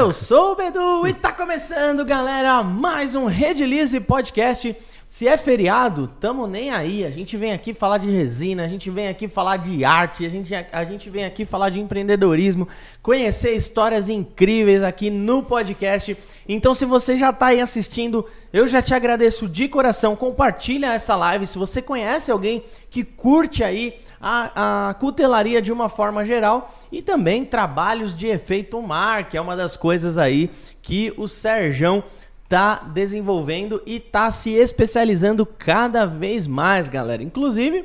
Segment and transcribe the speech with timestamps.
[0.00, 4.76] Eu sou o Bedu e tá começando, galera, mais um Redilize Podcast.
[5.08, 7.04] Se é feriado, tamo nem aí.
[7.04, 10.28] A gente vem aqui falar de resina, a gente vem aqui falar de arte, a
[10.28, 12.68] gente, a gente vem aqui falar de empreendedorismo,
[13.02, 16.16] conhecer histórias incríveis aqui no podcast.
[16.48, 20.14] Então, se você já tá aí assistindo, eu já te agradeço de coração.
[20.14, 21.46] Compartilha essa live.
[21.46, 27.00] Se você conhece alguém que curte aí a, a cutelaria de uma forma geral e
[27.02, 30.50] também trabalhos de efeito mar, que é uma das coisas aí
[30.82, 32.02] que o Serjão
[32.48, 37.22] tá desenvolvendo e tá se especializando cada vez mais, galera.
[37.22, 37.84] Inclusive,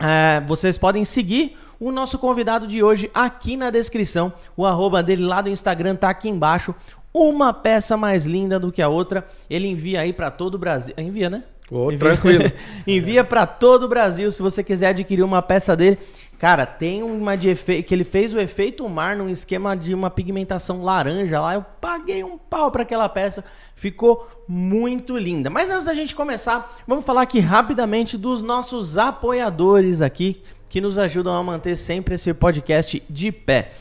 [0.00, 4.32] é, vocês podem seguir o nosso convidado de hoje aqui na descrição.
[4.56, 6.74] O arroba dele lá do Instagram tá aqui embaixo.
[7.12, 9.24] Uma peça mais linda do que a outra.
[9.48, 10.94] Ele envia aí para todo o Brasil.
[10.98, 11.44] Envia, né?
[11.70, 12.44] Oh, envia, tranquilo.
[12.86, 15.98] envia para todo o Brasil se você quiser adquirir uma peça dele.
[16.38, 20.10] Cara, tem uma de efeito que ele fez o efeito mar num esquema de uma
[20.10, 21.54] pigmentação laranja lá.
[21.54, 23.42] Eu paguei um pau para aquela peça,
[23.74, 25.48] ficou muito linda.
[25.48, 30.98] Mas antes da gente começar, vamos falar aqui rapidamente dos nossos apoiadores aqui que nos
[30.98, 33.72] ajudam a manter sempre esse podcast de pé.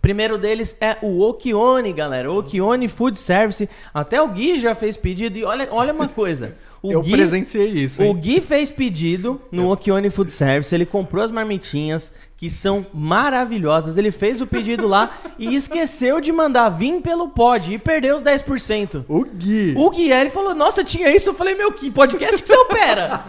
[0.00, 2.32] Primeiro deles é o Okione, galera.
[2.32, 3.68] Okione Food Service.
[3.92, 6.56] Até o Gui já fez pedido e olha, olha uma coisa.
[6.82, 8.02] O eu Gui, presenciei isso.
[8.02, 8.10] Hein?
[8.10, 13.96] O Gui fez pedido no Okione Food Service, ele comprou as marmitinhas, que são maravilhosas.
[13.96, 18.22] Ele fez o pedido lá e esqueceu de mandar vir pelo pod e perdeu os
[18.22, 19.04] 10%.
[19.08, 19.74] O Gui.
[19.76, 21.30] O Gui, ele falou, nossa, tinha isso?
[21.30, 23.22] Eu falei, meu, que podcast que você opera?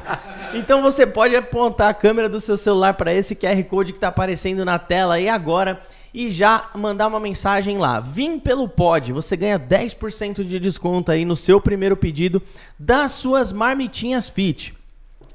[0.54, 4.08] então você pode apontar a câmera do seu celular para esse QR Code que está
[4.08, 5.80] aparecendo na tela aí agora
[6.16, 8.00] e já mandar uma mensagem lá.
[8.00, 12.42] Vim pelo pod, você ganha 10% de desconto aí no seu primeiro pedido
[12.78, 14.72] das suas marmitinhas fit.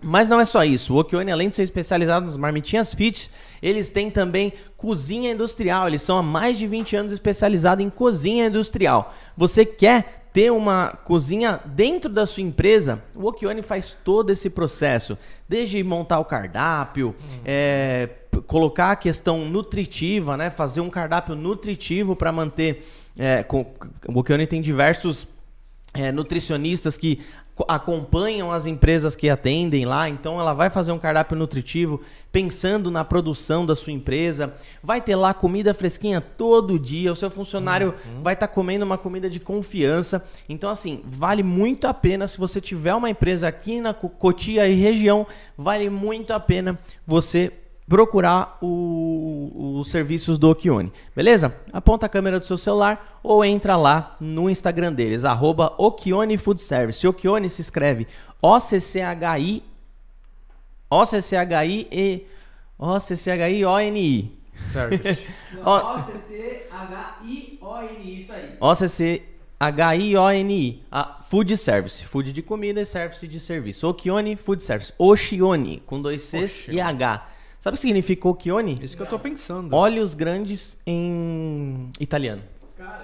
[0.02, 0.96] Mas não é só isso.
[0.96, 3.30] O Okione, além de ser especializado nas marmitinhas fit,
[3.62, 5.88] eles têm também cozinha industrial.
[5.88, 9.14] Eles são há mais de 20 anos especializados em cozinha industrial.
[9.38, 15.16] Você quer ter uma cozinha dentro da sua empresa, o Okione faz todo esse processo,
[15.48, 17.14] desde montar o cardápio,
[17.46, 18.10] é,
[18.48, 20.50] colocar a questão nutritiva, né?
[20.50, 22.86] Fazer um cardápio nutritivo para manter.
[23.18, 23.66] É, com,
[24.08, 25.28] o Boquione tem diversos
[25.94, 27.20] é, nutricionistas que
[27.68, 33.04] acompanham as empresas que atendem lá, então ela vai fazer um cardápio nutritivo pensando na
[33.04, 38.24] produção da sua empresa, vai ter lá comida fresquinha todo dia, o seu funcionário uhum.
[38.24, 40.24] vai estar tá comendo uma comida de confiança.
[40.48, 44.74] Então assim, vale muito a pena se você tiver uma empresa aqui na Cotia e
[44.74, 45.28] região,
[45.58, 47.52] vale muito a pena você
[47.92, 51.54] procurar o, os serviços do Okione, beleza?
[51.74, 56.62] Aponta a câmera do seu celular ou entra lá no Instagram deles, arroba Okione Food
[56.62, 57.06] Service.
[57.06, 58.08] Okione se escreve
[58.42, 59.62] O-C-C-H-I
[60.90, 62.26] O-C-C-H-I-E
[62.80, 64.40] O-C-C-H-I-O-N-I
[64.72, 65.28] Service.
[65.66, 66.62] O-C-C-H-I-O-N-I,
[68.22, 68.56] isso aí.
[68.58, 69.22] O-C-C
[69.60, 70.84] H-I-O-N-I.
[71.26, 72.06] food Service.
[72.06, 73.86] Food de comida e Service de serviço.
[73.86, 74.94] Okione Food Service.
[74.98, 77.28] Oshione, com dois Cs e H.
[77.62, 78.80] Sabe o que significa occhione?
[78.82, 79.76] Isso que eu tô pensando.
[79.76, 82.42] Olhos grandes em italiano.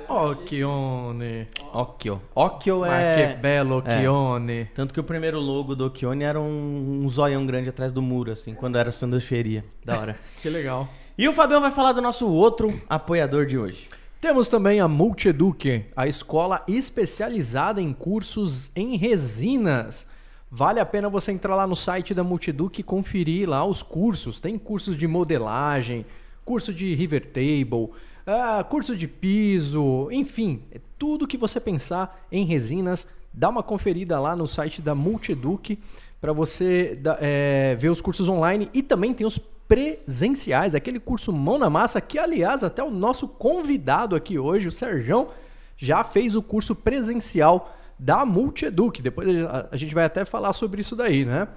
[0.10, 1.48] Occhione.
[1.72, 2.20] Occhio.
[2.34, 3.12] Occhio é...
[3.12, 4.62] Ah, que belo occhione.
[4.62, 4.68] É.
[4.74, 8.32] Tanto que o primeiro logo do occhione era um, um zoião grande atrás do muro,
[8.32, 9.64] assim, quando era sanduicheria.
[9.86, 10.18] Da hora.
[10.42, 10.90] que legal.
[11.16, 13.88] E o Fabião vai falar do nosso outro apoiador de hoje.
[14.20, 20.08] Temos também a Multieduque, a escola especializada em cursos em resinas.
[20.50, 24.40] Vale a pena você entrar lá no site da Multiduc e conferir lá os cursos.
[24.40, 26.06] Tem cursos de modelagem,
[26.46, 27.92] curso de river table,
[28.26, 33.06] uh, curso de piso, enfim, é tudo que você pensar em resinas.
[33.34, 35.78] Dá uma conferida lá no site da Multiduc
[36.22, 39.38] para você é, ver os cursos online e também tem os
[39.68, 44.72] presenciais, aquele curso mão na massa que, aliás, até o nosso convidado aqui hoje, o
[44.72, 45.28] Serjão,
[45.76, 49.02] já fez o curso presencial da Multieduc.
[49.02, 49.28] Depois
[49.72, 51.48] a gente vai até falar sobre isso daí, né?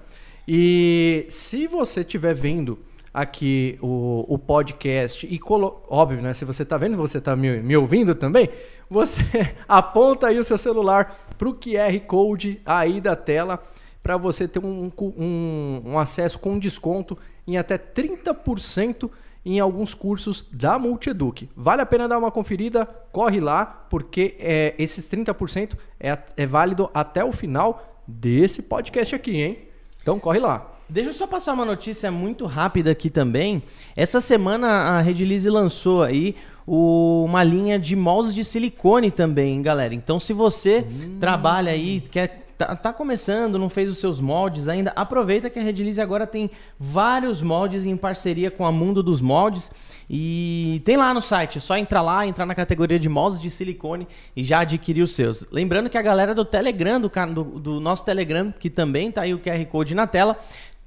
[0.47, 2.79] E se você estiver vendo
[3.13, 5.83] aqui o, o podcast e colo...
[5.89, 6.33] óbvio, né?
[6.33, 8.49] Se você está vendo, você está me, me ouvindo também,
[8.89, 9.21] você
[9.67, 13.61] aponta aí o seu celular para o QR Code aí da tela
[14.01, 17.17] para você ter um, um, um acesso com desconto
[17.47, 19.09] em até 30%
[19.45, 21.49] em alguns cursos da Multieduc.
[21.55, 26.89] Vale a pena dar uma conferida, corre lá, porque é, esses 30% é, é válido
[26.93, 29.57] até o final desse podcast aqui, hein?
[30.01, 30.71] Então corre lá.
[30.89, 33.63] Deixa eu só passar uma notícia muito rápida aqui também.
[33.95, 36.35] Essa semana a Redilize lançou aí
[36.67, 39.95] o, uma linha de moldes de silicone também, galera.
[39.95, 41.17] Então se você hum.
[41.19, 45.61] trabalha aí, quer tá, tá começando, não fez os seus moldes ainda, aproveita que a
[45.61, 46.49] Redilize agora tem
[46.79, 49.71] vários moldes em parceria com a Mundo dos Moldes
[50.09, 53.49] e tem lá no site, é só entrar lá, entrar na categoria de moldes de
[53.49, 55.45] silicone e já adquirir os seus.
[55.51, 59.33] Lembrando que a galera do Telegram, do, do, do nosso Telegram, que também tá aí
[59.33, 60.37] o QR Code na tela,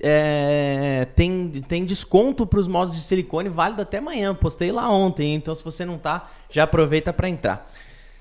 [0.01, 4.35] é, tem, tem desconto para os moldes de silicone válido até amanhã.
[4.35, 7.67] Postei lá ontem, então se você não tá, já aproveita para entrar.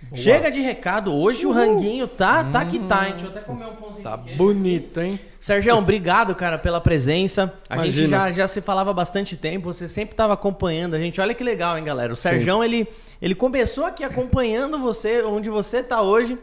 [0.09, 0.21] Boa.
[0.21, 1.13] Chega de recado.
[1.13, 1.55] Hoje Uhul.
[1.55, 3.13] o ranguinho tá, tá que tá, hein?
[3.13, 5.19] Deixa eu até comer um pãozinho Tá bonito, hein?
[5.39, 7.53] Sérgio, obrigado, cara, pela presença.
[7.69, 7.97] A Imagina.
[7.97, 11.19] gente já, já se falava há bastante tempo, você sempre estava acompanhando a gente.
[11.19, 12.13] Olha que legal, hein, galera?
[12.13, 12.87] O Sérgio, ele,
[13.21, 16.37] ele começou aqui acompanhando você, onde você tá hoje.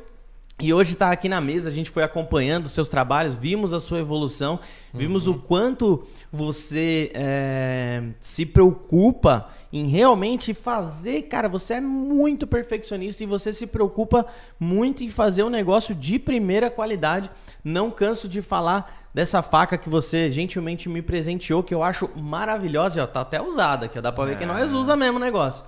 [0.63, 3.81] E hoje está aqui na mesa, a gente foi acompanhando os seus trabalhos, vimos a
[3.81, 4.61] sua evolução,
[4.93, 5.35] vimos uhum.
[5.35, 11.23] o quanto você é, se preocupa em realmente fazer.
[11.23, 14.27] Cara, você é muito perfeccionista e você se preocupa
[14.59, 17.31] muito em fazer um negócio de primeira qualidade.
[17.63, 22.99] Não canso de falar dessa faca que você gentilmente me presenteou, que eu acho maravilhosa.
[22.99, 24.37] E, ó, tá até usada, que dá pra ver é.
[24.37, 25.65] que nós usa mesmo o negócio.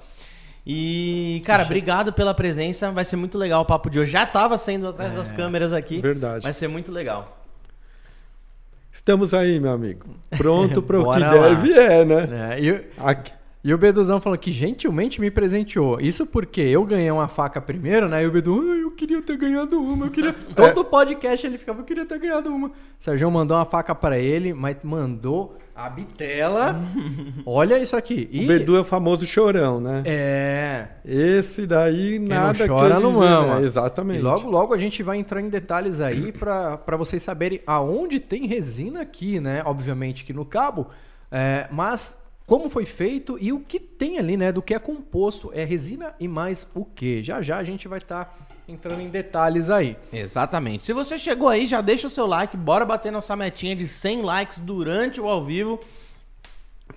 [0.66, 2.90] E, cara, obrigado pela presença.
[2.90, 4.10] Vai ser muito legal o papo de hoje.
[4.10, 6.00] Já tava saindo atrás é, das câmeras aqui.
[6.00, 6.42] Verdade.
[6.42, 7.38] Vai ser muito legal.
[8.92, 10.06] Estamos aí, meu amigo.
[10.36, 11.30] Pronto para o que lá.
[11.30, 12.56] deve é, né?
[12.56, 13.32] É, e, aqui.
[13.64, 16.00] E o Beduzão falou que gentilmente me presenteou.
[16.00, 18.24] Isso porque eu ganhei uma faca primeiro, né?
[18.24, 20.06] E o Bedu, ah, eu queria ter ganhado uma.
[20.06, 20.32] Eu queria...
[20.56, 22.68] Todo podcast ele ficava, eu queria ter ganhado uma.
[22.68, 26.80] O Sérgio mandou uma faca para ele, mas mandou a bitela.
[27.46, 28.28] Olha isso aqui.
[28.32, 28.42] E...
[28.42, 30.02] O Bedu é o famoso chorão, né?
[30.06, 30.88] É.
[31.04, 33.60] Esse daí Quem nada não chora que não mama.
[33.60, 34.18] É, exatamente.
[34.18, 38.44] E logo logo a gente vai entrar em detalhes aí para vocês saberem aonde tem
[38.48, 39.62] resina aqui, né?
[39.64, 40.88] Obviamente que no cabo,
[41.30, 44.52] é, mas como foi feito e o que tem ali, né?
[44.52, 45.50] Do que é composto.
[45.54, 47.22] É resina e mais o que.
[47.22, 49.96] Já já a gente vai estar tá entrando em detalhes aí.
[50.12, 50.84] Exatamente.
[50.84, 52.56] Se você chegou aí, já deixa o seu like.
[52.56, 55.78] Bora bater nossa metinha de 100 likes durante o ao vivo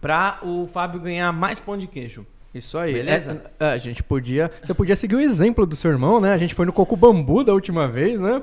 [0.02, 2.26] para o Fábio ganhar mais pão de queijo.
[2.56, 2.94] Isso aí.
[2.94, 3.42] Beleza?
[3.60, 4.50] É, a gente podia.
[4.64, 6.32] Você podia seguir o exemplo do seu irmão, né?
[6.32, 8.42] A gente foi no Coco Bambu da última vez, né?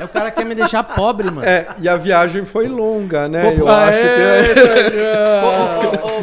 [0.00, 1.44] É o cara quer me deixar pobre, mano.
[1.44, 3.42] É, e a viagem foi longa, né?
[3.42, 4.06] Coco, Eu acho que.
[4.06, 5.32] É...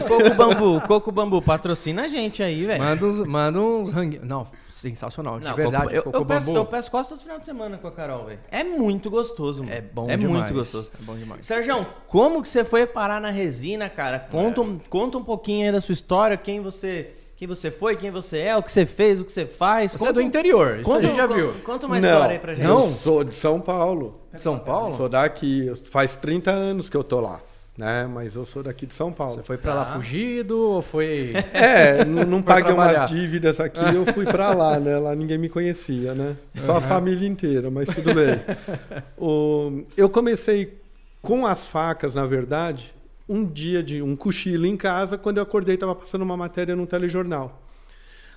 [0.08, 2.82] Coco Bambu, Coco Bambu, patrocina a gente aí, velho.
[2.82, 4.20] Manda uns, manda uns hang...
[4.24, 4.48] Não,
[4.80, 5.84] sensacional, não, de verdade.
[5.84, 8.26] Coco, eu, coco eu, peço, eu, peço, quase todo final de semana com a Carol,
[8.26, 8.40] velho.
[8.50, 9.76] É muito gostoso, mano.
[9.76, 10.38] É bom é demais.
[10.40, 10.92] muito gostoso.
[11.00, 11.46] É bom demais.
[11.46, 14.20] Sérgio, como que você foi parar na resina, cara?
[14.20, 14.64] Conta, é.
[14.64, 18.40] um, conta um pouquinho aí da sua história, quem você quem você foi, quem você
[18.40, 19.94] é, o que você fez, o que você faz.
[19.94, 21.54] Você conta, é do interior, isso conta, a gente já viu.
[21.64, 22.68] Conta uma não, história aí pra gente.
[22.68, 24.20] Não, eu sou de São Paulo.
[24.36, 24.94] São Paulo?
[24.94, 27.40] Sou daqui, faz 30 anos que eu tô lá.
[27.80, 28.06] Né?
[28.08, 29.36] Mas eu sou daqui de São Paulo.
[29.36, 29.96] Você foi para lá ah.
[29.96, 31.32] fugido ou foi.
[31.54, 34.98] É, não, não paguei umas dívidas aqui, eu fui para lá, né?
[34.98, 36.36] Lá ninguém me conhecia, né?
[36.58, 36.78] Só uhum.
[36.80, 38.36] a família inteira, mas tudo bem.
[39.18, 40.78] o, eu comecei
[41.22, 42.94] com as facas, na verdade,
[43.30, 46.86] um dia de um cochilo em casa, quando eu acordei estava passando uma matéria num
[46.86, 47.62] telejornal.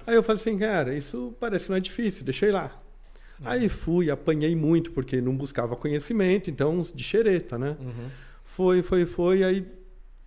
[0.07, 2.71] Aí eu falei assim, cara, isso parece que não é difícil, deixei lá.
[3.41, 3.49] Uhum.
[3.49, 7.77] Aí fui, apanhei muito, porque não buscava conhecimento, então de xereta, né?
[7.81, 8.09] Uhum.
[8.53, 9.61] Foi, foi, foi, aí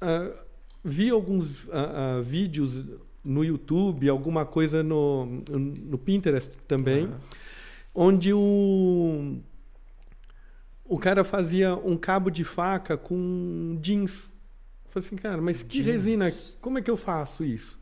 [0.01, 0.35] uh,
[0.83, 2.83] vi alguns uh, uh, vídeos
[3.23, 7.07] no YouTube, alguma coisa no, no Pinterest também,
[7.93, 9.37] onde o,
[10.83, 14.33] o cara fazia um cabo de faca com jeans.
[14.89, 15.85] Falei assim, cara, mas que Jeans.
[15.85, 16.31] resina?
[16.59, 17.79] Como é que eu faço isso?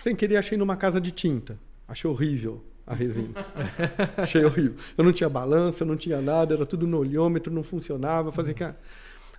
[0.00, 1.58] Sem querer, achei numa casa de tinta.
[1.88, 3.34] Achei horrível a resina.
[4.16, 4.76] achei horrível.
[4.96, 8.30] Eu não tinha balança, eu não tinha nada, era tudo no olhômetro, não funcionava.
[8.30, 8.78] Falei, assim, cara.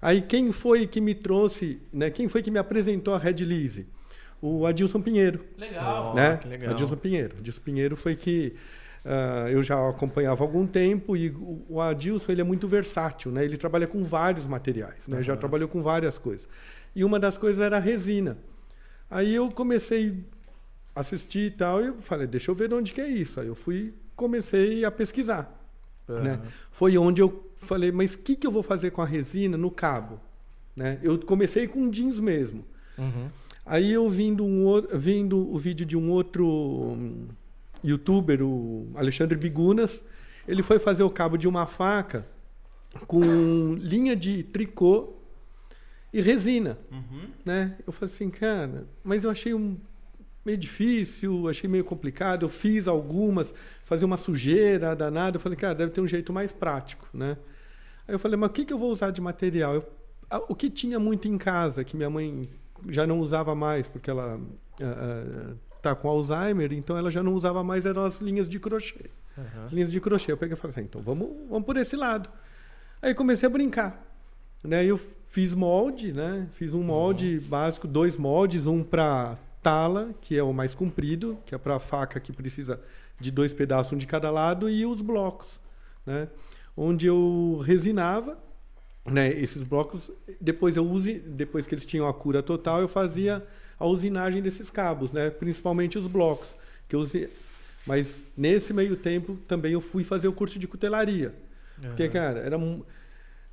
[0.06, 2.12] Aí quem foi que me trouxe, né?
[2.12, 3.88] Quem foi que me apresentou a Red Lise?
[4.40, 5.44] O Adilson Pinheiro.
[5.58, 6.14] Legal.
[6.14, 6.40] Né?
[6.46, 6.70] Oh, legal.
[6.70, 7.38] Adilson Pinheiro.
[7.40, 8.54] Adilson Pinheiro foi que
[9.06, 11.30] Uh, eu já acompanhava há algum tempo e
[11.70, 13.46] o, Adilson ele é muito versátil, né?
[13.46, 15.18] Ele trabalha com vários materiais, né?
[15.18, 15.24] Uhum.
[15.24, 16.50] Já trabalhou com várias coisas.
[16.96, 18.36] E uma das coisas era a resina.
[19.08, 20.26] Aí eu comecei
[20.96, 23.40] a assistir e tal e eu falei, deixa eu ver de onde que é isso.
[23.40, 25.56] Aí eu fui, comecei a pesquisar,
[26.10, 26.24] uhum.
[26.24, 26.42] né?
[26.72, 27.30] Foi onde eu
[27.66, 30.20] falei, mas o que, que eu vou fazer com a resina no cabo?
[30.76, 31.00] Né?
[31.04, 32.64] Eu comecei com jeans mesmo.
[32.98, 33.28] Uhum.
[33.66, 36.48] Aí eu vindo, um, vindo o vídeo de um outro...
[36.48, 37.28] Um,
[37.86, 40.04] youtuber, o Alexandre Bigunas,
[40.48, 42.26] ele foi fazer o cabo de uma faca
[43.08, 45.14] com linha de tricô
[46.12, 46.78] e resina.
[46.92, 47.30] Uhum.
[47.46, 47.76] Né?
[47.86, 49.78] Eu falei assim, cara, mas eu achei um
[50.44, 52.46] meio difícil, achei meio complicado.
[52.46, 53.54] Eu fiz algumas,
[53.84, 55.38] fazia uma sujeira danada.
[55.38, 57.38] Eu falei, cara, deve ter um jeito mais prático, né?
[58.08, 59.76] Aí eu falei, mas o que, que eu vou usar de material?
[59.76, 59.86] Eu,
[60.48, 62.44] o que tinha muito em casa, que minha mãe
[62.90, 67.34] já não usava mais, porque ela uh, uh, tá com Alzheimer, então ela já não
[67.34, 69.10] usava mais eram as linhas de crochê.
[69.38, 69.66] Uhum.
[69.66, 70.32] As linhas de crochê.
[70.32, 72.30] Eu peguei e falei assim, então vamos, vamos por esse lado.
[73.02, 74.04] Aí comecei a brincar.
[74.64, 74.84] Né?
[74.86, 76.48] Eu fiz molde, né?
[76.54, 77.48] Fiz um molde uhum.
[77.48, 82.20] básico, dois moldes, um para tala, que é o mais comprido, que é para faca
[82.20, 82.80] que precisa
[83.20, 85.60] de dois pedaços, um de cada lado, e os blocos,
[86.06, 86.28] né?
[86.76, 88.38] Onde eu resinava,
[89.06, 89.30] né?
[89.30, 93.46] Esses blocos, depois eu use, depois que eles tinham a cura total, eu fazia
[93.80, 95.30] a usinagem desses cabos, né?
[95.30, 97.30] Principalmente os blocos, que eu usei.
[97.86, 101.36] Mas nesse meio tempo também eu fui fazer o curso de cutelaria.
[101.78, 101.90] Uhum.
[101.90, 102.84] Porque, cara, era um,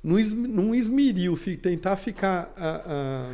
[0.03, 3.33] num esmeril tentar ficar ah, ah,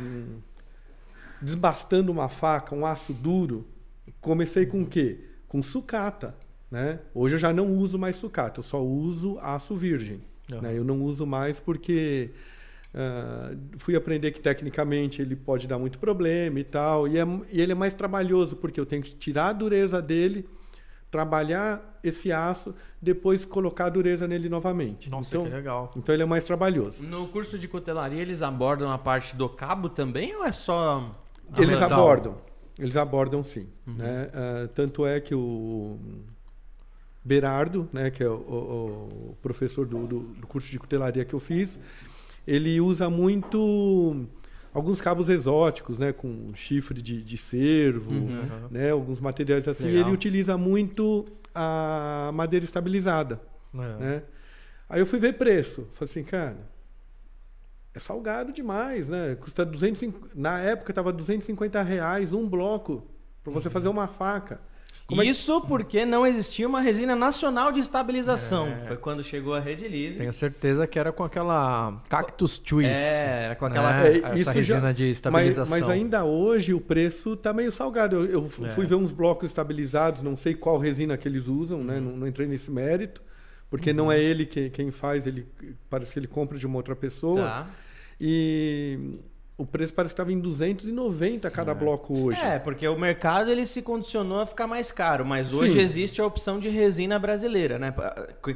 [1.40, 3.66] desbastando uma faca, um aço duro,
[4.20, 5.20] comecei com o quê?
[5.48, 6.34] Com sucata.
[6.70, 7.00] Né?
[7.14, 10.20] Hoje eu já não uso mais sucata, eu só uso aço virgem.
[10.52, 10.60] Uhum.
[10.60, 10.78] Né?
[10.78, 12.30] Eu não uso mais porque
[12.94, 17.08] uh, fui aprender que tecnicamente ele pode dar muito problema e tal.
[17.08, 20.48] E, é, e ele é mais trabalhoso, porque eu tenho que tirar a dureza dele
[21.10, 25.10] trabalhar esse aço, depois colocar a dureza nele novamente.
[25.10, 25.92] Nossa, então, que legal.
[25.96, 27.02] Então ele é mais trabalhoso.
[27.02, 31.14] No curso de cutelaria eles abordam a parte do cabo também ou é só
[31.58, 32.38] eles abordam.
[32.78, 33.68] Eles abordam sim.
[33.86, 33.94] Uhum.
[33.94, 34.30] Né?
[34.32, 35.98] Uh, tanto é que o
[37.22, 41.34] Berardo, né, que é o, o, o professor do, do, do, curso de cutelaria que
[41.34, 41.78] eu fiz,
[42.46, 44.26] ele usa muito
[44.72, 48.68] alguns cabos exóticos, né, com chifre de, de cervo, uhum.
[48.70, 49.84] né, alguns materiais assim.
[49.84, 50.00] Legal.
[50.00, 53.40] Ele utiliza muito a madeira estabilizada.
[53.74, 53.98] Uhum.
[53.98, 54.22] Né?
[54.88, 55.88] Aí eu fui ver preço.
[55.92, 56.56] Falei assim, cara,
[57.94, 59.36] é salgado demais, né?
[59.36, 63.06] Custa 250, na época estava 250 reais um bloco
[63.42, 63.72] para você uhum.
[63.72, 64.60] fazer uma faca.
[65.10, 65.66] Como Isso é que...
[65.66, 68.68] porque não existia uma resina nacional de estabilização.
[68.68, 68.86] É.
[68.86, 70.18] Foi quando chegou a Redilize.
[70.18, 72.92] Tenho certeza que era com aquela Cactus Twist.
[72.92, 74.92] É, era com aquela é, essa resina já...
[74.92, 75.68] de estabilização.
[75.68, 78.24] Mas, mas, ainda hoje o preço tá meio salgado.
[78.24, 78.70] Eu, eu é.
[78.70, 81.94] fui ver uns blocos estabilizados, não sei qual resina que eles usam, né?
[81.94, 82.00] uhum.
[82.00, 82.10] né?
[82.10, 83.20] Não, não, entrei nesse mérito.
[83.68, 83.96] Porque uhum.
[83.96, 85.44] não é ele que, quem faz, ele
[85.88, 87.42] parece que ele compra de uma outra pessoa.
[87.42, 87.70] Tá.
[88.20, 89.18] E
[89.60, 91.74] o preço parece que estava em 290 cada é.
[91.74, 92.40] bloco hoje.
[92.42, 95.80] É, porque o mercado ele se condicionou a ficar mais caro, mas hoje Sim.
[95.80, 97.92] existe a opção de resina brasileira, né?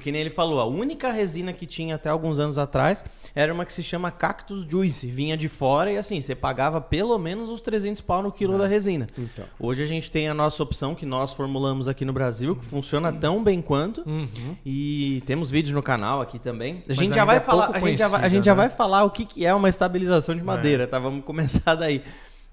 [0.00, 3.66] Que nem ele falou, a única resina que tinha até alguns anos atrás era uma
[3.66, 7.60] que se chama Cactus Juice, vinha de fora e assim, você pagava pelo menos uns
[7.60, 9.06] 300 pau no quilo da resina.
[9.18, 9.44] Então.
[9.60, 13.12] Hoje a gente tem a nossa opção que nós formulamos aqui no Brasil, que funciona
[13.12, 14.02] tão bem quanto.
[14.06, 14.56] Uhum.
[14.64, 16.82] E temos vídeos no canal aqui também.
[16.88, 18.44] A gente já vai é falar, a gente já vai, a gente né?
[18.44, 20.98] já vai falar o que, que é uma estabilização de madeira, é tá?
[20.98, 22.02] Vamos começar daí.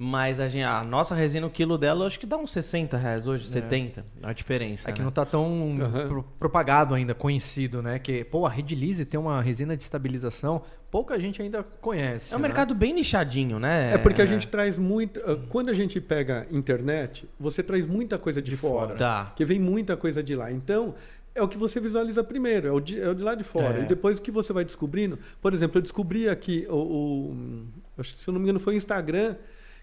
[0.04, 3.28] Mas a, gente, a nossa resina, o quilo dela, acho que dá uns 60 reais
[3.28, 3.48] hoje, é.
[3.48, 4.04] 70.
[4.24, 4.90] A diferença.
[4.90, 5.06] É que né?
[5.06, 6.08] não tá tão uhum.
[6.08, 8.00] pro, propagado ainda, conhecido, né?
[8.00, 12.34] Que, pô, a Redilize tem uma resina de estabilização, pouca gente ainda conhece.
[12.34, 12.48] É um né?
[12.48, 13.94] mercado bem nichadinho, né?
[13.94, 15.20] É porque a gente traz muito.
[15.20, 18.88] Ah, quando a gente pega internet, você traz muita coisa de, de fora.
[18.88, 18.96] fora.
[18.98, 19.34] Tá.
[19.36, 20.52] Que vem muita coisa de lá.
[20.52, 20.96] Então,
[21.34, 23.80] é o que você visualiza primeiro, é o de, é o de lá de fora.
[23.80, 23.84] É.
[23.84, 25.18] E depois que você vai descobrindo.
[25.42, 27.68] Por exemplo, eu descobri aqui, o, o,
[28.04, 29.36] se eu não me engano, foi o Instagram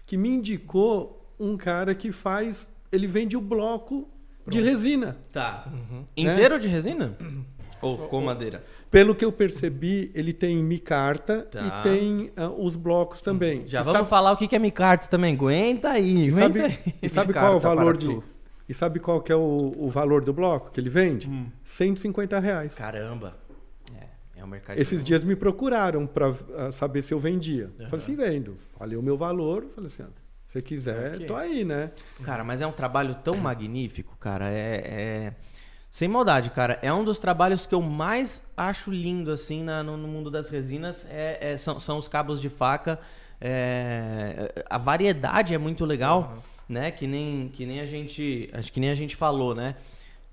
[0.05, 2.67] que me indicou um cara que faz.
[2.91, 4.09] Ele vende o bloco
[4.43, 4.51] Pronto.
[4.51, 5.17] de resina.
[5.31, 5.71] Tá.
[5.71, 6.05] Uhum.
[6.17, 7.15] Inteiro de resina?
[7.81, 8.63] Ou com madeira?
[8.91, 11.61] Pelo que eu percebi, ele tem micarta tá.
[11.61, 13.65] e tem uh, os blocos também.
[13.65, 14.09] Já e vamos sabe...
[14.09, 15.33] falar o que é micarta também.
[15.33, 16.95] Aguenta aí, aguenta sabe, aí.
[17.01, 18.07] E sabe qual é o valor de.
[18.07, 18.23] Tu.
[18.67, 21.27] E sabe qual que é o, o valor do bloco que ele vende?
[21.27, 21.47] Hum.
[21.63, 22.75] 150 reais.
[22.75, 23.35] Caramba.
[24.39, 24.77] É, um mercado.
[24.79, 27.71] Esses dias me procuraram para ah, saber se eu vendia.
[27.79, 27.89] Uhum.
[27.89, 28.57] Falei assim, vendo.
[28.77, 29.65] Falei o meu valor.
[29.75, 31.27] Falei assim, se você quiser, okay.
[31.27, 31.91] tô aí, né?
[32.23, 34.49] Cara, mas é um trabalho tão magnífico, cara.
[34.49, 35.33] É, é,
[35.89, 36.79] Sem maldade, cara.
[36.81, 40.49] É um dos trabalhos que eu mais acho lindo, assim, na, no, no, mundo das
[40.49, 41.05] resinas.
[41.09, 42.99] É, é, são, são os cabos de faca.
[43.41, 46.33] É, a variedade é muito legal.
[46.35, 46.91] Uhum né?
[46.91, 48.47] Que nem, que nem a gente.
[48.53, 49.75] Acho que nem a gente falou, né?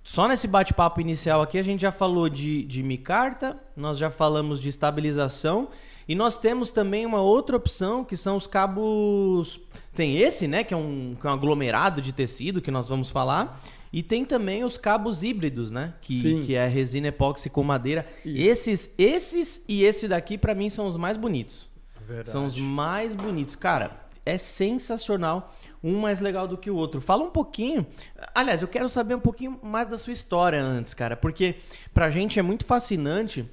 [0.07, 4.61] Só nesse bate-papo inicial aqui a gente já falou de, de micarta, nós já falamos
[4.63, 5.69] de estabilização
[6.07, 9.61] e nós temos também uma outra opção que são os cabos.
[9.93, 10.63] Tem esse, né?
[10.63, 13.61] Que é um, que é um aglomerado de tecido que nós vamos falar.
[13.93, 15.95] E tem também os cabos híbridos, né?
[16.01, 18.07] Que, que é resina epóxi com madeira.
[18.25, 21.69] Esses, esses e esse daqui, para mim, são os mais bonitos.
[22.07, 22.31] Verdade.
[22.31, 23.57] São os mais bonitos.
[23.57, 27.01] Cara, é sensacional um mais legal do que o outro.
[27.01, 27.87] Fala um pouquinho.
[28.35, 31.55] Aliás, eu quero saber um pouquinho mais da sua história antes, cara, porque
[31.95, 33.49] pra gente é muito fascinante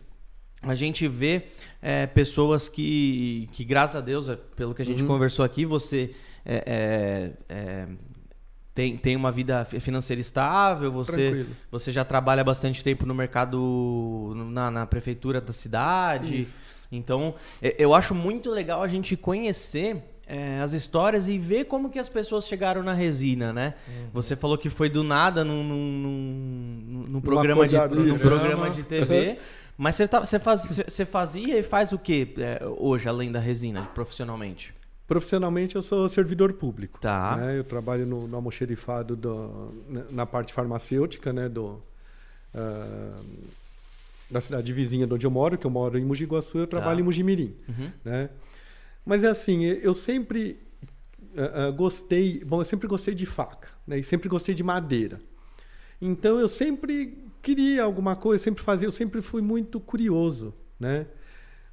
[0.63, 5.03] a gente ver é, pessoas que, que, graças a Deus, é, pelo que a gente
[5.03, 5.07] uhum.
[5.07, 7.87] conversou aqui, você é, é, é
[8.73, 14.71] tem, tem uma vida financeira estável, você, você já trabalha bastante tempo no mercado, na,
[14.71, 16.41] na prefeitura da cidade.
[16.41, 16.53] Isso.
[16.91, 21.99] Então, eu acho muito legal a gente conhecer é, as histórias e ver como que
[21.99, 23.73] as pessoas chegaram na resina, né?
[23.87, 24.09] Uhum.
[24.13, 29.37] Você falou que foi do nada num, num, num programa, de, num programa de TV.
[29.77, 33.39] Mas você, tá, você, faz, você fazia e faz o que é, hoje, além da
[33.39, 34.73] resina, profissionalmente?
[35.07, 36.99] Profissionalmente eu sou servidor público.
[37.01, 37.35] Tá.
[37.37, 37.57] Né?
[37.57, 39.73] Eu trabalho no, no almoxerifado do,
[40.11, 41.49] na parte farmacêutica, né?
[41.49, 41.81] Do,
[42.53, 43.23] uh,
[44.29, 46.97] da cidade vizinha de onde eu moro, que eu moro em Mogi Guaçu, eu trabalho
[46.97, 47.01] tá.
[47.01, 47.55] em Mojimirim.
[47.67, 47.91] Uhum.
[48.05, 48.29] Né?
[49.05, 50.59] Mas é assim, eu sempre
[51.35, 53.99] uh, uh, gostei, bom, eu sempre gostei de faca, né?
[53.99, 55.19] E sempre gostei de madeira.
[56.01, 61.07] Então eu sempre queria alguma coisa, sempre fazia, eu sempre fui muito curioso, né?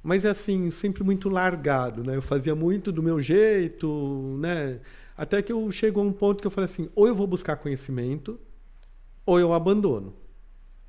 [0.03, 2.15] Mas assim, sempre muito largado, né?
[2.15, 4.79] Eu fazia muito do meu jeito, né?
[5.15, 7.55] Até que eu chego a um ponto que eu falei assim, ou eu vou buscar
[7.55, 8.39] conhecimento,
[9.25, 10.13] ou eu abandono,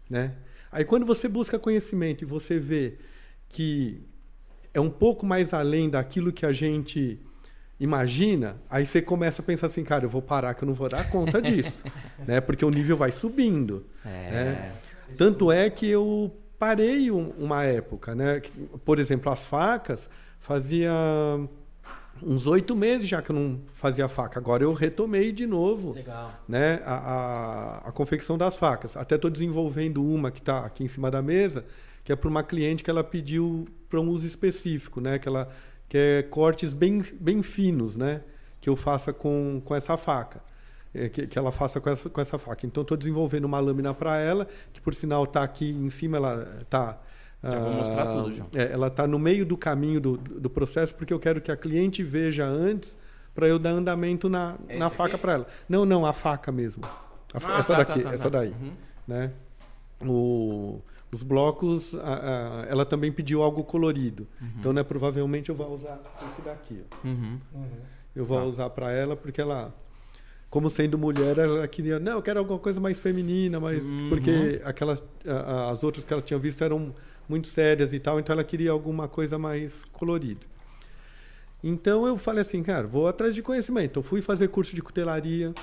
[0.08, 0.37] né?
[0.70, 2.99] Aí quando você busca conhecimento e você vê
[3.49, 4.02] que
[4.74, 7.20] é um pouco mais além daquilo que a gente
[7.78, 10.88] imagina, aí você começa a pensar assim, cara, eu vou parar que eu não vou
[10.88, 11.82] dar conta disso,
[12.26, 12.40] né?
[12.40, 13.84] Porque o nível vai subindo.
[14.04, 14.08] É.
[14.30, 14.72] Né?
[15.18, 18.40] Tanto é que eu parei um, uma época, né?
[18.84, 20.92] Por exemplo, as facas fazia
[22.22, 24.38] uns oito meses já que eu não fazia faca.
[24.38, 26.32] Agora eu retomei de novo Legal.
[26.48, 28.96] Né, a, a, a confecção das facas.
[28.96, 31.64] Até estou desenvolvendo uma que está aqui em cima da mesa,
[32.04, 35.18] que é para uma cliente que ela pediu para um uso específico, né?
[35.18, 35.49] Que ela
[35.88, 38.23] quer cortes bem, bem finos, né?
[38.61, 40.42] Que eu faça com, com essa faca.
[40.94, 42.66] É, que, que, ela faça com essa, com essa faca.
[42.66, 46.59] Então, estou desenvolvendo uma lâmina para ela, que por sinal está aqui em cima, ela
[46.61, 46.99] está.
[47.42, 48.49] Já vou mostrar uh, tudo, João.
[48.54, 51.56] É, ela está no meio do caminho do, do processo, porque eu quero que a
[51.56, 52.97] cliente veja antes
[53.35, 55.47] para eu dar andamento na, na faca para ela.
[55.68, 56.85] Não, não, a faca mesmo.
[56.85, 58.38] A, ah, essa tá, daqui, tá, tá, essa tá.
[58.38, 58.50] daí.
[58.50, 58.73] Uhum.
[59.09, 59.32] Né?
[60.06, 60.80] O,
[61.12, 64.26] os blocos, a, a, ela também pediu algo colorido.
[64.40, 64.49] Uhum.
[64.59, 66.83] Então, né, provavelmente eu vou usar esse daqui.
[67.04, 67.38] Uhum.
[68.16, 68.45] Eu vou tá.
[68.45, 69.75] usar para ela porque ela,
[70.49, 74.09] como sendo mulher, ela queria, não, eu quero alguma coisa mais feminina, mas uhum.
[74.09, 76.95] porque aquelas, a, as outras que ela tinha visto eram
[77.28, 80.47] muito sérias e tal, então ela queria alguma coisa mais colorida.
[81.62, 83.98] Então eu falei assim, cara, vou atrás de conhecimento.
[84.01, 85.55] Eu fui fazer curso de cutelaria,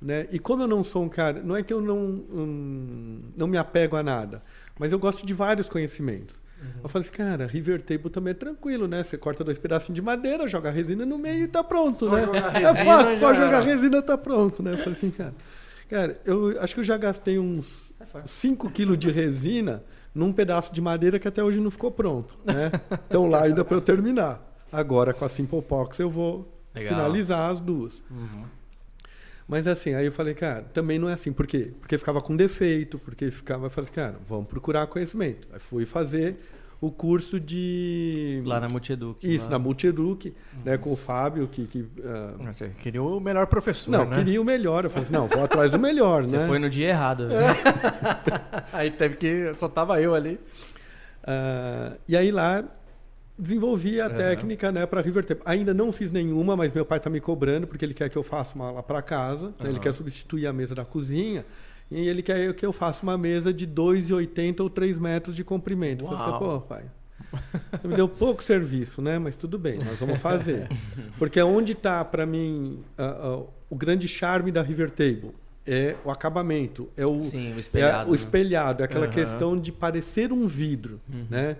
[0.00, 0.26] né?
[0.30, 3.58] E como eu não sou um cara, não é que eu não um, não me
[3.58, 4.42] apego a nada,
[4.78, 6.40] mas eu gosto de vários conhecimentos.
[6.60, 6.68] Uhum.
[6.84, 9.02] Eu falei assim, cara, River Table também é tranquilo, né?
[9.02, 12.10] Você corta dois pedacinhos de madeira, joga a resina no meio e tá pronto, só
[12.12, 12.22] né?
[12.54, 14.72] É fácil, só jogar resina tá pronto, né?
[14.72, 15.34] Eu falei assim, cara,
[15.88, 17.92] cara, eu acho que eu já gastei uns
[18.24, 19.84] 5 quilos de resina
[20.14, 22.72] num pedaço de madeira que até hoje não ficou pronto, né?
[23.06, 24.42] Então lá ainda para eu terminar.
[24.72, 26.94] Agora com a Simple Pox eu vou Legal.
[26.94, 28.02] finalizar as duas.
[28.10, 28.44] Uhum.
[29.48, 31.32] Mas assim, aí eu falei, cara, também não é assim.
[31.32, 31.72] Por quê?
[31.80, 35.46] Porque ficava com defeito, porque ficava, eu falei, assim, cara, vamos procurar conhecimento.
[35.52, 36.36] Aí fui fazer
[36.80, 38.42] o curso de.
[38.44, 39.26] Lá na Multieduc.
[39.26, 39.52] Isso, lá.
[39.52, 40.34] na Multieduc, uhum.
[40.64, 41.66] né, com o Fábio, que.
[41.66, 42.44] que uh...
[42.44, 43.90] Você queria o melhor professor.
[43.90, 44.16] Não, né?
[44.16, 44.84] queria o melhor.
[44.84, 46.46] Eu falei assim, não, vou atrás do melhor, Você né?
[46.46, 47.28] foi no dia errado.
[47.32, 47.46] É.
[48.72, 49.54] aí teve que.
[49.54, 50.40] Só tava eu ali.
[51.22, 52.64] Uh, e aí lá
[53.38, 54.14] desenvolvi a uhum.
[54.14, 55.42] técnica né, para River Tape.
[55.44, 58.22] Ainda não fiz nenhuma, mas meu pai está me cobrando porque ele quer que eu
[58.22, 59.46] faça uma lá para casa.
[59.46, 59.64] Uhum.
[59.64, 61.44] Né, ele quer substituir a mesa da cozinha.
[61.90, 66.04] E ele quer que eu faça uma mesa de 2,80 ou 3 metros de comprimento.
[66.04, 66.12] Uau.
[66.12, 66.84] Eu falei assim, pô, pai,
[67.80, 69.18] você me deu pouco serviço, né?
[69.18, 70.68] Mas tudo bem, nós vamos fazer.
[71.18, 75.32] Porque onde está, para mim, uh, uh, o grande charme da River Table?
[75.68, 78.08] É o acabamento, é o, Sim, o espelhado.
[78.08, 79.12] É, o espelhado, é aquela uhum.
[79.12, 81.26] questão de parecer um vidro, uhum.
[81.28, 81.56] né?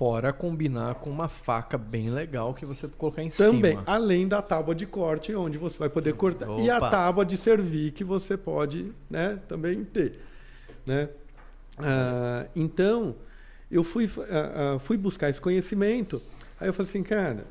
[0.00, 3.84] Fora combinar com uma faca bem legal que você colocar em Também, cima.
[3.86, 6.48] além da tábua de corte, onde você vai poder cortar.
[6.48, 6.62] Opa.
[6.62, 10.18] E a tábua de servir que você pode né, também ter.
[10.86, 11.10] Né?
[11.76, 13.14] Ah, então,
[13.70, 16.22] eu fui, uh, uh, fui buscar esse conhecimento.
[16.58, 17.44] Aí eu falei assim, cara,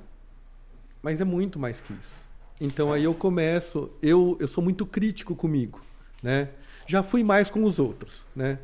[1.03, 2.19] mas é muito mais que isso.
[2.59, 5.79] Então aí eu começo, eu, eu sou muito crítico comigo,
[6.23, 6.49] né?
[6.87, 8.57] Já fui mais com os outros, né?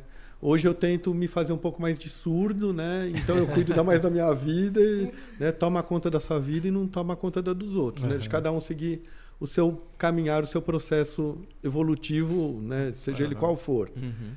[0.48, 3.10] Hoje eu tento me fazer um pouco mais de surdo, né?
[3.12, 5.50] Então eu cuido mais da minha vida, e, né?
[5.50, 8.12] toma conta da sua vida e não toma conta da dos outros, uhum.
[8.12, 8.16] né?
[8.16, 9.02] De cada um seguir
[9.40, 12.92] o seu caminhar, o seu processo evolutivo, né?
[12.94, 13.26] Seja uhum.
[13.26, 13.90] ele qual for.
[13.96, 14.34] Uhum.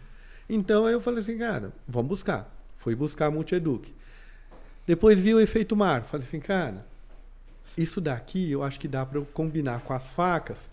[0.50, 2.52] Então eu falei assim, cara, vamos buscar.
[2.76, 3.94] Fui buscar a Multieduc.
[4.88, 6.02] Depois vi o efeito mar.
[6.06, 6.88] Falei assim, cara,
[7.78, 10.72] isso daqui eu acho que dá para combinar com as facas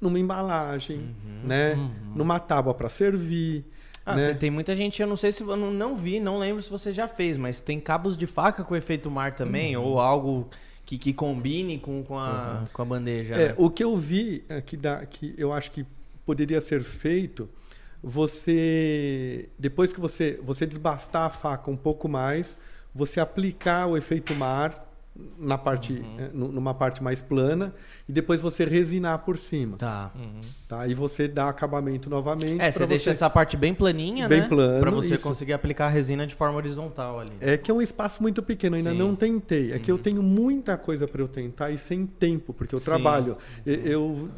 [0.00, 1.46] numa embalagem, uhum.
[1.46, 1.74] né?
[1.74, 2.14] Uhum.
[2.14, 3.66] Numa tábua para servir
[4.08, 4.26] ah, né?
[4.28, 6.70] tem, tem, muita gente, eu não sei se eu não, não vi, não lembro se
[6.70, 9.84] você já fez, mas tem cabos de faca com efeito mar também, uhum.
[9.84, 10.48] ou algo
[10.84, 12.66] que, que combine com, com, a, uhum.
[12.72, 13.34] com a bandeja.
[13.34, 13.54] É, né?
[13.58, 15.84] O que eu vi é, que, dá, que eu acho que
[16.24, 17.48] poderia ser feito,
[18.02, 22.58] você depois que você você desbastar a faca um pouco mais,
[22.94, 24.87] você aplicar o efeito mar
[25.38, 26.48] na parte, uhum.
[26.52, 27.74] numa parte mais plana
[28.08, 29.76] e depois você resinar por cima.
[29.76, 30.12] Tá.
[30.14, 30.40] Uhum.
[30.68, 30.86] tá.
[30.86, 32.60] E você dá acabamento novamente.
[32.60, 34.48] É, você deixa essa parte bem planinha, bem né?
[34.48, 34.80] plano.
[34.80, 35.22] Para você isso.
[35.22, 37.32] conseguir aplicar a resina de forma horizontal ali.
[37.40, 38.98] É que é um espaço muito pequeno, ainda Sim.
[38.98, 39.72] não tentei.
[39.72, 39.80] É uhum.
[39.80, 40.02] que eu uhum.
[40.02, 42.84] tenho muita coisa para eu tentar e sem tempo, porque eu Sim.
[42.84, 43.36] trabalho.
[43.66, 44.30] Eu, eu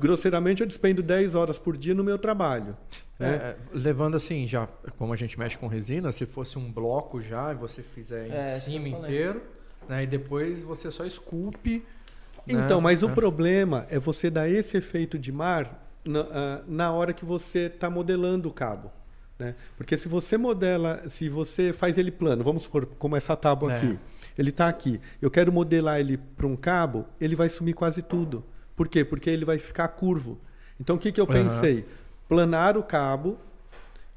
[0.00, 2.76] grosseiramente eu despendo 10 horas por dia no meu trabalho.
[3.18, 4.66] É, é, levando assim, já
[4.98, 8.44] como a gente mexe com resina, se fosse um bloco já e você fizer é,
[8.44, 9.40] em cima inteiro,
[9.88, 11.84] né, e depois você só esculpe.
[12.46, 16.26] Né, então, né, mas o problema é você dar esse efeito de mar na, uh,
[16.66, 18.90] na hora que você está modelando o cabo.
[19.38, 19.54] Né?
[19.76, 23.76] Porque se você modela, se você faz ele plano, vamos supor, como essa tábua é.
[23.76, 23.98] aqui,
[24.38, 28.44] ele está aqui, eu quero modelar ele para um cabo, ele vai sumir quase tudo.
[28.76, 29.04] Por quê?
[29.04, 30.38] Porque ele vai ficar curvo.
[30.78, 31.78] Então o que, que eu pensei?
[31.78, 31.84] Uhum.
[32.28, 33.38] Planar o cabo,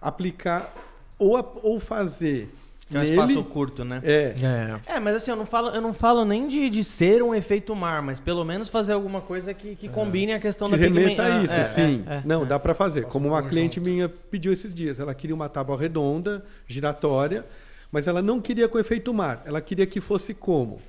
[0.01, 0.73] aplicar
[1.19, 2.49] ou, ou fazer
[2.89, 4.01] que é um nele, espaço curto, né?
[4.03, 4.33] É.
[4.41, 4.95] é.
[4.95, 7.75] É, mas assim, eu não falo, eu não falo nem de, de ser um efeito
[7.75, 9.89] mar, mas pelo menos fazer alguma coisa que, que é.
[9.89, 12.05] combine a questão que da remeta a isso, é, sim.
[12.07, 13.05] É, é, não, dá para fazer.
[13.05, 17.45] Como uma cliente minha pediu esses dias, ela queria uma tábua redonda, giratória,
[17.91, 20.79] mas ela não queria com efeito mar, ela queria que fosse como?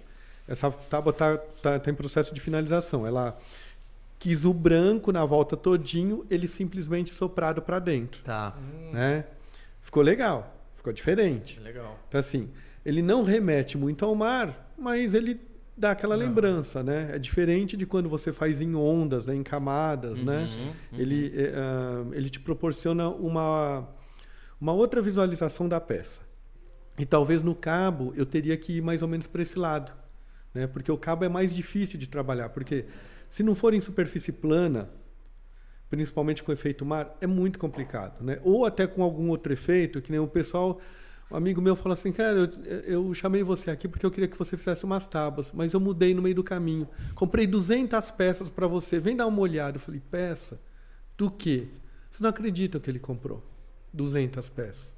[0.47, 3.07] Essa tábua está tá, tá em processo de finalização.
[3.07, 3.37] Ela
[4.19, 8.23] quis o branco na volta todinho, ele simplesmente soprado para dentro.
[8.23, 8.55] Tá.
[8.93, 9.25] Né?
[9.83, 11.61] Ficou legal, ficou diferente.
[11.61, 11.99] Legal.
[12.09, 12.49] Então assim,
[12.85, 15.39] ele não remete muito ao mar, mas ele
[15.77, 16.27] dá aquela não.
[16.27, 17.11] lembrança, né?
[17.13, 19.35] É diferente de quando você faz em ondas, né?
[19.35, 20.45] em camadas, uhum, né?
[20.93, 20.99] Uhum.
[20.99, 23.87] Ele, uh, ele te proporciona uma,
[24.59, 26.23] uma outra visualização da peça.
[26.99, 29.93] E talvez no cabo eu teria que ir mais ou menos para esse lado
[30.59, 30.67] né?
[30.67, 32.87] Porque o cabo é mais difícil de trabalhar, porque
[33.31, 34.91] se não for em superfície plana,
[35.91, 38.39] principalmente com efeito mar, é muito complicado, né?
[38.43, 40.81] Ou até com algum outro efeito, que nem o pessoal,
[41.31, 44.39] um amigo meu falou assim, cara, eu, eu chamei você aqui porque eu queria que
[44.39, 46.89] você fizesse umas tábuas, mas eu mudei no meio do caminho.
[47.15, 49.77] Comprei 200 peças para você, vem dar uma olhada.
[49.77, 50.61] Eu falei, peça?
[51.17, 51.69] Do quê?
[52.11, 53.43] Você não acredita que ele comprou?
[53.93, 54.97] 200 peças.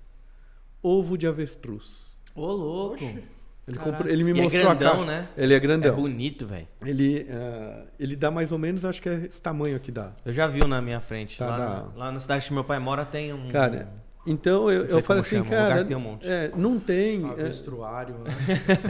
[0.83, 2.17] Ovo de avestruz.
[2.35, 3.05] Ô, louco!
[3.05, 3.40] Oxe.
[3.69, 5.07] Ele, comprou, ele me e é mostrou é grandão, a caixa.
[5.07, 5.29] né?
[5.37, 5.93] Ele é grandão.
[5.93, 6.67] É bonito, velho.
[6.85, 10.13] Ele, uh, ele dá mais ou menos, acho que é esse tamanho aqui dá.
[10.25, 11.39] Eu já vi na minha frente.
[11.39, 12.05] Tá lá, na...
[12.05, 13.49] lá na cidade que meu pai mora tem um.
[13.49, 13.89] Cara,
[14.27, 15.83] então eu, eu falei assim, chama, cara.
[15.83, 16.29] Um tem um monte.
[16.29, 17.25] É, não tem.
[17.25, 18.31] É Avestruário, né?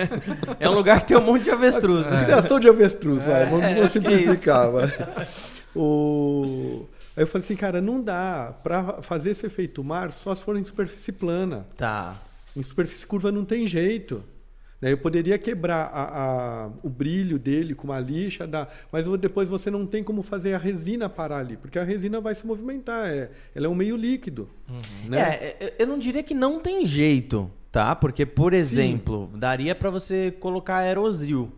[0.59, 2.07] é um lugar que tem um monte de avestruz.
[2.07, 2.25] Né?
[2.25, 3.47] Criação de avestruz, vai.
[3.47, 4.89] Vamos, vamos é simplificar, vai.
[5.75, 6.87] O.
[7.17, 10.57] Aí eu falei assim, cara, não dá para fazer esse efeito mar só se for
[10.57, 11.67] em superfície plana.
[11.77, 12.17] Tá.
[12.57, 14.25] Em superfície curva não tem jeito.
[14.83, 19.71] Eu poderia quebrar a, a, o brilho dele com uma lixa, dá, mas depois você
[19.71, 23.31] não tem como fazer a resina parar ali, porque a resina vai se movimentar, é,
[23.55, 24.49] ela é um meio líquido.
[24.69, 25.11] Uhum.
[25.11, 25.21] Né?
[25.21, 27.95] É, eu não diria que não tem jeito, tá?
[27.95, 29.39] Porque, por exemplo, Sim.
[29.39, 31.53] daria para você colocar aerosil.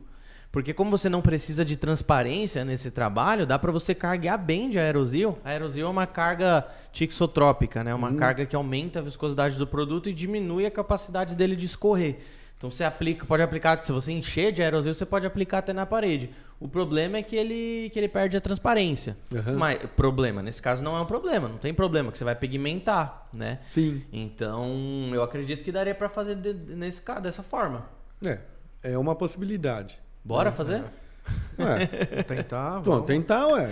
[0.50, 4.78] Porque como você não precisa de transparência nesse trabalho, dá para você carregar bem de
[4.78, 5.38] aerosil.
[5.42, 7.94] A aerosil é uma carga tixotrópica, né?
[7.94, 8.16] Uma uhum.
[8.16, 12.18] carga que aumenta a viscosidade do produto e diminui a capacidade dele de escorrer.
[12.62, 15.84] Então você aplica, pode aplicar, se você encher de aerosol, você pode aplicar até na
[15.84, 16.30] parede.
[16.60, 19.16] O problema é que ele, que ele perde a transparência.
[19.32, 19.58] Uhum.
[19.58, 23.26] Mas problema, nesse caso não é um problema, não tem problema, que você vai pigmentar,
[23.32, 23.58] né?
[23.66, 24.04] Sim.
[24.12, 27.84] Então, eu acredito que daria para fazer de, nesse caso dessa forma.
[28.24, 28.38] É,
[28.84, 29.98] é uma possibilidade.
[30.24, 30.84] Bora é, fazer?
[31.58, 32.22] É.
[32.22, 32.78] tentar.
[32.78, 33.68] Bom, tentar, ué.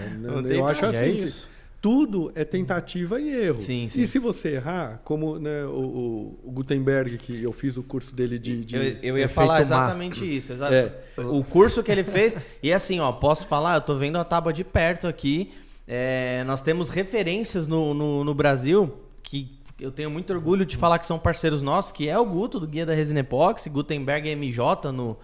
[0.48, 1.32] Eu acho assim é que
[1.80, 3.58] tudo é tentativa e erro.
[3.58, 4.02] Sim, sim.
[4.02, 8.38] E se você errar, como né, o, o, Gutenberg, que eu fiz o curso dele
[8.38, 8.64] de.
[8.64, 10.52] de eu, eu ia falar exatamente isso.
[10.52, 10.92] Exa é.
[11.22, 12.36] O curso que ele fez.
[12.62, 15.52] e assim, ó, posso falar, eu tô vendo a tábua de perto aqui.
[15.88, 18.92] É, nós temos referências no, no, no, Brasil
[19.24, 22.60] que eu tenho muito orgulho de falar que são parceiros nossos, que é o Guto,
[22.60, 25.16] do Guia da Resina Epoxy, Gutenberg MJ no,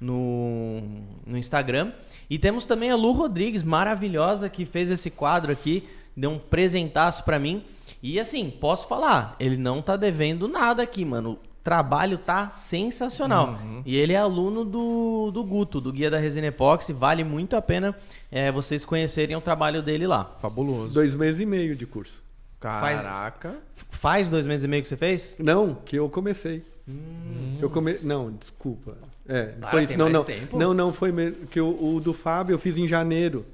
[0.00, 0.80] no,
[1.26, 1.92] no Instagram.
[2.30, 7.24] E temos também a Lu Rodrigues, maravilhosa, que fez esse quadro aqui deu um presentaço
[7.24, 7.64] para mim.
[8.02, 11.32] E assim, posso falar, ele não tá devendo nada aqui, mano.
[11.32, 13.58] O trabalho tá sensacional.
[13.62, 13.82] Uhum.
[13.86, 16.92] E ele é aluno do, do Guto, do Guia da Resina Epoxy.
[16.92, 17.96] Vale muito a pena
[18.30, 20.36] é, vocês conhecerem o trabalho dele lá.
[20.42, 20.92] Fabuloso.
[20.92, 22.22] Dois meses e meio de curso.
[22.60, 23.50] Caraca.
[23.50, 25.34] Faz, faz dois meses e meio que você fez?
[25.38, 26.62] Não, que eu comecei.
[26.86, 27.56] Hum.
[27.60, 27.98] Eu come...
[28.02, 28.96] Não, desculpa.
[29.26, 29.96] É, Para, foi isso.
[29.96, 30.24] Não, não.
[30.24, 30.58] Tempo?
[30.58, 31.46] Não, não, foi mesmo.
[31.46, 33.46] Que o, o do Fábio eu fiz em janeiro.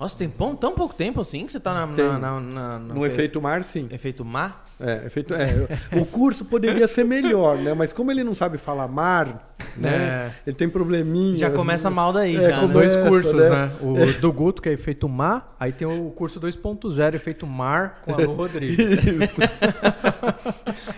[0.00, 3.02] Nossa, tem tão, tão pouco tempo assim que você tá na, na, na, na no
[3.02, 3.06] fe...
[3.08, 3.86] efeito mar, sim.
[3.90, 4.64] Efeito mar?
[4.80, 7.74] É, efeito, é, o curso poderia ser melhor, né?
[7.74, 9.90] Mas como ele não sabe falar mar, né?
[9.90, 10.30] É.
[10.46, 11.36] Ele tem probleminha.
[11.36, 12.60] Já começa mal daí, é, já.
[12.60, 12.72] São né?
[12.72, 13.50] dois cursos, né?
[13.50, 13.72] né?
[13.82, 14.12] O é.
[14.12, 18.16] do Guto, que é efeito mar, aí tem o curso 2.0, efeito mar, com a
[18.16, 18.78] Lu Rodrigues.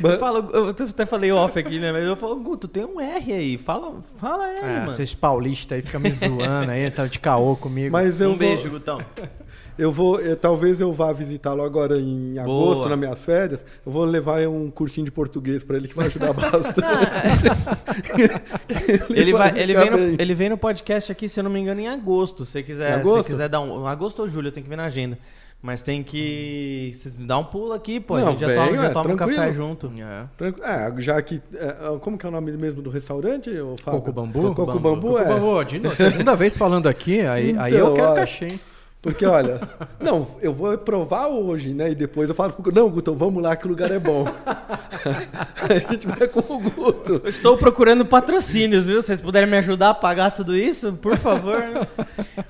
[0.03, 1.93] Eu, falo, eu até falei off aqui, né?
[1.93, 3.59] Mas eu falo, Guto, tem um R aí.
[3.59, 4.91] Fala, fala R, é, mano.
[4.91, 7.93] Vocês paulistas aí, fica me zoando aí, tá de caô comigo.
[7.93, 9.01] Mas eu um vou, beijo, Gutão.
[9.79, 12.89] Eu vou, eu, talvez eu vá visitá-lo agora em agosto, Boa.
[12.91, 13.65] nas minhas férias.
[13.85, 16.83] Eu vou levar um cursinho de português para ele que vai ajudar bastante.
[19.11, 21.61] Ele, vai, ele, ficar vem no, ele vem no podcast aqui, se eu não me
[21.61, 22.45] engano, em agosto.
[22.45, 23.25] Se quiser, Em agosto?
[23.25, 23.87] se quiser dar um.
[23.87, 25.19] Agosto ou julho, eu tenho que ver na agenda.
[25.61, 26.91] Mas tem que.
[27.21, 28.17] Dar um pulo aqui, pô.
[28.17, 29.93] a Não, gente já toma, já é, toma um café junto.
[29.99, 30.27] É.
[30.63, 31.41] É, já que.
[31.55, 33.49] é, como que é o nome mesmo do restaurante?
[33.51, 34.01] ô, Fábio?
[34.01, 34.55] Coco Bambu?
[34.55, 35.25] Coco Bambu, é.
[35.25, 38.61] Coco Bambu, de novo, segunda vez falando aqui, aí, aí eu Então, quero cachê, hein?
[39.03, 39.61] Porque, olha,
[40.01, 41.91] não, eu vou provar hoje, né?
[41.91, 44.25] E depois eu falo pro Guto, não, Guto, vamos lá que o lugar é bom.
[45.69, 47.21] Aí a gente vai com o Guto.
[47.25, 49.01] Eu estou procurando patrocínios, viu?
[49.03, 51.63] Se vocês puderem me ajudar a pagar tudo isso, por favor.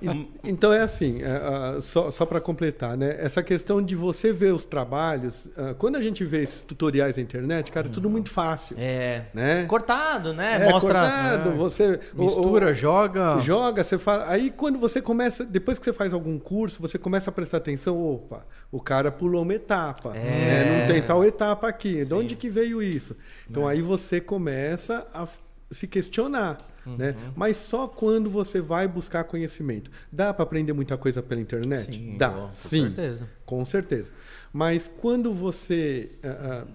[0.03, 3.17] E- Então é assim, é, só, só para completar, né?
[3.19, 7.23] Essa questão de você ver os trabalhos, ah, quando a gente vê esses tutoriais na
[7.23, 8.77] internet, cara, é tudo muito fácil.
[8.79, 9.23] É.
[9.33, 9.65] Né?
[9.65, 10.67] Cortado, né?
[10.67, 10.93] É, Mostra.
[11.01, 11.53] cortado, É.
[11.53, 13.39] você Mistura, o- joga.
[13.39, 14.27] joga, você fala.
[14.29, 17.99] Aí quando você começa, depois que você faz algum curso, você começa a prestar atenção,
[18.03, 20.21] opa, o cara pulou uma etapa, É.
[20.21, 20.81] né?
[20.81, 21.97] não tem tal etapa aqui.
[22.01, 22.15] De Sim.
[22.15, 23.17] onde que veio isso?
[23.49, 25.27] Então aí você começa a
[25.71, 26.59] se questionar.
[26.85, 27.15] Né?
[27.37, 29.89] Mas só quando você vai buscar conhecimento.
[30.11, 31.95] Dá para aprender muita coisa pela internet?
[31.95, 32.83] Sim, Dá, com sim.
[32.87, 33.29] certeza.
[33.47, 34.13] Com certeza.
[34.53, 36.73] Mas quando você ah, ah,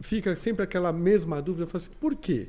[0.00, 2.48] fica sempre aquela mesma dúvida, eu falo assim, por quê?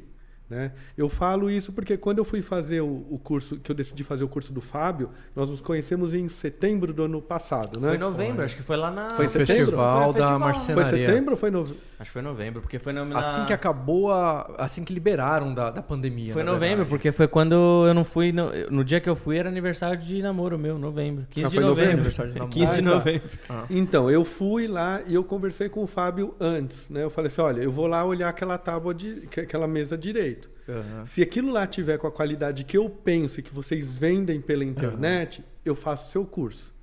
[0.52, 0.74] Né?
[0.98, 4.26] Eu falo isso porque quando eu fui fazer o, o curso, que eu decidi fazer
[4.26, 7.88] o curso do Fábio, nós nos conhecemos em setembro do ano passado, né?
[7.88, 9.12] Foi em novembro, acho que foi lá na.
[9.12, 9.48] Foi setembro?
[9.56, 10.40] festival Foi no da festival.
[10.40, 11.08] Foi marcenaria.
[11.08, 11.80] setembro ou foi novembro?
[12.02, 13.04] Acho que foi em novembro, porque foi na.
[13.20, 14.56] Assim que acabou a.
[14.58, 16.34] Assim que liberaram da, da pandemia.
[16.34, 16.90] Foi novembro, verdade.
[16.90, 18.32] porque foi quando eu não fui.
[18.32, 21.28] No, no dia que eu fui era aniversário de namoro meu, novembro.
[21.30, 21.94] 15 Ah, de foi novembro.
[21.94, 22.54] Aniversário de namoro.
[22.56, 22.96] 15 de Ah, tá.
[22.96, 23.30] novembro.
[23.70, 27.04] Então, eu fui lá e eu conversei com o Fábio antes, né?
[27.04, 30.50] Eu falei assim, olha, eu vou lá olhar aquela tábua, de, que- aquela mesa direito.
[30.68, 31.06] Aham.
[31.06, 34.64] Se aquilo lá tiver com a qualidade que eu penso e que vocês vendem pela
[34.66, 36.74] internet, eu faço o seu curso.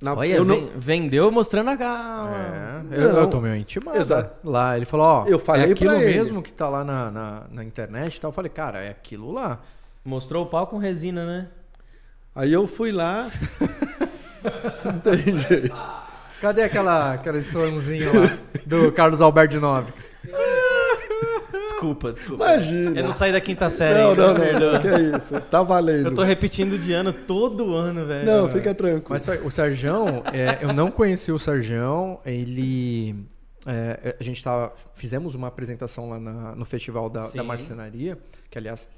[0.00, 2.82] Na- Olha, eu, não- ven- vendeu mostrando a cara.
[2.90, 3.18] É, eu, Não.
[3.20, 4.48] eu tomei uma intimada Exato.
[4.48, 4.76] lá.
[4.76, 6.14] Ele falou, ó, Eu falei é aquilo pra ele.
[6.16, 8.30] mesmo que tá lá na, na, na internet e tal.
[8.30, 9.60] Eu falei, cara, é aquilo lá.
[10.04, 11.48] Mostrou o pau com resina, né?
[12.34, 13.28] Aí eu fui lá.
[14.84, 15.74] não tem jeito.
[16.40, 19.92] Cadê aquela, aquele sonzinho lá do Carlos Alberto de Nove?
[21.82, 22.44] Desculpa, desculpa.
[22.44, 22.98] Imagina.
[23.00, 24.80] Eu não saí da quinta série Não, ainda, não, não, não.
[24.80, 25.40] Que é isso?
[25.50, 26.06] Tá valendo.
[26.06, 28.24] Eu tô repetindo de ano todo ano, velho.
[28.26, 29.06] Não, fica tranquilo.
[29.08, 33.14] Mas foi- o Sarjão, é, eu não conheci o Sarjão, ele.
[33.66, 38.16] é, a gente tava, fizemos uma apresentação lá na- no festival da, da marcenaria,
[38.50, 38.88] que aliás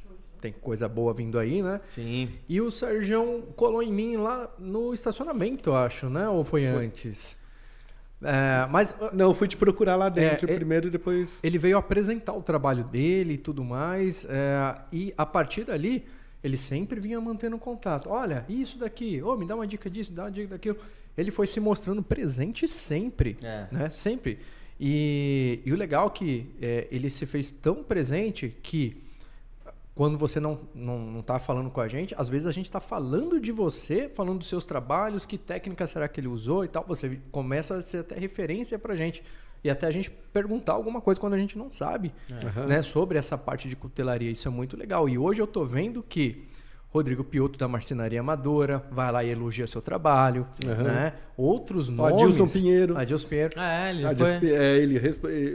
[0.40, 1.80] tem coisa boa vindo aí, né?
[1.94, 2.28] Sim.
[2.46, 6.28] E o Sarjão colou em mim lá no estacionamento, eu acho, né?
[6.28, 7.34] Ou foi, antes?
[8.24, 11.38] É, mas uh, Não, eu fui te procurar lá dentro É, é- primeiro e depois.
[11.42, 14.24] ele veio apresentar o trabalho dele e tudo mais.
[14.28, 16.04] é, e a partir dali,
[16.42, 18.08] ele sempre vinha mantendo contato.
[18.10, 20.78] Olha, isso daqui, ô, me dá uma dica disso, dá uma dica daquilo.
[21.16, 23.36] Ele foi se mostrando presente sempre.
[23.42, 23.66] É.
[23.70, 23.90] Né?
[23.90, 24.38] Sempre.
[24.80, 28.96] E, e o legal é que é, ele se fez tão presente que
[29.94, 32.80] quando você não, não, não tá falando com a gente, às vezes a gente tá
[32.80, 36.84] falando de você, falando dos seus trabalhos, que técnica será que ele usou e tal.
[36.88, 39.22] Você começa a ser até referência pra gente.
[39.62, 42.66] E até a gente perguntar alguma coisa quando a gente não sabe Aham.
[42.66, 44.30] né, sobre essa parte de cutelaria.
[44.30, 45.08] Isso é muito legal.
[45.08, 46.44] E hoje eu tô vendo que
[46.94, 50.46] Rodrigo Piotto da Marcenaria Amadora vai lá e elogia seu trabalho.
[50.64, 50.82] Aham.
[50.84, 51.12] Né?
[51.36, 52.22] Outros O nomes.
[52.22, 52.96] Adilson Pinheiro.
[52.96, 53.52] Adilson Pinheiro.
[53.58, 54.50] É, ele Ah, foi...
[54.52, 55.00] é, ele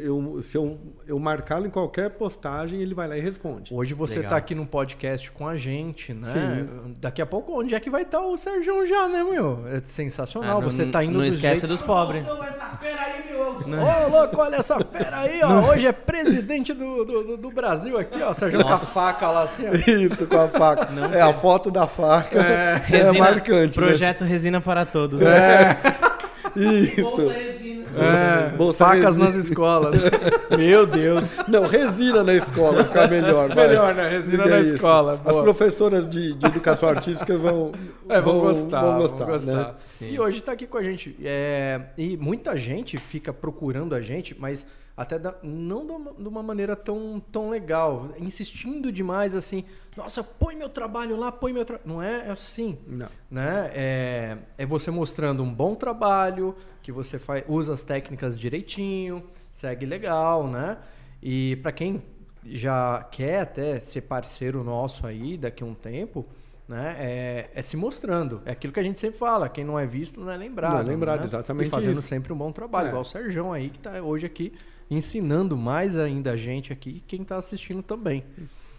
[0.03, 3.73] eu, se eu, eu marcá-lo em qualquer postagem, ele vai lá e responde.
[3.73, 4.31] Hoje você Legal.
[4.31, 6.27] tá aqui no podcast com a gente, né?
[6.27, 6.95] Sim.
[6.99, 9.65] Daqui a pouco, onde é que vai estar o Sérgio já, né, meu?
[9.67, 10.57] É sensacional.
[10.57, 11.71] Ah, não- você tá indo Não do esquece jeito...
[11.71, 12.25] dos pobres.
[12.27, 15.69] Ô, louco, olha essa fera aí, ó.
[15.71, 18.31] Hoje é presidente do, do, do- Brasil aqui, ó.
[18.33, 19.71] Sérgio com a faca lá assim, ó.
[19.89, 20.87] Isso, com a faca.
[21.15, 22.39] é a foto da faca.
[22.49, 23.79] É, Resina, marcante.
[23.79, 23.85] né?
[23.87, 25.19] Projeto Resina para Todos.
[25.21, 25.77] né?
[26.55, 27.27] Isso.
[27.27, 27.69] Resina.
[27.97, 29.25] É, Bolsa facas resina.
[29.25, 30.01] nas escolas.
[30.57, 31.23] Meu Deus.
[31.47, 33.49] Não, resina na escola, fica melhor.
[33.53, 33.67] vai.
[33.67, 34.09] Melhor, né?
[34.09, 34.75] Resina Diga na isso.
[34.75, 35.43] escola, As boa.
[35.43, 37.71] professoras de, de educação artística vão,
[38.07, 39.51] É, vão, gostar, Vão vão gostar, gostar.
[39.53, 39.71] né?
[40.01, 41.15] E hoje tá aqui com a gente.
[41.23, 44.65] é, e muita gente fica procurando a gente, mas
[44.99, 45.85] até da- não
[46.17, 48.09] de uma, maneira tão, tão legal.
[48.19, 49.63] Insistindo demais assim.
[49.95, 51.87] Nossa, põe meu trabalho lá, põe meu trabalho.
[51.89, 52.77] Não é assim.
[52.85, 53.07] Não.
[53.31, 53.71] Né?
[53.73, 59.85] É, é você mostrando um bom trabalho, que você faz, usa as técnicas direitinho, segue
[59.85, 60.77] legal, né?
[61.23, 62.01] E para quem
[62.45, 66.25] já quer até ser parceiro nosso aí daqui a um tempo,
[66.67, 66.95] né?
[66.99, 68.41] É, é se mostrando.
[68.45, 69.47] É aquilo que a gente sempre fala.
[69.47, 70.73] Quem não é visto não é lembrado.
[70.73, 71.25] Não é lembrado, né?
[71.25, 72.07] exatamente E fazendo isso.
[72.07, 72.87] sempre um bom trabalho.
[72.87, 72.89] É.
[72.89, 74.53] Igual o Sérgio aí, que tá hoje aqui
[74.89, 78.23] ensinando mais ainda a gente aqui e quem está assistindo também.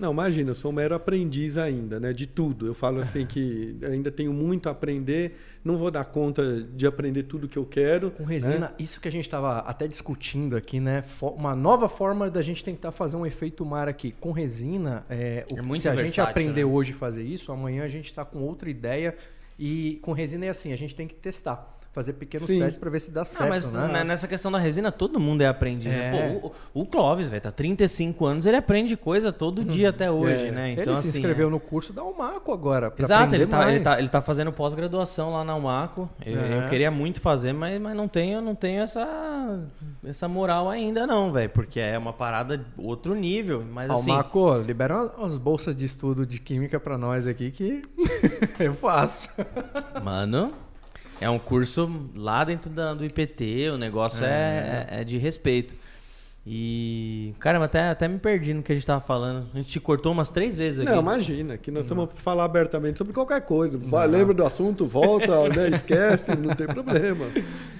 [0.01, 2.15] Não, imagina, eu sou um mero aprendiz ainda, né?
[2.15, 2.67] De tudo.
[2.67, 7.25] Eu falo assim que ainda tenho muito a aprender, não vou dar conta de aprender
[7.25, 8.11] tudo que eu quero.
[8.11, 8.71] Com resina, né?
[8.79, 11.05] isso que a gente estava até discutindo aqui, né?
[11.21, 14.13] Uma nova forma da gente tentar fazer um efeito mar aqui.
[14.19, 16.73] Com resina, é, o, é muito se a gente aprender né?
[16.73, 19.15] hoje a fazer isso, amanhã a gente está com outra ideia.
[19.59, 22.61] E com resina é assim, a gente tem que testar fazer pequenos Sim.
[22.61, 23.43] testes para ver se dá certo.
[23.43, 24.05] Não, mas né?
[24.05, 25.93] nessa questão da resina, todo mundo é aprendiz.
[25.93, 26.35] Né?
[26.35, 26.39] É.
[26.39, 29.91] Pô, o, o Clóvis, velho, tá 35 anos, ele aprende coisa todo dia hum.
[29.91, 30.51] até hoje, é.
[30.53, 30.71] né?
[30.73, 31.51] Então, ele se assim, inscreveu é...
[31.51, 32.93] no curso da Umaco agora.
[32.97, 36.09] Exato, ele tá, ele tá, ele, tá, fazendo pós-graduação lá na Umaco.
[36.25, 36.69] Eu, eu, é.
[36.69, 39.59] queria muito fazer, mas, mas não tenho, não tenho essa,
[40.05, 41.51] essa moral ainda, não, velho.
[41.51, 43.65] Porque é uma parada outro nível.
[43.69, 47.83] Mas, assim, Umaco, libera umas bolsas de estudo de química para nós aqui que
[48.61, 49.29] eu faço.
[50.05, 50.70] Mano.
[51.21, 55.77] É um curso lá dentro da, do IPT, o negócio é, é, é de respeito.
[56.47, 59.47] E, caramba, até, até me perdi no que a gente tava falando.
[59.53, 60.91] A gente te cortou umas três vezes aqui.
[60.91, 63.77] Não, imagina, que nós vamos falar abertamente sobre qualquer coisa.
[63.77, 67.27] Vai, lembra do assunto, volta, né, esquece, não tem problema.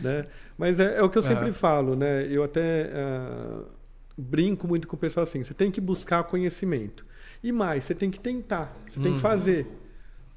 [0.03, 0.27] Né?
[0.59, 2.27] Mas é, é o que eu sempre falo, né?
[2.31, 3.65] Eu até uh,
[4.17, 7.07] brinco muito com o pessoal assim: você tem que buscar conhecimento.
[7.43, 9.03] E mais, você tem que tentar, você uhum.
[9.03, 9.23] tem que uhum.
[9.23, 9.67] fazer.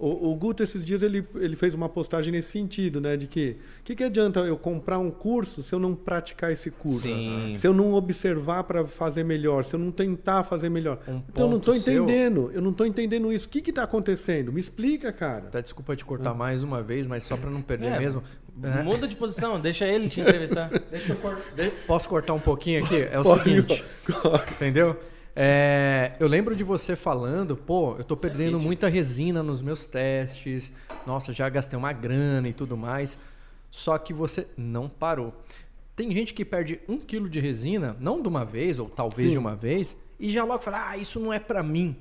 [0.03, 3.15] O, o, Guto, esses dias, ele, ele fez uma postagem nesse sentido, né?
[3.15, 6.69] De que o que, que adianta eu comprar um curso se eu não praticar esse
[6.69, 7.07] curso?
[7.07, 7.55] Sim.
[7.55, 10.99] Se eu não observar para fazer melhor, se eu não tentar fazer melhor.
[11.07, 13.47] Um então eu não estou entendendo, eu não estou entendendo isso.
[13.47, 14.51] O que está acontecendo?
[14.51, 15.45] Me explica, cara.
[15.45, 18.21] Tá, desculpa te cortar mais uma vez, mas só para não perder é, mesmo.
[18.61, 18.83] É.
[18.83, 20.69] Muda de posição, deixa ele te entrevistar.
[20.91, 21.37] deixa eu cor...
[21.87, 23.07] Posso cortar um pouquinho aqui?
[23.09, 23.81] É o Pode, seguinte.
[24.51, 24.99] Entendeu?
[25.35, 30.71] É, eu lembro de você falando, pô, eu tô perdendo muita resina nos meus testes,
[31.07, 33.17] nossa, já gastei uma grana e tudo mais.
[33.71, 35.33] Só que você não parou.
[35.95, 39.33] Tem gente que perde um quilo de resina, não de uma vez, ou talvez Sim.
[39.33, 41.95] de uma vez, e já logo fala, ah, isso não é para mim.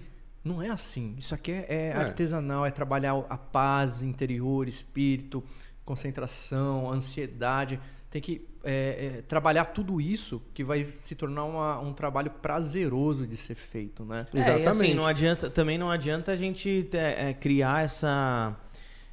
[0.44, 1.14] Não é assim.
[1.18, 5.42] Isso aqui é, é, é, artesanal, é trabalhar a paz interior, espírito,
[5.84, 7.80] concentração, ansiedade.
[8.10, 13.26] Tem que é, é, trabalhar tudo isso que vai se tornar uma, um trabalho prazeroso
[13.26, 14.26] de ser feito, né?
[14.32, 14.68] É, Exatamente.
[14.68, 18.56] Assim, não adianta, também não adianta a gente é, criar essa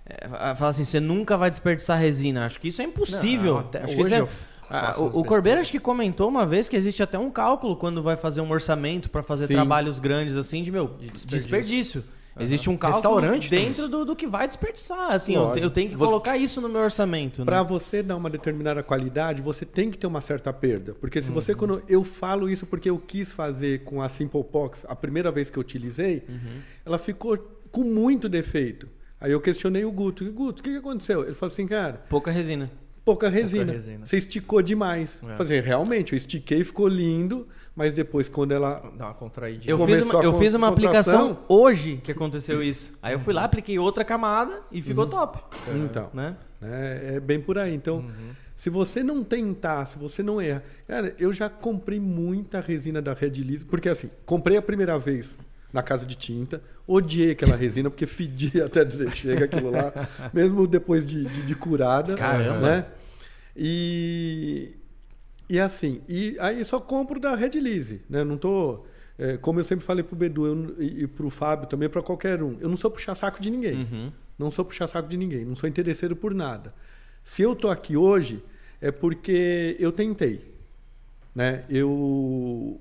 [0.05, 2.45] é, falar assim, você nunca vai desperdiçar resina.
[2.45, 3.53] Acho que isso é impossível.
[3.53, 4.27] Não, até acho hoje é,
[4.69, 8.03] ah, o, o Corbeiro acho que comentou uma vez que existe até um cálculo quando
[8.03, 9.53] vai fazer um orçamento para fazer Sim.
[9.53, 11.29] trabalhos grandes assim de meu desperdício.
[11.29, 12.03] desperdício.
[12.43, 15.11] Existe um cálculo Restaurante dentro do, do que vai desperdiçar.
[15.11, 17.39] Assim, eu, eu, tenho que você, colocar isso no meu orçamento.
[17.39, 17.45] Né?
[17.45, 20.93] Para você dar uma determinada qualidade, você tem que ter uma certa perda.
[20.93, 21.35] Porque se uhum.
[21.35, 21.55] você.
[21.55, 25.49] Quando eu falo isso porque eu quis fazer com a Simple Pox, a primeira vez
[25.49, 26.61] que eu utilizei, uhum.
[26.85, 27.37] ela ficou
[27.71, 28.87] com muito defeito.
[29.19, 30.23] Aí eu questionei o Guto.
[30.31, 31.23] Guto, o que, que aconteceu?
[31.23, 32.05] Ele falou assim, cara.
[32.09, 32.69] Pouca resina
[33.09, 33.65] pouca resina.
[33.65, 34.05] pouca resina.
[34.05, 35.21] Você esticou demais.
[35.27, 35.35] É.
[35.35, 37.47] Fazer, realmente, eu estiquei, ficou lindo,
[37.79, 39.63] mas depois quando ela dá uma contraída.
[39.65, 42.91] Eu fiz uma, eu fiz uma aplicação hoje que aconteceu isso.
[43.01, 45.09] Aí eu fui lá, apliquei outra camada e ficou uhum.
[45.09, 45.39] top.
[45.85, 46.35] Então, né?
[46.61, 47.73] É, é, bem por aí.
[47.73, 48.31] Então, uhum.
[48.53, 53.13] se você não tentar, se você não erra, cara, eu já comprei muita resina da
[53.13, 55.39] Red Lease, porque assim, comprei a primeira vez
[55.71, 56.61] na casa de tinta.
[56.85, 59.93] Odiei aquela resina, porque fedia até dizer chega aquilo lá,
[60.33, 62.15] mesmo depois de, de, de curada.
[62.15, 62.59] Caramba!
[62.59, 62.85] Né?
[63.55, 64.78] E,
[65.49, 68.23] e assim, e aí só compro da Red Lease, né?
[68.23, 68.85] Não tô,
[69.17, 72.43] é, como eu sempre falei pro Bedu eu, e, e pro Fábio também, para qualquer
[72.43, 73.75] um, eu não sou puxar saco de ninguém.
[73.75, 74.11] Uhum.
[74.37, 76.73] Não sou puxar saco de ninguém, não sou interesseiro por nada.
[77.23, 78.43] Se eu tô aqui hoje,
[78.79, 80.53] é porque eu tentei.
[81.35, 81.63] Né?
[81.69, 82.79] Eu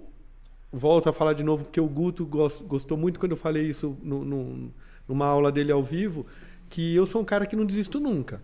[0.72, 4.24] volto a falar de novo, porque o Guto gostou muito quando eu falei isso no,
[4.24, 4.72] no,
[5.06, 6.26] numa aula dele ao vivo,
[6.68, 8.42] que eu sou um cara que não desisto nunca.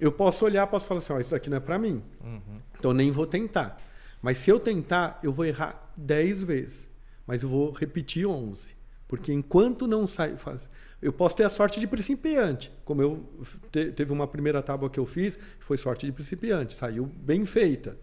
[0.00, 2.02] Eu posso olhar, posso falar assim, oh, isso daqui não é para mim.
[2.24, 2.60] Uhum.
[2.78, 3.76] Então nem vou tentar.
[4.22, 6.90] Mas se eu tentar, eu vou errar 10 vezes.
[7.26, 8.74] Mas eu vou repetir 11.
[9.06, 10.36] Porque enquanto não sai...
[10.36, 10.70] Faz,
[11.02, 12.70] eu posso ter a sorte de principiante.
[12.84, 13.26] Como eu
[13.70, 16.74] te, teve uma primeira tábua que eu fiz, foi sorte de principiante.
[16.74, 17.98] Saiu bem feita.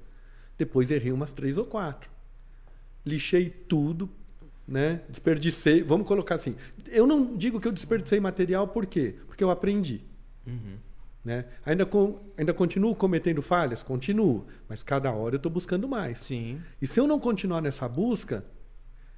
[0.57, 2.09] Depois errei umas três ou quatro.
[3.05, 4.09] Lixei tudo,
[4.67, 5.01] né?
[5.07, 5.83] Desperdicei.
[5.83, 6.55] Vamos colocar assim.
[6.87, 9.15] Eu não digo que eu desperdicei material, por quê?
[9.27, 10.01] Porque eu aprendi.
[10.45, 10.77] Uhum.
[11.27, 11.43] Né?
[11.65, 13.83] Ainda, com, ainda continuo cometendo falhas?
[13.83, 14.47] Continuo.
[14.69, 16.19] Mas cada hora eu estou buscando mais.
[16.19, 16.61] Sim.
[16.81, 18.45] E se eu não continuar nessa busca,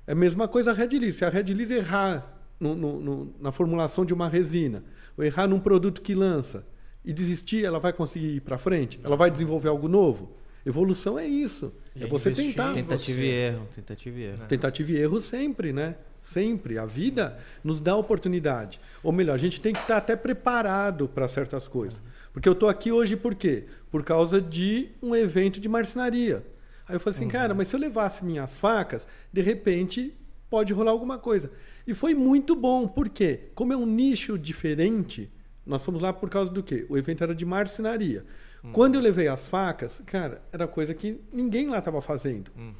[0.07, 1.19] é a mesma coisa a Red Lease.
[1.19, 4.83] Se a Red Lease errar no, no, no, na formulação de uma resina,
[5.15, 6.65] ou errar num produto que lança,
[7.05, 8.99] e desistir, ela vai conseguir ir para frente?
[9.03, 10.35] Ela vai desenvolver algo novo?
[10.65, 11.71] Evolução é isso.
[11.95, 12.73] E é você tentar.
[12.73, 13.23] Tentativa você.
[13.23, 13.67] e erro.
[13.75, 14.47] Tentativa e erro.
[14.47, 15.95] Tentativa e erro sempre, né?
[16.21, 16.77] Sempre.
[16.77, 18.79] A vida nos dá oportunidade.
[19.03, 22.01] Ou melhor, a gente tem que estar até preparado para certas coisas.
[22.31, 23.65] Porque eu estou aqui hoje por quê?
[23.89, 26.45] Por causa de um evento de marcenaria.
[26.87, 27.31] Aí eu falei assim, uhum.
[27.31, 30.15] cara, mas se eu levasse minhas facas, de repente
[30.49, 31.51] pode rolar alguma coisa.
[31.85, 35.31] E foi muito bom, porque como é um nicho diferente,
[35.65, 36.85] nós fomos lá por causa do quê?
[36.89, 38.25] O evento era de marcenaria.
[38.63, 38.71] Uhum.
[38.71, 42.51] Quando eu levei as facas, cara, era coisa que ninguém lá estava fazendo.
[42.57, 42.73] Uhum.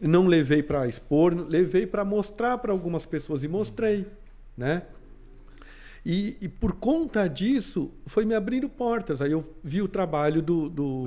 [0.00, 4.04] Não levei para expor, levei para mostrar para algumas pessoas e mostrei, uhum.
[4.56, 4.82] né?
[6.08, 9.20] E, e, por conta disso, foi me abrindo portas.
[9.20, 11.04] Aí eu vi o trabalho do, do,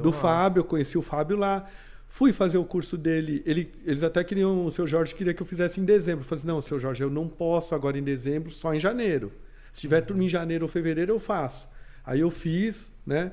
[0.00, 1.68] do Fábio, eu conheci o Fábio lá.
[2.06, 3.42] Fui fazer o curso dele.
[3.44, 6.20] Ele, eles até queriam, o seu Jorge queria que eu fizesse em dezembro.
[6.20, 9.32] Eu falei assim: não, seu Jorge, eu não posso agora em dezembro, só em janeiro.
[9.72, 11.68] Se tiver turma em janeiro ou fevereiro, eu faço.
[12.06, 13.32] Aí eu fiz, né,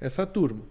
[0.00, 0.62] essa turma.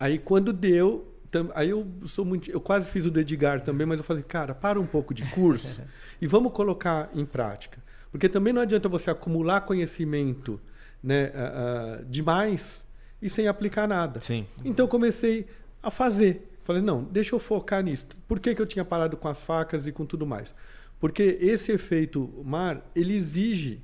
[0.00, 1.06] Aí quando deu,
[1.54, 4.54] aí eu sou muito, eu quase fiz o do Edgar também, mas eu falei, cara,
[4.54, 5.82] para um pouco de curso
[6.20, 7.82] e vamos colocar em prática.
[8.10, 10.60] Porque também não adianta você acumular conhecimento
[11.02, 12.84] né, uh, uh, demais
[13.20, 14.20] e sem aplicar nada.
[14.20, 14.46] Sim.
[14.64, 15.46] Então eu comecei
[15.82, 16.48] a fazer.
[16.64, 18.06] Falei, não, deixa eu focar nisso.
[18.26, 20.54] Por que, que eu tinha parado com as facas e com tudo mais?
[21.00, 23.82] Porque esse efeito mar, ele exige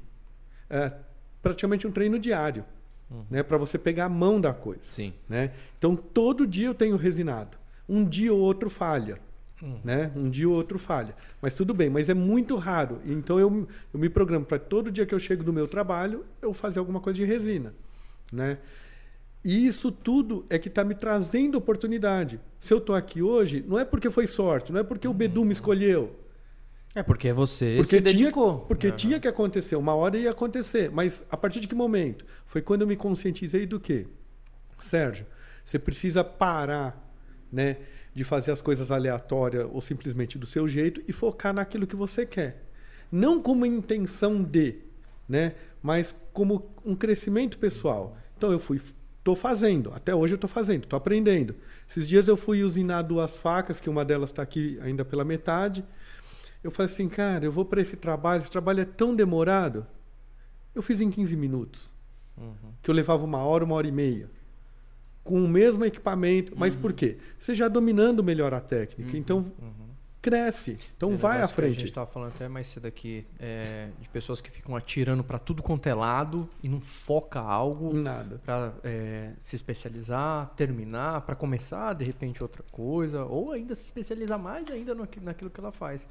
[0.71, 0.95] uh,
[1.43, 2.65] praticamente um treino diário.
[3.15, 3.25] Uhum.
[3.31, 4.83] Né, para você pegar a mão da coisa.
[4.83, 5.13] Sim.
[5.29, 5.53] Né?
[5.79, 7.57] Então, todo dia eu tenho resinado.
[7.89, 9.21] Um dia ou outro falha.
[9.63, 9.79] Hum.
[9.85, 10.11] Né?
[10.17, 11.15] Um dia ou outro falha.
[11.41, 13.01] Mas tudo bem, mas é muito raro.
[13.05, 16.53] Então eu, eu me programo para todo dia que eu chego do meu trabalho, eu
[16.53, 17.73] fazer alguma coisa de resina.
[18.33, 18.59] Né?
[19.45, 22.41] E isso tudo é que está me trazendo oportunidade.
[22.59, 25.43] Se eu estou aqui hoje, não é porque foi sorte, não é porque o Bedu
[25.43, 25.53] me hum.
[25.53, 26.17] escolheu.
[26.95, 28.55] É porque você porque se dedicou.
[28.55, 28.97] Tinha, porque uhum.
[28.97, 30.91] tinha que acontecer, uma hora ia acontecer.
[30.91, 32.25] Mas a partir de que momento?
[32.47, 34.07] Foi quando eu me conscientizei do quê?
[34.79, 35.27] Sérgio,
[35.65, 37.13] você precisa parar,
[37.51, 37.79] né?
[38.15, 42.25] de fazer as coisas aleatórias ou simplesmente do seu jeito e focar naquilo que você
[42.25, 42.63] quer.
[43.11, 44.77] Não como intenção de,
[45.29, 45.55] né?
[45.83, 48.17] mas como um crescimento pessoal.
[48.37, 48.81] Então eu fui,
[49.19, 51.57] estou fazendo, até hoje eu estou fazendo, estou aprendendo.
[51.89, 55.85] Esses dias eu fui usinar duas facas, que uma delas está aqui ainda pela metade.
[56.65, 59.87] Eu falei assim, cara, eu vou para esse trabalho, esse trabalho é tão demorado.
[60.75, 61.93] Eu fiz em 15 minutos.
[62.37, 62.73] Uhum.
[62.83, 64.29] Que eu levava uma hora, uma hora e meia
[65.25, 66.53] com o mesmo equipamento.
[66.55, 66.83] Mas uhum.
[66.83, 67.17] por quê?
[67.39, 69.11] Você já dominando melhor a técnica.
[69.11, 69.19] Uhum.
[69.19, 69.89] Então, uhum.
[70.21, 70.77] cresce.
[70.97, 71.71] Então, vai à frente.
[71.71, 75.39] A gente estava falando até mais cedo aqui é, de pessoas que ficam atirando para
[75.39, 77.95] tudo quanto é lado e não foca algo.
[77.95, 78.41] Nada.
[78.45, 83.25] Para é, se especializar, terminar, para começar, de repente, outra coisa.
[83.25, 86.07] Ou ainda se especializar mais ainda no, naquilo que ela faz.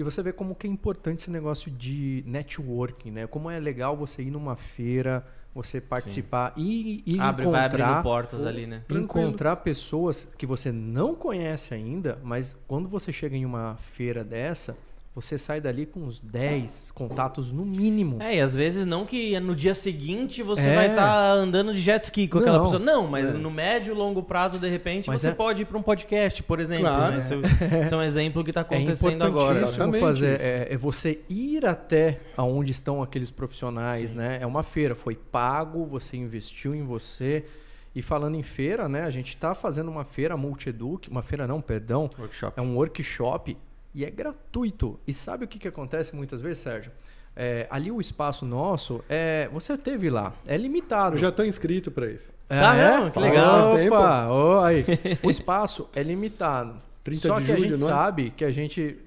[0.00, 3.26] E você vê como que é importante esse negócio de networking, né?
[3.26, 6.62] Como é legal você ir numa feira, você participar Sim.
[6.62, 7.68] e, e Abre, encontrar...
[7.68, 8.82] Vai abrindo portas ali, né?
[8.88, 14.74] Encontrar pessoas que você não conhece ainda, mas quando você chega em uma feira dessa
[15.12, 18.22] você sai dali com uns 10 contatos no mínimo.
[18.22, 20.74] É, e às vezes não que no dia seguinte você é.
[20.74, 22.78] vai estar tá andando de jet ski com não, aquela pessoa.
[22.78, 23.38] Não, mas é.
[23.38, 25.32] no médio e longo prazo, de repente, mas você é...
[25.32, 26.86] pode ir para um podcast, por exemplo.
[26.86, 27.16] Claro.
[27.16, 27.82] Né?
[27.82, 29.66] Esse é um exemplo que está é acontecendo agora.
[29.66, 34.16] fazer é, é, você ir até aonde estão aqueles profissionais, Sim.
[34.16, 34.38] né?
[34.40, 37.44] É uma feira, foi pago, você investiu em você.
[37.92, 39.02] E falando em feira, né?
[39.02, 42.08] A gente está fazendo uma feira Multieduc, uma feira não, perdão.
[42.16, 42.52] Workshop.
[42.56, 43.56] É um workshop
[43.94, 44.98] e é gratuito.
[45.06, 46.92] E sabe o que, que acontece muitas vezes, Sérgio?
[47.34, 51.16] É, ali o espaço nosso, é, você teve lá, é limitado.
[51.16, 52.32] Eu já estou inscrito para isso.
[52.48, 53.10] É, tá mesmo?
[53.10, 53.72] Que legal.
[53.72, 54.84] Opa, oh, aí.
[55.22, 56.80] O espaço é limitado.
[57.04, 57.76] 30 Só que julho, a gente é?
[57.76, 58.98] sabe que a gente,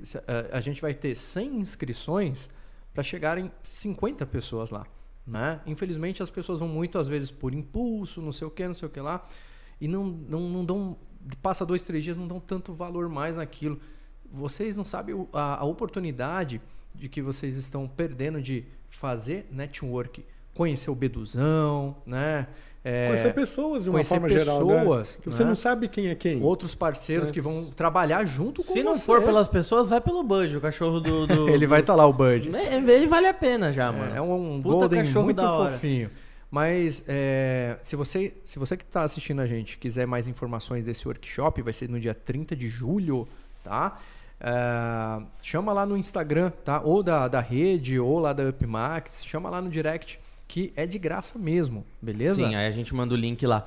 [0.51, 2.49] a gente vai ter 100 inscrições
[2.93, 4.85] para chegarem 50 pessoas lá.
[5.25, 5.59] Né?
[5.65, 8.87] Infelizmente as pessoas vão muito às vezes por impulso, não sei o que, não sei
[8.87, 9.25] o que lá,
[9.79, 10.97] e não, não, não dão,
[11.41, 13.79] passa dois, três dias, não dão tanto valor mais naquilo
[14.33, 16.59] vocês não sabem a, a oportunidade
[16.93, 22.47] de que vocês estão perdendo de fazer network, conhecer o Beduzão, né?
[22.85, 25.03] É, conhecer pessoas de uma forma pessoas, geral, né?
[25.21, 25.49] Que você né?
[25.49, 26.41] não sabe quem é quem.
[26.41, 27.31] Outros parceiros é.
[27.31, 28.83] que vão trabalhar junto com Se você.
[28.83, 31.25] não for pelas pessoas, vai pelo Bud, o cachorro do...
[31.25, 32.51] do ele vai estar tá lá, o Bud.
[32.53, 34.15] Ele vale a pena já, é, mano.
[34.15, 36.09] É um Puta golden cachorro muito fofinho.
[36.51, 41.07] Mas é, se você, se você que está assistindo a gente quiser mais informações desse
[41.07, 43.25] workshop, vai ser no dia 30 de julho,
[43.63, 43.97] tá?
[44.43, 46.81] Uh, chama lá no Instagram, tá?
[46.81, 49.25] Ou da, da rede, ou lá da UpMax.
[49.25, 52.35] Chama lá no direct, que é de graça mesmo, beleza?
[52.35, 53.65] Sim, aí a gente manda o link lá.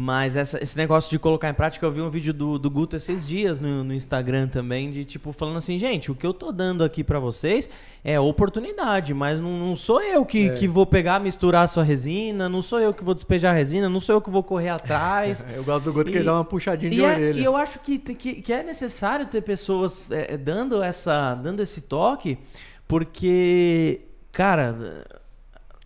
[0.00, 2.94] Mas essa, esse negócio de colocar em prática, eu vi um vídeo do, do Guto
[2.94, 6.52] esses dias no, no Instagram também, de tipo, falando assim, gente, o que eu tô
[6.52, 7.68] dando aqui para vocês
[8.04, 10.52] é oportunidade, mas não, não sou eu que, é.
[10.52, 13.88] que vou pegar, misturar a sua resina, não sou eu que vou despejar a resina,
[13.88, 15.44] não sou eu que vou correr atrás.
[15.52, 17.40] eu gosto do Guto e, que ele dá uma puxadinha de é, orelha.
[17.40, 21.80] e eu acho que, que, que é necessário ter pessoas é, dando, essa, dando esse
[21.80, 22.38] toque,
[22.86, 24.76] porque, cara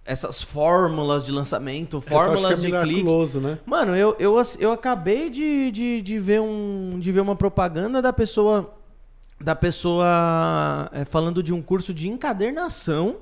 [0.04, 3.38] essas fórmulas de lançamento, fórmulas é de clique.
[3.38, 3.58] Né?
[3.64, 8.12] Mano, eu, eu, eu acabei de, de, de, ver um, de ver uma propaganda da
[8.12, 8.74] pessoa
[9.40, 13.16] da pessoa é, falando de um curso de encadernação.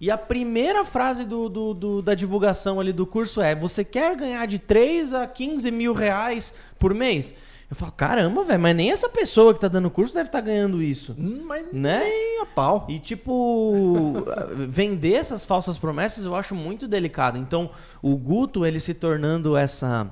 [0.00, 4.16] E a primeira frase do, do, do, da divulgação ali do curso é: Você quer
[4.16, 7.34] ganhar de 3 a 15 mil reais por mês?
[7.70, 10.46] Eu falo, caramba, velho, mas nem essa pessoa que tá dando curso deve estar tá
[10.46, 11.14] ganhando isso.
[11.18, 12.00] Hum, mas né?
[12.00, 12.86] nem a pau.
[12.88, 14.24] E tipo,
[14.68, 17.36] vender essas falsas promessas eu acho muito delicado.
[17.36, 20.10] Então, o Guto, ele se tornando essa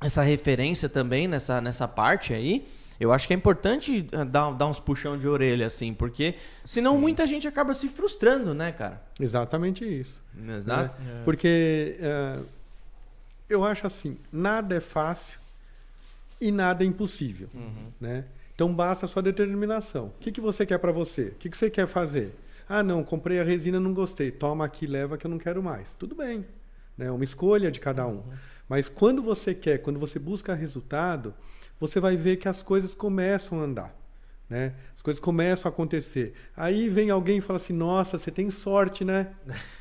[0.00, 2.66] essa referência também nessa, nessa parte aí,
[3.00, 6.34] eu acho que é importante eh, dar, dar uns puxão de orelha, assim, porque
[6.66, 7.00] senão Sim.
[7.00, 9.02] muita gente acaba se frustrando, né, cara?
[9.18, 10.22] Exatamente isso.
[10.46, 10.94] Exato.
[11.00, 11.20] Né?
[11.20, 11.24] É.
[11.24, 12.46] Porque uh,
[13.48, 15.38] eu acho assim, nada é fácil
[16.40, 17.48] e nada é impossível.
[17.54, 17.92] Uhum.
[18.00, 18.24] Né?
[18.54, 20.06] Então basta a sua determinação.
[20.06, 21.22] O que, que você quer para você?
[21.28, 22.34] O que, que você quer fazer?
[22.68, 24.30] Ah, não, comprei a resina, não gostei.
[24.30, 25.86] Toma aqui, leva que eu não quero mais.
[25.98, 26.44] Tudo bem.
[26.98, 27.10] É né?
[27.10, 28.16] uma escolha de cada um.
[28.16, 28.32] Uhum.
[28.68, 31.34] Mas quando você quer, quando você busca resultado,
[31.78, 33.94] você vai ver que as coisas começam a andar.
[34.48, 34.74] Né?
[35.04, 36.32] As coisas começam a acontecer.
[36.56, 39.28] Aí vem alguém e fala assim: Nossa, você tem sorte, né?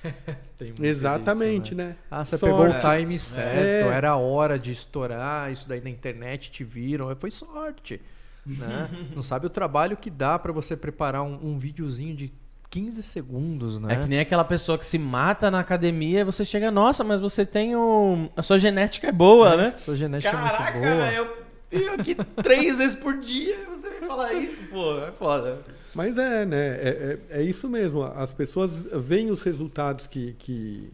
[0.81, 1.87] Exatamente, isso, né?
[1.87, 1.95] né?
[2.11, 2.53] Ah, você sorte.
[2.53, 3.95] pegou o time certo, é.
[3.95, 8.01] era a hora de estourar, isso daí na internet te viram, foi sorte.
[8.45, 8.89] Né?
[9.15, 12.29] Não sabe o trabalho que dá para você preparar um, um videozinho de
[12.69, 13.93] 15 segundos, né?
[13.93, 17.21] É que nem aquela pessoa que se mata na academia e você chega, nossa, mas
[17.21, 18.29] você tem o.
[18.35, 19.73] A sua genética é boa, é, né?
[19.77, 21.11] Sua genética Caraca, é muito boa.
[21.13, 21.42] eu
[21.73, 25.61] tenho aqui três vezes por dia você vem falar isso, pô, é foda.
[25.95, 26.67] Mas é, né?
[26.75, 28.03] É, é, é, isso mesmo.
[28.03, 30.91] As pessoas veem os resultados que, que,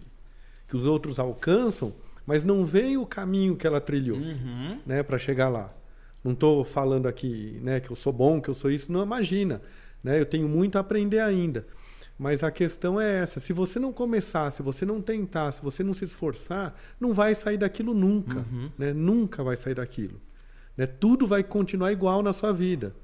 [0.67, 1.93] que os outros alcançam,
[2.25, 4.80] mas não veem o caminho que ela trilhou, uhum.
[4.86, 5.73] né, para chegar lá.
[6.23, 8.91] Não estou falando aqui, né, que eu sou bom, que eu sou isso.
[8.91, 9.61] Não imagina.
[10.03, 10.19] Né?
[10.19, 11.65] Eu tenho muito a aprender ainda.
[12.17, 15.82] Mas a questão é essa: se você não começar, se você não tentar, se você
[15.82, 18.39] não se esforçar, não vai sair daquilo nunca.
[18.39, 18.69] Uhum.
[18.77, 18.91] Né?
[18.91, 20.19] Nunca vai sair daquilo.
[20.80, 20.88] Né?
[20.88, 22.95] Tudo vai continuar igual na sua vida.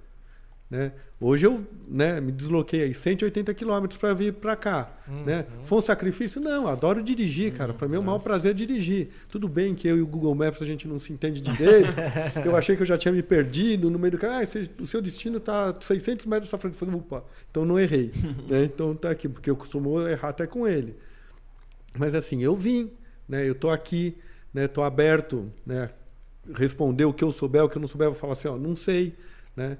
[0.72, 0.94] Né?
[1.20, 4.94] Hoje eu né, me desloquei aí 180 quilômetros para vir para cá.
[5.06, 5.26] Uhum.
[5.26, 5.46] Né?
[5.66, 6.40] Foi um sacrifício?
[6.40, 7.74] Não, adoro dirigir, cara.
[7.74, 9.10] Para mim é o maior prazer dirigir.
[9.30, 11.90] Tudo bem que eu e o Google Maps a gente não se entende direito.
[12.46, 14.40] eu achei que eu já tinha me perdido no meio do caminho.
[14.40, 16.76] Ah, o seu destino está 600 metros à frente.
[16.76, 18.14] Eu falei, opa, então não errei.
[18.48, 18.64] né?
[18.64, 20.96] Então tá aqui, porque eu costumo errar até com ele.
[21.98, 22.90] Mas assim, eu vim,
[23.28, 23.46] né?
[23.46, 24.16] eu estou aqui,
[24.56, 24.88] estou né?
[24.88, 25.90] aberto, né?
[26.54, 28.58] Responder o que eu souber, o que eu não souber, eu vou falar assim, ó,
[28.58, 29.16] não sei,
[29.56, 29.78] né?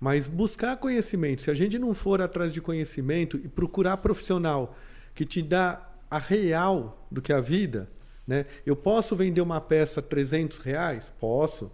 [0.00, 1.42] Mas buscar conhecimento.
[1.42, 4.76] Se a gente não for atrás de conhecimento e procurar profissional
[5.14, 7.88] que te dá a real do que é a vida,
[8.26, 8.46] né?
[8.64, 11.12] Eu posso vender uma peça 300 reais?
[11.18, 11.70] Posso.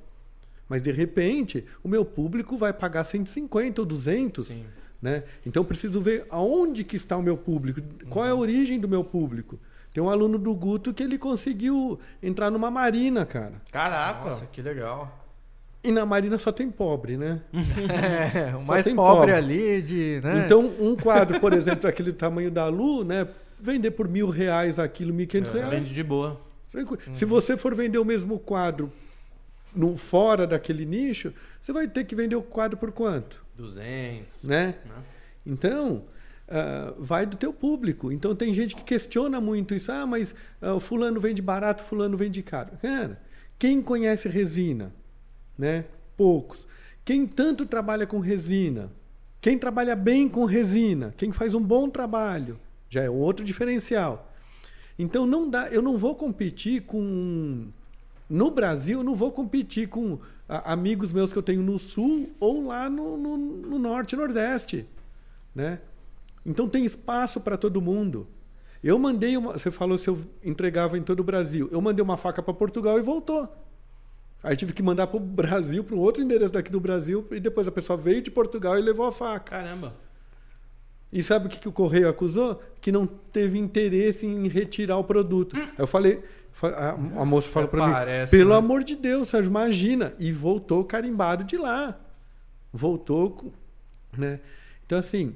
[0.69, 4.65] Mas de repente, o meu público vai pagar 150 ou 200, Sim.
[5.03, 5.25] né?
[5.45, 8.41] Então eu preciso ver aonde que está o meu público, qual é a uhum.
[8.41, 9.59] origem do meu público.
[9.95, 13.63] Tem um aluno do Guto que ele conseguiu entrar numa marina, cara.
[13.71, 15.21] Caraca, Nossa, que legal.
[15.85, 17.41] E na Marina só tem pobre, né?
[18.35, 20.21] É, o mais pobre, pobre, ali de.
[20.25, 20.43] Né?
[20.45, 23.29] Então, um quadro, por exemplo, aquele tamanho da Lu, né?
[23.61, 25.71] Vender por mil reais aquilo, mil quinhentos é, reais.
[25.73, 26.41] Vende de boa.
[26.75, 27.15] Uhum.
[27.15, 28.91] Se você for vender o mesmo quadro
[29.73, 33.45] no, fora daquele nicho, você vai ter que vender o quadro por quanto?
[33.57, 34.43] 200.
[34.43, 34.75] Né?
[34.85, 35.53] Não.
[35.53, 36.03] Então,
[36.55, 38.13] uh, vai do teu público.
[38.13, 39.91] Então, tem gente que questiona muito isso.
[39.91, 42.71] Ah, mas uh, fulano vende barato, fulano vende caro.
[42.81, 43.21] Cara,
[43.59, 44.93] quem conhece resina?
[45.59, 45.85] né?
[46.17, 46.67] Poucos.
[47.05, 48.91] Quem tanto trabalha com resina,
[49.41, 54.33] quem trabalha bem com resina, quem faz um bom trabalho, já é outro diferencial.
[54.99, 57.67] Então não dá, eu não vou competir com
[58.29, 62.31] no Brasil, eu não vou competir com a, amigos meus que eu tenho no sul
[62.41, 64.87] ou lá no, no, no norte, nordeste,
[65.55, 65.81] né?
[66.45, 68.27] Então tem espaço para todo mundo.
[68.83, 71.69] Eu mandei uma, você falou se eu entregava em todo o Brasil.
[71.73, 73.49] Eu mandei uma faca para Portugal e voltou.
[74.43, 77.41] Aí tive que mandar para o Brasil, para um outro endereço daqui do Brasil, e
[77.41, 79.57] depois a pessoa veio de Portugal e levou a faca.
[79.57, 79.95] Caramba.
[81.11, 82.61] E sabe o que, que o correio acusou?
[82.81, 85.57] Que não teve interesse em retirar o produto.
[85.57, 85.63] Hum.
[85.63, 86.23] Aí eu falei,
[86.63, 87.95] a, a moça falou para mim,
[88.31, 88.57] pelo né?
[88.57, 90.13] amor de Deus, Sérgio, imagina.
[90.19, 91.99] E voltou carimbado de lá.
[92.71, 93.51] Voltou,
[94.19, 94.41] né?
[94.85, 95.35] Então, assim,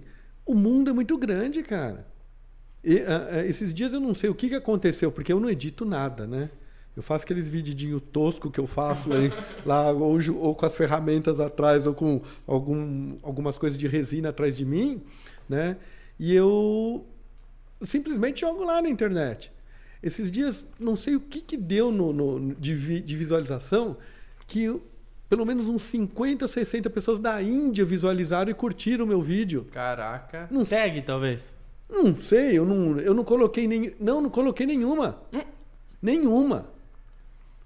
[0.49, 2.07] o mundo é muito grande, cara.
[2.83, 5.85] E, uh, esses dias eu não sei o que, que aconteceu, porque eu não edito
[5.85, 6.51] nada, né?
[6.97, 9.31] Eu faço aqueles vidinhos tosco que eu faço aí,
[9.65, 14.57] lá, ou, ou, com as ferramentas atrás, ou com algum, algumas coisas de resina atrás
[14.57, 15.03] de mim,
[15.49, 15.77] né?
[16.19, 17.07] E eu
[17.83, 19.53] simplesmente jogo lá na internet.
[20.03, 23.99] Esses dias, não sei o que, que deu no, no de, vi, de visualização,
[24.47, 24.81] que
[25.29, 29.67] pelo menos uns 50, 60 pessoas da Índia visualizaram e curtiram o meu vídeo.
[29.71, 30.49] Caraca.
[30.51, 31.53] Não, Tag, talvez.
[31.89, 33.95] Não sei, eu não, eu não coloquei nem.
[34.01, 35.19] Não, não coloquei nenhuma.
[35.33, 35.43] Hum.
[36.01, 36.67] Nenhuma.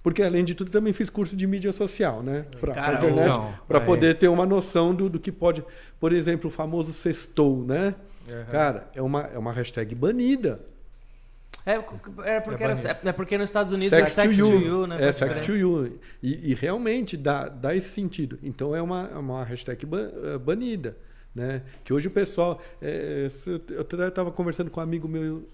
[0.03, 2.45] Porque, além de tudo, também fiz curso de mídia social, né?
[2.61, 3.39] Para a internet,
[3.69, 5.65] para poder ter uma noção do, do que pode.
[6.01, 7.95] Por exemplo, o famoso sextou, né?
[8.29, 8.45] Uhum.
[8.51, 10.59] Cara, é uma, é uma hashtag banida.
[11.65, 14.61] É, é, porque, é, era, é porque nos Estados Unidos sex é sex to you,
[14.61, 14.97] to you né?
[15.01, 15.99] É sex to you.
[16.23, 18.39] E, e, realmente dá, dá esse sentido.
[18.43, 19.87] Então é uma, é uma hashtag
[20.25, 20.97] é, banida.
[21.35, 21.63] Né?
[21.85, 22.61] Que hoje o pessoal.
[22.81, 23.29] É,
[23.71, 25.49] eu estava conversando com um amigo meu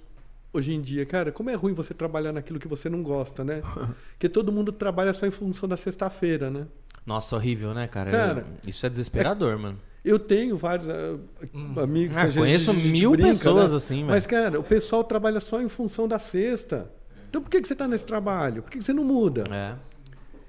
[0.53, 3.63] hoje em dia, cara, como é ruim você trabalhar naquilo que você não gosta, né?
[4.13, 6.67] Porque todo mundo trabalha só em função da sexta-feira, né?
[7.07, 8.11] Nossa, horrível, né, cara?
[8.11, 9.79] cara isso é desesperador, é, mano.
[10.05, 13.77] Eu tenho vários uh, amigos ah, que conheço gente, mil brinca, pessoas né?
[13.77, 16.91] assim, mas cara, o pessoal trabalha só em função da sexta.
[17.29, 18.63] Então por que, que você está nesse trabalho?
[18.63, 19.45] Por que, que você não muda?
[19.51, 19.75] É.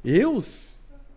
[0.04, 0.41] Eu,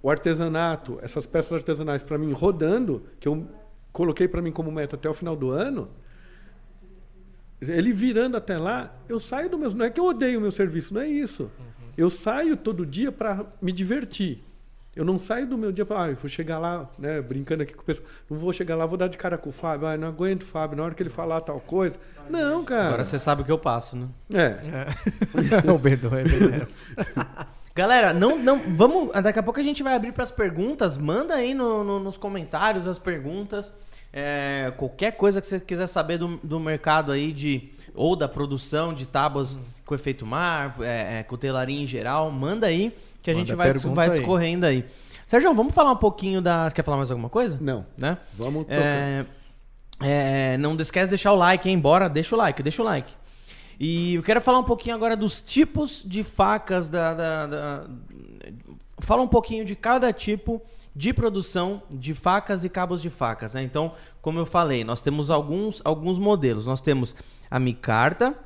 [0.03, 3.47] o artesanato, essas peças artesanais para mim rodando, que eu
[3.93, 5.89] coloquei para mim como meta até o final do ano,
[7.61, 9.73] ele virando até lá, eu saio do meu.
[9.73, 11.45] Não é que eu odeio o meu serviço, não é isso.
[11.45, 11.93] Uhum.
[11.97, 14.43] Eu saio todo dia para me divertir.
[14.95, 17.81] Eu não saio do meu dia para, ah, vou chegar lá, né, brincando aqui com
[17.81, 18.07] o pessoal.
[18.29, 19.89] Não vou chegar lá, vou dar de cara com o Fábio.
[19.89, 21.99] Ah, não aguento o Fábio, na hora que ele falar tal coisa.
[22.29, 22.89] Não, cara.
[22.89, 24.09] Agora você sabe o que eu passo, né?
[24.33, 25.67] É.
[25.67, 25.71] é.
[25.73, 26.25] o Bedon é
[27.75, 29.11] Galera, não, não, vamos.
[29.23, 30.99] Daqui a pouco a gente vai abrir para as perguntas.
[30.99, 33.73] Manda aí no, no, nos comentários as perguntas.
[34.13, 38.93] É, qualquer coisa que você quiser saber do, do mercado aí de ou da produção
[38.93, 43.47] de tábuas com efeito mar, é, é, cutelaria em geral, manda aí que a Manda
[43.47, 44.85] gente vai, vai discorrendo aí.
[45.27, 46.71] Sérgio, vamos falar um pouquinho da.
[46.71, 47.57] Quer falar mais alguma coisa?
[47.61, 47.87] Não.
[47.97, 48.19] Né?
[48.35, 48.67] Vamos.
[48.69, 49.25] É,
[50.01, 51.79] é, não esquece de deixar o like, hein?
[51.79, 53.13] Bora, deixa o like, deixa o like.
[53.79, 57.87] E eu quero falar um pouquinho agora dos tipos de facas da, da, da...
[58.99, 60.61] Fala um pouquinho de cada tipo
[60.95, 63.55] de produção de facas e cabos de facas.
[63.55, 63.63] Né?
[63.63, 66.67] Então, como eu falei, nós temos alguns, alguns modelos.
[66.67, 67.17] Nós temos
[67.51, 68.37] a micarta,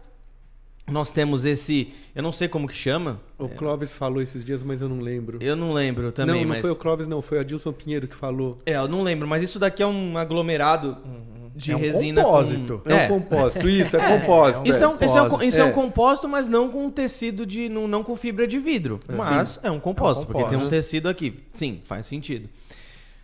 [0.88, 3.20] nós temos esse, eu não sei como que chama.
[3.36, 5.38] O Clóvis falou esses dias, mas eu não lembro.
[5.40, 6.60] Eu não lembro também, Não, não mas...
[6.60, 8.58] foi o Clóvis, não, foi a Dilson Pinheiro que falou.
[8.64, 10.96] É, eu não lembro, mas isso daqui é um aglomerado
[11.56, 12.82] de é um resina compósito.
[12.84, 12.92] Com...
[12.92, 12.92] É.
[12.92, 14.68] é um compósito, isso, é, é compósito.
[14.68, 15.64] Isso, é, um, isso, é, um, isso é.
[15.64, 17.68] um compósito, mas não com tecido de.
[17.68, 19.00] não, não com fibra de vidro.
[19.08, 19.60] Mas Sim.
[19.62, 21.42] é um compósito, um porque tem um tecido aqui.
[21.54, 22.48] Sim, faz sentido.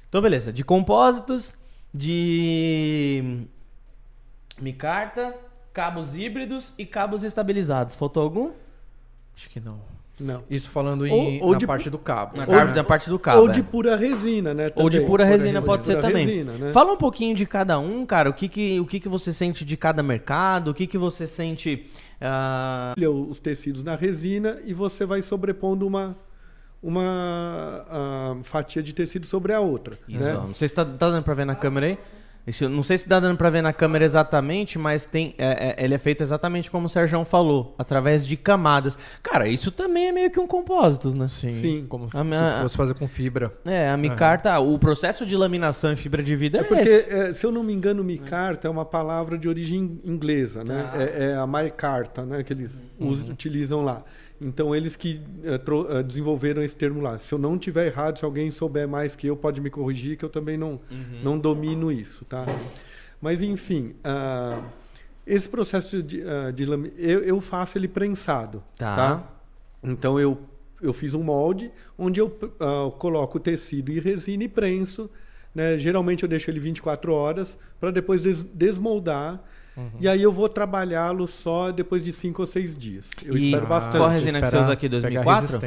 [0.09, 0.53] Então, beleza.
[0.53, 1.55] De compósitos,
[1.93, 3.45] de
[4.61, 5.35] micarta
[5.73, 7.95] cabos híbridos e cabos estabilizados.
[7.95, 8.53] Faltou algum?
[9.37, 9.81] Acho que não.
[10.23, 10.43] Não.
[10.49, 12.37] Isso falando em, ou, ou na de, parte do cabo.
[12.37, 13.41] Na ou, da parte do cabo.
[13.41, 13.53] Ou é.
[13.53, 14.71] de pura resina, né?
[14.71, 14.85] Também.
[14.85, 16.27] Ou de pura resina pura pode ser também.
[16.27, 16.73] Resina, né?
[16.73, 18.31] Fala um pouquinho de cada um, cara.
[18.31, 20.69] O que que, o que que você sente de cada mercado?
[20.69, 21.87] O que que você sente...
[22.21, 23.29] Uh...
[23.29, 26.17] Os tecidos na resina e você vai sobrepondo uma,
[26.81, 29.99] uma uh, fatia de tecido sobre a outra.
[30.09, 30.33] Isso, né?
[30.33, 31.99] não sei se tá, tá dando pra ver na câmera aí.
[32.47, 35.85] Isso, não sei se dá dando para ver na câmera exatamente, mas tem, é, é,
[35.85, 38.99] ele é feito exatamente como o Sérgio falou, através de camadas.
[39.23, 41.29] Cara, isso também é meio que um compósito, né?
[41.29, 41.87] Sim, Sim.
[41.89, 43.53] como a, se fosse fazer com fibra.
[43.65, 44.75] É, a micarta, uhum.
[44.75, 47.63] o processo de laminação em fibra de vidro é, é porque, é, se eu não
[47.63, 50.91] me engano, micarta é uma palavra de origem inglesa, né?
[50.93, 51.03] Ah.
[51.03, 52.43] É, é, a micarta, né?
[52.43, 53.09] Que eles uhum.
[53.09, 54.03] usam, utilizam lá.
[54.43, 57.19] Então, eles que uh, uh, desenvolveram esse termo lá.
[57.19, 60.25] Se eu não tiver errado, se alguém souber mais que eu, pode me corrigir, que
[60.25, 61.21] eu também não, uhum.
[61.23, 62.45] não domino isso, tá?
[63.21, 64.63] Mas, enfim, uh,
[65.27, 66.23] esse processo de,
[66.55, 66.65] de
[66.99, 68.97] eu, eu, faço ele prensado, tá?
[68.97, 69.33] tá?
[69.83, 70.39] Então, eu,
[70.81, 72.31] eu fiz um molde onde eu
[72.99, 75.09] coloco o tecido e resina e prenso.
[75.55, 75.79] Né?
[75.79, 79.41] Geralmente, eu deixo ele 24 horas para depois des desmoldar
[79.77, 79.91] Uhum.
[80.01, 83.11] E aí eu vou trabalhá-lo só depois de cinco ou seis dias.
[83.25, 83.97] Eu e espero bastante.
[83.97, 84.89] Qual a resina que você usa aqui?
[84.89, 85.61] 2004?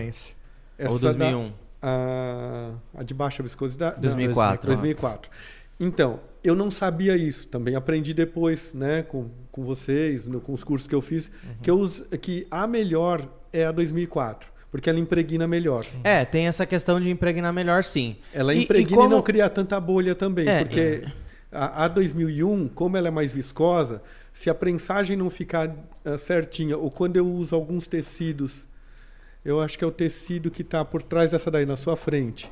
[0.78, 1.48] Essa ou 2001?
[1.48, 4.00] Da, a, a de baixa viscosidade?
[4.02, 4.68] 2004.
[4.68, 5.32] 2004.
[5.80, 7.48] Então, eu não sabia isso.
[7.48, 11.56] Também aprendi depois, né, com, com vocês, no, com os cursos que eu fiz, uhum.
[11.62, 11.90] que, eu,
[12.22, 15.86] que a melhor é a 2004 porque ela impregna melhor.
[16.04, 18.18] É, tem essa questão de impregnar melhor, sim.
[18.34, 19.08] Ela impregna e, e, como...
[19.08, 21.12] e não cria tanta bolha também, é, porque é.
[21.52, 24.02] A, a 2001, como ela é mais viscosa,
[24.34, 28.68] se a prensagem não ficar uh, certinha, ou quando eu uso alguns tecidos,
[29.44, 32.52] eu acho que é o tecido que está por trás dessa daí, na sua frente.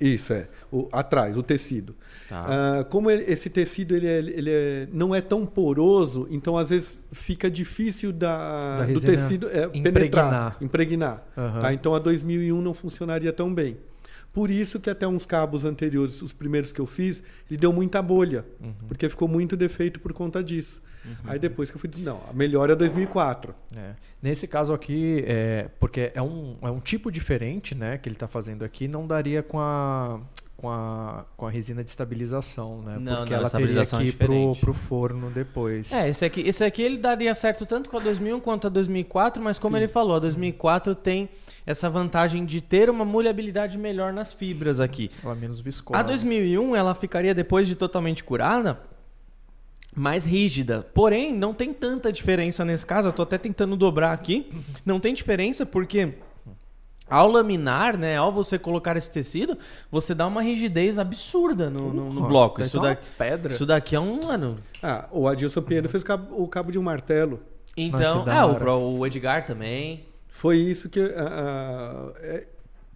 [0.00, 0.48] Isso, é.
[0.72, 1.94] O, atrás, o tecido.
[2.26, 2.46] Tá.
[2.80, 6.70] Uh, como ele, esse tecido ele, é, ele é, não é tão poroso, então às
[6.70, 9.92] vezes fica difícil da, da do tecido é, impregnar.
[9.92, 11.26] penetrar, impregnar.
[11.36, 11.60] Uhum.
[11.60, 11.74] Tá?
[11.74, 13.76] Então a 2001 não funcionaria tão bem.
[14.32, 18.00] Por isso que até uns cabos anteriores, os primeiros que eu fiz, ele deu muita
[18.00, 18.72] bolha, uhum.
[18.86, 20.80] porque ficou muito defeito por conta disso.
[21.04, 21.14] Uhum.
[21.24, 23.54] Aí depois que eu fui dizer, não, a melhor é 2004.
[23.74, 23.94] É.
[24.22, 28.28] Nesse caso aqui, é, porque é um, é um tipo diferente né, que ele está
[28.28, 30.20] fazendo aqui, não daria com a,
[30.60, 32.98] com a, com a resina de estabilização, né?
[33.00, 35.90] Não, Porque não, ela teria que é ir pro, pro forno depois.
[35.90, 39.42] É, esse aqui, esse aqui ele daria certo tanto com a 2001 quanto a 2004,
[39.42, 41.30] mas como ele falou, a 2004 tem
[41.64, 45.10] essa vantagem de ter uma molhabilidade melhor nas fibras aqui.
[45.24, 45.98] Ela é menos viscosa.
[45.98, 48.78] A 2001 ela ficaria depois de totalmente curada
[49.96, 50.86] mais rígida.
[50.92, 53.08] Porém, não tem tanta diferença nesse caso.
[53.08, 54.52] Eu tô até tentando dobrar aqui.
[54.84, 56.16] Não tem diferença porque
[57.10, 59.58] ao laminar, né, ao você colocar esse tecido,
[59.90, 62.62] você dá uma rigidez absurda no, no- no bloco.
[62.62, 63.52] Isso, uma daqui, pedra.
[63.52, 64.58] isso daqui é um, mano.
[64.82, 67.40] Ah, o Adilson Pinheiro fez o cabo, o cabo de um martelo.
[67.76, 70.06] Então, da é, o, o Edgar também.
[70.28, 71.00] Foi isso que.
[71.00, 72.46] ah, ah, é,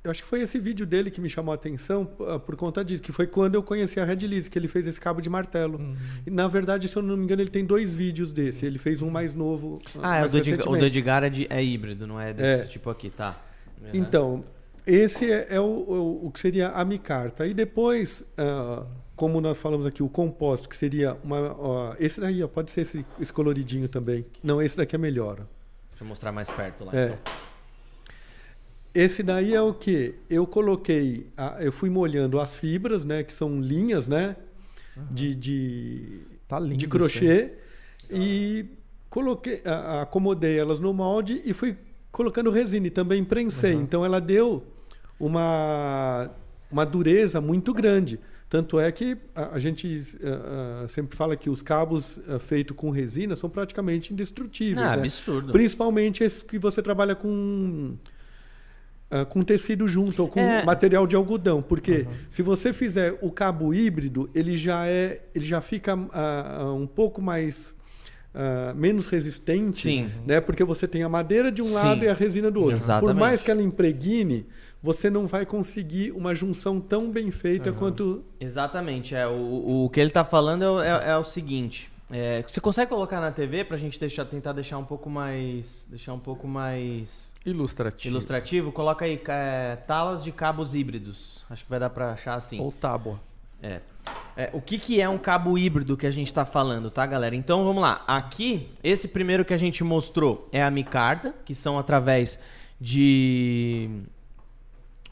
[0.02, 2.84] eu acho que foi esse vídeo dele que me chamou a atenção ah, por conta
[2.84, 5.30] disso, que foi quando eu conheci a Red Lease, que ele fez esse cabo de
[5.30, 5.78] martelo.
[5.78, 5.96] Uhum.
[6.26, 8.66] E, na verdade, se eu não me engano, ele tem dois vídeos desse.
[8.66, 9.80] Ele fez um mais novo.
[10.02, 10.84] Ah, é, o mais do, Edgar, o do.
[10.84, 12.66] Edgar é, de- é híbrido, não é desse É.
[12.66, 13.40] tipo aqui, tá.
[13.92, 14.00] Uhum.
[14.00, 14.44] Então,
[14.86, 17.46] esse é, é o, o, o que seria a micarta.
[17.46, 21.54] E depois, ah, como nós falamos aqui, o composto, que seria uma.
[21.58, 24.24] ó, esse daí, ó, pode ser esse, esse coloridinho também.
[24.42, 25.38] Não, esse daqui é melhor.
[25.40, 25.44] ó.
[25.90, 27.06] Deixa eu mostrar mais perto lá, É.
[27.06, 27.18] então.
[28.94, 30.14] Esse daí é o que?
[30.30, 33.24] Eu coloquei, a- eu fui molhando as fibras, né?
[33.24, 34.36] Que são linhas, né?
[35.10, 37.52] De, de, Tá lindo de crochê.
[38.08, 38.66] E
[39.10, 41.76] coloquei, a- acomodei elas no molde e fui
[42.14, 43.72] colocando resina e também prensei.
[43.72, 44.62] Então ela deu
[45.18, 46.30] uma,
[46.70, 48.20] uma dureza muito grande.
[48.48, 52.76] Tanto é que a, a gente ah, ah, sempre fala que os cabos ah, feitos
[52.76, 54.86] com resina são praticamente indestrutíveis.
[54.86, 55.02] É né?
[55.02, 55.52] absurdo.
[55.52, 57.96] Principalmente esses que você trabalha com
[59.10, 60.64] ah, com tecido junto ou com É.
[60.64, 65.60] material de algodão, porque se você fizer o cabo híbrido, ele já é, ele já
[65.60, 67.74] fica ah, ah, um pouco mais
[68.34, 70.10] ah, menos resistente, Sim.
[70.26, 70.40] né?
[70.40, 71.74] Porque você tem a madeira de um Sim.
[71.74, 72.76] lado e a resina do outro.
[72.76, 73.16] Por Exatamente.
[73.20, 74.46] mais que ela impregne,
[74.82, 79.26] você não vai conseguir uma junção tão bem feita quanto Exatamente, é.
[79.26, 81.90] O, o que ele tá falando é, o- é- é o seguinte.
[82.10, 85.86] é, você consegue colocar na TV pra gente deixar, tentar deixar um pouco mais.
[85.88, 88.12] Deixar um pouco mais Ilustrativo.
[88.14, 88.70] ilustrativo?
[88.72, 91.42] Coloca aí é, talas de cabos híbridos.
[91.48, 92.60] Acho que vai dar pra achar assim.
[92.60, 93.18] Ou tábua.
[93.62, 93.80] É.
[94.36, 97.36] É, o que, que é um cabo híbrido que a gente está falando, tá, galera?
[97.36, 98.02] Então vamos lá.
[98.06, 102.38] Aqui, esse primeiro que a gente mostrou é a micarta, que são através
[102.80, 104.02] de.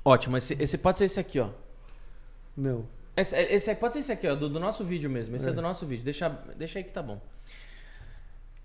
[0.04, 1.48] Ótimo, esse, esse pode ser esse aqui, ó.
[2.56, 2.84] não.
[3.14, 5.36] Esse, esse aí pode ser esse aqui, ó, do, do nosso vídeo mesmo.
[5.36, 5.52] Esse é.
[5.52, 6.02] do nosso vídeo.
[6.02, 7.20] Deixa, deixa aí que tá bom.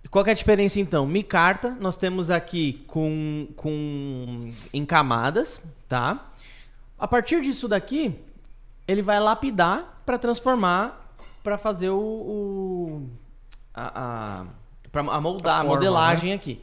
[0.10, 1.06] Qual que é a diferença então?
[1.06, 6.32] Micarta, nós temos aqui com, com em camadas, tá?
[6.98, 8.18] A partir disso daqui,
[8.88, 11.14] ele vai lapidar para transformar,
[11.44, 13.10] para fazer o, o
[13.74, 14.46] a, a,
[14.92, 16.62] pra amoldar A a, forma, modelagem aqui.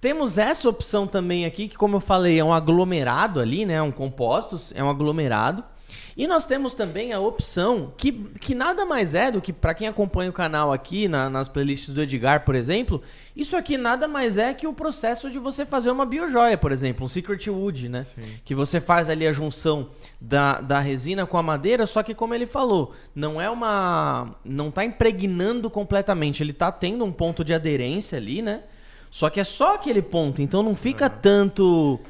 [0.00, 3.82] Temos essa opção também aqui, que como eu falei, é um aglomerado ali, né?
[3.82, 5.64] Um compostos, é um aglomerado.
[6.18, 8.10] E nós temos também a opção que,
[8.40, 11.94] que nada mais é do que, para quem acompanha o canal aqui, na- nas playlists
[11.94, 13.00] do Edgar, por exemplo,
[13.36, 17.04] isso aqui nada mais é que o processo de você fazer uma biojoia, por exemplo,
[17.04, 18.04] um Secret Wood, né?
[18.44, 19.90] Que você faz ali a junção
[20.20, 24.34] da, da resina com a madeira, só que como ele falou, não é uma.
[24.44, 28.62] não tá impregnando completamente, ele tá tendo um ponto de aderência ali, né?
[29.08, 32.00] Só que é só aquele ponto, então não fica tanto.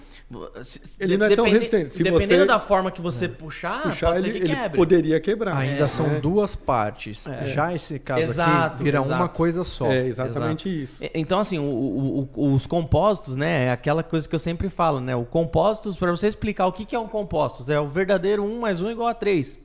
[0.62, 1.94] Se- Ele não é tão depende- resistente.
[1.94, 4.76] Se dependendo você- da forma que você puxar, Puxar, pode ser ele, que ele quebre.
[4.76, 5.56] poderia quebrar.
[5.56, 7.24] Ainda É, são duas partes.
[7.46, 9.34] Já esse caso Exato, aqui vira uma exato.
[9.36, 9.86] coisa só.
[9.86, 11.02] É exatamente isso.
[11.02, 13.64] E- Então, assim, o- o- o- os compostos, né?
[13.66, 15.16] É aquela coisa que eu sempre falo, né?
[15.16, 18.60] O compostos, para você explicar o que, que é um compostos, é o verdadeiro 1
[18.60, 19.58] mais 1 igual a 3.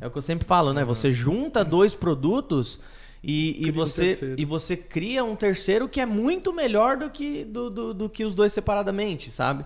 [0.00, 0.84] É o que eu sempre falo, né?
[0.84, 2.80] Você junta dois produtos
[3.22, 4.34] e, e um você, terceiro.
[4.38, 8.24] e você cria um terceiro que é muito melhor do que, do, do, do que
[8.24, 9.64] os dois separadamente, sabe?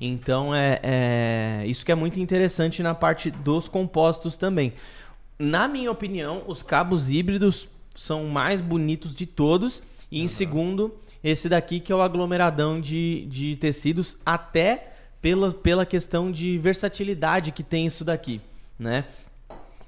[0.00, 4.72] Então, é, é isso que é muito interessante na parte dos compostos também.
[5.38, 9.82] Na minha opinião, os cabos híbridos são mais bonitos de todos.
[10.10, 15.86] E em segundo, esse daqui que é o aglomeradão de, de tecidos, até pela, pela
[15.86, 18.40] questão de versatilidade que tem isso daqui,
[18.78, 19.04] né?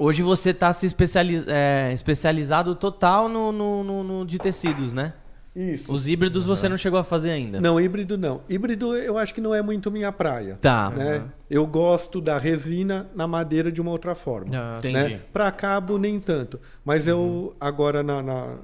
[0.03, 5.13] Hoje você está se especializ, é, especializado total no, no, no- no de tecidos, né?
[5.55, 5.93] Isso.
[5.93, 7.61] Os híbridos você não chegou a fazer ainda.
[7.61, 8.41] Não, híbrido não.
[8.49, 10.59] Híbrido eu acho que não é muito minha praia.
[10.61, 10.89] Tá.
[10.91, 11.25] né?
[11.49, 14.51] Eu gosto da resina na madeira de uma outra forma.
[14.55, 14.95] Ah, Entendi.
[15.15, 15.21] né?
[15.33, 16.59] Para cabo, nem tanto.
[16.85, 18.57] Mas eu, agora, na, na-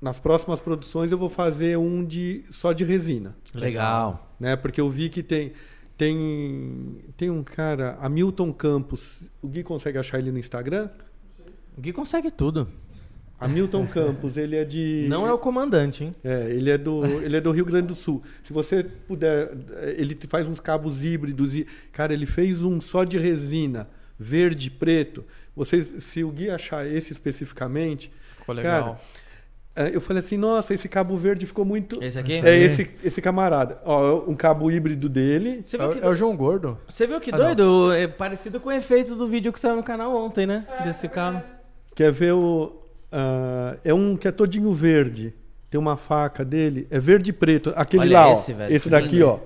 [0.00, 3.34] nas próximas produções, eu vou fazer um de só de resina.
[3.54, 4.30] Legal.
[4.38, 4.54] Né?
[4.56, 5.52] Porque eu vi que tem,
[5.98, 9.28] tem, tem um cara, Hamilton Campos.
[9.42, 10.88] O Gui consegue achar ele no Instagram?
[11.76, 12.68] O Gui consegue tudo.
[13.40, 15.06] Hamilton Campos, ele é de.
[15.08, 16.14] Não é o comandante, hein?
[16.22, 18.22] É, ele é do, ele é do Rio Grande do Sul.
[18.44, 19.50] Se você puder,
[19.96, 23.88] ele faz uns cabos híbridos e, cara, ele fez um só de resina.
[24.16, 25.24] verde preto.
[25.54, 28.82] Vocês, se o Gui achar esse especificamente, Ficou legal.
[28.84, 29.00] Cara,
[29.92, 32.02] eu falei assim, nossa, esse cabo verde ficou muito.
[32.02, 32.32] Esse aqui?
[32.34, 33.78] É esse, esse camarada.
[33.84, 35.62] Ó, um cabo híbrido dele.
[35.64, 36.78] Você É, viu o- que, é o João Gordo.
[36.88, 37.44] você viu que Ah, não.
[37.54, 37.92] doido?
[37.92, 40.66] É parecido com o efeito do vídeo que saiu no canal ontem, né?
[40.84, 41.42] Desse carro.
[41.94, 42.80] Quer ver o.
[43.12, 45.34] ah, é um que é todinho verde.
[45.70, 46.86] Tem uma faca dele.
[46.90, 47.72] É verde e preto.
[47.76, 48.56] Aquele Olha lá, esse, ó.
[48.56, 49.26] velho, esse daqui, lindo.
[49.28, 49.38] ó.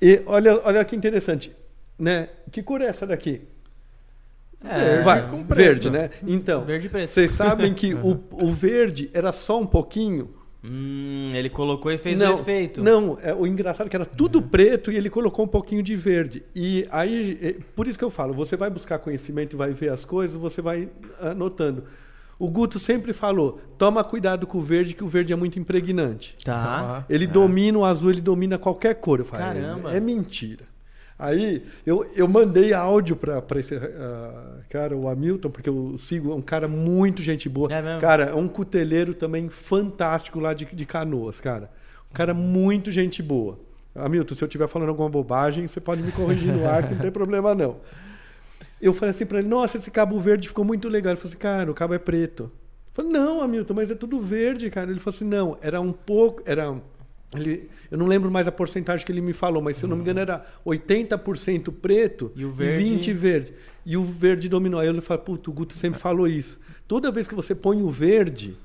[0.00, 1.50] E olha, olha que interessante.
[1.98, 2.28] Né?
[2.52, 3.42] Que cor é essa daqui?
[4.64, 5.56] É, Vai, com preto.
[5.56, 6.10] verde, né?
[6.26, 7.08] Então, Verde preto.
[7.08, 10.30] vocês sabem que o, o verde era só um pouquinho.
[10.64, 12.82] Hum, ele colocou e fez não, o efeito.
[12.82, 15.94] Não, é, o engraçado é que era tudo preto e ele colocou um pouquinho de
[15.94, 16.42] verde.
[16.54, 19.90] E aí, é, por isso que eu falo, você vai buscar conhecimento e vai ver
[19.90, 20.88] as coisas, você vai
[21.20, 21.84] anotando.
[22.36, 26.36] O Guto sempre falou: toma cuidado com o verde, que o verde é muito impregnante.
[26.44, 26.98] Tá.
[27.00, 27.04] Ah.
[27.08, 29.20] Ele domina o azul, ele domina qualquer cor.
[29.20, 29.94] Eu falei, "É, Caramba.
[29.96, 30.64] É, mentira.
[31.18, 36.34] Aí eu, eu mandei áudio pra esse ah, cara, o Hamilton, porque eu sigo, é
[36.34, 37.72] um cara muito gente boa.
[37.72, 38.00] É mesmo?
[38.00, 41.70] Cara, é um cuteleiro também fantástico lá de, de canoas, cara.
[42.08, 43.58] Um cara muito gente boa.
[43.94, 47.00] Hamilton, se eu estiver falando alguma bobagem, você pode me corrigir no ar, que não
[47.00, 47.78] tem problema não.
[48.80, 51.12] Eu falei assim pra ele, nossa, esse cabo verde ficou muito legal.
[51.12, 52.44] Ele falou assim, cara, o cabo é preto.
[52.44, 54.88] Eu falei, não, Hamilton, mas é tudo verde, cara.
[54.88, 56.76] Ele falou assim, não, era um pouco, era...
[57.34, 59.96] Ele, eu não lembro mais a porcentagem que ele me falou, mas se eu não
[59.96, 62.84] me engano era 80% preto E o verde?
[62.84, 63.54] 20 verde.
[63.84, 64.80] E o verde dominou.
[64.80, 66.58] Aí eu falei, puto, o Guto sempre falou isso.
[66.86, 68.56] Toda vez que você põe o verde,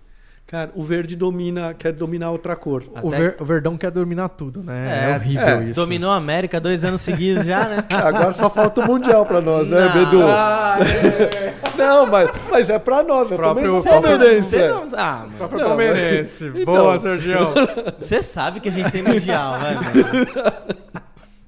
[0.46, 2.84] cara, o verde domina, quer dominar outra cor.
[3.02, 5.08] O, Até- ver- o Verdão quer dominar tudo, né?
[5.08, 5.80] É, É, horrível é, isso.
[5.80, 7.84] Dominou a América dois anos seguidos já, né?
[7.92, 9.94] Agora só falta o Mundial pra nós, né, Não.
[9.94, 10.24] Bedu?
[10.24, 11.54] Ah, é.
[11.76, 13.30] Não, mas, mas é pra nós.
[13.32, 14.50] Eu Próprio- também sou próprio- palmeirense.
[14.50, 14.68] Você é.
[14.70, 14.88] não.
[14.94, 15.32] Ah, mano.
[15.38, 16.46] Próprio Não, palmeirense.
[16.54, 16.98] mas- Boa, Então.
[17.00, 17.54] Sergião.
[17.98, 20.26] Você sabe que a gente tem mundial, vai, mano.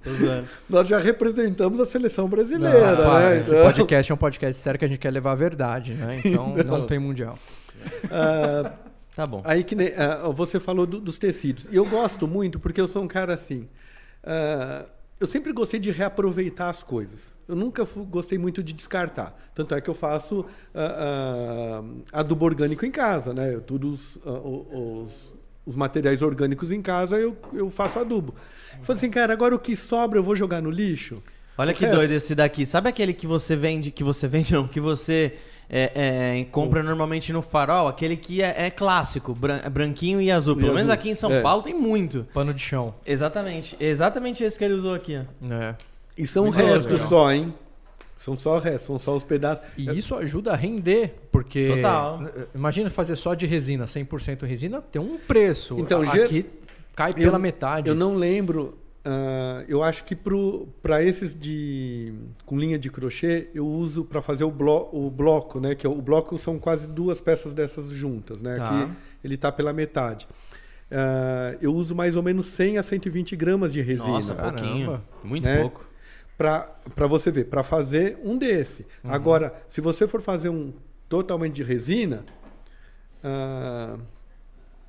[0.04, 0.48] Tô zoando.
[0.70, 3.40] Nós já representamos a seleção Não, brasileira, para, né?
[3.40, 6.20] Esse Então, podcast é um podcast sério que a gente quer levar a verdade, né?
[6.26, 7.38] Então não, tem mundial.
[8.12, 8.72] ah,
[9.16, 9.42] Tá bom.
[9.46, 11.68] Aí que ah, você falou do- dos tecidos.
[11.72, 13.68] E eu gosto muito porque eu sou um cara assim.
[14.24, 14.86] ah,
[15.18, 17.34] eu sempre gostei de reaproveitar as coisas.
[17.48, 19.34] Eu nunca gostei muito de descartar.
[19.56, 23.54] Tanto é que eu faço ah, ah, adubo orgânico em casa, né?
[23.54, 25.34] Eu, todos os,
[25.66, 28.36] os materiais orgânicos em casa eu, eu faço adubo.
[28.78, 31.24] Eu falei assim, cara, agora o que sobra eu vou jogar no lixo?
[31.58, 32.66] Olha que resto- doido esse daqui.
[32.66, 35.38] Sabe aquele que você vende, que você vende não, que você
[35.70, 37.88] é, é, compra normalmente no farol?
[37.88, 40.56] Aquele que é, é clássico, bran- branquinho e azul.
[40.56, 40.94] E Pelo menos azul.
[41.00, 41.42] aqui em São É.
[41.42, 42.26] Paulo tem muito.
[42.34, 42.94] Pano de chão.
[43.06, 43.76] Exatamente.
[43.80, 45.54] Exatamente esse que ele usou aqui, ó.
[45.54, 45.76] É.
[46.18, 47.08] E são Muito restos legal.
[47.08, 47.54] só, hein?
[48.16, 49.66] São só restos, são só os pedaços.
[49.78, 52.22] E isso ajuda a render, porque Total.
[52.56, 55.76] imagina fazer só de resina, 100% resina, tem um preço.
[55.78, 56.46] Então, A- ger- aqui
[56.96, 57.90] cai Eu- pela metade.
[57.90, 58.78] Eu não lembro.
[59.06, 62.12] Ah, eu acho que para esses de
[62.44, 65.76] com linha de crochê eu uso para fazer o, blo, o bloco, né?
[65.76, 68.58] Que é o bloco são quase duas peças dessas juntas, né?
[68.58, 68.66] Tá.
[68.66, 68.92] Aqui
[69.24, 70.28] ele tá pela metade.
[70.92, 74.08] Ah, eu uso mais ou menos 100 a 120 gramas de resina.
[74.08, 75.02] Nossa, pouquinho.
[75.24, 75.62] Muito Né?
[75.62, 75.88] pouco.
[76.36, 78.88] para você ver, para fazer um desse.
[79.04, 79.12] Uhum.
[79.12, 80.74] Agora, se você for fazer um
[81.08, 82.26] totalmente de resina,
[83.24, 83.98] ah,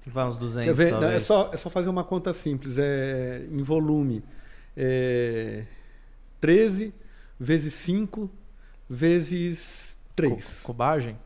[0.07, 0.93] Vai uns 200, Quer ver?
[0.93, 1.23] Não, talvez.
[1.23, 2.77] é, só, é só fazer uma conta simples.
[2.79, 4.23] É, em volume.
[4.77, 5.65] É
[6.41, 6.93] 13
[7.41, 8.31] vezes 5
[8.89, 10.61] vezes 3.
[10.63, 11.17] Co- Cobagem?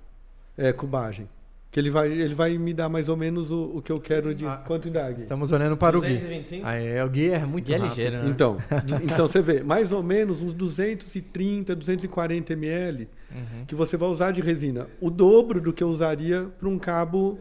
[0.56, 1.28] É, cubagem.
[1.72, 4.34] Que ele vai, ele vai me dar mais ou menos o, o que eu quero
[4.34, 4.98] de Ah, quanto Gui.
[5.20, 6.14] Estamos olhando para o Gui.
[6.14, 6.66] 225?
[6.66, 8.28] Aí, o Gui é muito Gui é ligeiro, né?
[8.28, 8.58] Então,
[9.04, 13.64] então você vê, mais ou menos uns 230, 240 ml Uhum.
[13.64, 14.88] que você vai usar de resina.
[15.00, 17.38] O dobro do que eu usaria para um cabo.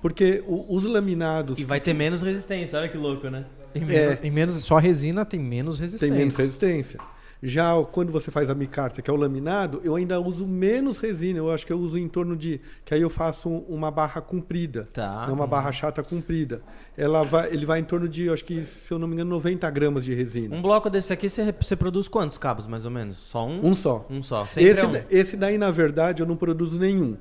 [0.00, 1.58] Porque o- os laminados.
[1.58, 3.44] E vai ter menos resistência, olha que louco, né?
[3.74, 3.84] Em, É.
[3.84, 6.16] menos, em menos- só a resina tem menos tem resistência.
[6.16, 7.00] menos resistência.
[7.42, 11.38] Já quando você faz a micarta, que é o laminado, eu ainda uso menos resina.
[11.38, 12.60] Eu acho que eu uso em torno de.
[12.84, 14.86] Que aí eu faço um- uma barra comprida.
[14.92, 15.24] Tá.
[15.26, 16.60] Não uma barra chata comprida.
[16.98, 19.30] Ela vai, ele vai em torno de, eu acho que, se eu não me engano,
[19.30, 20.54] 90 gramas de resina.
[20.54, 23.16] Um bloco desse aqui, você, você produz quantos cabos, mais ou menos?
[23.16, 23.64] Só um?
[23.68, 24.06] Um só.
[24.10, 24.44] Um só.
[24.46, 24.92] Sempre Esse, é um.
[25.08, 27.16] esse daí, na verdade, eu não produzo nenhum.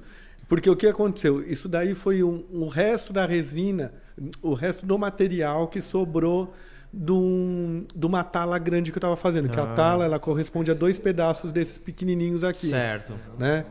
[0.50, 1.41] Porque o que aconteceu?
[1.50, 3.93] Isso daí foi um, o resto da resina,
[4.41, 6.54] o resto do material que sobrou
[6.91, 9.47] de, um- de uma tala grande que eu estava fazendo.
[9.47, 9.74] Que a Ah.
[9.76, 12.68] tala ela corresponde a dois pedaços desses pequenininhos aqui.
[12.68, 13.14] Certo.
[13.38, 13.64] Né?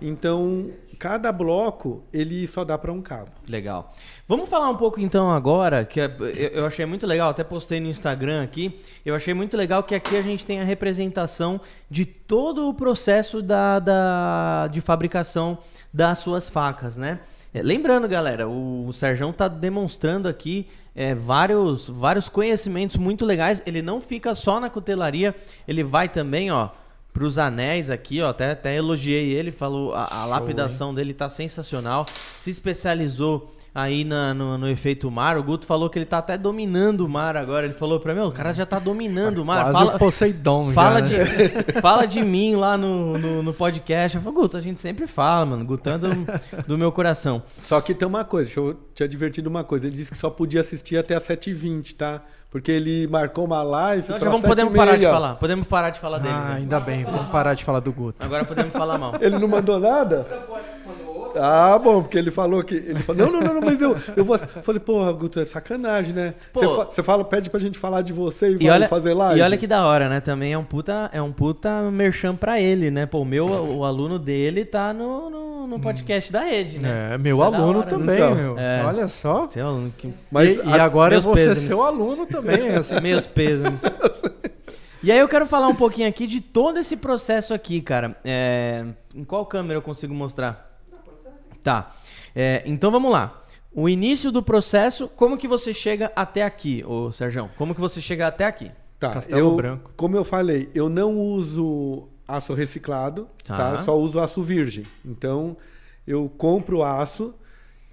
[0.00, 3.30] Então, cada bloco, ele só dá para um cabo.
[3.48, 3.92] Legal.
[4.26, 7.80] Vamos falar um pouco então agora, que é- eu eu achei muito legal, até postei
[7.80, 11.60] no Instagram aqui, eu achei muito legal que aqui a gente tem a representação
[11.90, 15.58] de todo o processo da, da- de fabricação
[15.94, 17.20] das suas facas, né?
[17.54, 23.62] É, lembrando, galera, o, o Serjão tá demonstrando aqui é, vários, vários conhecimentos muito legais.
[23.64, 25.32] Ele não fica só na cutelaria,
[25.68, 26.70] ele vai também, ó,
[27.12, 28.30] pros anéis aqui, ó.
[28.30, 32.06] Até, até elogiei ele, falou a, a lapidação dele tá sensacional.
[32.36, 35.36] Se especializou aí na, no, no, efeito mar.
[35.36, 37.66] O Guto falou que ele tá até dominando o mar agora.
[37.66, 39.64] Ele falou pra mim, o cara já tá dominando o mar.
[39.64, 41.48] Quase fala, o Poseidon fala já, de, né?
[41.82, 44.16] fala de mim lá no, no, no, podcast.
[44.16, 45.64] Eu falei, Guto, a gente sempre fala, mano.
[45.64, 46.08] Guto é do,
[46.66, 47.42] do meu coração.
[47.60, 49.86] Só que tem uma coisa, deixa eu te advertir de uma coisa.
[49.88, 52.22] Ele disse que só podia assistir até as 7h20, tá?
[52.50, 54.04] Porque ele marcou uma live.
[54.04, 55.34] Então já vamos, podemos parar de falar.
[55.34, 56.34] Podemos parar de falar dele.
[56.36, 57.02] Ah, ainda bem.
[57.02, 58.24] Vamos parar de falar do Guto.
[58.24, 59.14] Agora podemos falar mal.
[59.20, 60.24] Ele não mandou nada?
[61.36, 62.74] Ah, bom, porque ele falou que.
[62.74, 64.38] Ele falou, não, não, não, mas eu, eu vou.
[64.38, 66.34] Falei, porra, Guto, é sacanagem, né?
[66.52, 69.40] Você fala, pede pra gente falar de você e, e vai olha, fazer live.
[69.40, 70.20] E olha que da hora, né?
[70.20, 73.06] Também é um puta, é um puta merchan pra ele, né?
[73.06, 77.14] Pô, o meu, o aluno dele tá no, no, no podcast da rede, né?
[77.14, 78.58] É, meu Isso aluno é também, então, meu.
[78.58, 79.48] É, olha só.
[79.48, 80.12] Seu aluno que...
[80.30, 82.68] Mas, e, e agora você é seu aluno também.
[82.74, 83.00] Assim.
[83.00, 83.82] Meus pêsames.
[85.02, 88.16] E aí eu quero falar um pouquinho aqui de todo esse processo aqui, cara.
[88.24, 88.84] É...
[89.14, 90.73] Em qual câmera eu consigo mostrar?
[91.64, 91.92] Tá.
[92.36, 93.42] É, então vamos lá.
[93.72, 97.50] O início do processo, como que você chega até aqui, ô Sérgio?
[97.56, 98.70] Como que você chega até aqui?
[99.00, 99.90] Tá, Castelo eu, Branco.
[99.96, 103.56] Como eu falei, eu não uso aço reciclado, tá.
[103.56, 103.70] tá?
[103.72, 104.84] Eu só uso aço virgem.
[105.04, 105.56] Então,
[106.06, 107.34] eu compro aço,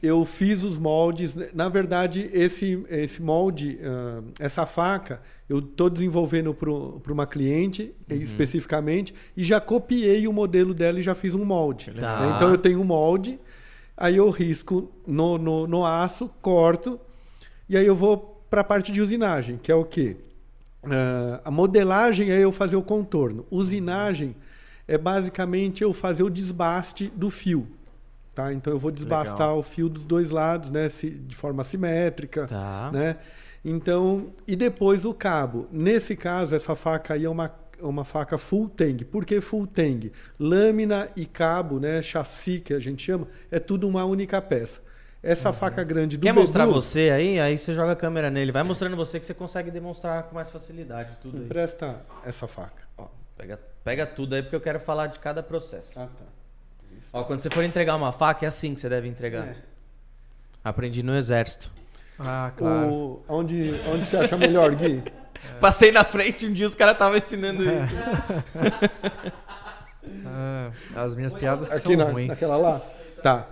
[0.04, 1.36] eu fiz os moldes.
[1.54, 5.20] Na verdade, esse, esse molde, uh, essa faca,
[5.50, 8.18] eu estou desenvolvendo para uma cliente uhum.
[8.18, 11.92] especificamente e já copiei o modelo dela e já fiz um molde.
[12.00, 12.20] Tá.
[12.20, 12.34] Né?
[12.36, 13.40] Então, eu tenho um molde
[14.02, 17.00] Aí eu risco no, no, no aço, corto,
[17.70, 20.18] e aí eu vou para a parte de usinagem, que é o quê?
[20.84, 23.46] Uh, a modelagem é eu fazer o contorno.
[23.52, 24.36] Usinagem
[24.88, 27.68] é basicamente eu fazer o desbaste do fio.
[28.34, 28.52] Tá?
[28.52, 29.60] Então eu vou desbastar Legal.
[29.60, 30.88] o fio dos dois lados, né?
[30.88, 32.48] de forma simétrica.
[32.48, 32.90] Tá.
[32.92, 33.18] Né?
[33.64, 35.68] Então, e depois o cabo.
[35.72, 39.04] Nesse caso, essa faca aí é uma uma faca full tang.
[39.06, 40.12] Por que full tang?
[40.40, 44.82] Lâmina e cabo, né, chassi que a gente chama, é tudo uma única peça.
[45.24, 45.54] Essa uhum.
[45.54, 47.40] faca grande do Quer Bedu, mostrar você aí?
[47.40, 48.52] Aí você joga a câmera nele.
[48.52, 51.46] Vai mostrando você que você consegue demonstrar com mais facilidade tudo aí.
[51.46, 52.82] Empresta essa faca.
[52.98, 53.08] Ó,
[53.38, 56.00] pega, pega tudo aí porque eu quero falar de cada processo.
[56.00, 56.26] Ah, tá.
[57.14, 59.48] Ó, quando você for entregar uma faca, é assim que você deve entregar.
[59.48, 59.56] É.
[60.64, 61.72] Aprendi no exército.
[62.18, 62.92] Ah, claro.
[62.92, 65.04] O, onde, onde você acha melhor, Gui?
[65.50, 65.60] É.
[65.60, 67.86] Passei na frente um dia os caras estavam ensinando é.
[67.86, 67.96] isso.
[70.04, 72.28] É, as minhas piadas que Aqui são na, ruins.
[72.28, 72.82] Naquela lá?
[73.22, 73.48] Tá.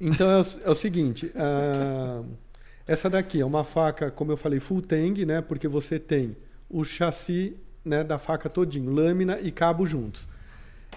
[0.00, 1.32] Então é o, é o seguinte.
[1.34, 2.26] Uh,
[2.86, 5.40] essa daqui é uma faca, como eu falei, full tang, né?
[5.40, 6.36] Porque você tem
[6.68, 10.28] o chassi né, da faca todinho, lâmina e cabo juntos.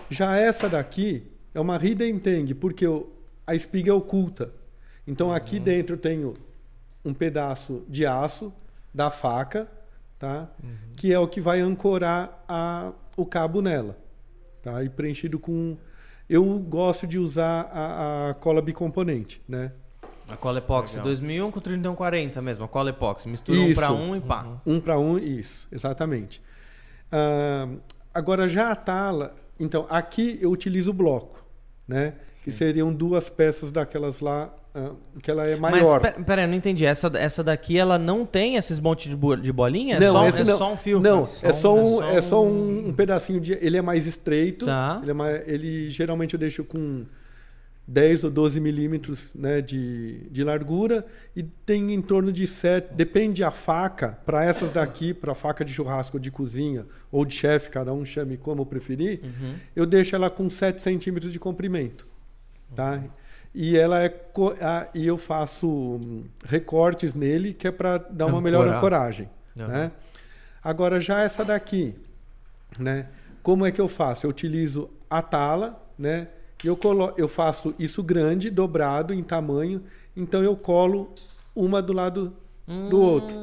[0.09, 1.23] Já essa daqui
[1.53, 3.09] é uma hidden tang, porque o,
[3.45, 4.51] a espiga é oculta.
[5.07, 5.63] Então aqui uhum.
[5.63, 6.33] dentro eu tenho
[7.03, 8.51] um pedaço de aço
[8.95, 9.67] da faca,
[10.17, 10.47] tá?
[10.63, 10.93] Uhum.
[10.95, 13.97] Que é o que vai ancorar a, o cabo nela,
[14.63, 14.81] tá?
[14.81, 15.77] E preenchido com
[16.29, 19.73] eu gosto de usar a, a cola bicomponente, né?
[20.31, 23.27] A cola epóxi 2001 com 3140 mesmo, a cola epóxi.
[23.27, 23.69] Mistura isso.
[23.69, 24.43] um para um e pá.
[24.43, 24.75] Uhum.
[24.77, 26.41] Um para um, isso, exatamente.
[27.11, 27.79] Uh,
[28.13, 31.45] agora já a tala, então aqui eu utilizo o bloco,
[31.85, 32.13] né?
[32.37, 32.43] Sim.
[32.45, 34.51] Que seriam duas peças daquelas lá
[35.21, 36.01] que ela é maior.
[36.01, 36.85] Mas peraí, não entendi.
[36.85, 39.99] Essa, essa daqui ela não tem esses montes de, de bolinha?
[39.99, 40.57] Não, é, só, é não.
[40.57, 40.99] só um fio?
[40.99, 43.53] Não, é só um, é só um, um pedacinho de.
[43.53, 44.65] Ele é mais estreito.
[44.65, 44.99] Tá.
[45.01, 47.05] Ele, é mais, ele geralmente eu deixo com
[47.87, 52.93] 10 ou 12 milímetros né, de, de largura e tem em torno de 7.
[52.93, 54.19] Depende a faca.
[54.25, 58.35] Para essas daqui, para faca de churrasco de cozinha ou de chefe, cada um chame
[58.35, 59.55] como preferir, uhum.
[59.73, 62.05] eu deixo ela com 7 centímetros de comprimento.
[62.75, 62.95] Tá?
[62.95, 63.24] Uhum
[63.55, 64.13] e ela é
[64.93, 69.67] e eu faço hum, recortes nele que é para dar uma melhor ancoragem, uhum.
[69.67, 69.91] né?
[70.61, 71.95] Agora já essa daqui,
[72.77, 73.07] né?
[73.41, 74.25] Como é que eu faço?
[74.25, 76.27] Eu utilizo a tala, né?
[76.65, 79.81] Eu colo eu faço isso grande, dobrado em tamanho,
[80.17, 81.13] então eu colo
[81.55, 82.33] uma do lado
[82.67, 82.89] hum.
[82.89, 83.35] do outro.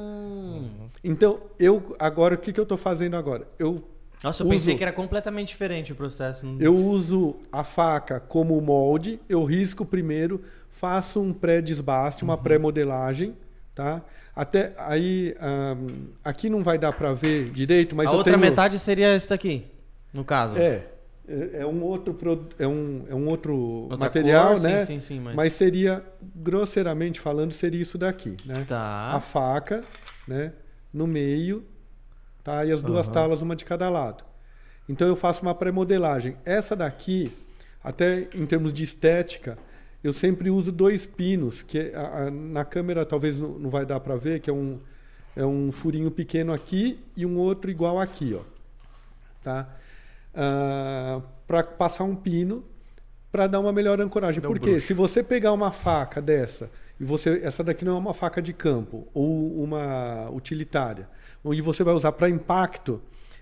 [1.02, 3.48] Então eu agora o que, que eu estou fazendo agora?
[3.58, 3.82] Eu
[4.22, 6.46] nossa, eu uso, pensei que era completamente diferente o processo.
[6.60, 12.42] Eu uso a faca como molde, eu risco primeiro, faço um pré-desbaste, uma uhum.
[12.42, 13.36] pré-modelagem,
[13.74, 14.02] tá?
[14.34, 18.40] Até aí, um, aqui não vai dar para ver direito, mas a outra tenho...
[18.40, 19.66] metade seria esta aqui,
[20.12, 20.56] no caso.
[20.56, 20.86] É,
[21.28, 22.16] é, é um outro
[22.58, 24.84] é um, é um outro Outra material, cor, né?
[24.86, 25.34] Sim, sim, sim, mas...
[25.34, 25.52] mas...
[25.52, 26.02] seria
[26.34, 28.64] grosseiramente falando seria isso daqui, né?
[28.66, 29.12] Tá.
[29.12, 29.84] A faca,
[30.26, 30.52] né?
[30.92, 31.64] No meio
[32.42, 32.64] tá?
[32.64, 33.12] E as duas uhum.
[33.12, 34.24] talas, uma de cada lado.
[34.88, 36.36] Então eu faço uma pré-modelagem.
[36.44, 37.32] Essa daqui,
[37.82, 39.56] até em termos de estética,
[40.02, 44.00] eu sempre uso dois pinos, que a, a, na câmera talvez não, não vai dar
[44.00, 44.78] para ver, que é um,
[45.36, 48.42] é um furinho pequeno aqui e um outro igual aqui, ó.
[49.42, 49.68] Tá?
[50.32, 52.64] uh, para passar um pino
[53.30, 54.40] para dar uma melhor ancoragem.
[54.40, 56.70] Deu Porque se você pegar uma faca dessa
[57.00, 61.08] e você essa daqui não é uma faca de campo ou uma utilitária,
[61.44, 63.00] onde você vai usar para impacto,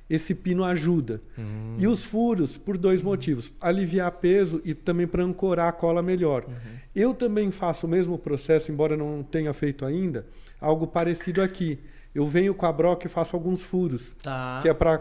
[0.08, 1.20] esse pino ajuda.
[1.38, 1.76] Uhum.
[1.78, 6.44] E os furos, por dois motivos: aliviar peso e também para ancorar a cola melhor.
[6.44, 6.78] Uhum.
[6.94, 10.26] Eu também faço o mesmo processo, embora não tenha feito ainda,
[10.60, 11.78] algo parecido aqui.
[12.12, 14.12] Eu venho com a broca e faço alguns furos.
[14.20, 14.58] Tá.
[14.60, 14.98] Que é para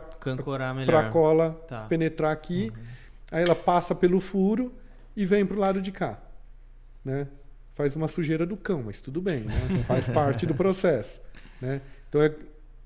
[1.07, 1.85] a cola tá.
[1.85, 2.71] penetrar aqui.
[2.75, 2.83] Uhum.
[3.31, 4.71] Aí ela passa pelo furo
[5.15, 6.19] e vem para o lado de cá.
[7.03, 7.27] Né?
[7.73, 9.53] Faz uma sujeira do cão, mas tudo bem, né?
[9.87, 11.19] faz parte do processo.
[11.59, 11.81] Né?
[12.07, 12.33] Então é,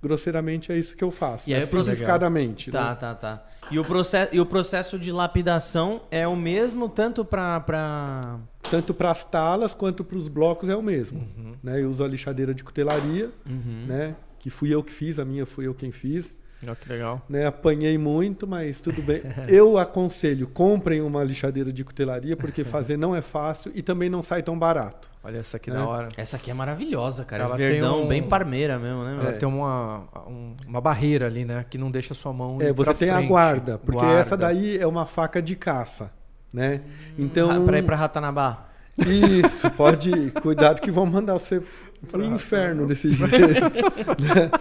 [0.04, 1.50] grosseiramente é isso que eu faço.
[1.50, 2.70] E aí, simplificadamente.
[2.70, 2.96] Tá, né?
[2.96, 3.46] tá, tá.
[3.72, 7.62] E o, processo, e o processo de lapidação é o mesmo tanto para.
[7.62, 8.40] Pra...
[8.70, 11.20] Tanto para as talas quanto para os blocos é o mesmo.
[11.20, 11.54] Uhum.
[11.64, 11.82] Né?
[11.82, 13.86] Eu uso a lixadeira de cutelaria, uhum.
[13.88, 14.16] né?
[14.44, 16.36] que fui eu que fiz, a minha fui eu quem fiz.
[16.70, 17.26] Oh, que legal.
[17.30, 19.22] Né, apanhei muito, mas tudo bem.
[19.48, 24.24] Eu aconselho, comprem uma lixadeira de cutelaria, porque fazer não é fácil e também não
[24.24, 25.10] sai tão barato.
[25.24, 25.74] Olha essa aqui é.
[25.74, 26.10] da hora.
[26.18, 27.44] Essa aqui é maravilhosa, cara.
[27.44, 28.08] Ela Verdão, um...
[28.08, 29.16] bem parmeira mesmo, né?
[29.20, 29.34] Ela é.
[29.34, 31.66] tem uma, um, uma barreira ali, né?
[31.70, 32.58] Que não deixa sua mão.
[32.60, 33.26] É, você tem frente.
[33.26, 34.20] a guarda, porque guarda.
[34.20, 36.12] essa daí é uma faca de caça,
[36.52, 36.82] né?
[37.18, 37.50] Então.
[37.50, 38.68] Ah, pra ir pra Ratanabá.
[38.98, 40.32] Isso, pode ir.
[40.34, 41.64] Cuidado que vão mandar você
[42.12, 43.32] pro inferno desse jeito.
[44.20, 44.52] né?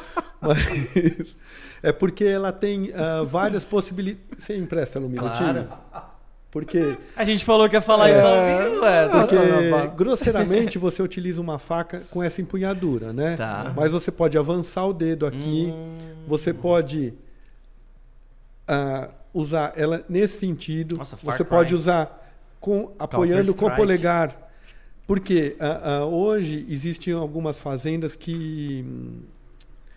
[0.41, 1.37] Mas
[1.83, 4.45] é porque ela tem uh, várias possibilidades.
[4.45, 5.67] Você empresta no minutinho?
[5.67, 6.12] Claro.
[6.53, 6.99] Porque.
[7.17, 9.09] A gente falou que ia falar é, isso ao vivo, é.
[9.09, 13.37] Porque, grosseiramente, você utiliza uma faca com essa empunhadura, né?
[13.37, 13.73] Tá.
[13.75, 15.97] Mas você pode avançar o dedo aqui, hum.
[16.29, 17.15] você pode
[18.69, 20.99] uh, usar ela nesse sentido.
[20.99, 22.23] Nossa, você pode usar
[22.61, 24.37] com, apoiando com o polegar.
[25.07, 29.21] Porque uh, uh, hoje existem algumas fazendas que hum,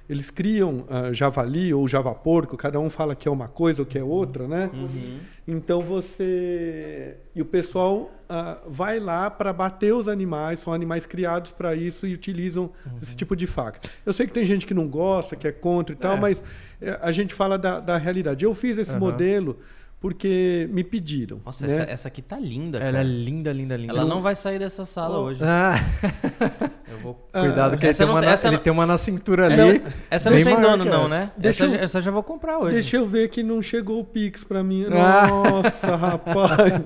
[0.08, 3.97] eles criam uh, javali ou javaporco, cada um fala que é uma coisa ou que
[3.97, 4.70] é outra, né?
[4.72, 5.20] Uhum.
[5.47, 7.18] Então você.
[7.34, 12.06] E o pessoal uh, vai lá para bater os animais, são animais criados para isso
[12.06, 12.99] e utilizam uhum.
[13.01, 13.80] esse tipo de faca.
[14.06, 16.20] Eu sei que tem gente que não gosta, que é contra e tal, é.
[16.20, 16.43] mas
[16.80, 18.45] eh, a gente fala da, da realidade.
[18.45, 18.99] Eu fiz esse uhum.
[18.99, 19.58] modelo
[20.06, 21.41] porque me pediram.
[21.43, 21.74] Nossa, né?
[21.74, 22.89] essa, essa, aqui tá linda, cara.
[22.89, 23.91] Ela é linda, linda, linda.
[23.91, 25.24] Ela não vai sair dessa sala oh.
[25.24, 25.41] hoje.
[25.43, 25.84] Ah.
[26.88, 27.28] Eu vou...
[27.34, 27.41] Ah.
[27.41, 28.64] Cuidado que essa ele, tem, uma, essa ele não...
[28.64, 29.82] tem uma na cintura ali.
[30.12, 31.32] Essa não tem dono, não, né?
[31.36, 31.84] Deixa essa, eu...
[31.84, 32.76] essa já vou comprar hoje.
[32.76, 34.86] Deixa eu ver que não chegou o Pix pra mim.
[34.91, 35.28] Ah.
[35.28, 36.86] Nossa, rapaz.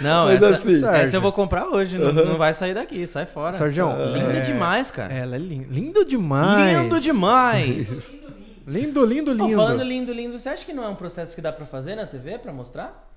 [0.00, 1.98] Não, essa, assim, essa, eu vou comprar hoje.
[1.98, 3.58] Não, não vai sair daqui, sai fora.
[3.58, 4.40] Sérgio, linda é...
[4.40, 5.12] demais, cara.
[5.12, 5.66] Ela é linda.
[5.68, 6.78] Lindo demais.
[6.78, 8.18] Lindo demais.
[8.70, 9.48] Lindo, lindo, lindo.
[9.48, 11.96] Pô, falando lindo, lindo, você acha que não é um processo que dá para fazer
[11.96, 13.08] na TV para mostrar?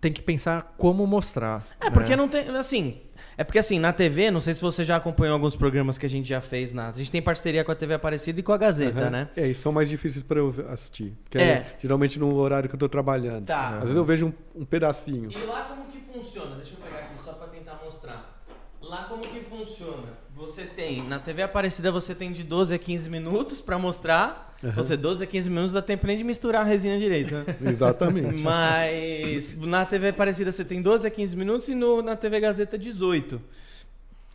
[0.00, 1.66] Tem que pensar como mostrar.
[1.80, 1.90] É, né?
[1.90, 2.48] porque não tem.
[2.56, 3.00] Assim.
[3.36, 6.08] É porque assim, na TV, não sei se você já acompanhou alguns programas que a
[6.08, 6.88] gente já fez na.
[6.88, 9.10] A gente tem parceria com a TV Aparecida e com a Gazeta, uhum.
[9.10, 9.28] né?
[9.36, 11.12] É, e são mais difíceis para eu assistir.
[11.24, 11.42] Porque é.
[11.42, 11.76] é.
[11.80, 13.46] geralmente no horário que eu tô trabalhando.
[13.46, 13.70] Tá.
[13.70, 15.32] Às vezes eu vejo um, um pedacinho.
[15.32, 16.54] E lá como que funciona?
[16.56, 18.40] Deixa eu pegar aqui só para tentar mostrar.
[18.80, 20.08] Lá como que funciona?
[20.40, 24.56] Você tem, na TV Aparecida você tem de 12 a 15 minutos para mostrar.
[24.62, 24.72] Uhum.
[24.72, 27.44] Você 12 a 15 minutos dá tempo nem de misturar a resina direito, né?
[27.70, 28.40] Exatamente.
[28.40, 32.78] Mas na TV Aparecida você tem 12 a 15 minutos e no, na TV Gazeta
[32.78, 33.38] 18.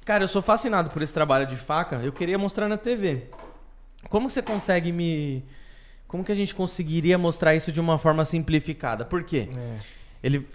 [0.05, 1.95] Cara, eu sou fascinado por esse trabalho de faca.
[1.95, 3.23] Eu queria mostrar na TV.
[4.07, 5.43] Como você consegue me
[6.07, 9.03] como que a gente conseguiria mostrar isso de uma forma simplificada?
[9.03, 9.49] Por quê?
[9.51, 9.77] É.
[10.21, 10.47] Ele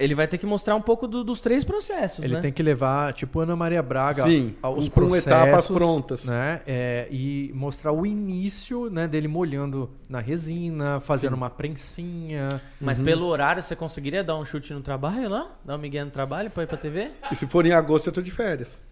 [0.00, 2.40] ele vai ter que mostrar um pouco do, dos três processos, Ele né?
[2.40, 6.24] tem que levar, tipo Ana Maria Braga, Sim, os com processos, etapas prontas.
[6.24, 6.62] Né?
[6.66, 11.36] É, e mostrar o início né, dele molhando na resina, fazendo Sim.
[11.36, 12.60] uma prensinha.
[12.80, 13.04] Mas uhum.
[13.04, 15.54] pelo horário, você conseguiria dar um chute no trabalho lá?
[15.64, 17.10] Dar um migué no trabalho pra ir pra TV?
[17.30, 18.82] E se for em agosto, eu tô de férias.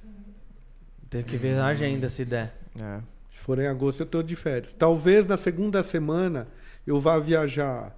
[1.09, 2.55] Tem que ver a agenda, se der.
[2.81, 2.99] É.
[3.31, 4.75] Se for em agosto, eu tô de férias.
[4.75, 6.47] Talvez na segunda semana
[6.87, 7.97] eu vá viajar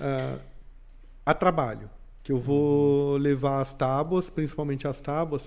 [0.00, 0.40] uh,
[1.24, 1.88] a trabalho
[2.22, 5.46] que eu vou levar as tábuas, principalmente as tábuas,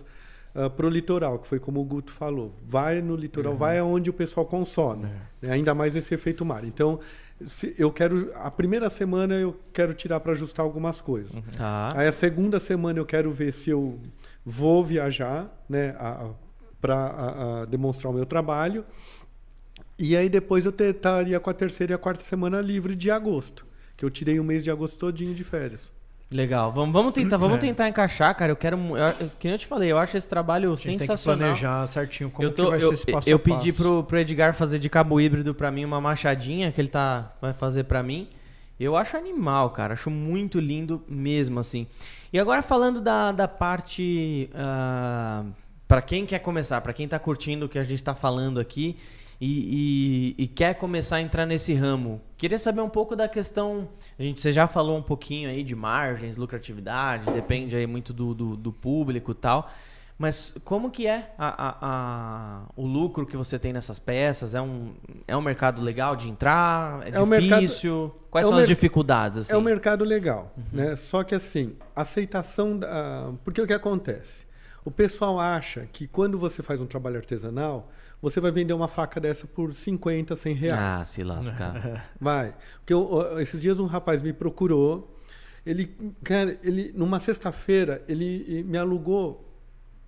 [0.56, 2.54] uh, ah, para o litoral, que foi como o Guto falou.
[2.68, 3.60] Vai no litoral, uhum.
[3.60, 5.06] vai aonde o pessoal consome.
[5.06, 5.48] É.
[5.48, 5.54] Né?
[5.54, 6.64] Ainda mais esse efeito mar.
[6.64, 7.00] Então,
[7.46, 8.32] se, eu quero.
[8.36, 11.34] A primeira semana eu quero tirar para ajustar algumas coisas.
[11.34, 11.42] Uhum.
[11.56, 11.94] Tá.
[11.96, 14.00] Aí a segunda semana eu quero ver se eu
[14.46, 15.96] vou viajar, né?
[16.82, 18.84] Para demonstrar o meu trabalho.
[19.98, 23.66] E aí depois eu estaria com a terceira e a quarta semana livre de agosto.
[23.96, 25.92] Que eu tirei o mês de agosto todinho de férias.
[26.32, 26.72] Legal.
[26.72, 27.60] Vamos, vamos tentar, vamos é.
[27.60, 28.52] tentar encaixar, cara.
[28.52, 28.78] Eu quero.
[28.78, 31.08] Eu, que nem eu te falei, eu acho esse trabalho sensacional.
[31.08, 34.18] Tem que planejar certinho como tô, vai eu, ser esse passo Eu pedi pro, pro
[34.18, 38.02] Edgar fazer de cabo híbrido para mim uma machadinha que ele tá vai fazer para
[38.02, 38.28] mim.
[38.80, 39.94] Eu acho animal, cara.
[39.94, 41.86] Acho muito lindo mesmo, assim.
[42.32, 44.50] E agora falando da, da parte.
[44.52, 45.46] Uh, ah,
[45.88, 48.98] para quem quer começar, para quem tá curtindo o que a gente tá falando aqui
[49.46, 53.90] e, e, e, quer começar a entrar nesse ramo, queria saber um pouco da questão.
[54.18, 58.34] A gente, você já falou um pouquinho aí de margens, lucratividade, depende aí muito do,
[58.34, 59.70] do, do público e tal.
[60.18, 64.56] Mas como que é a, a, a, o lucro que você tem nessas peças?
[64.56, 64.94] É um,
[65.28, 67.02] é um mercado legal de entrar?
[67.04, 68.02] É, é difícil?
[68.04, 69.40] Mercado, Quais é são as dificuldades?
[69.40, 69.52] Assim?
[69.52, 70.64] É um mercado legal, uhum.
[70.72, 70.96] né?
[70.96, 72.78] Só que assim, aceitação...
[72.78, 74.46] Da, porque o que acontece?
[74.86, 77.90] O pessoal acha que quando você faz um trabalho artesanal,
[78.24, 81.02] você vai vender uma faca dessa por 50, 100 reais.
[81.02, 82.10] Ah, se lascar.
[82.18, 82.56] Vai.
[82.80, 85.20] Porque eu, esses dias um rapaz me procurou,
[85.66, 85.94] ele,
[86.24, 89.54] cara, ele numa sexta-feira, ele me alugou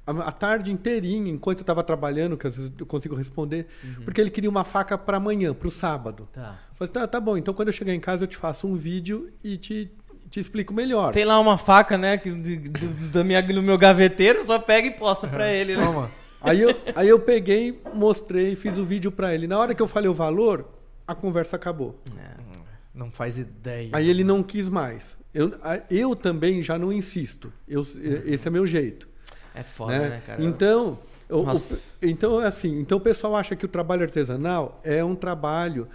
[0.08, 4.06] a, tarde inteirinha, enquanto eu estava trabalhando, que às vezes eu consigo responder, uhum.
[4.06, 6.30] porque ele queria uma faca para amanhã, para o sábado.
[6.32, 6.58] Tá.
[6.72, 8.76] Eu falei, tá, tá bom, então quando eu chegar em casa eu te faço um
[8.76, 9.92] vídeo e te,
[10.30, 11.12] te explico melhor.
[11.12, 14.92] Tem lá uma faca, né, que, do, do, minha, no meu gaveteiro, só pega e
[14.92, 15.84] posta para ele, né?
[15.84, 16.10] Toma.
[16.46, 19.48] Aí eu, aí eu peguei, mostrei, fiz o vídeo para ele.
[19.48, 20.70] Na hora que eu falei o valor,
[21.08, 22.00] a conversa acabou.
[22.18, 22.36] É,
[22.94, 23.90] não faz ideia.
[23.92, 25.20] Aí ele não quis mais.
[25.34, 25.52] Eu,
[25.90, 27.52] eu também já não insisto.
[27.68, 27.82] Eu,
[28.26, 29.08] esse é meu jeito.
[29.54, 30.44] É foda, né, né cara?
[30.44, 31.00] Então,
[31.30, 31.62] o, o,
[32.02, 35.88] então, assim, então o pessoal acha que o trabalho artesanal é um trabalho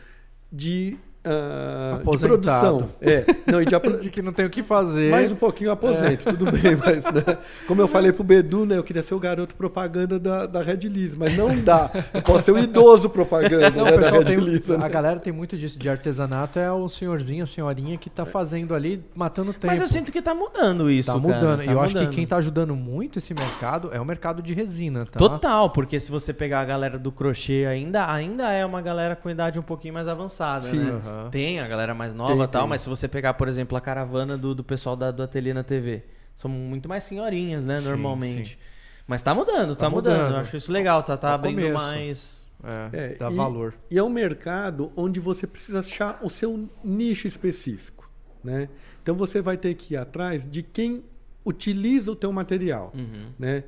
[0.53, 2.89] de Uh, de produção.
[2.99, 3.85] É, não, e de, ap...
[4.01, 5.11] de, que não tem o que fazer.
[5.11, 6.33] Mais um pouquinho aposento, é.
[6.33, 7.37] tudo bem, mas né,
[7.69, 10.89] como eu falei pro Bedu, né, eu queria ser o garoto propaganda da, da Red
[10.89, 11.91] Liz, mas não dá.
[12.15, 14.71] Eu posso ser o idoso propaganda não, né, da Red tem, Liz.
[14.71, 14.89] A né?
[14.89, 19.05] galera tem muito disso de artesanato, é o senhorzinho, a senhorinha que tá fazendo ali,
[19.15, 19.67] matando tempo.
[19.67, 21.41] Mas eu sinto que tá mudando isso, Tá mudando.
[21.59, 21.85] Tá eu mudando.
[21.85, 25.19] acho que quem tá ajudando muito esse mercado é o mercado de resina, tá?
[25.19, 29.29] Total, porque se você pegar a galera do crochê ainda, ainda é uma galera com
[29.29, 30.79] idade um pouquinho mais avançada, Sim.
[30.79, 30.93] né?
[30.93, 31.10] Uhum.
[31.31, 32.69] Tem a galera mais nova e tal, tem.
[32.71, 35.63] mas se você pegar, por exemplo, a caravana do, do pessoal da, do Ateliê na
[35.63, 36.05] TV,
[36.35, 38.53] são muito mais senhorinhas, né, sim, normalmente.
[38.53, 38.59] Sim.
[39.07, 40.17] Mas tá mudando, tá, tá mudando.
[40.17, 40.35] mudando.
[40.35, 41.75] Eu acho isso legal, tá, tá abrindo começo.
[41.75, 42.47] mais.
[42.63, 43.75] É, é, dá e, valor.
[43.91, 48.11] E é um mercado onde você precisa achar o seu nicho específico,
[48.45, 48.69] né?
[49.03, 51.03] Então você vai ter que ir atrás de quem
[51.45, 53.33] utiliza o teu material, uhum.
[53.39, 53.65] né?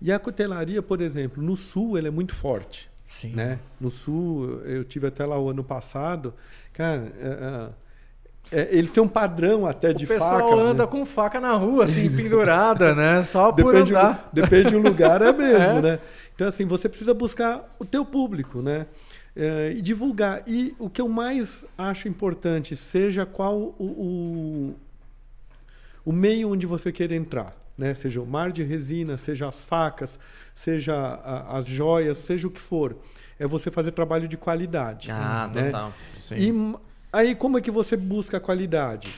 [0.00, 2.90] E a cutelaria, por exemplo, no sul ela é muito forte.
[3.06, 3.30] Sim.
[3.30, 3.60] Né?
[3.80, 6.34] No sul, eu tive até lá o ano passado,
[6.74, 7.28] Cara, é,
[8.52, 10.20] é, é, eles têm um padrão até o de faca.
[10.20, 10.90] O pessoal anda né?
[10.90, 13.22] com faca na rua, assim, pendurada, né?
[13.24, 14.28] Só por depende andar.
[14.32, 15.82] Um, depende do lugar, é mesmo, é.
[15.82, 15.98] né?
[16.34, 18.86] Então, assim, você precisa buscar o teu público, né?
[19.36, 20.42] É, e divulgar.
[20.48, 24.74] E o que eu mais acho importante, seja qual o, o,
[26.04, 27.54] o meio onde você quer entrar.
[27.78, 27.94] Né?
[27.94, 30.18] Seja o mar de resina, seja as facas,
[30.54, 32.96] seja a, as joias, seja o que for
[33.38, 35.10] é você fazer trabalho de qualidade.
[35.10, 35.66] Ah, né?
[35.66, 35.92] total.
[36.14, 36.34] Sim.
[36.36, 36.76] E
[37.12, 39.14] aí como é que você busca a qualidade?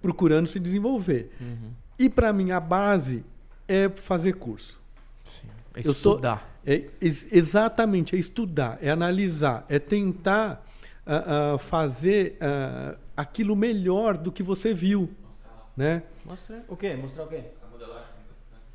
[0.00, 1.32] Procurando se desenvolver.
[1.40, 1.70] Uhum.
[1.98, 3.24] E para mim a base
[3.68, 4.80] é fazer curso.
[5.24, 5.48] Sim.
[5.74, 6.38] É estudar.
[6.38, 10.64] Sou, é, ex exatamente, é estudar, é analisar, é tentar
[11.06, 15.10] uh, uh, fazer uh, aquilo melhor do que você viu.
[15.76, 16.02] Né?
[16.24, 16.94] Mostrar o quê?
[16.94, 17.44] Mostrar o quê?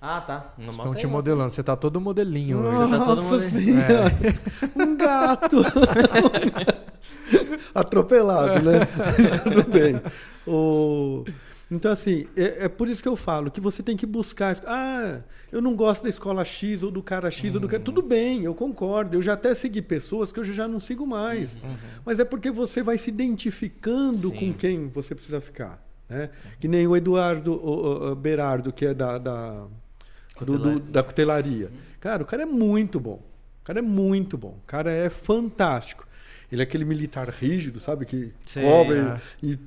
[0.01, 0.53] Ah, tá.
[0.57, 1.51] Não Estão te aí, modelando.
[1.51, 2.61] Você tá todo modelinho.
[2.61, 3.79] Nossa Você tá todo modelinho.
[3.79, 4.69] É.
[4.81, 5.57] Um gato.
[7.75, 8.79] Atropelado, né?
[9.43, 10.01] Tudo bem.
[10.47, 11.25] O...
[11.71, 14.57] Então, assim, é, é, por isso que eu falo que você tem que buscar.
[14.65, 15.19] Ah,
[15.51, 17.55] eu não gosto da escola X ou do cara X uhum.
[17.55, 17.79] ou do cara.
[17.79, 17.83] Uhum.
[17.83, 19.15] Tudo bem, eu concordo.
[19.15, 21.55] Eu já até segui pessoas que eu já não sigo mais.
[21.55, 21.75] Uhum.
[22.05, 24.35] Mas é porque você vai se identificando Sim.
[24.35, 25.85] com quem você precisa ficar.
[26.07, 26.31] Né?
[26.59, 29.67] Que nem o Eduardo o, o Berardo, que é da, da
[30.45, 31.71] do, do, da cutelaria.
[31.99, 33.21] Cara, o cara é muito bom.
[33.61, 34.57] O cara é muito bom.
[34.63, 36.07] O cara é fantástico.
[36.51, 38.05] Ele é aquele militar rígido, sabe?
[38.05, 39.45] Que Sim, cobra é.
[39.45, 39.59] e, e,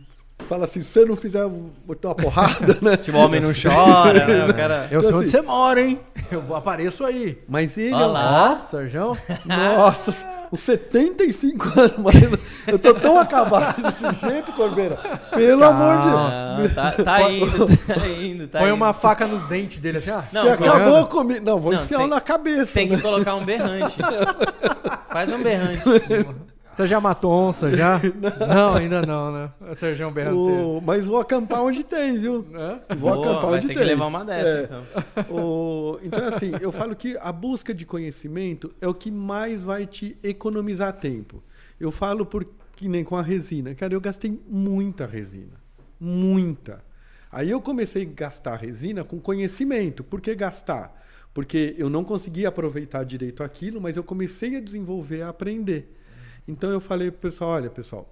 [0.49, 1.47] fala assim: se você não fizer,
[1.86, 2.97] botar uma porrada, né?
[3.01, 4.47] Tipo, o homem não chora, né?
[4.47, 4.89] O cara...
[4.90, 6.01] Eu sei então, onde assim, você mora, hein?
[6.31, 7.39] Eu apareço aí.
[7.49, 8.59] Mas ele Olá.
[8.61, 8.65] é.
[8.65, 9.16] Ó, Sérgio.
[9.47, 12.14] Nossa com 75 anos, mas
[12.66, 14.96] eu tô tão acabado desse jeito, Corbeira.
[15.34, 15.94] Pelo Calma.
[15.94, 16.74] amor de Deus.
[16.74, 18.74] Tá, tá indo, tá indo, tá Põe indo.
[18.74, 20.20] uma faca nos dentes dele assim, ó.
[20.30, 21.42] Não, Você acabou comigo.
[21.42, 22.74] Não, vou não, enfiar tem, na cabeça.
[22.74, 22.96] Tem né?
[22.96, 23.96] que colocar um berrante.
[25.08, 25.82] Faz um berrante.
[26.74, 28.01] Você já matou onça, já?
[28.49, 29.51] não, ainda não, né?
[29.66, 30.81] É Sérgio Berranteiro.
[30.82, 32.47] Mas vou acampar onde tem, viu?
[32.55, 32.94] É?
[32.94, 33.77] Vou Boa, acampar onde tem.
[33.77, 34.65] Tem que levar uma dessa, é.
[34.65, 34.82] então.
[35.36, 35.99] O...
[36.03, 40.16] Então, assim, eu falo que a busca de conhecimento é o que mais vai te
[40.23, 41.43] economizar tempo.
[41.78, 43.74] Eu falo por que nem com a resina.
[43.74, 45.61] Cara, eu gastei muita resina.
[46.01, 46.82] Muita.
[47.31, 50.03] Aí eu comecei a gastar resina com conhecimento.
[50.03, 51.01] Por que gastar?
[51.32, 55.99] Porque eu não conseguia aproveitar direito aquilo, mas eu comecei a desenvolver, a aprender.
[56.47, 58.09] Então eu falei para o pessoal, olha pessoal,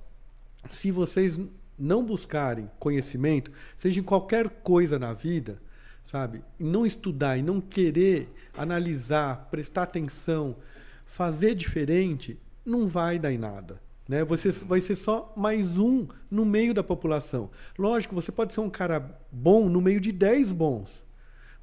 [0.71, 1.39] se vocês
[1.79, 5.61] não buscarem conhecimento, seja em qualquer coisa na vida,
[6.05, 10.57] sabe, e não estudar e não querer analisar, prestar atenção,
[11.07, 13.81] fazer diferente, não vai dar em nada.
[14.09, 14.25] Né?
[14.25, 17.51] Você vai ser só mais um no meio da população.
[17.79, 21.07] Lógico, você pode ser um cara bom no meio de 10 bons.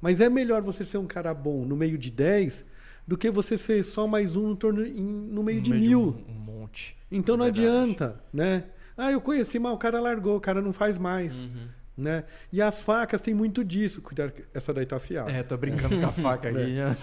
[0.00, 2.64] Mas é melhor você ser um cara bom no meio de 10
[3.08, 5.82] do que você ser só mais um no, torno, em, no meio no de meio
[5.82, 6.12] mil.
[6.12, 6.94] De um, um, monte.
[7.10, 7.66] Então é não verdade.
[7.66, 8.64] adianta, né?
[8.98, 11.44] Ah, eu conheci, mas o cara largou, o cara não faz mais.
[11.44, 11.68] Uhum.
[11.96, 12.24] Né?
[12.52, 14.02] E as facas tem muito disso.
[14.02, 15.32] Cuidado, essa daí tá afiada.
[15.32, 16.78] É, tô brincando com a faca aqui.
[16.78, 16.96] É.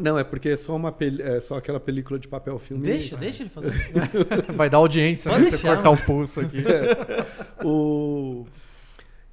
[0.00, 1.20] Não, é porque é só, uma pel...
[1.20, 2.84] é só aquela película de papel filme.
[2.84, 3.72] Deixa, deixa ele fazer.
[4.56, 5.50] Vai dar audiência, Pode né?
[5.50, 6.58] Deixar, você cortar o pulso aqui.
[6.64, 7.66] É.
[7.66, 8.46] O...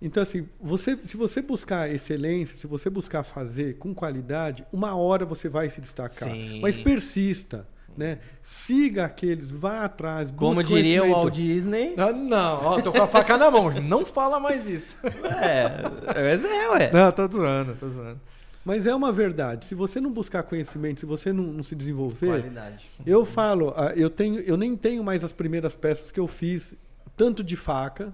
[0.03, 5.25] Então, assim, você, se você buscar excelência, se você buscar fazer com qualidade, uma hora
[5.25, 6.29] você vai se destacar.
[6.29, 6.59] Sim.
[6.61, 7.65] Mas persista.
[7.95, 8.17] Né?
[8.41, 10.31] Siga aqueles, vá atrás.
[10.31, 11.93] Como diria o Walt Disney.
[11.95, 13.69] Ah, não, ó, tô com a faca na mão.
[13.69, 14.97] Não fala mais isso.
[15.05, 16.91] É, mas é, ué.
[16.91, 18.19] Não, tô zoando, tô zoando.
[18.65, 19.65] Mas é uma verdade.
[19.65, 22.27] Se você não buscar conhecimento, se você não, não se desenvolver.
[22.27, 22.89] Qualidade.
[23.05, 26.75] Eu falo, ah, eu, tenho, eu nem tenho mais as primeiras peças que eu fiz,
[27.15, 28.11] tanto de faca,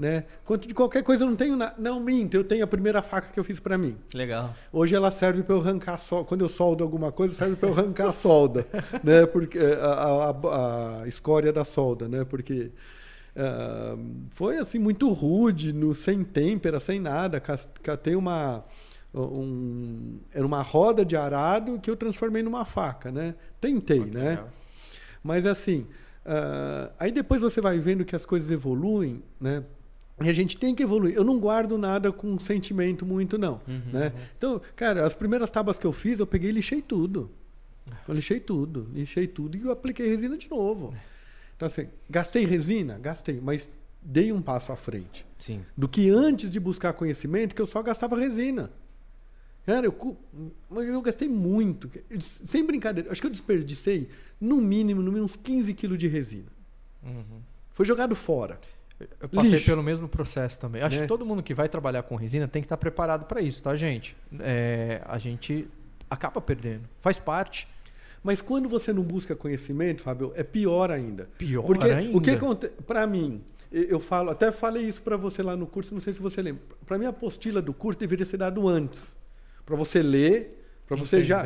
[0.00, 0.24] né?
[0.46, 1.74] Quanto de qualquer coisa eu não tenho nada.
[1.76, 3.98] Não, minto, eu tenho a primeira faca que eu fiz para mim.
[4.14, 4.54] Legal.
[4.72, 6.24] Hoje ela serve para eu arrancar solda.
[6.24, 8.66] Quando eu soldo alguma coisa, serve para eu arrancar a solda,
[9.04, 9.26] né?
[9.26, 12.24] Porque a, a, a, escória da solda, né?
[12.24, 12.70] Porque
[13.36, 17.38] uh, foi assim muito rude, no, sem têmpera, sem nada.
[17.82, 18.64] Catei uma
[19.14, 23.34] um, era uma roda de arado que eu transformei numa faca, né?
[23.60, 24.30] Tentei, né?
[24.30, 24.48] Legal.
[25.22, 25.86] Mas assim,
[26.24, 29.62] uh, aí depois você vai vendo que as coisas evoluem, né?
[30.22, 31.14] E a gente tem que evoluir.
[31.14, 33.60] Eu não guardo nada com sentimento muito, não.
[33.66, 34.12] Uhum, né?
[34.14, 34.22] Uhum.
[34.36, 37.30] Então, cara, as primeiras tábuas que eu fiz, eu peguei e lixei tudo.
[38.06, 40.94] Eu lixei tudo, lixei tudo e eu apliquei resina de novo.
[41.56, 42.98] Então, assim, gastei resina?
[42.98, 43.68] Gastei, mas
[44.02, 45.26] dei um passo à frente.
[45.38, 45.64] Sim.
[45.76, 48.70] Do que antes de buscar conhecimento, que eu só gastava resina.
[49.66, 50.16] Cara, eu,
[50.70, 51.90] eu gastei muito.
[52.20, 54.08] Sem brincadeira, acho que eu desperdicei,
[54.40, 56.50] no mínimo, no mínimo, uns 15 quilos de resina.
[57.02, 57.40] Uhum.
[57.70, 58.58] Foi jogado fora.
[59.20, 59.66] Eu passei Lixo.
[59.66, 60.82] pelo mesmo processo também.
[60.82, 61.02] Acho é.
[61.02, 63.74] que todo mundo que vai trabalhar com resina tem que estar preparado para isso, tá,
[63.74, 64.16] gente?
[64.38, 65.68] É, a gente
[66.08, 66.82] acaba perdendo.
[67.00, 67.66] Faz parte.
[68.22, 71.28] Mas quando você não busca conhecimento, Fábio, é pior ainda.
[71.38, 72.16] Pior Porque ainda.
[72.16, 75.94] o que acontece, para mim, eu falo, até falei isso para você lá no curso,
[75.94, 76.62] não sei se você lembra.
[76.84, 79.16] Para mim a apostila do curso deveria ser dado antes,
[79.64, 81.42] para você ler, para você já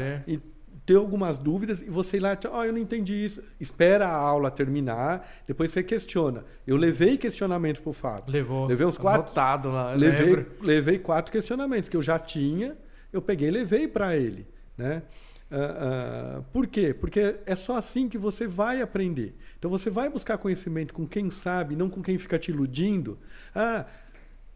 [0.86, 3.42] ter algumas dúvidas e você ir lá, ó, oh, eu não entendi isso.
[3.58, 6.44] Espera a aula terminar, depois você questiona.
[6.66, 8.32] Eu levei questionamento pro Fábio.
[8.32, 8.66] Levou.
[8.66, 9.22] Levei uns quatro.
[9.22, 9.94] Anotado lá.
[9.94, 12.76] Levei, levei quatro questionamentos que eu já tinha,
[13.12, 14.46] eu peguei e levei para ele,
[14.76, 15.02] né?
[15.50, 16.92] Uh, uh, por quê?
[16.92, 19.36] Porque é só assim que você vai aprender.
[19.58, 23.18] Então você vai buscar conhecimento com quem sabe, não com quem fica te iludindo.
[23.54, 23.86] Ah,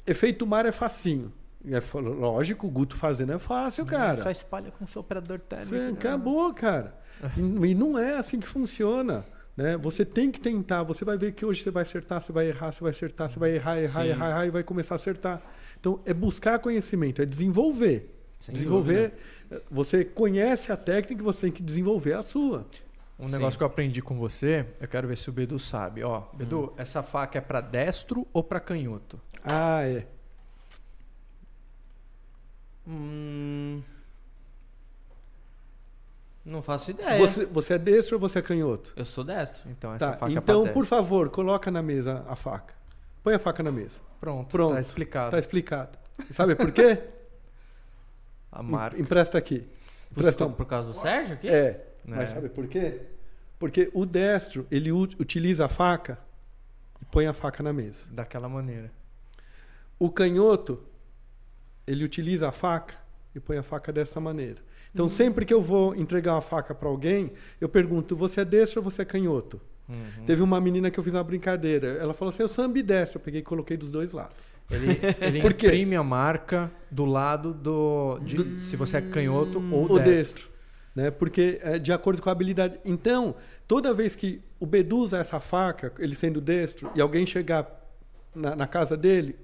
[0.06, 1.32] efeito mar é facinho.
[1.70, 4.22] É, lógico, o Guto fazendo é fácil, cara.
[4.22, 5.70] Só espalha com seu operador térmico.
[5.70, 5.90] Você, né?
[5.92, 6.94] acabou, cara.
[7.36, 9.24] e não é assim que funciona.
[9.56, 9.76] Né?
[9.76, 10.82] Você tem que tentar.
[10.84, 13.38] Você vai ver que hoje você vai acertar, você vai errar, você vai acertar, você
[13.38, 15.42] vai errar, errar, errar, errar e vai começar a acertar.
[15.80, 18.14] Então, é buscar conhecimento, é desenvolver.
[18.38, 19.14] Sem desenvolver.
[19.50, 19.66] Dúvida.
[19.70, 22.66] Você conhece a técnica, você tem que desenvolver a sua.
[23.18, 23.34] Um Sim.
[23.34, 26.04] negócio que eu aprendi com você, eu quero ver se o Bedu sabe.
[26.04, 26.72] Ó, Bedu, hum.
[26.76, 29.20] essa faca é para destro ou para canhoto?
[29.42, 30.06] Ah, é.
[32.88, 33.82] Hum...
[36.48, 37.18] Não faço ideia.
[37.18, 38.94] Você, você é destro ou você é canhoto?
[38.96, 39.68] Eu sou destro.
[39.70, 42.72] Então, essa tá, faca é Então, é por favor, coloca na mesa a faca.
[43.22, 44.00] Põe a faca na mesa.
[44.18, 44.74] Pronto, Pronto.
[44.74, 45.30] Tá explicado.
[45.30, 45.98] Tá explicado.
[46.30, 47.02] sabe por quê?
[48.50, 48.98] a marca.
[48.98, 49.68] Empresta aqui.
[50.10, 51.48] Empresta por, por causa do Sérgio aqui?
[51.48, 51.52] É.
[51.52, 51.86] é.
[52.06, 53.02] Mas sabe por quê?
[53.58, 56.18] Porque o destro, ele utiliza a faca
[57.02, 58.06] e põe a faca na mesa.
[58.10, 58.90] Daquela maneira.
[59.98, 60.82] O canhoto,
[61.88, 62.94] ele utiliza a faca
[63.34, 64.60] e põe a faca dessa maneira.
[64.92, 65.10] Então, uhum.
[65.10, 68.84] sempre que eu vou entregar uma faca para alguém, eu pergunto: você é destro ou
[68.84, 69.60] você é canhoto?
[69.88, 70.24] Uhum.
[70.26, 71.88] Teve uma menina que eu fiz uma brincadeira.
[71.88, 73.18] Ela falou assim: eu sou ambidestro.
[73.18, 74.36] Eu peguei e coloquei dos dois lados.
[74.70, 79.98] Ele, ele imprime a marca do lado do, de, do, se você é canhoto ou
[79.98, 80.04] destro.
[80.04, 80.48] destro
[80.94, 81.10] né?
[81.12, 82.80] Porque é de acordo com a habilidade.
[82.84, 83.36] Então,
[83.68, 87.70] toda vez que o Bedu usa essa faca, ele sendo destro, e alguém chegar
[88.34, 89.36] na, na casa dele,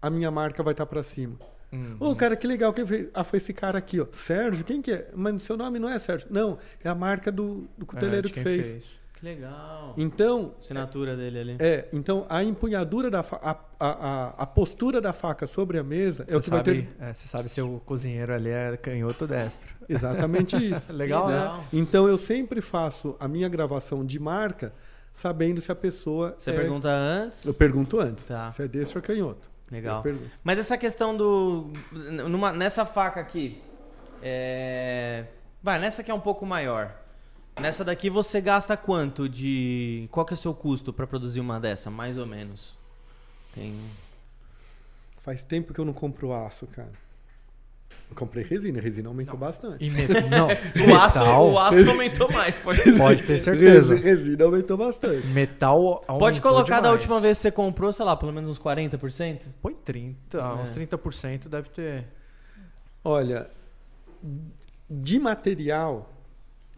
[0.00, 1.36] a minha marca vai estar para cima.
[1.72, 1.96] Uhum.
[1.98, 2.72] Ô, cara, que legal.
[2.72, 3.08] Quem fez?
[3.14, 4.06] Ah, foi esse cara aqui, ó.
[4.12, 4.64] Sérgio?
[4.64, 5.08] Quem que é?
[5.14, 6.28] Mas seu nome não é Sérgio.
[6.30, 8.66] Não, é a marca do, do cuteleiro é, que fez.
[8.66, 9.00] fez.
[9.14, 9.94] Que legal.
[9.96, 10.54] Então.
[10.58, 11.56] Assinatura dele ali.
[11.60, 16.36] É, então a empunhadura da a, a, a, postura da faca sobre a mesa é
[16.36, 16.88] o que sabe, vai ter.
[17.00, 19.74] É, você sabe se o cozinheiro ali é canhoto ou destro.
[19.88, 20.92] Exatamente isso.
[20.92, 21.64] legal, legal, né?
[21.72, 24.72] Então eu sempre faço a minha gravação de marca
[25.12, 26.34] sabendo se a pessoa.
[26.38, 26.56] Você é...
[26.56, 27.44] pergunta antes?
[27.46, 28.24] Eu pergunto antes.
[28.24, 28.48] Tá.
[28.50, 29.51] Se é destro ou canhoto.
[29.72, 30.04] Legal.
[30.44, 31.72] Mas essa questão do.
[32.28, 33.62] Numa, nessa faca aqui.
[34.22, 35.24] É...
[35.62, 36.94] Vai, nessa que é um pouco maior.
[37.58, 40.06] Nessa daqui você gasta quanto de.
[40.10, 42.76] Qual que é o seu custo para produzir uma dessa, mais ou menos?
[43.54, 43.74] Tem.
[45.22, 46.92] Faz tempo que eu não compro aço, cara.
[48.12, 49.40] Eu comprei resina, resina aumentou não.
[49.40, 49.82] bastante.
[49.82, 50.06] E me...
[50.28, 50.48] Não,
[50.92, 53.94] o, aço, o aço aumentou mais, pode Pode ter certeza.
[53.94, 55.26] Resina aumentou bastante.
[55.28, 56.82] Metal aumentou Pode colocar demais.
[56.82, 59.40] da última vez que você comprou, sei lá, pelo menos uns 40%?
[59.62, 60.44] Põe 30, é.
[60.44, 62.06] uns 30% deve ter.
[63.02, 63.50] Olha,
[64.90, 66.12] de material,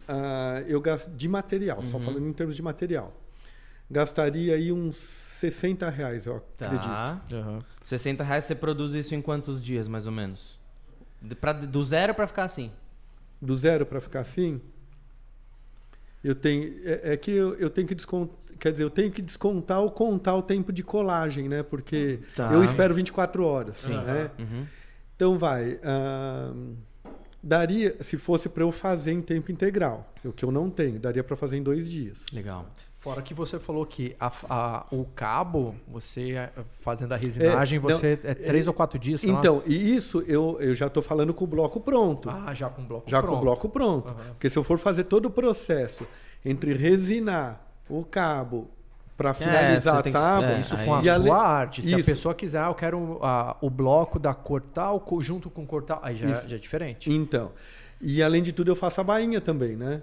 [0.07, 1.85] uh, eu gasto de material, uhum.
[1.85, 3.13] só falando em termos de material,
[3.91, 6.67] gastaria aí uns 60 reais, eu tá.
[6.67, 7.35] acredito.
[7.35, 7.59] Uhum.
[7.83, 10.63] 60 reais você produz isso em quantos dias, mais ou menos?
[11.39, 12.71] Pra, do zero para ficar assim?
[13.41, 14.61] Do zero para ficar assim?
[16.23, 16.79] Eu tenho.
[16.83, 18.35] É, é que eu, eu, tenho que descontar.
[18.59, 21.61] Quer dizer, eu tenho que descontar ou contar o tempo de colagem, né?
[21.61, 22.51] Porque tá.
[22.51, 23.77] eu espero 24 horas.
[23.77, 23.95] Sim.
[23.95, 24.31] Né?
[24.39, 24.65] Uhum.
[25.15, 25.73] Então vai.
[25.73, 26.75] Uh,
[27.43, 31.23] daria, se fosse para eu fazer em tempo integral, o que eu não tenho, daria
[31.23, 32.25] para fazer em dois dias.
[32.33, 32.67] Legal.
[33.05, 36.49] Fora que você falou que a, a, o cabo, você eh,
[36.81, 39.23] fazendo a resinagem, é, você não, é três é, ou quatro dias.
[39.23, 42.31] Então, e isso eu, eu já estou falando com o bloco pronto.
[42.31, 43.31] Ah, já com o bloco já pronto.
[43.31, 44.09] Já com o bloco pronto.
[44.09, 44.29] Uhum.
[44.29, 46.07] Porque se eu for fazer todo o processo
[46.43, 48.71] entre resinar o cabo
[49.15, 50.55] para é, finalizar é, a tábua.
[50.55, 51.81] Que, isso com a sua arte.
[51.83, 52.01] Se isso.
[52.01, 56.15] a pessoa quiser, ah, eu quero a, o bloco da cortar junto com cortar, aí
[56.15, 57.11] já, já, é diferente.
[57.11, 57.51] Então.
[58.01, 60.01] E além de tudo, eu faço a bainha também, né?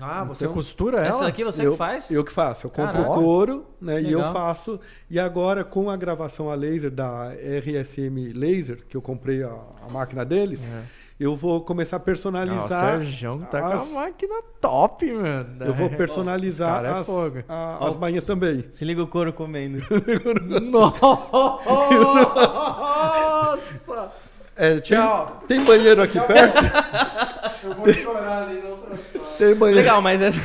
[0.00, 1.08] Ah, então, você costura ela?
[1.08, 2.10] Essa daqui você eu, que faz?
[2.10, 2.66] Eu que faço.
[2.66, 3.10] Eu compro Caraca.
[3.10, 3.96] o couro, né?
[3.96, 4.10] Legal.
[4.10, 4.80] E eu faço.
[5.10, 9.52] E agora, com a gravação a laser da RSM Laser, que eu comprei a,
[9.86, 10.82] a máquina deles, é.
[11.20, 12.84] eu vou começar a personalizar.
[12.84, 13.84] Ah, o Sérgio tá as...
[13.84, 15.56] com a máquina top, mano.
[15.64, 17.08] Eu vou personalizar é as,
[17.48, 18.64] a, as bainhas também.
[18.70, 19.82] Se liga o couro comendo.
[20.70, 21.02] Nossa!
[24.54, 24.98] É, tem,
[25.48, 26.26] tem, banheiro aqui Tchau.
[26.26, 26.62] perto?
[27.64, 29.24] Eu vou chorar ali na outra sala.
[29.38, 29.80] Tem banheiro.
[29.80, 30.38] Legal, mas essa,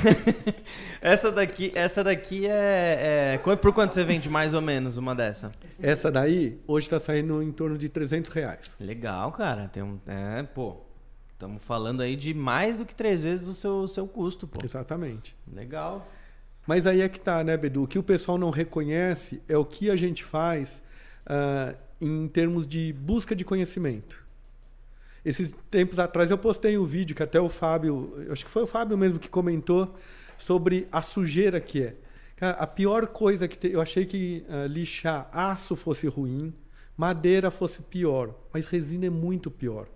[1.01, 5.51] essa daqui, essa daqui é, é, Por quanto você vende mais ou menos uma dessa?
[5.81, 8.75] Essa daí, hoje está saindo em torno de 300 reais.
[8.79, 9.67] Legal, cara.
[9.67, 10.77] Tem um, é, pô.
[11.34, 14.59] Estamos falando aí de mais do que três vezes o seu, seu custo, pô.
[14.63, 15.35] Exatamente.
[15.51, 16.07] Legal.
[16.65, 17.84] Mas aí é que tá, né, Bedu?
[17.84, 20.81] O que o pessoal não reconhece é o que a gente faz.
[21.25, 24.26] Uh, em termos de busca de conhecimento.
[25.26, 28.68] Esses tempos atrás eu postei um vídeo que até o Fábio, acho que foi o
[28.68, 29.94] Fábio mesmo que comentou
[30.38, 31.95] sobre a sujeira que é.
[32.38, 36.53] Cara, a pior coisa que te, eu achei que uh, lixar aço fosse ruim,
[36.95, 39.88] madeira fosse pior, mas resina é muito pior.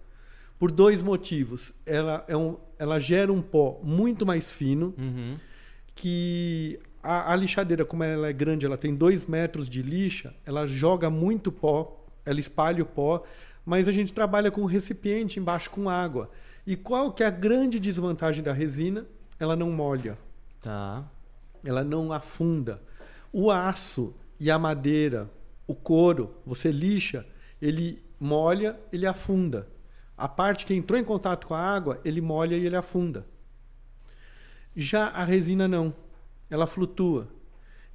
[0.58, 1.74] Por dois motivos.
[1.86, 5.36] Ela, é um, ela gera um pó muito mais fino, uhum.
[5.96, 10.66] que a, a, lixadeira, como ela é grande, ela tem dois metros de lixa, ela
[10.68, 13.24] joga muito pó, ela espalha o pó,
[13.66, 16.30] mas a gente trabalha com um recipiente embaixo com água.
[16.66, 19.06] E qual que é a grande desvantagem da resina?
[19.40, 20.18] Ela não molha.
[20.62, 21.04] Tá.
[21.64, 22.82] Ela não afunda.
[23.32, 25.30] O aço e a madeira,
[25.66, 27.26] o couro, você lixa,
[27.62, 29.68] ele molha, ele afunda.
[30.18, 33.26] A parte que entrou em contato com a água, ele molha e ele afunda.
[34.76, 35.94] Já a resina não
[36.52, 37.28] ela flutua.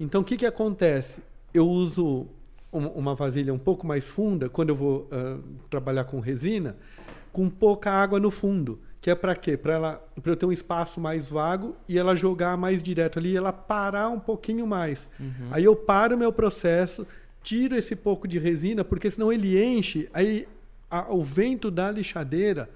[0.01, 1.23] Então o que, que acontece?
[1.55, 2.27] Eu uso
[2.73, 6.77] uma vasilha um pouco mais funda quando eu vou uh, trabalhar com resina,
[7.33, 8.81] com pouca água no fundo.
[9.01, 9.57] Que é para quê?
[9.57, 13.33] Para ela, para eu ter um espaço mais vago e ela jogar mais direto ali,
[13.33, 15.09] e ela parar um pouquinho mais.
[15.21, 15.49] Uhum.
[15.53, 17.07] Aí eu paro o meu processo,
[17.43, 20.49] tiro esse pouco de resina, porque senão ele enche, aí
[20.91, 22.69] a, o vento da lixadeira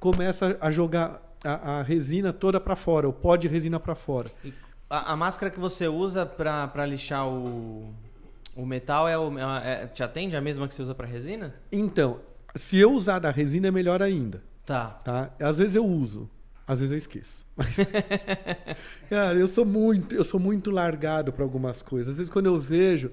[0.00, 4.30] começa a jogar a, a resina toda para fora, o pó de resina para fora.
[4.42, 4.52] E
[4.94, 7.92] a, a, máscara que você usa para lixar o,
[8.54, 11.54] o metal é, o, é, é, te atende a mesma que você usa para resina?
[11.72, 12.20] Então,
[12.54, 14.42] se eu usar da resina é melhor ainda.
[14.64, 14.98] Tá.
[15.04, 15.30] tá.
[15.40, 16.30] Às vezes eu uso,
[16.66, 17.44] às vezes eu esqueço.
[17.56, 17.76] Mas,
[19.10, 22.12] cara, eu sou muito, eu sou muito largado para algumas coisas.
[22.12, 23.10] Às vezes quando eu vejo,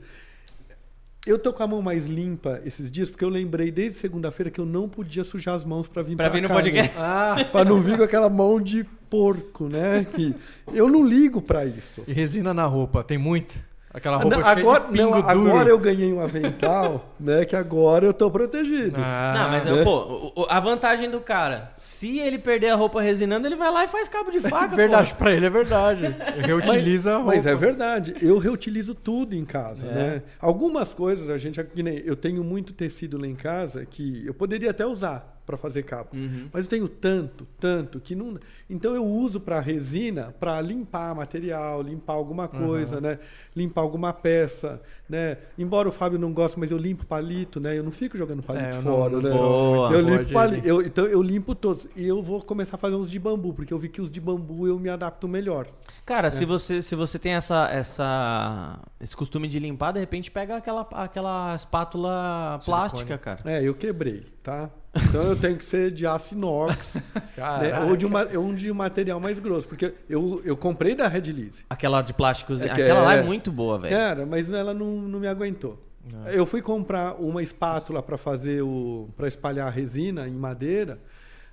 [1.25, 4.59] eu tô com a mão mais limpa esses dias porque eu lembrei desde segunda-feira que
[4.59, 6.97] eu não podia sujar as mãos para vir para vir no cá, podcast.
[6.97, 7.03] Né?
[7.03, 10.05] Ah, para não vir com aquela mão de porco, né?
[10.15, 10.33] Que
[10.73, 12.01] eu não ligo para isso.
[12.07, 13.70] E resina na roupa, tem muito.
[13.93, 17.43] Aquela roupa não, agora, cheia de não, agora eu ganhei um avental, né?
[17.43, 18.95] Que agora eu tô protegido.
[18.97, 19.83] Ah, não, mas né?
[19.83, 23.89] pô, a vantagem do cara, se ele perder a roupa resinando, ele vai lá e
[23.89, 24.73] faz cabo de faca.
[24.75, 26.15] verdade, para ele é verdade.
[26.39, 27.35] Reutiliza mas, a roupa.
[27.35, 28.15] Mas é verdade.
[28.21, 29.93] Eu reutilizo tudo em casa, é.
[29.93, 30.23] né?
[30.39, 31.59] Algumas coisas a gente,
[32.05, 36.09] eu tenho muito tecido lá em casa que eu poderia até usar, para fazer cabo.
[36.13, 36.47] Uhum.
[36.51, 38.37] Mas eu tenho tanto, tanto que não.
[38.69, 43.01] Então eu uso para resina para limpar material, limpar alguma coisa, uhum.
[43.01, 43.19] né?
[43.55, 45.37] Limpar alguma peça, né?
[45.57, 47.77] Embora o Fábio não goste, mas eu limpo palito, né?
[47.77, 49.29] Eu não fico jogando palito é, fora, não, né?
[49.31, 50.67] Boa, eu limpo palito.
[50.67, 51.87] Eu, então eu limpo todos.
[51.95, 54.21] E eu vou começar a fazer uns de bambu, porque eu vi que os de
[54.21, 55.67] bambu eu me adapto melhor.
[56.05, 56.31] Cara, é.
[56.31, 60.87] se você se você tem essa, essa esse costume de limpar, de repente pega aquela
[60.93, 63.39] aquela espátula plástica, cara.
[63.45, 64.69] É, eu quebrei, tá?
[64.93, 66.95] Então eu tenho que ser de aço inox
[67.37, 67.79] né?
[67.87, 71.31] ou de uma, um de um material mais grosso, porque eu, eu comprei da Red
[71.31, 71.63] Lease.
[71.69, 73.95] Aquela de plástico, é aquela é, lá é muito boa, velho.
[73.95, 75.79] Era, mas ela não, não me aguentou.
[76.11, 76.27] Não.
[76.27, 80.99] Eu fui comprar uma espátula para fazer o para espalhar a resina em madeira.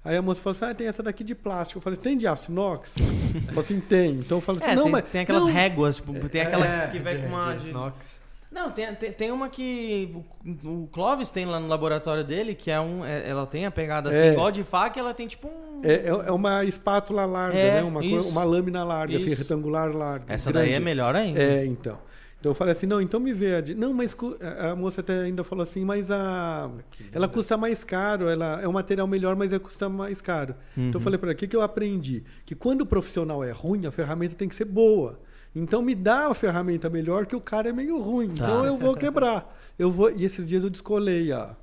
[0.04, 1.78] Aí a moça falou assim: ah, tem essa daqui de plástico.
[1.78, 2.94] Eu falei, tem de aço inox?
[3.34, 4.14] Ela falou assim, tem.
[4.14, 5.04] Então eu falei assim, é, não, tem, mas.
[5.04, 7.54] Tem aquelas não, réguas, tipo, tem aquela é, que vai com uma.
[7.54, 8.20] De, de inox.
[8.50, 10.10] Não, tem, tem, tem, uma que
[10.64, 13.04] o, o, Clóvis tem lá no laboratório dele, que é um.
[13.04, 14.32] É, ela tem a pegada assim, é.
[14.32, 15.80] igual de faca, ela tem tipo um.
[15.84, 17.82] É, é, é uma espátula larga, é, né?
[17.82, 19.34] Uma, uma lâmina larga, assim, isso.
[19.34, 20.32] assim, retangular larga.
[20.32, 20.68] Essa grande.
[20.68, 21.42] daí é melhor ainda.
[21.42, 21.98] É, então.
[22.40, 23.60] Então eu falei assim, não, então me vê.
[23.76, 24.14] Não, mas
[24.60, 26.70] a moça até ainda falou assim, mas a
[27.12, 30.54] ela custa mais caro, ela é um material melhor, mas ela custa mais caro.
[30.76, 30.88] Uhum.
[30.88, 31.04] Então eu uhum.
[31.04, 32.22] falei para ela, o que, que eu aprendi?
[32.46, 35.18] Que quando o profissional é ruim, a ferramenta tem que ser boa.
[35.54, 38.28] Então me dá uma ferramenta melhor que o cara é meio ruim.
[38.28, 38.44] Tá.
[38.44, 39.56] Então eu vou quebrar.
[39.78, 41.56] Eu vou e esses dias eu descolei a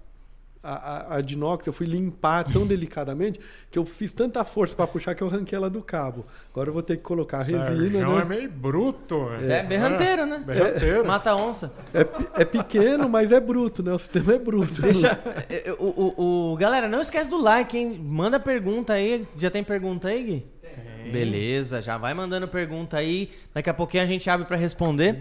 [0.66, 3.40] a, a, a Dinox, eu fui limpar tão delicadamente
[3.70, 6.26] que eu fiz tanta força para puxar que eu arranquei ela do cabo.
[6.52, 8.22] Agora eu vou ter que colocar a resina, né?
[8.22, 9.30] é meio bruto.
[9.42, 10.44] É, é berranteiro, né?
[10.44, 11.02] Berranteiro.
[11.02, 11.72] É, Mata onça.
[11.94, 13.94] É, é pequeno, mas é bruto, né?
[13.94, 14.82] O sistema é bruto.
[14.82, 18.00] Deixa, é, o, o, o, galera, não esquece do like, hein?
[18.02, 19.28] Manda pergunta aí.
[19.38, 20.46] Já tem pergunta aí, Gui?
[20.82, 21.12] Tem.
[21.12, 23.32] Beleza, já vai mandando pergunta aí.
[23.54, 25.20] Daqui a pouquinho a gente abre para responder.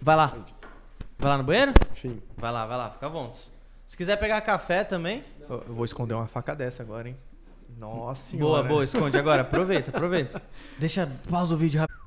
[0.00, 0.34] Vai lá.
[1.18, 1.72] Vai lá no banheiro?
[1.92, 2.20] Sim.
[2.36, 3.52] Vai lá, vai lá, fica vontade.
[3.86, 5.24] Se quiser pegar café também.
[5.48, 7.16] Eu vou esconder uma faca dessa agora, hein?
[7.78, 8.62] Nossa senhora.
[8.62, 9.42] Boa, boa, esconde agora.
[9.42, 10.42] Aproveita, aproveita.
[10.78, 12.03] Deixa, pausa o vídeo rápido.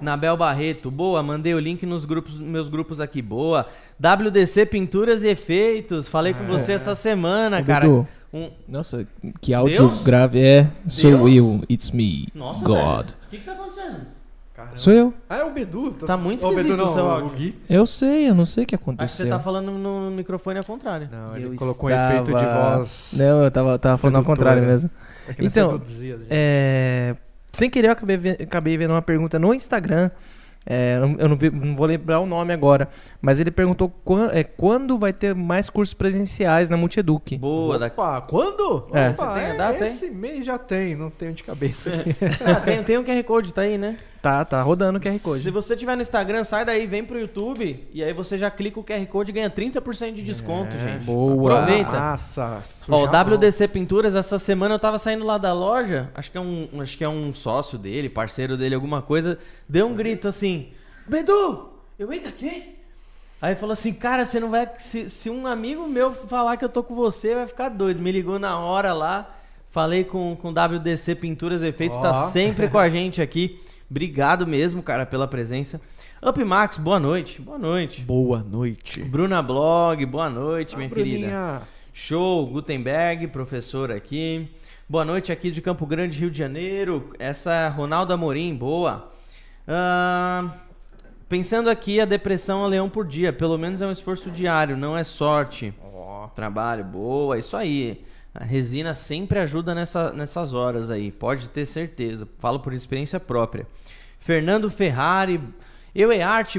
[0.00, 3.66] Nabel Barreto, boa, mandei o link nos grupos, meus grupos aqui, boa.
[3.98, 6.74] WDC Pinturas e Efeitos, falei com você é.
[6.74, 7.88] essa semana, Ô, cara.
[8.32, 8.50] Um...
[8.68, 9.06] Nossa,
[9.40, 10.02] que áudio Deus?
[10.02, 10.70] grave é.
[10.88, 13.10] Sou eu, it's me, Nossa, God.
[13.10, 14.14] O que, que tá acontecendo?
[14.54, 14.76] Caramba.
[14.76, 15.14] Sou eu.
[15.28, 15.92] Ah, é o Bedu?
[15.92, 17.26] Tá muito esquisito o, Bedu, não, o seu áudio.
[17.26, 17.58] O Gui.
[17.68, 19.04] Eu sei, eu não sei o que aconteceu.
[19.04, 21.08] Acho que você tá falando no microfone ao contrário.
[21.10, 22.14] Não, ele eu colocou estava...
[22.14, 23.14] um efeito de voz.
[23.16, 24.90] Não, eu tava, tava falando ao contrário mesmo.
[25.40, 25.80] então,
[26.30, 27.16] é...
[27.54, 30.10] sem querer eu acabei, acabei vendo uma pergunta no Instagram
[30.66, 32.88] é, eu não, vi, não, vou lembrar o nome agora,
[33.20, 37.36] mas ele perguntou quando, é, quando vai ter mais cursos presenciais na Multieduc.
[37.36, 38.88] Boa, Opa, quando?
[38.92, 39.10] É.
[39.10, 42.16] Opa, tem a data, esse mês já tem, não tenho de cabeça aqui.
[42.44, 43.98] ah, tem, tem um QR Code, tá aí, né?
[44.24, 45.42] Tá, tá rodando o QR Code.
[45.42, 48.80] Se você tiver no Instagram, sai daí, vem pro YouTube e aí você já clica
[48.80, 51.04] o QR Code e ganha 30% de desconto, é, gente.
[51.04, 51.52] Boa.
[51.52, 51.92] Aproveita.
[51.92, 52.62] Nossa.
[52.88, 56.40] Ó, o WDC Pinturas, essa semana eu tava saindo lá da loja, acho que é
[56.40, 59.38] um, acho que é um sócio dele, parceiro dele, alguma coisa,
[59.68, 60.68] deu um grito assim:
[61.06, 61.74] Bedu!
[61.98, 62.76] Eu, eita, quê?
[63.42, 64.66] Aí falou assim, cara, você não vai.
[64.78, 68.00] Se, se um amigo meu falar que eu tô com você, vai ficar doido.
[68.00, 69.34] Me ligou na hora lá.
[69.68, 72.00] Falei com, com WDC Pinturas Efeitos, oh.
[72.00, 73.60] tá sempre com a gente aqui.
[73.94, 75.80] Obrigado mesmo, cara, pela presença.
[76.20, 77.40] Up Max, boa noite.
[77.40, 78.02] Boa noite.
[78.02, 79.00] Boa noite.
[79.04, 81.16] Bruna Blog, boa noite, ah, minha Bruninha.
[81.16, 81.62] querida.
[81.92, 84.50] Show, Gutenberg, professor aqui.
[84.88, 87.10] Boa noite aqui de Campo Grande, Rio de Janeiro.
[87.20, 89.12] Essa é Ronaldo Amorim, boa.
[89.68, 90.50] Uh,
[91.28, 93.32] pensando aqui, a depressão é leão por dia.
[93.32, 95.72] Pelo menos é um esforço diário, não é sorte.
[95.80, 96.26] Oh.
[96.34, 98.02] Trabalho, boa, isso aí.
[98.34, 102.26] A resina sempre ajuda nessa, nessas horas aí, pode ter certeza.
[102.40, 103.64] Falo por experiência própria.
[104.24, 105.38] Fernando Ferrari,
[105.94, 106.58] eu e arte.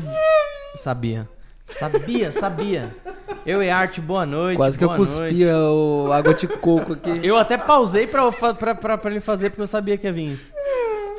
[0.77, 1.27] Sabia.
[1.65, 2.95] Sabia, sabia.
[3.43, 4.55] Eu e arte, boa noite.
[4.55, 7.09] Quase que eu cuspia o água de coco aqui.
[7.25, 10.33] Eu até pausei pra, pra, pra, pra ele fazer, porque eu sabia que ia vir
[10.33, 10.53] isso.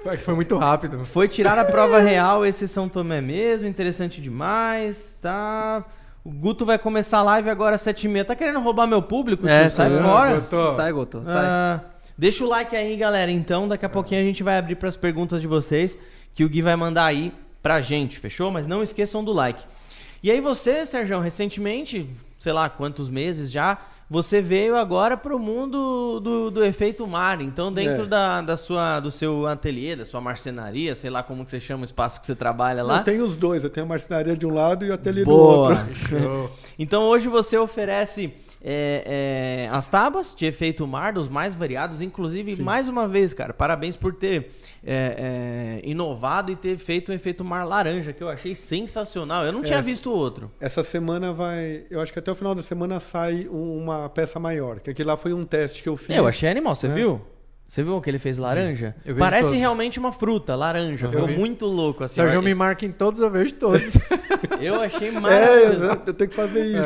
[0.05, 1.05] Acho que foi muito rápido.
[1.05, 5.85] Foi tirar a prova real, esse São Tomé mesmo, interessante demais, tá?
[6.25, 8.25] O Guto vai começar a live agora às 7h30.
[8.25, 9.49] Tá querendo roubar meu público?
[9.49, 10.41] É, sai fora.
[10.41, 11.45] Sai, Guto, sai.
[11.45, 11.81] Uh,
[12.17, 13.33] deixa o like aí, galera.
[13.33, 15.99] Então, daqui a pouquinho a gente vai abrir para as perguntas de vocês
[16.37, 17.33] que o Gui vai mandar aí
[17.63, 18.51] pra gente, fechou?
[18.51, 19.65] Mas não esqueçam do like.
[20.23, 26.21] E aí você, Sérgio, recentemente, sei lá quantos meses já, você veio agora pro mundo
[26.21, 27.41] do, do efeito mar.
[27.41, 28.07] Então, dentro é.
[28.07, 31.83] da, da sua, do seu ateliê, da sua marcenaria, sei lá como que você chama
[31.83, 32.99] o espaço que você trabalha lá.
[32.99, 35.75] Eu tenho os dois, eu tenho a marcenaria de um lado e o ateliê Boa.
[35.75, 36.51] do outro.
[36.79, 38.33] então, hoje você oferece
[38.69, 42.03] é, é, as tábuas de efeito mar, dos mais variados.
[42.03, 42.63] Inclusive, Sim.
[42.63, 44.51] mais uma vez, cara, parabéns por ter
[44.85, 49.45] é, é, inovado e ter feito um efeito mar laranja, que eu achei sensacional.
[49.45, 50.51] Eu não tinha visto outro.
[50.61, 51.85] Essa semana vai.
[51.89, 54.81] Eu acho que até o final da semana sai uma peça maior.
[54.81, 56.17] Que aquilo lá foi um teste que eu fiz.
[56.17, 56.95] eu achei animal, você né?
[56.95, 57.21] viu?
[57.67, 58.95] Você viu que ele fez laranja?
[59.19, 59.59] Parece todos.
[59.59, 61.09] realmente uma fruta, laranja.
[61.09, 62.15] Ficou muito louco assim.
[62.15, 63.99] Sérgio me marca em todos, eu vejo todos.
[64.61, 65.85] eu achei maravilhoso.
[65.85, 66.79] É, eu tenho que fazer isso.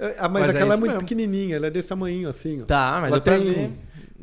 [0.00, 0.16] É.
[0.18, 1.00] Ah, mas, mas, é aquela é, é muito mesmo.
[1.00, 2.62] pequenininha, ela é desse tamanho assim.
[2.62, 2.64] Ó.
[2.64, 3.44] Tá, mas ela tem...
[3.44, 3.72] pra ver.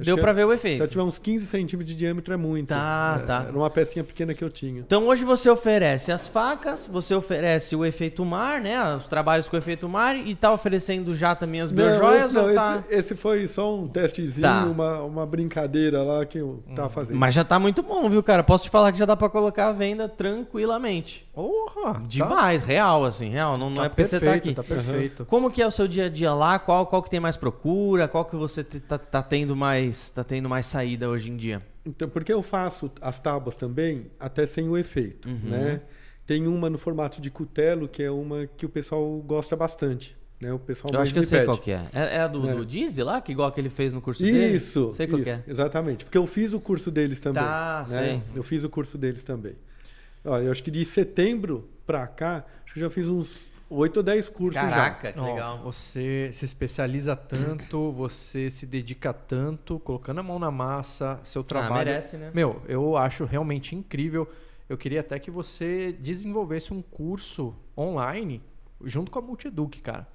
[0.06, 0.78] Deu pra ver o efeito.
[0.78, 2.70] Se ela tiver uns 15 centímetros de diâmetro é muito.
[2.70, 3.46] Tá, é, tá.
[3.48, 4.82] Era uma pecinha pequena que eu tinha.
[4.82, 8.96] Então hoje você oferece as facas, você oferece o efeito mar, né?
[8.96, 12.34] Os trabalhos com o efeito mar e tá oferecendo já também as biojoias?
[12.34, 12.84] Não, esse, tá...
[12.90, 14.64] esse, foi só um testezinho, tá.
[14.66, 16.92] uma, uma brincadeira lá que eu tava hum.
[16.92, 17.18] fazendo.
[17.18, 18.44] Mas já tá muito bom, viu, cara?
[18.44, 21.28] Posso te falar que já dá pra colocar a venda tranquilamente.
[21.34, 22.02] Porra!
[22.08, 22.68] Demais, tá.
[22.68, 23.58] real, assim, real.
[23.58, 24.54] Não, não tá é porque perfeito, você tá aqui.
[24.54, 25.20] Tá perfeito.
[25.22, 25.26] Uhum.
[25.26, 26.60] Como que é o seu dia a dia lá?
[26.60, 28.08] Qual, qual que tem mais procura?
[28.08, 29.91] Qual que você tá, tá tendo mais.
[29.94, 31.62] Tá tendo mais saída hoje em dia?
[31.86, 35.50] Então, porque eu faço as tábuas também, até sem o efeito, uhum.
[35.50, 35.82] né?
[36.26, 40.16] Tem uma no formato de cutelo, que é uma que o pessoal gosta bastante.
[40.40, 40.52] Né?
[40.52, 41.48] O pessoal eu acho que eu sei pede.
[41.50, 41.88] qual que é.
[41.94, 42.56] É, é a do, é.
[42.56, 44.56] do Dizzy lá, que igual que ele fez no curso isso, dele?
[44.56, 45.44] Isso, sei qual isso, é.
[45.48, 46.04] exatamente.
[46.04, 47.44] Porque eu fiz o curso deles também.
[47.44, 48.00] Tá, né?
[48.00, 48.24] sei.
[48.34, 49.54] Eu fiz o curso deles também.
[50.26, 54.04] Olha, eu acho que de setembro pra cá, acho que já fiz uns 8 ou
[54.04, 55.14] 10 cursos Caraca, já.
[55.14, 55.60] que legal.
[55.64, 61.46] você se especializa tanto, você se dedica tanto, colocando a mão na massa, seu ah,
[61.46, 61.74] trabalho.
[61.74, 62.32] Ah, merece, né?
[62.34, 64.30] Meu, eu acho realmente incrível.
[64.68, 68.42] Eu queria até que você desenvolvesse um curso online
[68.84, 70.06] junto com a Multieduc, cara.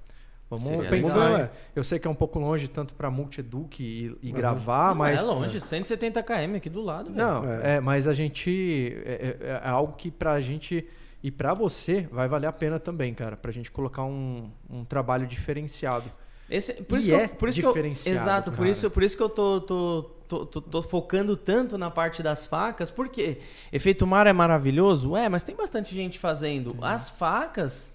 [0.50, 1.32] Vamos Seria pensar.
[1.32, 4.36] Legal, eu sei que é um pouco longe tanto para Multieduc e, e uhum.
[4.36, 5.20] gravar, não, mas.
[5.20, 7.10] É longe, 170 km aqui do lado.
[7.10, 7.16] Mesmo.
[7.16, 7.76] Não, é.
[7.76, 7.80] é.
[7.80, 8.96] mas a gente.
[9.04, 10.86] É, é, é algo que para a gente
[11.26, 14.84] e para você vai valer a pena também, cara, para a gente colocar um, um
[14.84, 16.08] trabalho diferenciado.
[16.48, 18.16] Esse, por, isso é por isso diferenciado.
[18.16, 21.76] Eu, exato, por isso, por isso que eu tô, tô, tô, tô, tô focando tanto
[21.76, 23.38] na parte das facas, porque
[23.72, 26.76] efeito mar é maravilhoso, é, mas tem bastante gente fazendo.
[26.80, 27.92] As facas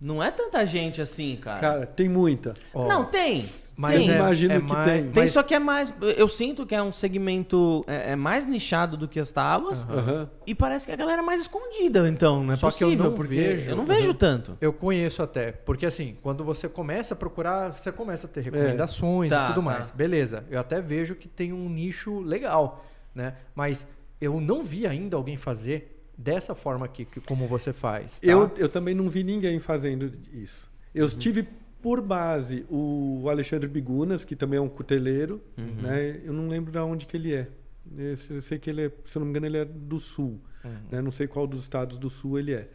[0.00, 1.60] não é tanta gente assim, cara.
[1.60, 2.54] Cara, tem muita.
[2.72, 2.86] Oh.
[2.86, 3.44] Não, tem.
[3.76, 4.10] Mas tem.
[4.10, 5.02] É, imagino é que mais, tem.
[5.10, 5.32] Tem, mas...
[5.32, 5.92] só que é mais.
[6.16, 9.84] Eu sinto que é um segmento é, é mais nichado do que as tábuas.
[9.84, 10.26] Uhum.
[10.46, 12.42] E parece que a galera é mais escondida, então.
[12.42, 13.70] Não é só possível, que eu não porque vejo.
[13.70, 14.14] Eu não vejo uhum.
[14.14, 14.56] tanto.
[14.58, 15.52] Eu conheço até.
[15.52, 19.34] Porque assim, quando você começa a procurar, você começa a ter recomendações é.
[19.34, 19.70] tá, e tudo tá.
[19.70, 19.90] mais.
[19.90, 20.44] Beleza.
[20.50, 23.34] Eu até vejo que tem um nicho legal, né?
[23.54, 23.86] Mas
[24.18, 28.20] eu não vi ainda alguém fazer dessa forma aqui, que, como você faz.
[28.20, 28.26] Tá?
[28.26, 30.70] Eu, eu também não vi ninguém fazendo isso.
[30.94, 31.16] Eu uhum.
[31.16, 31.48] tive
[31.80, 35.82] por base o Alexandre Bigunas, que também é um cuteleiro, uhum.
[35.82, 36.20] né?
[36.22, 37.48] Eu não lembro de onde que ele é.
[37.96, 40.38] Eu sei que ele é, se eu não me engano, ele é do sul.
[40.62, 40.70] Uhum.
[40.90, 41.00] Né?
[41.00, 42.68] Não sei qual dos estados do sul ele é.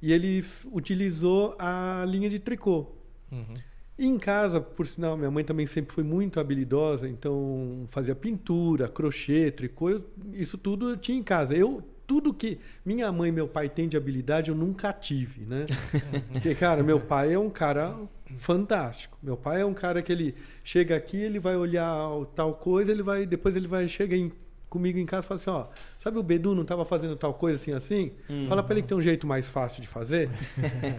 [0.00, 2.88] E ele utilizou a linha de tricô.
[3.30, 3.54] Uhum.
[3.96, 8.88] E em casa, por sinal, minha mãe também sempre foi muito habilidosa, então fazia pintura,
[8.88, 11.54] crochê, tricô, eu, isso tudo eu tinha em casa.
[11.54, 15.64] Eu tudo que minha mãe e meu pai têm de habilidade eu nunca tive, né?
[16.30, 17.96] Porque, cara, meu pai é um cara
[18.36, 19.16] fantástico.
[19.22, 21.96] Meu pai é um cara que ele chega aqui, ele vai olhar
[22.34, 24.30] tal coisa, ele vai depois ele vai chega em,
[24.68, 25.66] comigo em casa e fala assim, ó,
[25.96, 28.12] sabe o Bedu não estava fazendo tal coisa assim assim?
[28.28, 28.46] Uhum.
[28.46, 30.28] Fala para ele que tem um jeito mais fácil de fazer.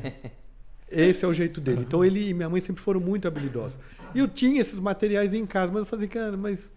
[0.90, 1.84] Esse é o jeito dele.
[1.88, 3.77] Então ele e minha mãe sempre foram muito habilidosos.
[4.15, 6.73] E eu tinha esses materiais em casa, mas eu falei, cara, mas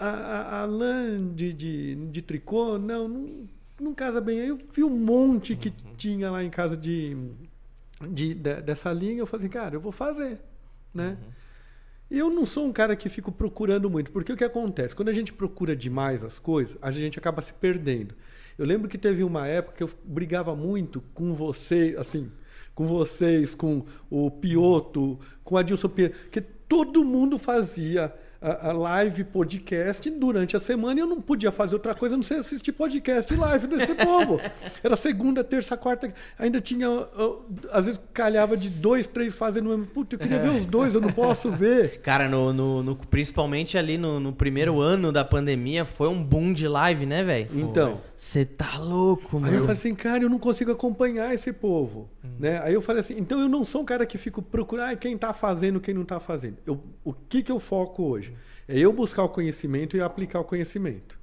[0.00, 3.48] a, a, a lã de, de, de tricô, não, não,
[3.78, 4.40] não casa bem.
[4.40, 5.94] Aí eu vi um monte que uhum.
[5.96, 7.14] tinha lá em casa de,
[8.08, 9.18] de, de, dessa linha.
[9.18, 10.40] Eu falei assim, cara, eu vou fazer,
[10.94, 11.18] né?
[11.20, 11.30] Uhum.
[12.10, 14.96] Eu não sou um cara que fico procurando muito, porque o que acontece?
[14.96, 18.16] Quando a gente procura demais as coisas, a gente acaba se perdendo.
[18.58, 22.32] Eu lembro que teve uma época que eu brigava muito com você, assim,
[22.74, 29.24] com vocês, com o Pioto, com a Dilson Pinheiro, que todo mundo fazia a, live
[29.24, 33.34] podcast durante a semana e eu não podia fazer outra coisa não sei assistir podcast
[33.34, 34.40] live desse povo.
[34.82, 36.12] Era segunda, terça, quarta.
[36.38, 36.88] Ainda tinha.
[37.70, 39.86] Às vezes calhava de dois, três fazendo mesmo.
[39.86, 42.00] Puta, eu queria ver os dois, eu não posso ver.
[42.00, 46.52] Cara, no, no, no principalmente ali no, no, primeiro ano da pandemia, foi um boom
[46.52, 47.48] de live, né, velho?
[47.54, 48.00] Então.
[48.16, 49.48] Você tá louco, mano.
[49.48, 52.08] Aí eu falei assim, cara, eu não consigo acompanhar esse povo.
[52.24, 52.36] Hum.
[52.38, 52.60] Né?
[52.62, 55.32] Aí eu falei assim, então eu não sou um cara que fico procurando quem tá
[55.32, 56.58] fazendo, quem não tá fazendo.
[56.66, 58.34] Eu, o que que eu foco hoje?
[58.68, 61.18] É eu buscar o conhecimento e aplicar o conhecimento.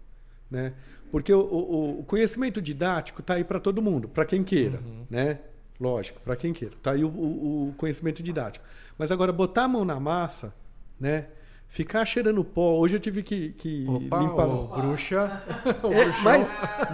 [0.49, 0.73] Né?
[1.11, 4.79] Porque o, o, o conhecimento didático está aí para todo mundo, para quem queira.
[4.79, 5.05] Uhum.
[5.09, 5.39] Né?
[5.79, 6.75] Lógico, para quem queira.
[6.75, 8.65] Está aí o, o, conhecimento didático.
[8.97, 10.53] Mas agora, botar a mão na massa,
[10.99, 11.27] né?
[11.69, 12.75] Ficar cheirando pó.
[12.77, 14.47] Hoje eu tive que, que Opa, limpar.
[14.57, 15.43] O bruxa.
[15.65, 16.47] É, mas,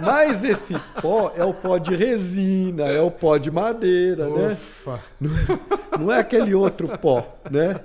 [0.04, 4.52] mas esse pó é o pó de resina, é o pó de madeira, né?
[4.52, 5.00] Ufa.
[5.98, 7.80] Não é aquele outro pó, né?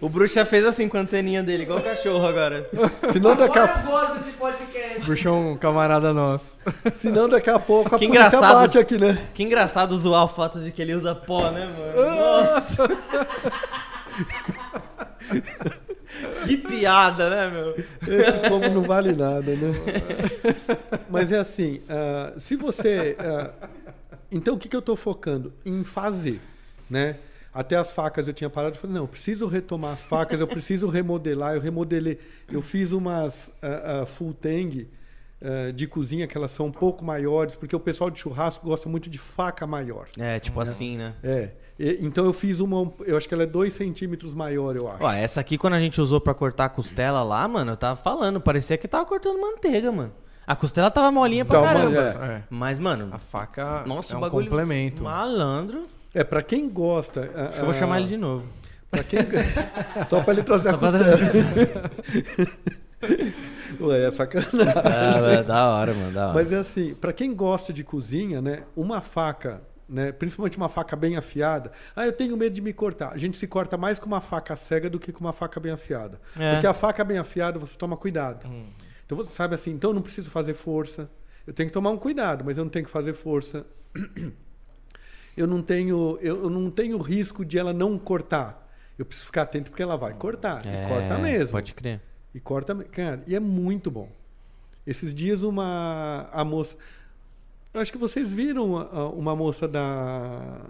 [0.00, 2.68] O bruxa fez assim com a anteninha dele, igual o cachorro agora.
[3.12, 5.00] Senão daqui a, gosto desse podcast.
[5.04, 6.58] Bruxa é um camarada nosso.
[6.92, 8.54] senão daqui a pouco a Que polícia engraçado.
[8.54, 9.26] bate aqui, né?
[9.32, 12.16] Que engraçado zoar o fato de que ele usa pó, né, mano?
[12.16, 12.88] Nossa!
[16.44, 17.74] que piada, né, meu?
[17.74, 19.72] Esse povo não vale nada, né?
[21.08, 23.16] Mas é assim, ah, se você...
[23.18, 23.52] ah,
[24.30, 25.52] então, o que, que eu estou focando?
[25.64, 26.40] Em fazer,
[26.88, 27.16] né?
[27.52, 30.88] Até as facas eu tinha parado e falei, não, preciso retomar as facas, eu preciso
[30.88, 32.18] remodelar, eu remodelei.
[32.50, 34.86] Eu fiz umas ah, full tang
[35.42, 38.88] ah, de cozinha, que elas são um pouco maiores, porque o pessoal de churrasco gosta
[38.88, 40.06] muito de faca maior.
[40.18, 41.14] É, tipo assim, né?
[41.22, 41.50] É.
[41.78, 45.02] E- então eu fiz uma, eu acho que ela é 2 centímetros maior, eu acho.
[45.02, 47.96] Ó, essa aqui quando a gente usou pra cortar a costela lá, mano, eu tava
[47.96, 50.12] falando, parecia que tava cortando manteiga, mano.
[50.46, 52.14] A costela tava molinha pra Então, caramba.
[52.18, 52.42] mas É.
[52.50, 55.02] Mas, mano, A faca nossa, é o um bagulho complemento.
[55.04, 55.86] malandro.
[56.12, 57.30] É, pra quem gosta.
[57.34, 58.44] Acho que eu vou chamar ele de novo.
[58.90, 59.20] Pra quem...
[60.08, 61.90] Só pra ele trazer Só a pra costela.
[63.80, 64.60] Ué, é sacanagem.
[64.60, 66.34] Ah, da hora, mano, da hora.
[66.34, 70.94] Mas é assim, pra quem gosta de cozinha, né, uma faca, né, principalmente uma faca
[70.94, 71.72] bem afiada.
[71.94, 73.12] Ah, eu tenho medo de me cortar.
[73.12, 75.72] A gente se corta mais com uma faca cega do que com uma faca bem
[75.72, 76.20] afiada.
[76.38, 76.52] É.
[76.52, 78.46] Porque a faca bem afiada você toma cuidado.
[78.46, 78.66] Hum.
[79.04, 81.10] Então você sabe assim, então eu não preciso fazer força.
[81.46, 83.66] Eu tenho que tomar um cuidado, mas eu não tenho que fazer força.
[85.34, 88.70] Eu não tenho, eu, eu não tenho risco de ela não cortar.
[88.98, 90.60] Eu preciso ficar atento porque ela vai cortar.
[90.66, 91.52] É, e corta mesmo.
[91.52, 92.02] Pode crer.
[92.34, 94.08] E corta, cara, e é muito bom.
[94.86, 96.76] Esses dias uma a moça,
[97.74, 100.60] eu acho que vocês viram a- a- uma moça da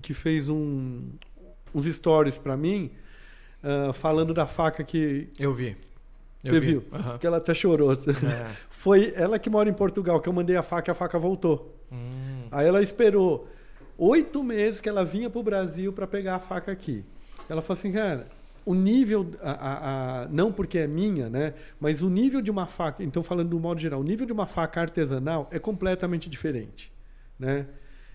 [0.00, 1.02] que fez um
[1.74, 2.90] uns stories pra mim,
[3.62, 5.76] ah, falando da faca que Eu vi.
[6.44, 6.66] Eu você vi.
[6.72, 7.18] viu, Aham.
[7.18, 7.92] que ela até chorou.
[7.92, 7.96] É.
[8.68, 11.74] Foi ela que mora em Portugal que eu mandei a faca, e a faca voltou.
[11.90, 12.48] Hum.
[12.50, 13.48] Aí ela esperou
[13.96, 17.04] oito meses que ela vinha pro Brasil para pegar a faca aqui.
[17.48, 18.26] Ela falou assim, cara,
[18.64, 21.54] o nível, a, a- a- não porque é minha, né?
[21.80, 24.46] Mas o nível de uma faca, então falando do modo geral, o nível de uma
[24.46, 26.92] faca artesanal é completamente diferente,
[27.38, 27.66] né?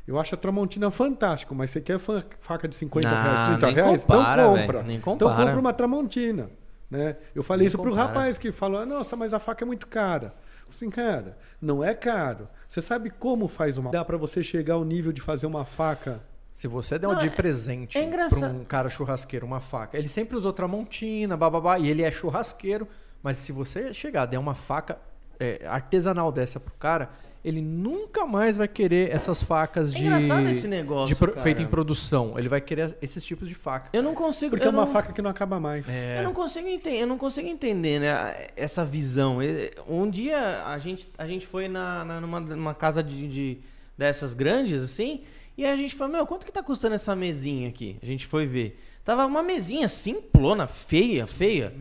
[0.07, 3.65] Eu acho a Tramontina fantástico, mas você quer fa- faca de 50 Não, reais, 30
[3.67, 4.05] nem reais?
[4.05, 4.83] compara, então velho, compra.
[4.83, 5.43] nem então compara.
[5.45, 6.49] compra uma Tramontina,
[6.89, 7.17] né?
[7.35, 8.07] Eu falei Nem isso pro compara.
[8.07, 10.33] rapaz que falou, nossa, mas a faca é muito cara.
[10.69, 12.47] Assim, cara, não é caro.
[12.67, 13.91] Você sabe como faz uma.
[13.91, 16.21] Dá para você chegar ao nível de fazer uma faca.
[16.57, 18.55] Se você der Não, um de é- presente é pra engraçado.
[18.55, 22.87] um cara churrasqueiro uma faca, ele sempre usou Tramontina, bababá, e ele é churrasqueiro,
[23.21, 24.97] mas se você chegar der uma faca
[25.39, 27.11] é, artesanal dessa pro cara,
[27.45, 31.67] ele nunca mais vai querer essas facas É de, engraçado esse negócio, de feito em
[31.67, 32.33] produção.
[32.39, 33.91] Ele vai querer esses tipos de faca.
[33.93, 34.49] Eu não consigo.
[34.49, 35.87] Porque é uma não- faca que não acaba mais.
[35.87, 39.43] É, Eu não consigo entender, eu não consigo entender, né, essa visão.
[39.43, 43.57] E- Um dia a gente, a gente foi na, na- numa, numa casa de, de-
[43.95, 45.21] dessas grandes, assim,
[45.57, 47.97] e a gente falou, meu, quanto que tá custando essa mesinha aqui?
[48.01, 48.79] A gente foi ver.
[49.03, 51.73] Tava uma mesinha simplona, feia, feia.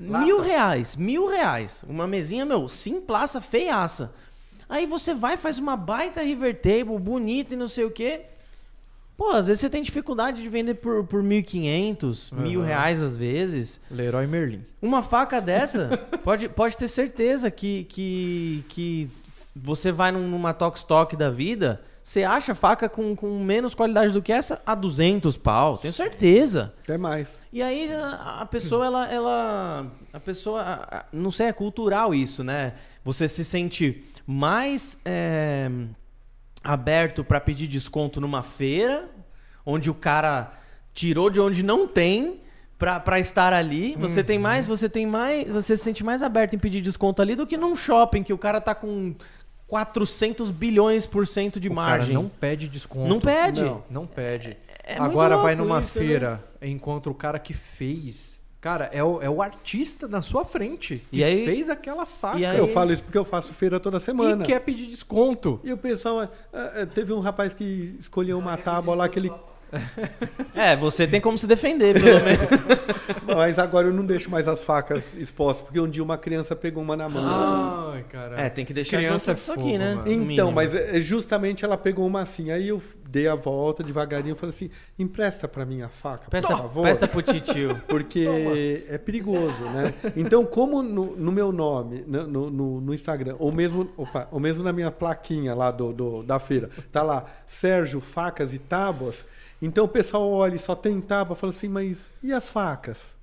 [0.00, 1.84] Mil reais, mil reais.
[1.88, 4.12] Uma mesinha, meu, simplaça, feiaça.
[4.68, 8.22] Aí você vai, faz uma baita river table, bonita e não sei o quê.
[9.16, 12.66] Pô, às vezes você tem dificuldade de vender por, por 1.500, mil Aham.
[12.68, 13.80] reais às vezes.
[13.90, 14.62] Leroy Merlin.
[14.82, 19.10] Uma faca dessa, pode, pode ter certeza que, que, que
[19.54, 24.12] você vai num- numa Tox Stock da vida, você acha faca com, com menos qualidade
[24.12, 26.72] do que essa a 200 pau, tenho certeza.
[26.84, 27.42] Até mais.
[27.52, 29.86] E aí a, a pessoa, ela, ela.
[30.12, 30.62] A pessoa.
[30.88, 32.74] a- não sei, é cultural isso, né?
[33.02, 35.68] Você se sente mais é,
[36.62, 39.08] aberto pra pedir desconto numa feira,
[39.64, 40.52] onde o cara
[40.94, 42.40] tirou de onde não tem.
[42.78, 46.58] Pra estar ali, você tem mais, você tem mais, você se sente mais aberto em
[46.58, 49.14] pedir desconto ali do que num shopping que o cara tá com
[49.66, 52.14] 400 bilhões por cento de O margem.
[52.14, 53.08] cara não pede desconto.
[53.08, 53.62] Não pede.
[53.64, 54.56] Não, não pede.
[54.84, 56.06] É muito Agora vai numa isso, né?
[56.06, 58.36] feira, encontra o cara que fez.
[58.60, 62.38] Cara, é o, é o artista na sua frente que E aí- fez aquela faca.
[62.38, 64.42] e aí- Eu falo isso porque eu faço feira toda semana.
[64.42, 65.60] E quer pedir desconto.
[65.62, 66.20] E o pessoal.
[66.22, 66.28] ah,
[66.82, 69.32] ah, teve um rapaz que escolheu uma tábua lá que ele.
[70.54, 72.40] É, você tem como se defender, pelo menos.
[73.26, 76.82] Mas agora eu não deixo mais as facas expostas, porque um dia uma criança pegou
[76.82, 77.92] uma na mão.
[77.92, 78.40] Ai, cara.
[78.40, 79.94] É, tem que deixar Criança junto é isso aqui, fogo, né?
[79.94, 80.16] mano.
[80.24, 82.50] No Então, mas é, justamente ela pegou uma assim.
[82.50, 86.48] Aí eu dei a volta devagarinho e falei assim: empresta pra mim a faca, Presta,
[86.54, 86.82] por favor.
[86.82, 87.76] presta pro titio.
[87.86, 89.92] Porque é perigoso, né?
[90.16, 94.40] Então, como no, no meu nome, no, no- no- no Instagram, ou mesmo, opa, ou
[94.40, 99.24] mesmo na minha plaquinha lá do, do- da feira, tá lá Sérgio Facas e Tábuas,
[99.60, 103.16] então o pessoal olha e só tem tábua e fala assim, mas e as facas?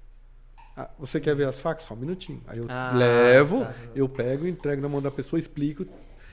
[0.76, 1.86] Ah, você quer ver as facas?
[1.86, 2.42] Só um minutinho.
[2.48, 3.74] Aí eu ah, levo, tá.
[3.96, 5.86] eu pego, entrego na mão da pessoa, explico.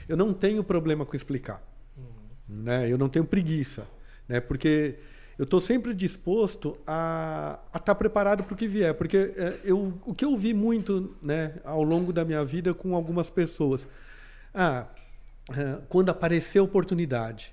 [0.09, 1.63] Eu não tenho problema com explicar.
[1.97, 2.63] Uhum.
[2.63, 2.91] Né?
[2.91, 3.87] Eu não tenho preguiça.
[4.27, 4.41] Né?
[4.41, 4.97] Porque
[5.39, 8.95] eu estou sempre disposto a estar tá preparado para o que vier.
[8.95, 12.95] Porque é, eu, o que eu vi muito né, ao longo da minha vida com
[12.95, 13.87] algumas pessoas.
[14.55, 14.87] Ah,
[15.51, 17.53] é, quando aparecer oportunidade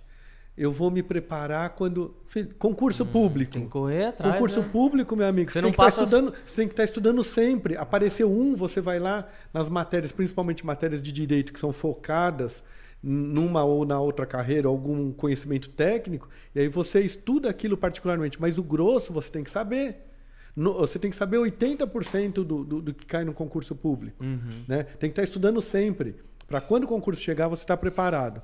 [0.58, 2.16] eu vou me preparar quando.
[2.58, 3.54] Concurso hum, público.
[3.54, 4.34] Tem que correr atrás.
[4.34, 4.70] Concurso né?
[4.72, 5.52] público, meu amigo.
[5.52, 6.04] Você, você tem, que tá passa...
[6.04, 7.78] estudando, você tem que estar tá estudando sempre.
[7.78, 12.64] Apareceu um, você vai lá nas matérias, principalmente matérias de direito, que são focadas
[13.04, 18.42] numa ou na outra carreira, algum conhecimento técnico, e aí você estuda aquilo particularmente.
[18.42, 20.06] Mas o grosso você tem que saber.
[20.56, 24.24] No, você tem que saber 80% do, do, do que cai no concurso público.
[24.24, 24.64] Uhum.
[24.68, 24.84] Né?
[24.84, 26.16] Tem que estar tá estudando sempre.
[26.48, 28.42] Para quando o concurso chegar, você está preparado.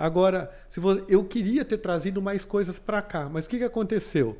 [0.00, 3.64] Agora, se você, eu queria ter trazido mais coisas para cá, mas o que, que
[3.64, 4.38] aconteceu?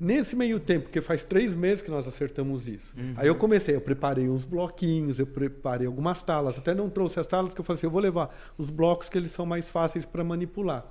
[0.00, 2.94] Nesse meio tempo, porque faz três meses que nós acertamos isso.
[2.96, 3.12] Uhum.
[3.18, 7.26] Aí eu comecei, eu preparei uns bloquinhos, eu preparei algumas talas, até não trouxe as
[7.26, 10.06] talas, que eu falei assim, eu vou levar os blocos que eles são mais fáceis
[10.06, 10.86] para manipular.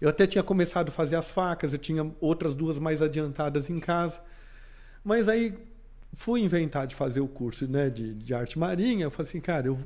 [0.00, 3.78] Eu até tinha começado a fazer as facas, eu tinha outras duas mais adiantadas em
[3.78, 4.20] casa.
[5.04, 5.56] Mas aí
[6.12, 9.04] fui inventar de fazer o curso né, de, de arte marinha.
[9.04, 9.78] Eu falei assim, cara, eu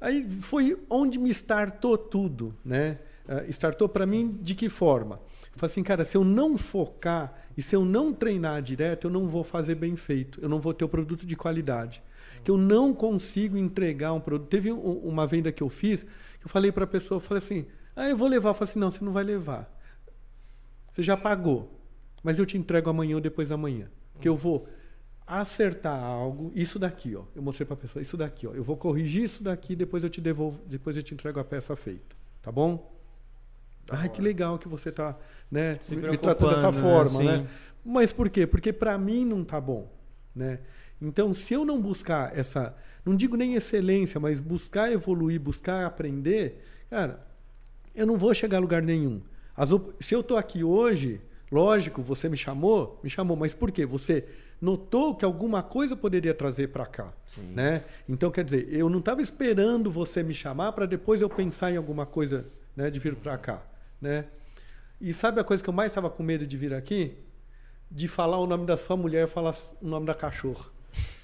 [0.00, 2.98] Aí foi onde me startou tudo, né?
[3.26, 5.20] Uh, startou para mim de que forma?
[5.52, 9.10] Eu falei assim, cara, se eu não focar e se eu não treinar direto, eu
[9.10, 12.02] não vou fazer bem feito, eu não vou ter o produto de qualidade.
[12.44, 14.48] Que eu não consigo entregar um produto.
[14.48, 17.38] Teve um, uma venda que eu fiz, que eu falei para a pessoa, eu falei
[17.38, 17.66] assim,
[17.96, 18.50] ah, eu vou levar.
[18.50, 19.74] Eu falei assim, não, você não vai levar.
[20.92, 21.80] Você já pagou,
[22.22, 23.90] mas eu te entrego amanhã ou depois da manhã.
[24.20, 24.68] Que eu vou
[25.26, 27.24] acertar algo, isso daqui, ó.
[27.34, 28.52] Eu mostrei para a pessoa, isso daqui, ó.
[28.52, 31.74] Eu vou corrigir isso daqui, depois eu te devolvo, depois eu te entrego a peça
[31.74, 32.94] feita, tá bom?
[33.84, 35.16] Tá Ai, que legal que você está,
[35.50, 36.80] né, me tratando dessa né?
[36.80, 37.38] forma, né?
[37.38, 37.48] né?
[37.84, 38.46] Mas por quê?
[38.46, 39.90] Porque para mim não tá bom,
[40.34, 40.60] né?
[41.00, 42.74] Então, se eu não buscar essa,
[43.04, 47.26] não digo nem excelência, mas buscar evoluir, buscar aprender, cara,
[47.94, 49.20] eu não vou chegar a lugar nenhum.
[49.56, 49.70] As,
[50.00, 51.20] se eu tô aqui hoje,
[51.50, 53.84] lógico, você me chamou, me chamou, mas por quê?
[53.86, 54.26] Você
[54.60, 57.52] notou que alguma coisa poderia trazer para cá, Sim.
[57.54, 57.84] né?
[58.08, 61.76] Então quer dizer, eu não estava esperando você me chamar para depois eu pensar em
[61.76, 63.62] alguma coisa, né, de vir para cá,
[64.00, 64.24] né?
[65.00, 67.16] E sabe a coisa que eu mais estava com medo de vir aqui?
[67.90, 70.64] De falar o nome da sua mulher e falar o nome da cachorra.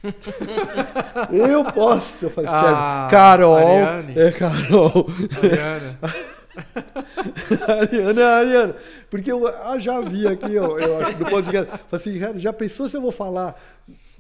[1.33, 4.19] eu posso, eu falei, ah, sério, Carol, Ariane.
[4.19, 5.07] é Carol.
[5.43, 5.99] Ariana.
[7.69, 8.77] Ariana, Ariana.
[9.11, 11.67] Porque eu ah, já vi aqui, ó, eu acho, no podcast.
[11.69, 13.61] Falei assim, cara, já pensou se eu vou falar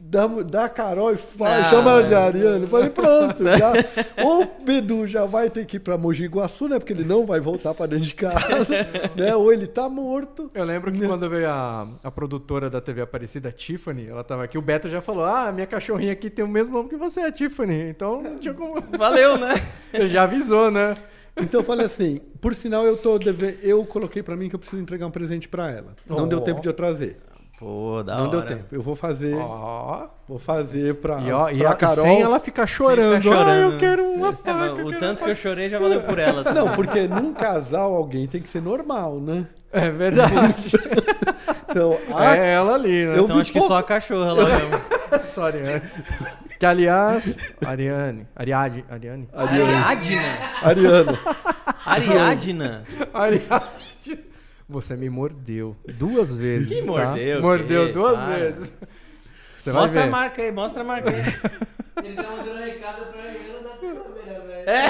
[0.05, 2.65] da, da Carol e fala, ah, chama ela de Ariana?
[2.65, 3.45] Eu falei, pronto.
[3.45, 3.73] Já,
[4.25, 6.79] ou o Bedu já vai ter que ir pra Mogi Guaçu, né?
[6.79, 8.75] Porque ele não vai voltar pra dentro de casa,
[9.15, 9.35] né?
[9.37, 10.51] Ou ele tá morto.
[10.53, 11.07] Eu lembro que né?
[11.07, 15.01] quando veio a, a produtora da TV Aparecida, Tiffany, ela tava aqui, o Beto já
[15.01, 17.89] falou, ah, minha cachorrinha aqui tem o mesmo nome que você, a Tiffany.
[17.89, 18.83] Então não tinha como...
[18.99, 19.55] Valeu, né?
[19.93, 20.97] Ele já avisou, né?
[21.37, 23.59] Então eu falei assim, por sinal eu tô deve...
[23.63, 25.95] eu coloquei para mim que eu preciso entregar um presente para ela.
[26.07, 26.27] Não oh.
[26.27, 27.19] deu tempo de eu trazer.
[27.63, 28.31] Pô, da Não hora.
[28.31, 28.65] deu tempo.
[28.73, 29.37] Eu vou fazer.
[29.37, 30.09] Oh.
[30.27, 32.05] Vou fazer pra, e, ó, e a Carol.
[32.05, 33.23] Sem ela ficar chorando.
[33.23, 33.49] chorando.
[33.49, 34.85] Ah, eu quero uma é, faca.
[34.85, 36.43] o tanto que eu chorei já valeu por ela.
[36.43, 36.65] Também.
[36.65, 39.47] Não, porque num casal alguém tem que ser normal, né?
[39.71, 40.73] É verdade.
[41.71, 42.37] então, a...
[42.37, 43.17] É ela ali, né?
[43.17, 43.69] Eu então acho pouco...
[43.69, 44.81] que só a cachorra lá mesmo.
[45.23, 45.83] só Ariane.
[46.59, 47.37] Que aliás.
[47.65, 48.27] Ariane.
[48.35, 48.85] Ariadne.
[48.89, 49.29] Ariane.
[49.33, 50.23] Ariadna.
[50.63, 51.19] Ariana.
[51.85, 52.85] Ariadna.
[53.13, 53.73] Ariadne.
[54.69, 56.69] Você me mordeu duas vezes.
[56.69, 56.93] Que tá?
[56.93, 57.43] mordeu?
[57.43, 57.93] Mordeu que?
[57.93, 58.37] duas Para.
[58.37, 58.79] vezes.
[59.61, 61.23] Você mostra a marca aí, mostra a marca aí.
[62.05, 64.71] Ele tá mandando um recado pra Ariana na câmera, velho.
[64.71, 64.87] É.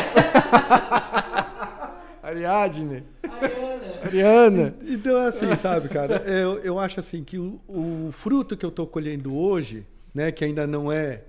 [2.23, 3.05] Ariadne.
[3.25, 3.83] Ariana.
[4.05, 4.75] Ariana.
[4.87, 6.23] Então é assim, sabe, cara?
[6.27, 10.45] Eu, eu acho assim que o, o fruto que eu tô colhendo hoje, né, que
[10.45, 11.23] ainda não é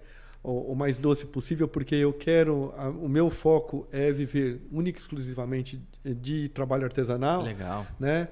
[0.43, 2.73] o, o mais doce possível, porque eu quero.
[2.77, 7.41] A, o meu foco é viver única e exclusivamente de, de trabalho artesanal.
[7.41, 7.87] Legal.
[7.99, 8.27] Né?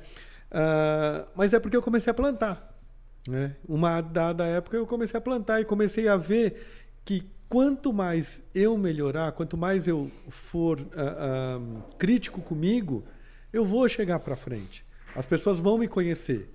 [0.52, 2.78] Uh, mas é porque eu comecei a plantar.
[3.28, 3.56] Né?
[3.68, 8.78] Uma dada época eu comecei a plantar e comecei a ver que quanto mais eu
[8.78, 13.04] melhorar, quanto mais eu for uh, uh, crítico comigo,
[13.54, 14.86] eu vou chegar para frente.
[15.16, 16.50] As pessoas vão me conhecer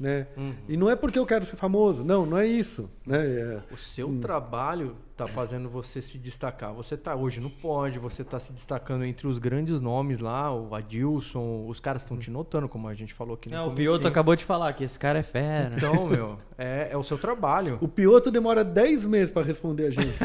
[0.00, 0.26] né?
[0.34, 0.54] Uhum.
[0.66, 3.18] E não é porque eu quero ser famoso, não, não é isso, né?
[3.22, 4.18] É, o seu hum.
[4.18, 6.72] trabalho está fazendo você se destacar.
[6.72, 10.74] Você está hoje no pódio, você está se destacando entre os grandes nomes lá, o
[10.74, 14.08] Adilson, os caras estão te notando, como a gente falou aqui no é, O Pioto
[14.08, 15.72] acabou de falar que esse cara é fera.
[15.76, 17.76] Então, meu, é, é o seu trabalho.
[17.82, 20.16] O Pioto demora 10 meses para responder a gente.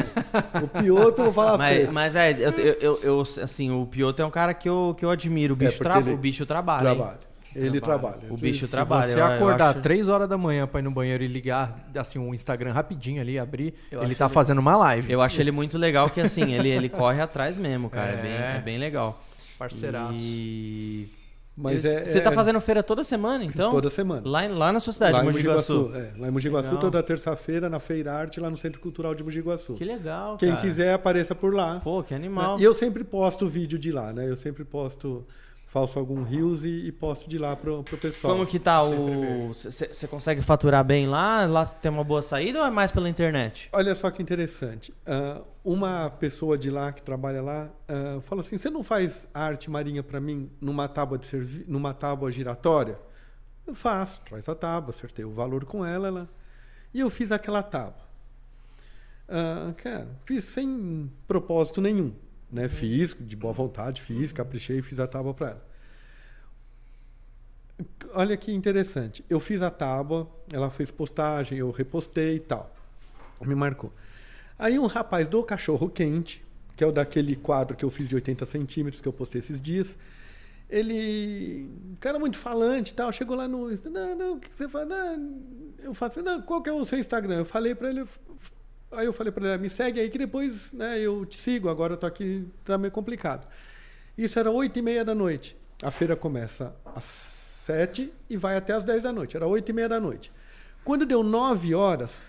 [0.62, 4.22] o Pioto, eu vou falar mas, pra Mas, velho, eu, eu, eu, assim, o Pioto
[4.22, 5.54] é um cara que eu, que eu admiro.
[5.54, 5.98] O é, bicho, é tra...
[5.98, 6.94] o bicho trabalha.
[6.94, 7.25] Trabalha.
[7.56, 8.18] Ele trabalha.
[8.30, 9.02] O bicho Se trabalha.
[9.04, 11.88] você eu- eu acordar acho- 3 horas da manhã pra ir no banheiro e ligar
[11.96, 15.12] assim um Instagram rapidinho ali, abrir, Eu ele tá ele- fazendo uma live.
[15.12, 18.12] Eu acho ele muito legal que assim, ele, ele corre atrás mesmo, cara.
[18.12, 18.56] É, bem, É.
[18.56, 19.20] é bem legal.
[19.58, 20.12] Parceiraço.
[20.16, 21.08] E.
[21.58, 23.70] Mas é, Você tá é- fazendo feira toda semana, então?
[23.70, 24.20] toda semana.
[24.26, 25.84] Lá, lá na sua cidade, lá em Mogi Mogi Guaçu.
[25.86, 25.96] Guaçu.
[25.96, 26.80] É, lá em Mogi Guaçu, Legal.
[26.82, 29.72] toda terça-feira, na Feira Arte, lá no Centro Cultural de Mogi Guaçu.
[29.72, 30.60] Que legal, Quem cara.
[30.60, 31.80] quiser, apareça por lá.
[31.82, 32.60] Pô, que animal.
[32.60, 34.28] E eu sempre posto vídeo de lá, né?
[34.28, 35.26] Eu sempre posto,
[35.76, 38.32] faço algum rios e, e posto de lá pro, pro pessoal.
[38.32, 39.52] Como que tá o.
[39.52, 41.44] Você consegue faturar bem lá?
[41.44, 43.68] Lá tem uma boa saída ou é mais pela internet?
[43.72, 44.94] Olha só que interessante.
[45.04, 49.70] Ah, uma pessoa de lá que trabalha lá ah, fala assim: você não faz arte
[49.70, 52.98] marinha para mim numa tábua de servi numa tábua giratória?
[53.66, 56.28] Eu faço, traz a tábua, acertei o valor com ela, ela.
[56.94, 58.06] E eu fiz aquela tábua.
[59.28, 62.14] Ah, cara, fiz sem propósito nenhum.
[62.50, 62.68] Né?
[62.68, 65.65] Fiz, de boa vontade, fiz, caprichei e fiz a tábua para ela.
[68.14, 69.24] Olha que interessante.
[69.28, 72.74] Eu fiz a tábua, ela fez postagem, eu repostei e tal.
[73.42, 73.92] Me marcou.
[74.58, 76.42] Aí um rapaz do Cachorro Quente,
[76.76, 79.60] que é o daquele quadro que eu fiz de 80 centímetros, que eu postei esses
[79.60, 79.98] dias,
[80.68, 81.70] ele.
[82.00, 83.68] Cara muito falante e tal, chegou lá no.
[83.70, 84.86] Não, não, o que você fala?
[84.86, 85.42] Não,
[85.82, 87.36] eu faço, não, qual que é o seu Instagram?
[87.36, 88.04] Eu falei pra ele.
[88.92, 91.94] Aí eu falei pra ele, me segue aí que depois né, eu te sigo, agora
[91.94, 93.46] eu tô aqui, tá meio complicado.
[94.16, 95.56] Isso era 8 e meia da noite.
[95.82, 97.35] A feira começa às
[97.66, 99.36] 7 e vai até às 10 da noite.
[99.36, 100.32] Era 8 e meia da noite.
[100.84, 102.22] Quando deu 9 horas,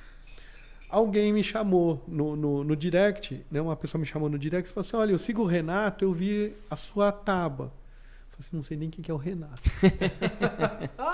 [0.90, 3.62] alguém me chamou no, no, no direct, né?
[3.62, 6.12] uma pessoa me chamou no direct e falou assim: Olha, eu sigo o Renato, eu
[6.12, 7.66] vi a sua tábua.
[7.68, 9.62] Eu falei assim, não sei nem quem que é o Renato.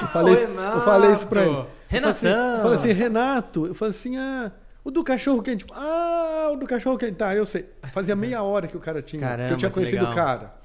[0.02, 1.56] eu, falei, eu falei isso pra ele.
[1.56, 4.52] Eu falei assim, eu falei assim, Renato, eu falei assim, ah,
[4.84, 5.66] o do cachorro quente.
[5.72, 7.16] Ah, o do cachorro quente.
[7.16, 7.66] Tá, eu sei.
[7.94, 9.22] Fazia meia hora que o cara tinha.
[9.22, 10.62] que Caramba, eu tinha que conhecido o cara.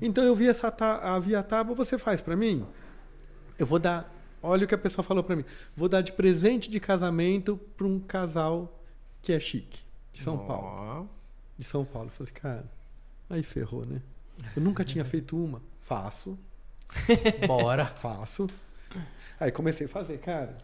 [0.00, 2.66] Então eu vi essa tá, a via tábua, você faz pra mim?
[3.58, 4.14] Eu vou dar.
[4.42, 5.44] Olha o que a pessoa falou pra mim.
[5.74, 8.80] Vou dar de presente de casamento pra um casal
[9.20, 9.80] que é chique,
[10.12, 10.66] de São Paulo.
[10.68, 11.04] Ó,
[11.58, 12.08] De São Paulo.
[12.08, 12.64] Eu falei, cara,
[13.28, 14.00] aí ferrou, né?
[14.54, 15.60] Eu nunca tinha feito uma.
[15.80, 16.38] Faço,
[17.46, 17.86] Bora.
[17.86, 18.46] faço.
[19.40, 20.56] Aí comecei a fazer, cara.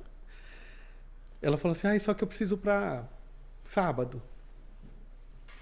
[1.42, 3.04] Ela falou assim, ah, só que eu preciso pra
[3.64, 4.22] sábado.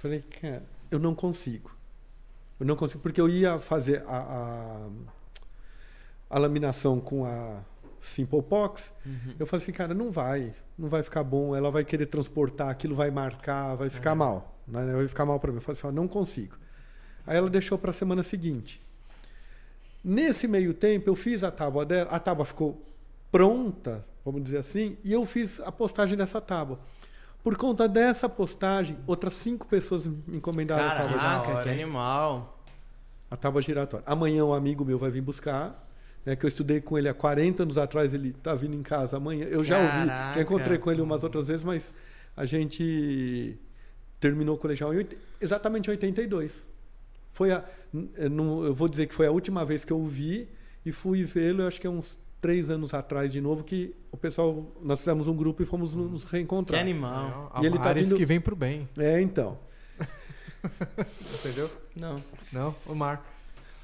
[0.01, 1.72] Falei, cara, eu não consigo.
[2.63, 4.89] Eu não consigo, porque eu ia fazer a, a,
[6.31, 7.61] a laminação com a
[8.01, 8.93] Simple Pox.
[9.37, 11.57] Eu falei assim, cara, não vai, não vai ficar bom.
[11.57, 14.57] Ela vai querer transportar, aquilo vai marcar, vai ficar mal.
[14.69, 14.93] Né?
[14.95, 15.57] Vai ficar mal para mim.
[15.57, 16.57] Eu falei assim, ó, não consigo.
[17.27, 18.81] Aí ela deixou para a semana seguinte.
[20.05, 22.81] Nesse meio tempo, eu fiz a tábua dela, a tábua ficou
[23.33, 26.79] pronta, vamos dizer assim, e eu fiz a postagem dessa tábua.
[27.43, 32.63] Por conta dessa postagem, outras cinco pessoas me encomendaram a tábua, Caraca, hora, que animal.
[33.31, 34.05] a tábua giratória.
[34.07, 35.77] Amanhã um amigo meu vai vir buscar,
[36.25, 39.17] né, que eu estudei com ele há 40 anos atrás, ele tá vindo em casa
[39.17, 39.47] amanhã.
[39.47, 40.35] Eu já ouvi, Caraca.
[40.37, 41.93] já encontrei com ele umas outras vezes, mas
[42.37, 43.59] a gente
[44.21, 45.05] terminou o colegial em
[45.41, 46.69] exatamente em 82.
[47.33, 48.09] Foi a, n-
[48.65, 50.49] eu vou dizer que foi a última vez que eu o vi
[50.87, 54.17] e fui vê-lo, eu acho que é uns três anos atrás de novo, que o
[54.19, 56.79] pessoal, nós fizemos um grupo e fomos nos Que reencontrar.
[56.81, 57.51] animal.
[57.55, 58.87] A E ele tá vindo- que vem pro bem.
[58.99, 59.59] É, então.
[61.41, 61.71] Entendeu?
[61.97, 62.17] Não.
[62.53, 63.25] Não, o Mar.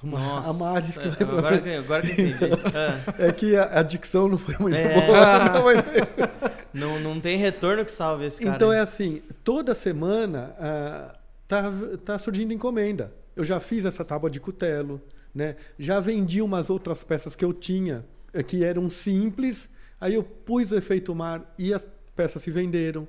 [0.02, 0.50] Nossa.
[0.50, 2.36] A Maris que É, vai agora, que, agora que entendi.
[2.74, 4.94] Ah, É que a, a dicção não foi muito É.
[5.06, 5.44] boa.
[5.50, 5.84] não, mas-
[6.72, 8.54] não, não tem retorno que salve esse cara.
[8.54, 8.78] Então hein?
[8.78, 11.18] é assim, toda semana ah,
[11.48, 11.64] tá,
[12.04, 13.12] tá surgindo encomenda.
[13.34, 15.00] Eu já fiz essa tábua de cutelo,
[15.34, 15.56] né?
[15.78, 18.04] Já vendi umas outras peças que eu tinha,
[18.46, 19.68] que eram simples,
[20.00, 23.06] aí eu pus o efeito mar e as peças se venderam.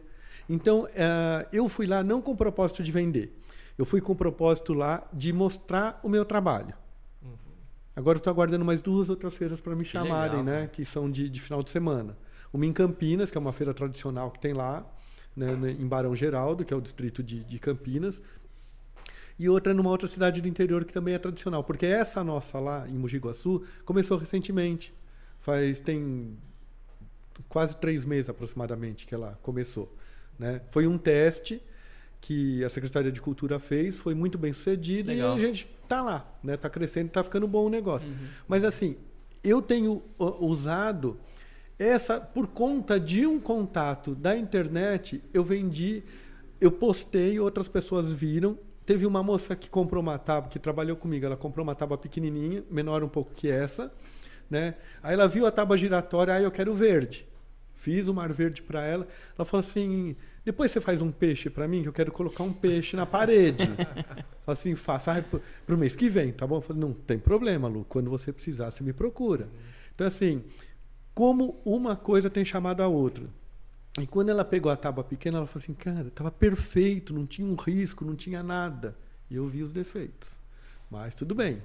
[0.47, 3.35] Então, ah, eu fui lá não com o propósito de vender.
[3.77, 6.73] Eu fui com o propósito lá de mostrar o meu trabalho.
[7.95, 10.55] Agora eu estou aguardando mais duas outras feiras para me chamarem, legal, né?
[10.59, 10.67] cara.
[10.67, 12.17] Que são de, de final de semana.
[12.53, 14.85] Uma em Campinas, que é uma feira tradicional que tem lá,
[15.35, 18.23] né, né, em Barão Geraldo, que é o distrito de, de Campinas.
[19.37, 21.63] E outra numa outra cidade do interior que também é tradicional.
[21.63, 24.93] Porque essa nossa lá, em Mogi Guaçu, começou recentemente.
[25.39, 26.37] Faz, tem
[27.47, 29.93] quase três meses aproximadamente que ela começou.
[30.37, 30.61] Né?
[30.69, 31.61] Foi um teste
[32.21, 35.37] que a Secretaria de Cultura fez, foi muito bem sucedido Legal.
[35.37, 36.57] e a gente tá lá, né?
[36.57, 38.07] Tá crescendo, tá ficando bom o negócio.
[38.07, 38.27] Uhum.
[38.47, 38.97] Mas assim,
[39.43, 41.17] eu tenho usado
[41.77, 46.03] essa por conta de um contato da internet, eu vendi,
[46.59, 48.57] eu postei, outras pessoas viram.
[48.85, 52.63] Teve uma moça que comprou uma tábua, que trabalhou comigo, ela comprou uma tábua pequenininha,
[52.69, 53.93] menor um pouco que essa,
[54.49, 54.75] né?
[55.03, 57.25] Aí ela viu a tábua giratória, aí eu quero verde.
[57.75, 59.07] fiz o Mar Verde para ela.
[59.37, 62.51] Ela falou assim: depois você faz um peixe para mim, que eu quero colocar um
[62.51, 63.65] peixe na parede.
[64.43, 65.23] Falei assim, faça
[65.65, 66.57] para o mês que vem, tá bom?
[66.57, 67.85] Eu falei, não tem problema, Lu.
[67.87, 69.47] Quando você precisar, você me procura.
[69.93, 70.43] Então, assim,
[71.13, 73.25] como uma coisa tem chamado a outra.
[74.01, 77.47] E quando ela pegou a tábua pequena, ela falou assim, cara, estava perfeito, não tinha
[77.47, 78.95] um risco, não tinha nada.
[79.29, 80.29] E eu vi os defeitos.
[80.89, 81.61] Mas tudo bem.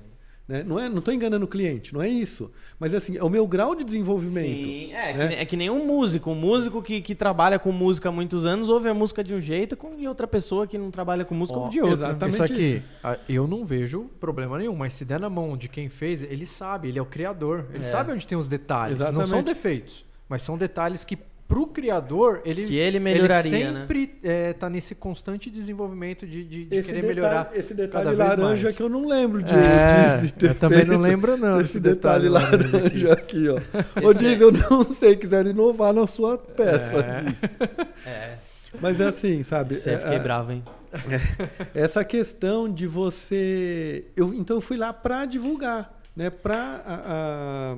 [0.46, 0.62] Né?
[0.62, 2.50] Não é, não estou enganando o cliente, não é isso.
[2.78, 4.64] Mas assim, é o meu grau de desenvolvimento.
[4.64, 5.28] Sim, é, né?
[5.28, 6.30] que, é que nem um músico.
[6.30, 9.40] Um músico que, que trabalha com música há muitos anos ouve a música de um
[9.40, 11.94] jeito e outra pessoa que não trabalha com música oh, ouve de outro.
[11.94, 12.82] Exatamente isso aqui.
[13.06, 13.20] Isso.
[13.26, 16.88] Eu não vejo problema nenhum, mas se der na mão de quem fez, ele sabe,
[16.88, 17.66] ele é o criador.
[17.72, 17.86] Ele é.
[17.86, 18.98] sabe onde tem os detalhes.
[18.98, 19.20] Exatamente.
[19.20, 23.80] Não são defeitos, mas são detalhes que pro criador, ele, que ele melhoraria, ele né?
[23.80, 24.48] sempre né?
[24.48, 27.50] é, tá nesse constante desenvolvimento de, de, de querer detalhe, melhorar.
[27.54, 28.76] Esse detalhe cada laranja mais.
[28.76, 30.34] que eu não lembro de, é, disso.
[30.40, 31.60] Eu também não lembro, não.
[31.60, 33.60] Esse detalhe, detalhe laranja aqui, ó.
[34.02, 36.96] Ô, Diz, eu não sei, quiser inovar na sua peça.
[38.06, 38.08] É.
[38.08, 38.38] é.
[38.80, 39.74] Mas é assim, sabe?
[39.74, 40.62] Você é, fiquei é, bravo, hein?
[41.74, 44.06] Essa questão de você.
[44.16, 46.30] Eu, então eu fui lá para divulgar, né?
[46.30, 47.76] Para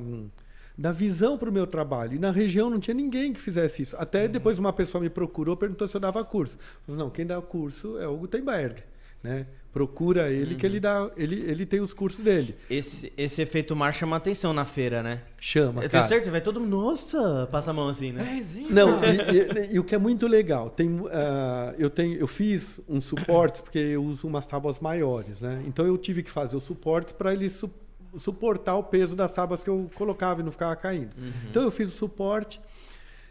[0.76, 2.14] da visão para o meu trabalho.
[2.14, 3.96] E na região não tinha ninguém que fizesse isso.
[3.98, 4.30] Até uhum.
[4.30, 6.56] depois uma pessoa me procurou, perguntou se eu dava curso.
[6.56, 8.82] Eu falei, não, quem dá curso é o Gutenberg.
[9.22, 9.46] Né?
[9.72, 10.58] Procura ele uhum.
[10.58, 12.54] que ele dá, ele, ele tem os cursos dele.
[12.70, 15.22] Esse, esse efeito mar chama atenção na feira, né?
[15.38, 15.82] Chama.
[15.82, 18.22] Eu tenho certeza, vai todo mundo, nossa, passa a mão assim, né?
[18.22, 18.68] É resina.
[18.70, 21.08] Não, e, e, e, o que é muito legal, tem, uh,
[21.78, 25.62] eu, tenho, eu fiz um suporte, porque eu uso umas tábuas maiores, né?
[25.66, 27.85] Então eu tive que fazer o suporte para ele suportar
[28.18, 31.16] suportar o peso das tábuas que eu colocava e não ficava caindo.
[31.16, 31.32] Uhum.
[31.50, 32.60] Então eu fiz o suporte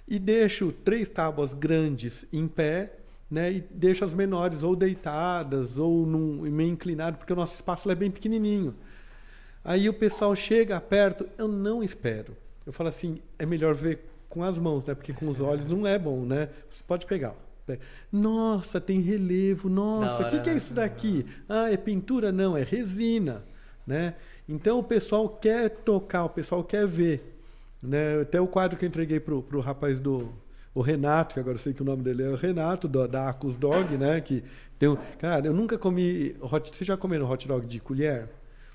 [0.08, 2.94] e deixo três tábuas grandes em pé,
[3.30, 3.52] né?
[3.52, 7.96] E deixo as menores ou deitadas ou num, meio inclinado, porque o nosso espaço é
[7.96, 8.76] bem pequenininho.
[9.64, 12.38] Aí o pessoal chega perto, eu não espero.
[12.66, 14.00] Eu falo assim, é melhor ver
[14.30, 14.94] com as mãos, né?
[14.94, 16.50] Porque com os olhos não é bom, né?
[16.70, 17.36] Você pode pegar.
[18.12, 19.70] Nossa, tem relevo.
[19.70, 20.58] Nossa, o que, que é né?
[20.58, 21.26] isso daqui?
[21.50, 22.32] Ah, é pintura?
[22.32, 23.44] Não, é resina,
[23.88, 24.16] né?
[24.48, 27.40] Então o pessoal quer tocar, o pessoal quer ver.
[27.82, 28.22] Né?
[28.22, 30.32] Até o quadro que eu entreguei pro, pro rapaz do
[30.74, 33.30] o Renato, que agora eu sei que o nome dele é o Renato, do, da
[33.30, 34.20] Acus Dog, né?
[34.20, 34.44] Que
[34.78, 38.28] tem um, cara, eu nunca comi hot, vocês já comeram hot dog de colher?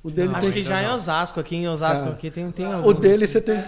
[0.02, 2.50] O dele não, tem, acho que já em Osasco, aqui em Osasco ah, aqui tem
[2.50, 3.62] tem O dele você tem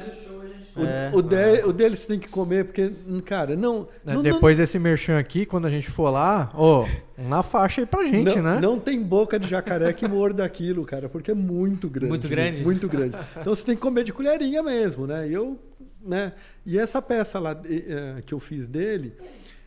[0.75, 1.11] o, é.
[1.13, 2.91] o, de, o dele você tem que comer, porque,
[3.25, 3.89] cara, não.
[4.07, 6.87] É, não depois não, desse merchan aqui, quando a gente for lá, ó, oh,
[7.21, 8.61] na faixa aí pra gente, não, né?
[8.61, 12.09] Não tem boca de jacaré que morda aquilo, cara, porque é muito grande.
[12.09, 12.63] Muito grande?
[12.63, 13.17] Muito grande.
[13.41, 15.29] Então você tem que comer de colherinha mesmo, né?
[15.29, 15.59] E eu,
[16.03, 16.33] né?
[16.65, 19.15] E essa peça lá uh, que eu fiz dele,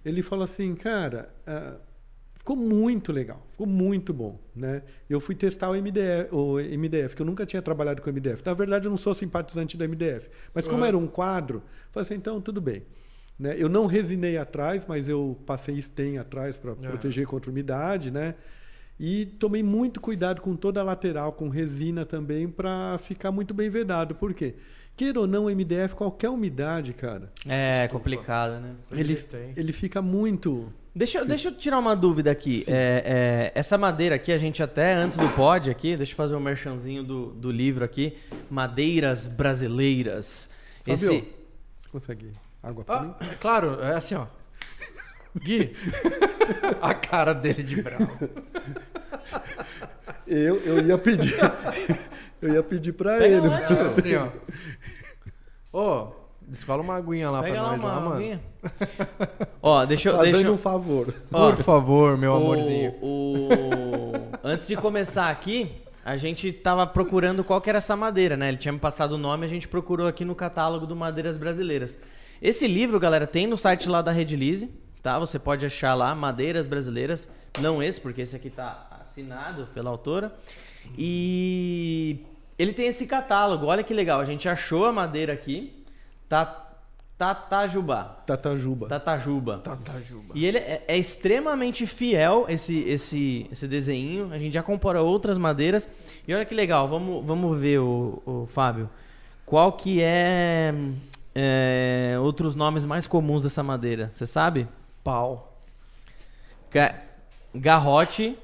[0.03, 1.29] ele falou assim, cara.
[1.47, 1.84] Uh,
[2.45, 4.39] Ficou muito legal, ficou muito bom.
[4.55, 4.83] Né?
[5.09, 8.43] Eu fui testar o MDF, o MDF, que eu nunca tinha trabalhado com o MDF.
[8.45, 10.29] Na verdade, eu não sou simpatizante do MDF.
[10.53, 10.85] Mas como uhum.
[10.85, 12.83] era um quadro, falei assim, então tudo bem.
[13.39, 13.55] Né?
[13.57, 16.77] Eu não resinei atrás, mas eu passei stem atrás para uhum.
[16.77, 18.11] proteger contra umidade.
[18.11, 18.35] Né?
[18.99, 23.71] E tomei muito cuidado com toda a lateral, com resina também, para ficar muito bem
[23.71, 24.13] vedado.
[24.13, 24.53] Por quê?
[24.95, 27.33] Queira ou não, MDF, qualquer umidade, cara.
[27.47, 28.75] É, complicado, né?
[28.91, 29.17] Ele,
[29.57, 32.63] ele fica muito Deixa, deixa eu tirar uma dúvida aqui.
[32.69, 36.37] É, é, essa madeira aqui, a gente até antes do pod aqui, deixa eu fazer
[36.37, 38.17] um merchanzinho do, do livro aqui.
[38.49, 40.49] Madeiras Brasileiras.
[40.85, 41.27] Fabio, Esse...
[41.91, 42.31] consegue
[42.63, 43.15] água pra ah, mim?
[43.29, 44.25] É claro, é assim, ó.
[45.43, 45.75] Gui,
[46.81, 48.29] a cara dele de bravo.
[50.25, 51.35] Eu, eu ia pedir.
[52.41, 53.47] eu ia pedir pra Pega ele.
[53.49, 54.29] Lá, assim, ó.
[55.73, 58.39] Ô, oh, Descola uma aguinha lá Pega pra nós lá, mano.
[59.61, 60.21] Ó, deixa eu.
[60.21, 61.13] Deixa um favor.
[61.31, 62.93] Ó, Por favor, meu o, amorzinho.
[63.01, 63.49] O...
[64.43, 65.71] Antes de começar aqui,
[66.03, 68.49] a gente tava procurando qual que era essa madeira, né?
[68.49, 71.97] Ele tinha me passado o nome, a gente procurou aqui no catálogo do Madeiras Brasileiras.
[72.39, 74.69] Esse livro, galera, tem no site lá da Redilize,
[75.01, 75.17] tá?
[75.17, 77.27] Você pode achar lá, Madeiras Brasileiras.
[77.59, 80.31] Não esse, porque esse aqui tá assinado pela autora.
[80.97, 82.19] E
[82.59, 83.65] ele tem esse catálogo.
[83.65, 85.84] Olha que legal, a gente achou a madeira aqui.
[87.17, 88.23] Tatajubá.
[88.25, 88.87] Tatajuba.
[88.87, 89.57] Tatajuba.
[89.59, 90.33] Tatajuba.
[90.35, 94.31] E ele é, é, extremamente fiel, esse, esse, esse desenho.
[94.33, 95.87] A gente já compara outras madeiras.
[96.27, 98.89] E olha que legal, vamos, vamos ver, o, o Fábio.
[99.45, 100.73] Qual que é,
[101.33, 104.09] é, outros nomes mais comuns dessa madeira?
[104.11, 104.67] Você sabe?
[105.03, 105.53] Pau.
[106.71, 107.01] Ga
[107.53, 108.37] garrote,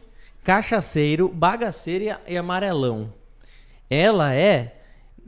[0.44, 3.12] cachaceiro, bagaceiro e amarelão.
[3.90, 4.81] Ela é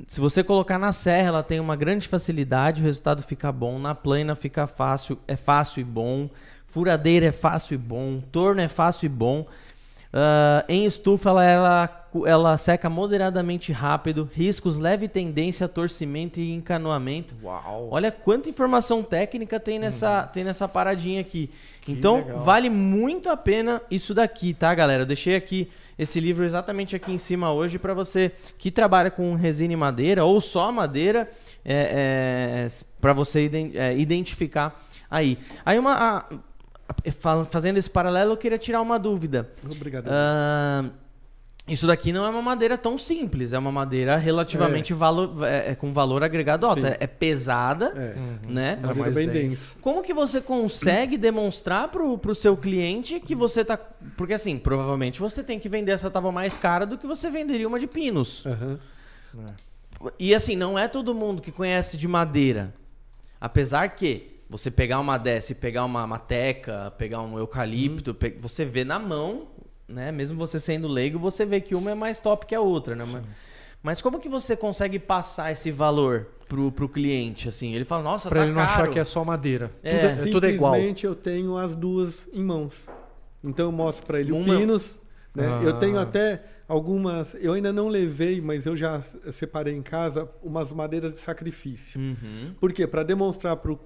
[0.07, 3.79] se você colocar na serra, ela tem uma grande facilidade, o resultado fica bom.
[3.79, 6.29] Na plana fica fácil, é fácil e bom.
[6.65, 8.21] Furadeira é fácil e bom.
[8.31, 9.41] Torno é fácil e bom.
[9.41, 16.51] Uh, em estufa ela, ela ela seca moderadamente rápido, riscos leve tendência a torcimento e
[16.53, 17.35] encanoamento.
[17.43, 17.87] Uau.
[17.89, 20.27] Olha quanta informação técnica tem nessa, uhum.
[20.27, 21.49] tem nessa paradinha aqui.
[21.81, 22.39] Que então, legal.
[22.39, 25.03] vale muito a pena isso daqui, tá, galera?
[25.03, 29.35] Eu deixei aqui esse livro exatamente aqui em cima hoje para você que trabalha com
[29.35, 31.29] resina e madeira ou só madeira,
[31.63, 32.67] é, é,
[32.99, 35.37] para você é, identificar aí.
[35.65, 36.17] Aí uma a,
[36.89, 39.49] a, fazendo esse paralelo, eu queria tirar uma dúvida.
[39.69, 40.07] Obrigado.
[40.07, 41.02] Uh,
[41.65, 44.95] isso daqui não é uma madeira tão simples, é uma madeira relativamente é.
[44.95, 46.85] Valor, é, é, com valor agregado alto.
[46.85, 48.49] É, é, pesada, é.
[48.49, 48.79] né?
[48.83, 49.73] É mais bem densa.
[49.79, 53.77] Como que você consegue demonstrar pro, pro seu cliente que você tá.
[54.17, 57.67] Porque assim, provavelmente você tem que vender essa tábua mais cara do que você venderia
[57.67, 58.43] uma de pinos.
[58.43, 58.77] Uhum.
[60.19, 62.73] E assim, não é todo mundo que conhece de madeira.
[63.39, 68.31] Apesar que você pegar uma dessa e pegar uma mateca, pegar um eucalipto, hum.
[68.39, 69.47] você vê na mão
[69.93, 70.11] né?
[70.11, 73.05] Mesmo você sendo leigo, você vê que uma é mais top que a outra, né?
[73.05, 73.23] Mas,
[73.81, 77.73] mas como que você consegue passar esse valor pro, pro cliente, assim?
[77.73, 79.71] Ele fala, nossa, pra tá ele não achar que é só madeira.
[79.81, 80.09] É.
[80.09, 80.73] Tudo, é, tudo é igual.
[80.73, 82.89] Simplesmente eu tenho as duas em mãos.
[83.43, 84.55] Então eu mostro para ele uma...
[84.55, 84.99] o pinos,
[85.35, 85.45] né?
[85.47, 85.63] Ah.
[85.63, 89.01] Eu tenho até algumas, eu ainda não levei, mas eu já
[89.31, 91.99] separei em casa umas madeiras de sacrifício.
[91.99, 92.53] Uhum.
[92.59, 92.87] Por quê?
[92.87, 93.77] Para demonstrar para o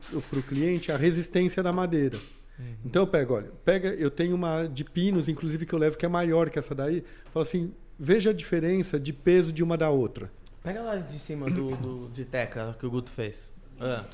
[0.47, 2.17] cliente a resistência da madeira.
[2.59, 2.75] Uhum.
[2.85, 6.05] Então eu pego, olha, pega, eu tenho uma de pinos, inclusive que eu levo que
[6.05, 7.03] é maior que essa daí.
[7.31, 10.31] Falo assim, veja a diferença de peso de uma da outra.
[10.63, 13.49] Pega lá de cima do, do de teca que o Guto fez.
[13.79, 14.05] Ah.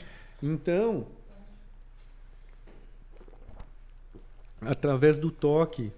[0.41, 1.07] Então,
[4.61, 5.91] através do toque,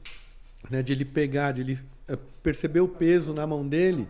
[0.69, 4.07] né, de ele pegar, de ele eh, perceber o peso na mão dele,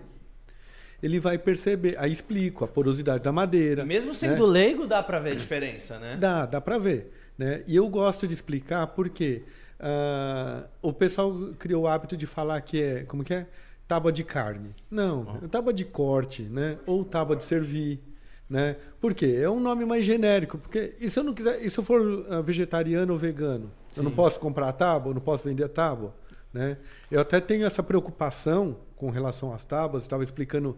[1.01, 1.95] ele vai perceber.
[1.97, 3.85] Aí explico a porosidade da madeira.
[3.85, 4.53] Mesmo sendo né?
[4.53, 6.17] leigo, dá para ver a diferença, né?
[6.17, 7.11] Dá, dá para ver.
[7.37, 7.63] Né?
[7.67, 9.43] E eu gosto de explicar porque
[9.79, 13.47] uh, o pessoal criou o hábito de falar que é, como que é?
[13.87, 14.73] Tábua de carne.
[14.89, 15.47] Não, oh.
[15.47, 16.77] tábua de corte, né?
[16.85, 18.01] Ou tábua de servir.
[18.49, 18.77] Né?
[18.99, 19.39] Por quê?
[19.41, 20.57] É um nome mais genérico.
[20.57, 24.01] Porque e se eu não quiser, e se eu for uh, vegetariano ou vegano, Sim.
[24.01, 26.13] eu não posso comprar tábua, eu não posso vender tábua.
[26.53, 26.77] Né?
[27.11, 30.03] Eu até tenho essa preocupação com relação às tábuas.
[30.03, 30.77] Estava explicando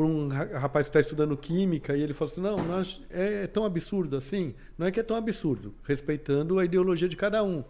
[0.00, 3.46] para um rapaz que está estudando química e ele falou assim: não, nós, é, é,
[3.46, 4.54] tão absurdo assim.
[4.78, 7.62] Não é que é tão absurdo, respeitando a ideologia de cada um.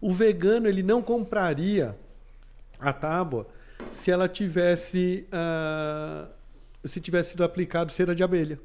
[0.00, 1.94] O vegano ele não compraria
[2.80, 3.46] a tábua
[3.90, 6.26] se ela tivesse uh,
[6.82, 8.58] se tivesse sido aplicado cera de abelha,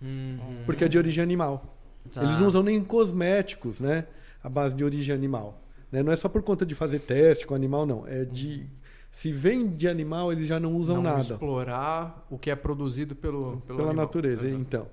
[0.00, 0.62] uhum.
[0.64, 1.76] porque é de origem animal.
[2.10, 2.22] Tá.
[2.22, 4.06] Eles não usam nem cosméticos, né,
[4.42, 5.60] a base de origem animal.
[5.92, 6.02] Né?
[6.02, 8.06] Não é só por conta de fazer teste com animal, não.
[8.06, 8.85] É de uhum
[9.16, 11.20] se vem de animal, eles já não usam não nada.
[11.20, 14.04] explorar o que é produzido pelo, pela animal.
[14.04, 14.42] natureza.
[14.42, 14.60] Uhum.
[14.60, 14.88] Então,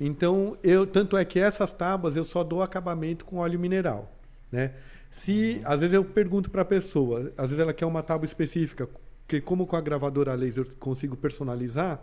[0.00, 4.12] então eu tanto é que essas tábuas eu só dou acabamento com óleo mineral,
[4.50, 4.74] né?
[5.08, 5.72] Se uhum.
[5.72, 8.88] às vezes eu pergunto para a pessoa, às vezes ela quer uma tábua específica,
[9.28, 12.02] que como com a gravadora laser eu consigo personalizar,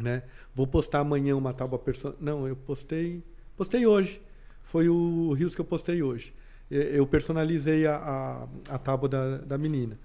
[0.00, 0.22] né?
[0.54, 2.14] Vou postar amanhã uma tábua person...
[2.20, 3.24] Não, eu postei,
[3.56, 4.22] postei hoje.
[4.62, 6.32] Foi o Rios que eu postei hoje.
[6.70, 9.98] Eu personalizei a, a, a tábua da, da menina.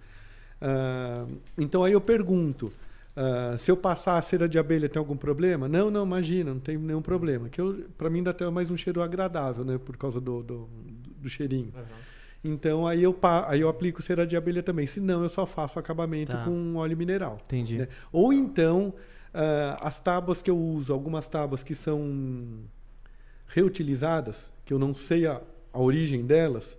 [0.61, 2.71] Uh, então aí eu pergunto,
[3.15, 5.67] uh, se eu passar a cera de abelha tem algum problema?
[5.67, 7.49] Não, não, imagina, não tem nenhum problema.
[7.49, 7.61] Que
[7.97, 10.69] para mim dá até mais um cheiro agradável, né, por causa do, do,
[11.17, 11.73] do cheirinho.
[11.75, 11.83] Uhum.
[12.43, 13.17] Então aí eu,
[13.47, 14.85] aí eu aplico cera de abelha também.
[14.87, 16.43] Se não, eu só faço acabamento tá.
[16.43, 17.39] com óleo mineral.
[17.45, 17.79] Entendi.
[17.79, 17.87] Né?
[18.11, 18.93] Ou então,
[19.33, 22.59] uh, as tábuas que eu uso, algumas tábuas que são
[23.47, 25.41] reutilizadas, que eu não sei a,
[25.73, 26.77] a origem delas,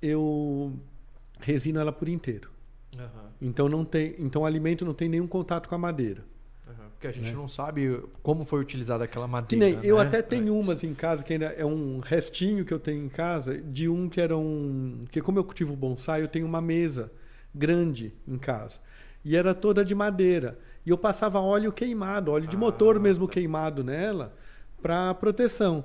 [0.00, 0.72] eu
[1.40, 2.50] resino ela por inteiro.
[2.96, 3.30] Uhum.
[3.40, 6.24] Então não tem, então o alimento não tem nenhum contato com a madeira.
[6.66, 6.90] Uhum.
[6.92, 7.36] Porque a gente né?
[7.36, 9.64] não sabe como foi utilizada aquela madeira.
[9.64, 10.02] Nem, eu né?
[10.02, 10.66] até tenho Antes.
[10.66, 14.08] umas em casa que ainda é um restinho que eu tenho em casa de um
[14.08, 17.12] que era um, que como eu cultivo bonsai, eu tenho uma mesa
[17.54, 18.78] grande em casa
[19.24, 23.26] e era toda de madeira e eu passava óleo queimado, óleo de ah, motor mesmo
[23.26, 23.34] tá.
[23.34, 24.34] queimado nela
[24.80, 25.84] para proteção.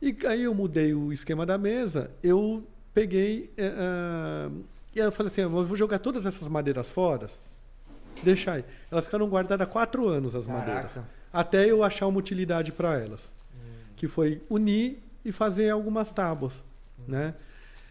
[0.00, 4.64] E aí eu mudei o esquema da mesa, eu peguei uh,
[4.96, 7.28] e aí eu falei assim, eu vou jogar todas essas madeiras fora,
[8.22, 8.64] deixa aí.
[8.90, 10.66] Elas ficaram guardadas há quatro anos, as Caraca.
[10.66, 10.98] madeiras.
[11.30, 13.34] Até eu achar uma utilidade para elas.
[13.54, 13.58] Hum.
[13.94, 16.64] Que foi unir e fazer algumas tábuas,
[16.98, 17.02] hum.
[17.08, 17.34] né?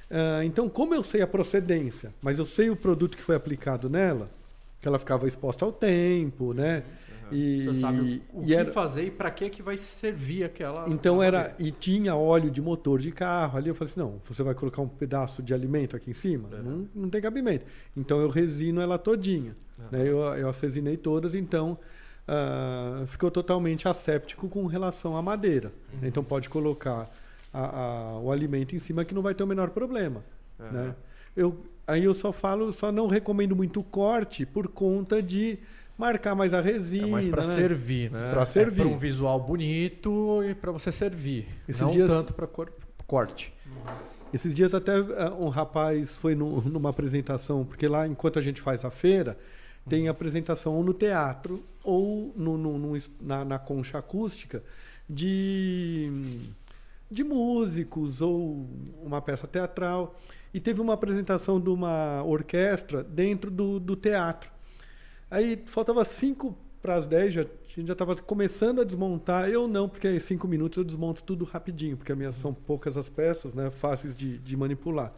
[0.10, 3.88] Uh, então, como eu sei a procedência, mas eu sei o produto que foi aplicado
[3.88, 4.28] nela,
[4.82, 6.84] que ela ficava exposta ao tempo, né?
[7.32, 10.88] E, Você sabe o, que era, fazer e para que que vai servir aquela.
[10.90, 13.70] Então era e tinha óleo de motor de carro ali.
[13.70, 16.64] Eu falei assim, não, você vai colocar um pedaço de alimento aqui em cima, uhum.
[16.64, 17.66] não, não tem cabimento.
[17.96, 19.56] Então eu resino ela todinha.
[19.78, 19.86] Uhum.
[19.92, 20.02] Né?
[20.02, 21.78] Eu, eu as resinei todas, então
[22.28, 25.72] uh, ficou totalmente asséptico com relação à madeira.
[25.94, 26.08] Uhum.
[26.08, 27.10] Então pode colocar
[27.54, 30.24] a, a, o alimento em cima que não vai ter o menor problema,
[30.60, 30.94] né?
[31.36, 35.60] eu, aí eu só falo, só não recomendo muito corte por conta de
[35.98, 37.08] marcar mais a resina.
[37.08, 37.56] É mais para né?
[37.56, 38.32] servir, né?
[38.32, 38.82] Para servir.
[38.82, 41.48] É para um visual bonito e para você servir.
[41.68, 42.10] Esses não dias...
[42.10, 42.48] tanto para
[43.06, 43.54] corte.
[44.34, 48.62] Esses dias até uh, um rapaz foi no, numa apresentação, porque lá enquanto a gente
[48.62, 49.38] faz a feira,
[49.88, 54.64] tem apresentação ou no teatro ou no, no, no na, na, concha acústica
[55.08, 56.12] de,
[57.10, 58.68] de músicos ou
[59.04, 60.20] uma peça teatral.
[60.54, 64.50] E teve uma apresentação de uma orquestra dentro do, do teatro.
[65.36, 69.50] Aí faltava cinco para as dez, já, a gente já estava começando a desmontar.
[69.50, 73.10] Eu não, porque em cinco minutos eu desmonto tudo rapidinho, porque minhas são poucas as
[73.10, 75.14] peças, né, fáceis de, de manipular.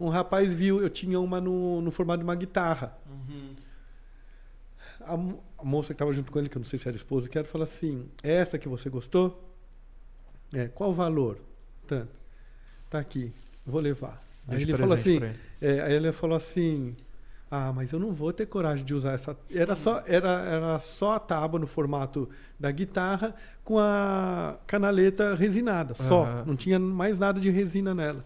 [0.00, 2.96] Um rapaz viu, eu tinha uma no, no formato de uma guitarra.
[3.06, 3.54] Uhum.
[5.02, 5.12] A,
[5.60, 7.36] a, moça que estava junto com ele, que eu não sei se era esposa, que
[7.36, 9.46] era, falou assim: é essa que você gostou?
[10.54, 11.38] É, qual o valor?
[11.86, 12.12] Tanto.
[12.88, 13.30] Tá aqui,
[13.66, 14.24] vou levar.
[14.48, 15.20] Aí ele falou assim,
[15.60, 16.96] é, aí ele falou assim,
[17.50, 19.36] ah, mas eu não vou ter coragem de usar essa.
[19.50, 22.28] Era só, era, era só a tábua no formato
[22.60, 23.34] da guitarra
[23.64, 26.24] com a canaleta resinada, só.
[26.24, 26.44] Uhum.
[26.46, 28.24] Não tinha mais nada de resina nela.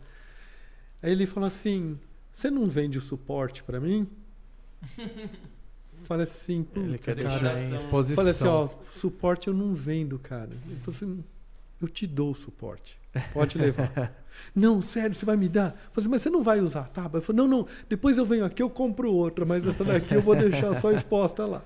[1.01, 1.99] Aí ele falou assim:
[2.33, 4.09] Você não vende o suporte para mim?
[6.05, 8.17] Falei assim, ele quer cara, deixar em exposição.
[8.17, 10.51] Falei assim, ó, suporte eu não vendo, cara.
[10.67, 11.25] Ele falou assim,
[11.85, 12.99] eu te dou o suporte.
[13.33, 14.13] Pode levar.
[14.55, 15.71] não, sério, você vai me dar?
[15.71, 17.11] Eu falei assim, mas você não vai usar tá?
[17.13, 20.23] Eu falei, não, não, depois eu venho aqui, eu compro outra, mas essa daqui eu
[20.23, 21.63] vou deixar só exposta lá.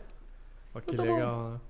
[0.74, 1.60] Oh, que tá legal, né?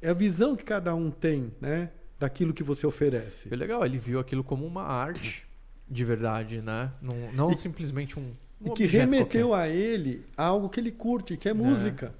[0.00, 1.90] É a visão que cada um tem, né?
[2.18, 3.52] Daquilo que você oferece.
[3.52, 5.46] É legal, ele viu aquilo como uma arte
[5.88, 6.92] de verdade, né?
[7.00, 8.32] Não, não e, simplesmente um.
[8.60, 9.64] um e que remeteu qualquer.
[9.64, 11.54] a ele a algo que ele curte, que é, é.
[11.54, 12.12] música.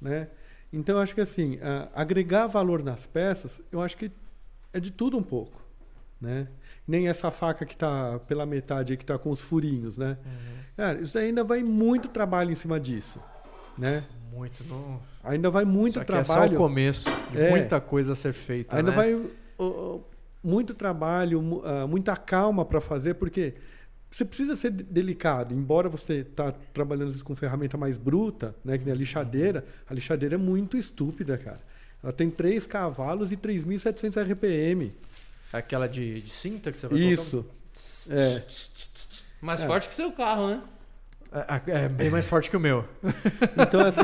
[0.00, 0.28] Né?
[0.72, 1.58] Então eu acho que assim,
[1.94, 4.10] agregar valor nas peças, eu acho que
[4.72, 5.66] é de tudo um pouco.
[6.20, 6.48] Né?
[6.86, 10.18] Nem essa faca que está pela metade aí, que está com os furinhos, né?
[10.24, 10.58] Uhum.
[10.76, 13.20] Cara, isso ainda vai muito trabalho em cima disso,
[13.76, 14.02] né?
[14.32, 15.00] Muito, não...
[15.22, 16.44] Ainda vai muito trabalho.
[16.44, 17.50] É só o começo, é.
[17.50, 18.76] muita coisa a ser feita.
[18.76, 18.96] Ainda né?
[18.96, 20.02] vai uh,
[20.42, 23.54] muito trabalho, uh, muita calma para fazer, porque
[24.10, 25.54] você precisa ser delicado.
[25.54, 30.34] Embora você tá trabalhando com ferramenta mais bruta, né, que nem a lixadeira, a lixadeira
[30.34, 31.60] é muito estúpida, cara.
[32.02, 34.92] Ela tem 3 cavalos e 3.700 RPM.
[35.52, 37.44] Aquela de, de, cinta que você vai Isso.
[38.10, 38.42] É.
[39.40, 39.66] Mais é.
[39.66, 40.62] forte que seu carro, né?
[41.30, 42.84] É, é, bem mais forte que o meu.
[43.60, 44.00] Então, assim,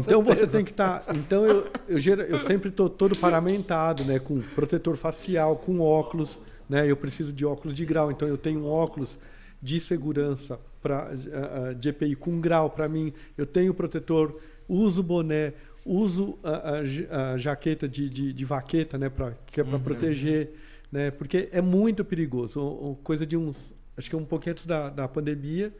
[0.00, 1.00] então você tem que estar.
[1.00, 4.18] Tá, então eu, eu, eu sempre estou todo paramentado, né?
[4.18, 6.40] Com protetor facial, com óculos.
[6.68, 6.90] Né?
[6.90, 9.18] Eu preciso de óculos de grau, então eu tenho um óculos
[9.62, 13.12] de segurança para uh, de EPI com grau para mim.
[13.36, 15.54] Eu tenho protetor, uso boné,
[15.88, 19.82] uso a, a, a jaqueta de, de, de, vaqueta, né, pra, que é para uhum.
[19.82, 20.50] proteger,
[20.92, 22.98] né, porque é muito perigoso.
[23.02, 25.72] Coisa de uns, acho que um pouquinho antes da, da pandemia,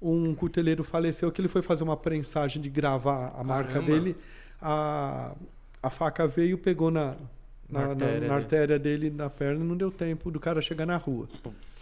[0.00, 4.16] um cuteleiro faleceu que ele foi fazer uma prensagem de gravar a marca dele,
[4.60, 5.34] a,
[5.82, 7.14] a faca veio, pegou na,
[7.68, 9.10] na, na, artéria, na, na artéria dele.
[9.10, 11.28] na perna e não deu tempo do cara chegar na rua.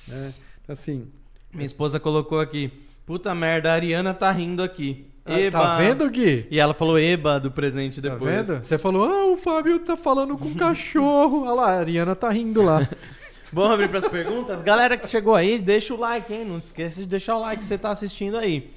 [0.09, 0.34] Né?
[0.68, 1.09] Assim.
[1.52, 2.70] Minha esposa colocou aqui.
[3.05, 5.10] Puta merda, a Ariana tá rindo aqui.
[5.32, 5.59] Ah, Eba.
[5.59, 6.47] Tá vendo, Gui?
[6.51, 8.47] E ela falou Eba do presente depois.
[8.47, 8.65] Tá vendo?
[8.65, 11.43] Você falou, ah, o Fábio tá falando com o cachorro.
[11.48, 12.86] Olha lá, a Ariana tá rindo lá.
[13.52, 14.62] Vamos abrir para as perguntas?
[14.62, 16.44] Galera que chegou aí, deixa o like, hein?
[16.44, 18.70] Não esqueça de deixar o like que você tá assistindo aí.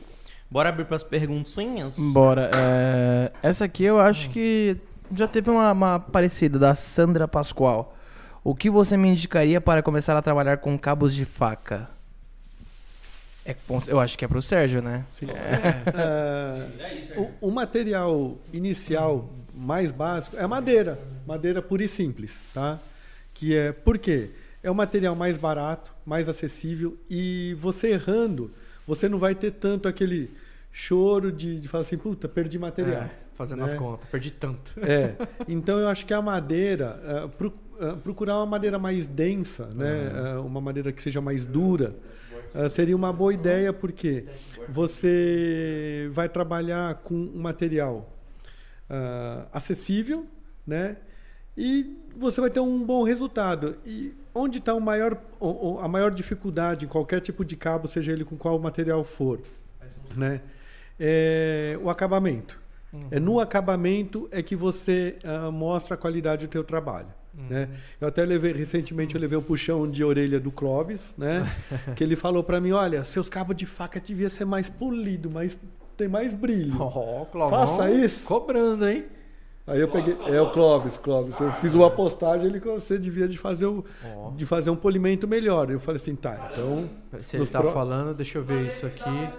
[0.50, 1.94] Bora abrir para as perguntinhas?
[1.96, 2.50] Bora.
[2.56, 3.32] É...
[3.42, 4.78] Essa aqui eu acho que
[5.16, 7.96] já teve uma, uma parecida, da Sandra Pascoal.
[8.44, 11.90] O que você me indicaria para começar a trabalhar com cabos de faca?
[13.46, 13.56] É,
[13.88, 15.06] eu acho que é pro Sérgio, né?
[15.20, 15.28] Sim.
[15.30, 15.84] É.
[17.16, 22.80] Uh, o, o, material inicial mais básico é madeira, madeira pura e simples, tá?
[23.34, 24.32] Que é por quê?
[24.62, 28.52] É o material mais barato, mais acessível e você errando,
[28.88, 30.32] você não vai ter tanto aquele
[30.72, 33.04] choro de, de falar assim, puta, perdi material.
[33.04, 33.66] É, fazendo né?
[33.66, 34.74] as contas, perdi tanto.
[34.82, 35.16] É.
[35.48, 40.12] Então eu acho que a madeira, uh, pro, uh, procurar uma madeira mais densa, né?
[40.36, 40.46] Uhum.
[40.48, 41.96] uma madeira que seja mais dura
[42.54, 44.26] Uh, seria uma boa ideia porque
[44.70, 48.14] você vai trabalhar com um material
[48.90, 50.26] uh, acessível,
[50.66, 50.98] né?
[51.58, 53.78] E você vai ter um bom resultado.
[53.86, 55.18] E onde está maior,
[55.82, 59.40] a maior dificuldade em qualquer tipo de cabo, seja ele com qual material for,
[60.16, 60.42] né?
[61.00, 62.62] É o acabamento.
[62.92, 63.08] Uhum.
[63.10, 67.08] É no acabamento é que você uh, mostra a qualidade do teu trabalho.
[67.38, 67.48] Uhum.
[67.50, 67.70] Né?
[68.00, 71.44] Eu até levei recentemente eu levei o puxão de orelha do Clóvis, né?
[71.96, 75.58] que ele falou para mim, olha, seus cabos de faca devia ser mais polido, mais
[75.98, 76.74] tem mais brilho.
[76.82, 78.26] Oh, Faça isso.
[78.26, 79.06] Cobrando, hein?
[79.66, 80.18] Aí eu peguei.
[80.28, 81.40] É o Clóvis, Clóvis.
[81.40, 84.32] Eu fiz uma postagem ele você devia de fazer, o, oh.
[84.32, 85.70] de fazer um polimento melhor.
[85.70, 86.90] Eu falei assim, tá, então.
[87.22, 87.72] Se ele está pro...
[87.72, 89.30] falando, deixa eu ver isso aqui.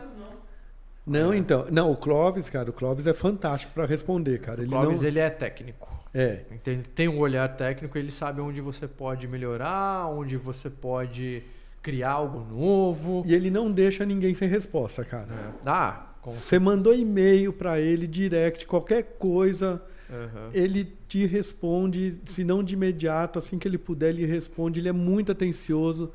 [1.06, 1.66] Não, então.
[1.70, 4.62] Não, o Clóvis, cara, o Clóvis é fantástico para responder, cara.
[4.62, 5.08] Ele o Clóvis, não...
[5.08, 5.88] ele é técnico.
[6.14, 6.44] É.
[6.62, 11.42] Tem, tem um olhar técnico, ele sabe onde você pode melhorar, onde você pode
[11.82, 13.22] criar algo novo.
[13.26, 15.28] E ele não deixa ninguém sem resposta, cara.
[15.32, 15.52] É.
[15.66, 20.50] Ah, você mandou e-mail para ele, direct, qualquer coisa, uhum.
[20.54, 24.80] ele te responde, se não de imediato, assim que ele puder, ele responde.
[24.80, 26.12] Ele é muito atencioso.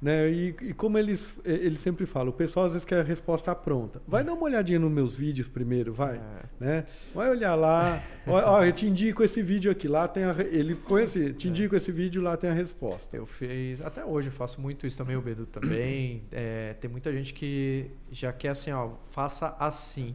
[0.00, 0.30] Né?
[0.30, 4.00] E, e, como eles, eles sempre falam, o pessoal às vezes quer a resposta pronta.
[4.06, 6.16] Vai dar uma olhadinha nos meus vídeos primeiro, vai.
[6.16, 6.42] É.
[6.60, 6.86] Né?
[7.12, 8.00] Vai olhar lá.
[8.26, 11.48] ó, ó, eu te indico esse vídeo aqui, lá tem a, Ele põe assim, te
[11.48, 11.50] é.
[11.50, 11.78] indico é.
[11.78, 13.16] esse vídeo, lá tem a resposta.
[13.16, 13.80] Eu fiz.
[13.80, 16.22] Até hoje eu faço muito isso também, o Bedu também.
[16.30, 20.14] É, tem muita gente que já quer assim, ó, faça assim.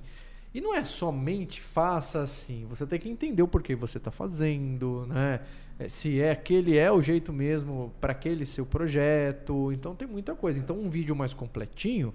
[0.54, 2.66] E não é somente faça assim.
[2.70, 5.42] Você tem que entender o porquê você está fazendo, né?
[5.80, 9.72] É, se é aquele é o jeito mesmo para aquele seu projeto.
[9.72, 10.60] Então tem muita coisa.
[10.60, 12.14] Então um vídeo mais completinho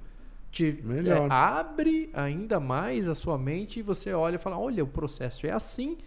[0.51, 4.87] te é, abre ainda mais a sua mente e você olha e fala: olha, o
[4.87, 5.99] processo é assim.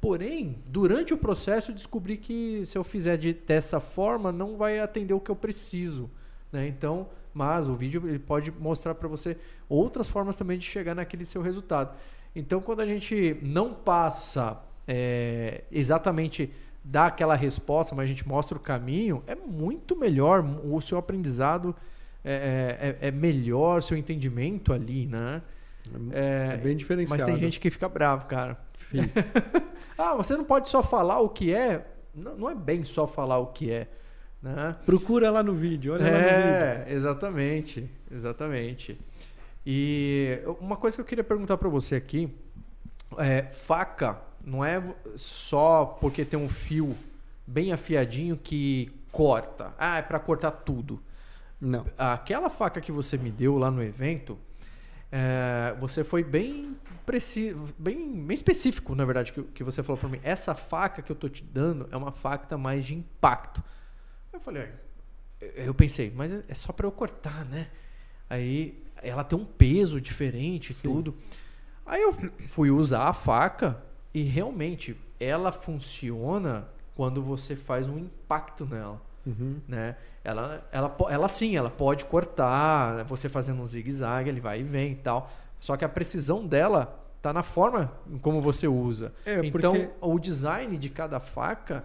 [0.00, 4.78] Porém, durante o processo, eu descobri que se eu fizer de, dessa forma, não vai
[4.78, 6.08] atender o que eu preciso.
[6.52, 6.68] Né?
[6.68, 9.36] Então, mas o vídeo ele pode mostrar para você
[9.68, 11.96] outras formas também de chegar naquele seu resultado.
[12.34, 16.52] Então, quando a gente não passa é, exatamente
[16.90, 20.42] dá aquela resposta, mas a gente mostra o caminho, é muito melhor.
[20.64, 21.76] O seu aprendizado
[22.24, 25.42] é, é, é melhor, seu entendimento ali, né?
[26.12, 27.22] É, é bem diferenciado.
[27.22, 28.58] Mas tem gente que fica bravo, cara.
[29.98, 31.86] ah, você não pode só falar o que é.
[32.14, 33.86] Não, não é bem só falar o que é.
[34.42, 34.76] Né?
[34.86, 36.86] Procura lá no vídeo, olha é, lá no vídeo.
[36.86, 38.98] É, exatamente, exatamente.
[39.66, 42.32] E uma coisa que eu queria perguntar para você aqui
[43.18, 44.82] é faca não é
[45.16, 46.96] só porque tem um fio
[47.46, 49.74] bem afiadinho que corta.
[49.78, 51.02] Ah, é para cortar tudo.
[51.60, 51.86] Não.
[51.96, 54.38] Aquela faca que você me deu lá no evento,
[55.10, 60.08] é, você foi bem preciso, bem, bem específico, na verdade, que, que você falou para
[60.08, 60.20] mim.
[60.22, 63.62] Essa faca que eu tô te dando é uma faca mais de impacto.
[64.32, 64.68] Eu falei,
[65.40, 67.68] eu pensei, mas é só para eu cortar, né?
[68.28, 71.16] Aí ela tem um peso diferente e tudo.
[71.86, 72.14] Aí eu
[72.50, 73.82] fui usar a faca
[74.12, 79.00] e realmente, ela funciona quando você faz um impacto nela.
[79.26, 79.60] Uhum.
[79.68, 79.96] Né?
[80.24, 84.92] Ela, ela, ela sim, ela pode cortar, você fazendo um zigue-zague, ele vai e vem
[84.92, 85.30] e tal.
[85.60, 89.12] Só que a precisão dela tá na forma como você usa.
[89.26, 89.90] É, então, porque...
[90.00, 91.84] o design de cada faca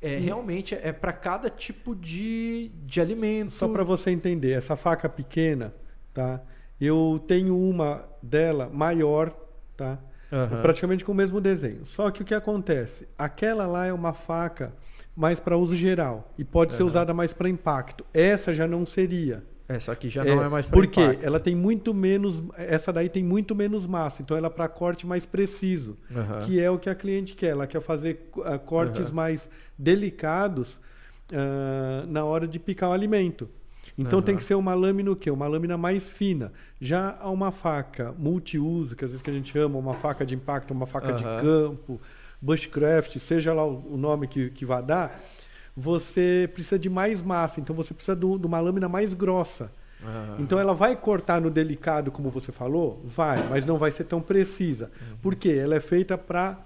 [0.00, 0.20] é, hum.
[0.22, 3.52] realmente é para cada tipo de, de alimento.
[3.52, 5.74] Só para você entender, essa faca pequena,
[6.14, 6.40] tá?
[6.80, 9.34] Eu tenho uma dela maior,
[9.76, 9.98] tá?
[10.32, 10.62] Uhum.
[10.62, 11.84] Praticamente com o mesmo desenho.
[11.84, 13.08] Só que o que acontece?
[13.18, 14.72] Aquela lá é uma faca
[15.16, 16.76] mais para uso geral e pode uhum.
[16.76, 18.04] ser usada mais para impacto.
[18.14, 19.42] Essa já não seria.
[19.68, 21.24] Essa aqui já é, não é mais para Porque impacto.
[21.24, 22.42] ela tem muito menos.
[22.56, 24.20] Essa daí tem muito menos massa.
[24.22, 25.96] Então ela é para corte mais preciso.
[26.10, 26.40] Uhum.
[26.44, 27.50] Que é o que a cliente quer.
[27.50, 29.48] Ela quer fazer uh, cortes mais
[29.78, 30.80] delicados
[31.32, 33.48] uh, na hora de picar o alimento.
[34.00, 34.24] Então uhum.
[34.24, 35.30] tem que ser uma lâmina o quê?
[35.30, 36.52] Uma lâmina mais fina.
[36.80, 40.70] Já uma faca multiuso, que às vezes que a gente chama, uma faca de impacto,
[40.70, 41.16] uma faca uhum.
[41.16, 42.00] de campo,
[42.40, 45.20] bushcraft, seja lá o nome que, que vá dar,
[45.76, 47.60] você precisa de mais massa.
[47.60, 49.70] Então você precisa de uma lâmina mais grossa.
[50.02, 50.36] Uhum.
[50.38, 53.02] Então ela vai cortar no delicado, como você falou?
[53.04, 54.86] Vai, mas não vai ser tão precisa.
[54.86, 55.16] Uhum.
[55.18, 55.50] Por quê?
[55.62, 56.58] Ela é feita para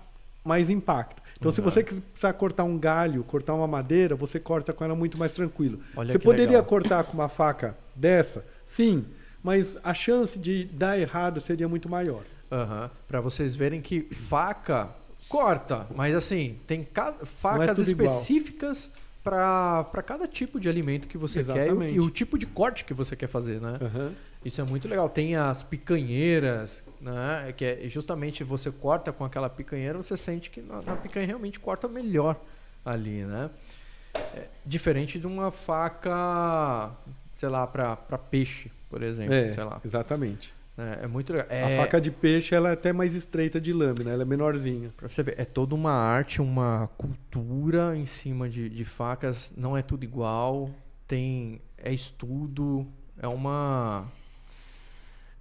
[0.44, 1.20] mais impacto.
[1.44, 5.18] Então, se você precisar cortar um galho, cortar uma madeira, você corta com ela muito
[5.18, 5.78] mais tranquilo.
[5.94, 6.64] Olha você poderia legal.
[6.64, 8.44] cortar com uma faca dessa?
[8.64, 9.04] Sim,
[9.42, 12.22] mas a chance de dar errado seria muito maior.
[12.50, 12.88] Uhum.
[13.06, 14.88] Para vocês verem que faca
[15.28, 16.86] corta, mas assim, tem
[17.24, 18.90] facas é específicas
[19.22, 21.92] para cada tipo de alimento que você Exatamente.
[21.92, 23.78] quer e o, e o, tipo de corte que você quer fazer, né?
[23.80, 24.12] Uhum.
[24.44, 25.08] Isso é muito legal.
[25.08, 27.52] Tem as picanheiras, né?
[27.56, 31.58] Que é justamente você corta com aquela picanheira, você sente que na, na picanha realmente
[31.58, 32.36] corta melhor
[32.84, 33.50] ali, né?
[34.14, 36.90] É, diferente de uma faca,
[37.34, 39.34] sei lá, para peixe, por exemplo.
[39.34, 39.80] É, sei lá.
[39.84, 40.52] exatamente.
[40.76, 41.46] É, é muito legal.
[41.48, 41.78] É...
[41.78, 44.90] A faca de peixe ela é até mais estreita de lâmina, ela é menorzinha.
[44.96, 49.76] Pra você ver, é toda uma arte, uma cultura em cima de, de facas, não
[49.76, 50.70] é tudo igual,
[51.06, 52.86] tem é estudo,
[53.20, 54.10] é uma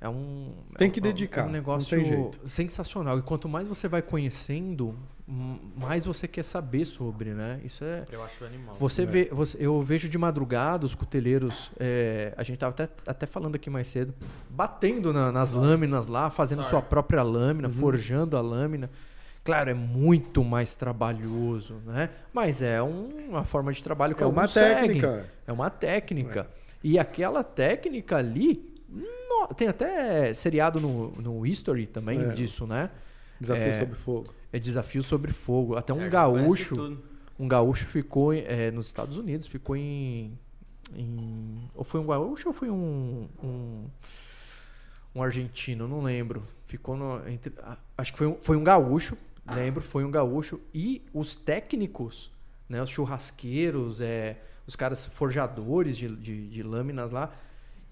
[0.04, 0.52] é um.
[0.78, 1.46] Tem é que dedicar.
[1.46, 3.18] É um negócio sensacional.
[3.18, 4.94] E quanto mais você vai conhecendo,
[5.26, 7.62] mais você quer saber sobre, né?
[7.64, 8.04] Isso é.
[8.12, 8.76] Eu acho animal.
[8.78, 9.06] Você é.
[9.06, 11.72] vê, você, eu vejo de madrugada os cuteleiros.
[11.80, 14.14] É, a gente tava até, até falando aqui mais cedo,
[14.50, 16.70] batendo na, nas lâminas lá, fazendo Sorry.
[16.72, 17.74] sua própria lâmina, uhum.
[17.74, 18.90] forjando a lâmina.
[19.42, 22.10] Claro, é muito mais trabalhoso, né?
[22.34, 25.12] Mas é um, uma forma de trabalho que é uma técnica.
[25.12, 25.32] Seguem.
[25.48, 26.48] É uma técnica.
[26.60, 26.64] É.
[26.84, 32.30] E aquela técnica ali, no, tem até seriado no, no History também é.
[32.30, 32.90] disso, né?
[33.40, 34.34] Desafio é, sobre fogo.
[34.52, 35.76] É desafio sobre fogo.
[35.76, 37.00] Até um gaúcho,
[37.40, 40.38] um gaúcho ficou é, nos Estados Unidos, ficou em,
[40.96, 43.86] em, ou foi um gaúcho ou foi um, um
[45.16, 46.44] um argentino, não lembro.
[46.68, 47.54] Ficou no, entre,
[47.98, 49.18] acho que foi um, foi um gaúcho,
[49.48, 50.60] lembro, foi um gaúcho.
[50.74, 52.32] E os técnicos,
[52.68, 57.32] né, os churrasqueiros, é, os caras forjadores de, de, de lâminas lá,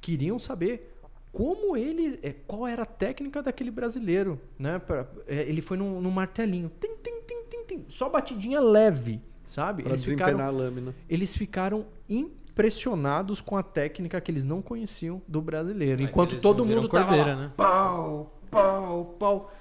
[0.02, 0.91] queriam saber
[1.32, 2.19] como ele.
[2.22, 4.40] É, qual era a técnica daquele brasileiro.
[4.60, 4.80] Né?
[4.80, 6.72] Pra, é, ele foi num, num martelinho.
[6.80, 9.84] Tim, tim, tim, tim, tim, só batidinha leve, sabe?
[9.84, 10.95] Pra eles ficaram, a lâmina.
[11.07, 16.02] Eles ficaram impressionados com a técnica que eles não conheciam do brasileiro.
[16.02, 17.52] É enquanto todo mundo tava lá, né?
[17.56, 19.53] pau, pau, pau.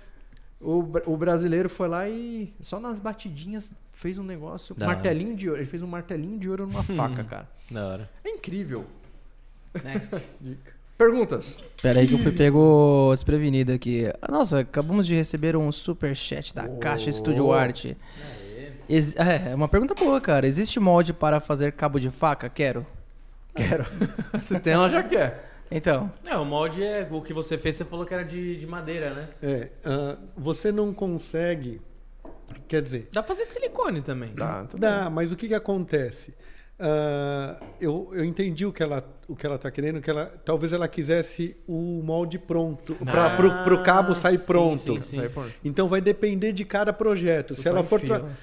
[0.61, 5.37] O, o brasileiro foi lá e só nas batidinhas fez um negócio, da martelinho hora.
[5.37, 5.61] de ouro.
[5.63, 7.49] Ele fez um martelinho de ouro numa faca, cara.
[7.71, 8.11] Da hora.
[8.25, 8.87] É incrível.
[10.97, 11.59] Perguntas.
[11.83, 14.05] Pera aí que eu fui pego desprevenido aqui.
[14.29, 16.77] Nossa, acabamos de receber um super chat da oh.
[16.77, 17.87] Caixa Studio Art.
[18.87, 20.47] Ex é, é uma pergunta boa, cara.
[20.47, 22.51] Existe molde para fazer cabo de faca?
[22.51, 22.87] Quero.
[23.55, 23.87] Quero.
[24.41, 25.51] Se tem, ela já quer.
[25.71, 26.13] Então.
[26.27, 29.15] É, o molde é o que você fez, você falou que era de, de madeira,
[29.15, 29.29] né?
[29.43, 29.69] É.
[29.89, 31.81] Uh, você não consegue.
[32.67, 33.09] Quer dizer.
[33.13, 34.35] Dá pra fazer de silicone também.
[34.35, 36.35] Dá, dá mas o que, que acontece?
[36.81, 40.73] Uh, eu, eu entendi o que ela o que ela está querendo, que ela talvez
[40.73, 44.81] ela quisesse o molde pronto ah, para o cabo sair sim, pronto.
[44.81, 45.21] Sim, sim.
[45.63, 47.55] Então vai depender de cada projeto.
[47.55, 48.01] se ela, for,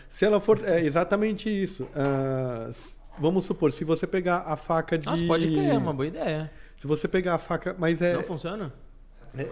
[0.08, 1.86] se ela for é exatamente isso.
[1.86, 2.72] Uh,
[3.18, 6.52] vamos supor se você pegar a faca de Nossa, pode ter, é uma boa ideia.
[6.80, 8.72] Se você pegar a faca, mas é Não funciona?
[9.36, 9.48] É.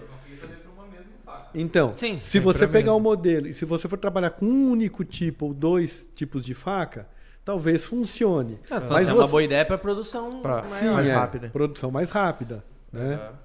[1.56, 4.70] Então, Sim, se você pegar o um modelo e se você for trabalhar com um
[4.70, 7.08] único tipo ou dois tipos de faca,
[7.46, 8.60] talvez funcione.
[8.70, 11.50] É, mas é uma boa ideia para produção pra, sim, mais é, rápida.
[11.50, 13.16] Produção mais rápida, né?
[13.16, 13.36] Uhum.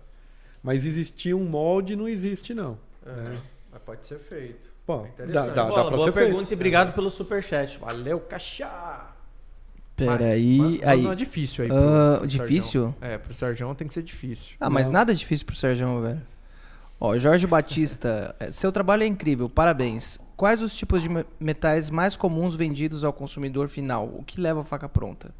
[0.62, 2.78] Mas existir um molde não existe não.
[3.06, 3.12] Uhum.
[3.12, 3.40] Né?
[3.70, 4.70] Mas pode ser feito.
[4.86, 6.52] Bom, é dá, dá, Bola, dá boa pergunta feito.
[6.52, 7.78] e obrigado pelo super chat.
[7.78, 9.06] Valeu, caixa.
[9.94, 11.02] Pera aí, aí.
[11.02, 11.68] Não é difícil aí.
[11.68, 12.94] Pro, uh, pro difícil?
[13.00, 14.56] É, pro Sérgio tem que ser difícil.
[14.58, 14.94] Ah, mas não.
[14.94, 16.22] nada é difícil pro Sérgio, velho.
[16.98, 20.18] Ó, Jorge Batista, é, seu trabalho é incrível, parabéns.
[20.40, 24.06] Quais os tipos de metais mais comuns vendidos ao consumidor final?
[24.06, 25.34] O que leva a faca pronta?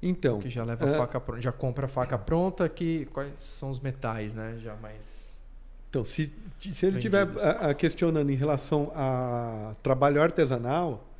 [0.00, 3.34] Então, que já leva a é, faca pronta, já compra a faca pronta, que quais
[3.38, 4.58] são os metais, né?
[4.62, 5.36] Já mais
[5.90, 7.26] Então, se se ele estiver
[7.76, 11.12] questionando em relação a trabalho artesanal,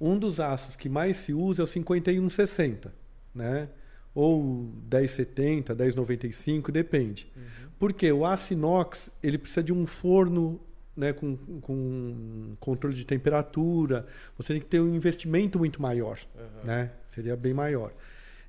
[0.00, 2.90] um dos aços que mais se usa é o 5160,
[3.34, 3.68] né?
[4.14, 4.42] Ou
[4.90, 7.30] 1070, 1095, depende.
[7.36, 7.68] Uhum.
[7.78, 10.58] Porque o aço inox ele precisa de um forno
[10.96, 14.06] né, com, com controle de temperatura.
[14.36, 16.64] Você tem que ter um investimento muito maior, uhum.
[16.64, 16.90] né?
[17.06, 17.92] Seria bem maior.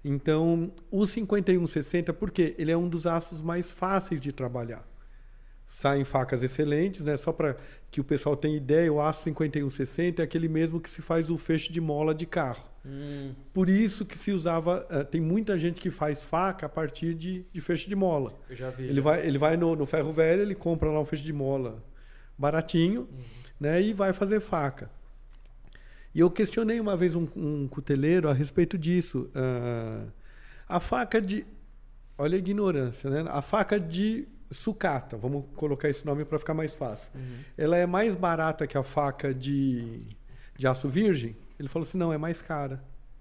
[0.03, 4.87] Então, o 5160, porque ele é um dos aços mais fáceis de trabalhar.
[5.65, 7.17] Saem facas excelentes, né?
[7.17, 7.57] Só para
[7.89, 11.39] que o pessoal tenha ideia, o aço 5160 é aquele mesmo que se faz o
[11.39, 12.63] feixe de mola de carro.
[12.85, 13.33] Hum.
[13.51, 14.85] Por isso que se usava.
[14.91, 18.31] Uh, tem muita gente que faz faca a partir de, de feixe de mola.
[18.47, 18.83] Eu já vi.
[18.83, 21.81] Ele vai, ele vai no, no ferro velho, ele compra lá um feixe de mola
[22.37, 23.23] baratinho, uhum.
[23.59, 23.81] né?
[23.81, 24.89] E vai fazer faca.
[26.13, 29.29] E eu questionei uma vez um, um cuteleiro a respeito disso.
[29.35, 30.09] Uh,
[30.67, 31.45] a faca de.
[32.17, 33.25] Olha a ignorância, né?
[33.29, 37.09] A faca de sucata, vamos colocar esse nome para ficar mais fácil.
[37.13, 37.39] Uhum.
[37.57, 40.05] Ela é mais barata que a faca de,
[40.55, 41.35] de aço virgem?
[41.59, 42.75] Ele falou assim: não, é mais cara.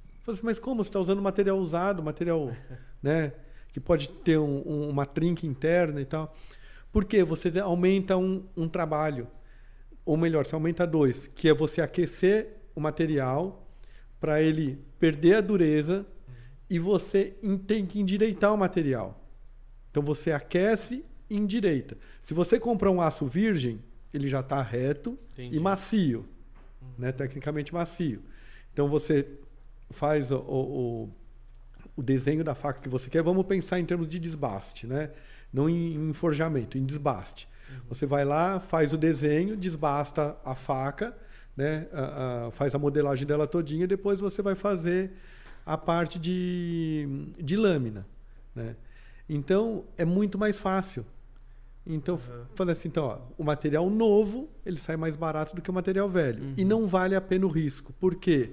[0.04, 0.82] Eu falei assim, mas como?
[0.82, 2.52] Você está usando material usado, material
[3.02, 3.32] né,
[3.72, 6.34] que pode ter um, um, uma trinca interna e tal.
[6.94, 9.26] Porque você aumenta um, um trabalho.
[10.06, 13.68] Ou melhor, você aumenta dois, que é você aquecer o material
[14.18, 16.06] para ele perder a dureza
[16.70, 17.34] e você
[17.66, 19.28] tem que endireitar o material.
[19.90, 21.98] Então você aquece e endireita.
[22.22, 25.56] Se você comprar um aço virgem, ele já está reto Entendi.
[25.56, 26.26] e macio
[26.98, 28.22] né, tecnicamente macio.
[28.72, 29.26] Então você
[29.90, 31.10] faz o, o,
[31.96, 33.22] o, desenho da faca que você quer.
[33.22, 35.10] Vamos pensar em termos de desbaste, né?
[35.55, 37.48] Não em, em forjamento, em desbaste.
[37.70, 37.76] Uhum.
[37.90, 41.16] Você vai lá, faz o desenho, desbasta a faca,
[41.56, 41.86] né?
[41.93, 45.12] A, a, faz a modelagem dela todinha, depois você vai fazer
[45.64, 47.09] a parte de,
[47.39, 48.05] de lâmina.
[48.52, 48.74] Né?
[49.28, 51.06] Então é muito mais fácil.
[51.86, 52.44] Então, uhum.
[52.55, 56.09] falei assim, então, ó, o material novo, ele sai mais barato do que o material
[56.09, 56.43] velho.
[56.43, 56.55] Uhum.
[56.56, 57.93] E não vale a pena o risco.
[57.93, 58.52] Por quê?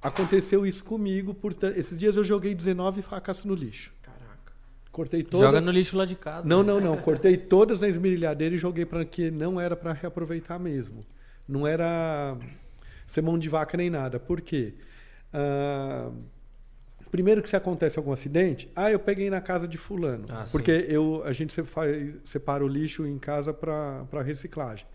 [0.00, 3.92] Aconteceu isso comigo, por esses dias eu joguei 19 facas no lixo.
[4.94, 5.48] Cortei todas.
[5.48, 6.46] Joga no lixo lá de casa.
[6.46, 6.96] Não, não, não.
[6.96, 11.04] Cortei todas na esmerilhadeira e joguei para que não era para reaproveitar mesmo.
[11.48, 12.38] Não era
[13.04, 14.20] ser mão de vaca nem nada.
[14.20, 14.74] Por quê?
[15.32, 16.12] Ah,
[17.10, 20.26] primeiro que se acontece algum acidente, ah, eu peguei na casa de fulano.
[20.30, 21.52] Ah, porque eu, a gente
[22.22, 24.86] separa o lixo em casa para reciclagem.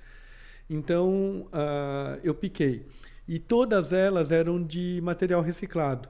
[0.70, 2.86] Então, uh, eu piquei.
[3.28, 6.08] E todas elas eram de material reciclado.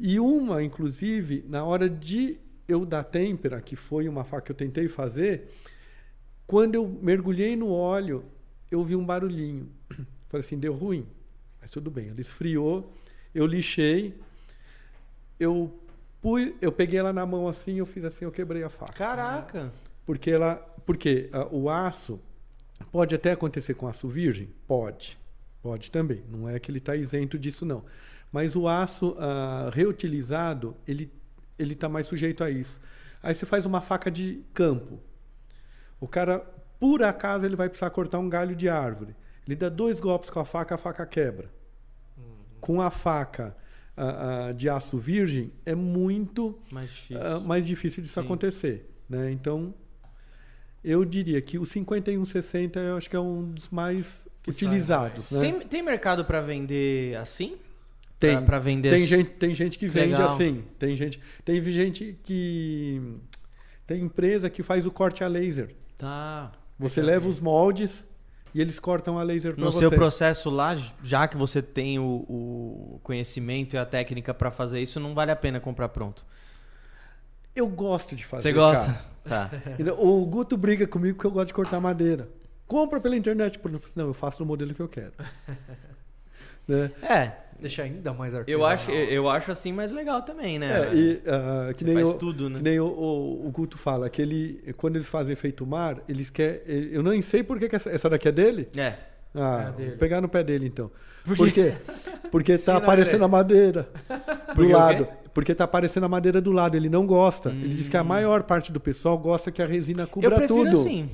[0.00, 2.40] E uma, inclusive, na hora de
[2.70, 5.48] eu dar têmpera, que foi uma faca que eu tentei fazer,
[6.46, 8.24] quando eu mergulhei no óleo,
[8.70, 9.68] eu vi um barulhinho.
[10.28, 11.06] Falei assim, deu ruim.
[11.60, 12.92] Mas tudo bem, ele esfriou,
[13.34, 14.18] eu lixei,
[15.38, 15.78] eu
[16.22, 18.92] pus, eu peguei ela na mão assim, eu fiz assim, eu quebrei a faca.
[18.94, 19.72] Caraca!
[20.06, 20.54] Porque ela,
[20.86, 22.20] porque uh, o aço
[22.90, 24.48] Pode até acontecer com aço virgem?
[24.66, 25.18] Pode.
[25.62, 26.24] Pode também.
[26.28, 27.84] Não é que ele está isento disso, não.
[28.32, 31.12] Mas o aço uh, reutilizado, ele
[31.60, 32.80] ele está mais sujeito a isso.
[33.22, 34.98] Aí você faz uma faca de campo.
[36.00, 36.38] O cara,
[36.78, 39.14] por acaso, ele vai precisar cortar um galho de árvore.
[39.46, 41.50] Ele dá dois golpes com a faca, a faca quebra.
[42.16, 42.24] Uhum.
[42.60, 43.56] Com a faca
[43.96, 48.26] uh, uh, de aço virgem, é muito mais difícil, mais difícil disso Sim.
[48.26, 48.90] acontecer.
[49.08, 49.30] Né?
[49.32, 49.74] Então,
[50.82, 55.30] eu diria que o 5160 eu acho que é um dos mais que utilizados.
[55.32, 55.40] Né?
[55.40, 57.58] Tem, tem mercado para vender assim?
[58.20, 58.44] Tem.
[58.44, 60.34] Para vender tem gente, tem gente que vende Legal.
[60.34, 60.62] assim.
[60.78, 63.00] Tem gente, tem gente que.
[63.86, 65.74] Tem empresa que faz o corte a laser.
[65.96, 66.52] Tá.
[66.78, 68.06] Você leva os moldes
[68.54, 69.74] e eles cortam a laser para você.
[69.76, 74.50] No seu processo lá, já que você tem o, o conhecimento e a técnica para
[74.50, 76.24] fazer isso, não vale a pena comprar pronto.
[77.56, 78.42] Eu gosto de fazer.
[78.42, 78.92] Você gosta?
[79.24, 79.50] Tá.
[79.98, 82.28] O Guto briga comigo porque eu gosto de cortar madeira.
[82.66, 83.58] Compra pela internet.
[83.96, 85.12] Não, eu faço no modelo que eu quero.
[86.68, 86.92] né?
[87.02, 87.49] É.
[87.60, 88.60] Deixa ainda mais artesanal.
[88.60, 90.88] Eu acho, eu acho assim mais legal também, né?
[90.88, 92.56] É, e, uh, que, nem faz o, tudo, né?
[92.56, 96.30] que nem o, o, o, Guto fala, que ele, quando eles fazem efeito mar, eles
[96.30, 96.60] querem.
[96.92, 98.68] Eu nem sei por que, essa, essa daqui é dele.
[98.76, 98.94] É.
[99.34, 100.90] Ah, é vou pegar no pé dele então.
[101.24, 101.74] Por, por quê?
[102.30, 103.88] Porque tá aparecendo a madeira
[104.56, 105.08] do lado.
[105.32, 107.50] Porque tá aparecendo a madeira do lado, ele não gosta.
[107.50, 107.60] Hum.
[107.62, 108.06] Ele diz que a hum.
[108.06, 110.80] maior parte do pessoal gosta que a resina cubra eu prefiro tudo.
[110.80, 111.10] Assim.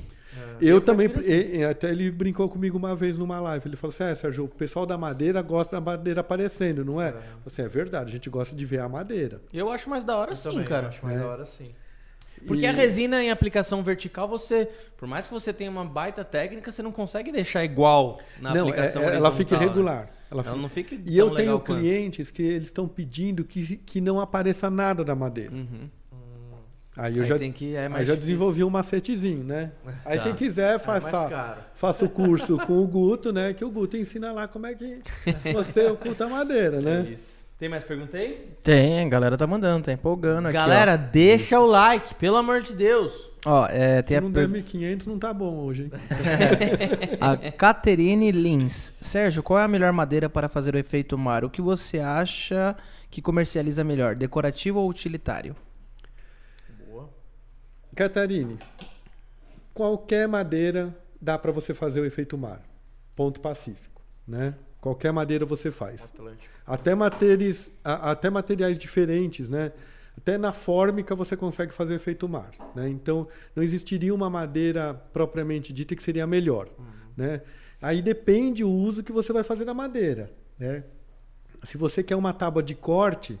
[0.61, 1.63] Eu, eu também, assim.
[1.63, 3.67] até ele brincou comigo uma vez numa live.
[3.67, 7.09] Ele falou assim: é, Sérgio, o pessoal da madeira gosta da madeira aparecendo, não é?
[7.09, 7.15] é.
[7.45, 9.41] Assim, é verdade, a gente gosta de ver a madeira.
[9.53, 10.85] Eu acho mais da hora eu sim, também, cara.
[10.85, 11.23] Eu acho mais é.
[11.23, 11.73] da hora sim.
[12.45, 12.67] Porque e...
[12.67, 16.83] a resina em aplicação vertical, você, por mais que você tenha uma baita técnica, você
[16.83, 19.63] não consegue deixar igual na não, aplicação é, ela fica né?
[19.63, 20.01] irregular.
[20.01, 20.09] Né?
[20.29, 22.35] Ela, ela, não fica E eu tenho clientes quanto.
[22.35, 25.53] que eles estão pedindo que, que não apareça nada da madeira.
[25.53, 25.89] Uhum.
[26.97, 29.71] Aí eu aí já, que, é aí já desenvolvi um macetezinho, né?
[30.03, 30.23] Aí tá.
[30.23, 33.53] quem quiser é faça, faça o curso com o Guto, né?
[33.53, 35.01] Que o Guto ensina lá como é que
[35.53, 37.05] você oculta a madeira, né?
[37.07, 37.37] É isso.
[37.59, 38.51] Tem mais pergunta aí?
[38.61, 40.69] Tem, a galera tá mandando, tá empolgando galera, aqui.
[40.69, 43.31] Galera, deixa o like, pelo amor de Deus.
[43.45, 44.47] Ó, é, Se não per...
[44.47, 45.91] der 1.500, não tá bom hoje, hein?
[47.19, 48.93] a Caterine Lins.
[49.01, 51.43] Sérgio, qual é a melhor madeira para fazer o efeito mar?
[51.43, 52.75] O que você acha
[53.09, 55.55] que comercializa melhor, decorativo ou utilitário?
[57.97, 58.59] Catarine,
[59.73, 62.61] qualquer madeira dá para você fazer o efeito mar.
[63.15, 64.53] Ponto pacífico, né?
[64.79, 66.03] Qualquer madeira você faz.
[66.03, 66.53] Atlântico.
[66.63, 69.71] Até, materiais, até materiais diferentes, né?
[70.15, 72.51] Até na fórmica você consegue fazer efeito mar.
[72.75, 72.87] Né?
[72.87, 76.69] Então, não existiria uma madeira propriamente dita que seria melhor.
[76.77, 76.85] Uhum.
[77.17, 77.41] Né?
[77.81, 80.31] Aí depende o uso que você vai fazer da madeira.
[80.59, 80.83] Né?
[81.63, 83.39] Se você quer uma tábua de corte,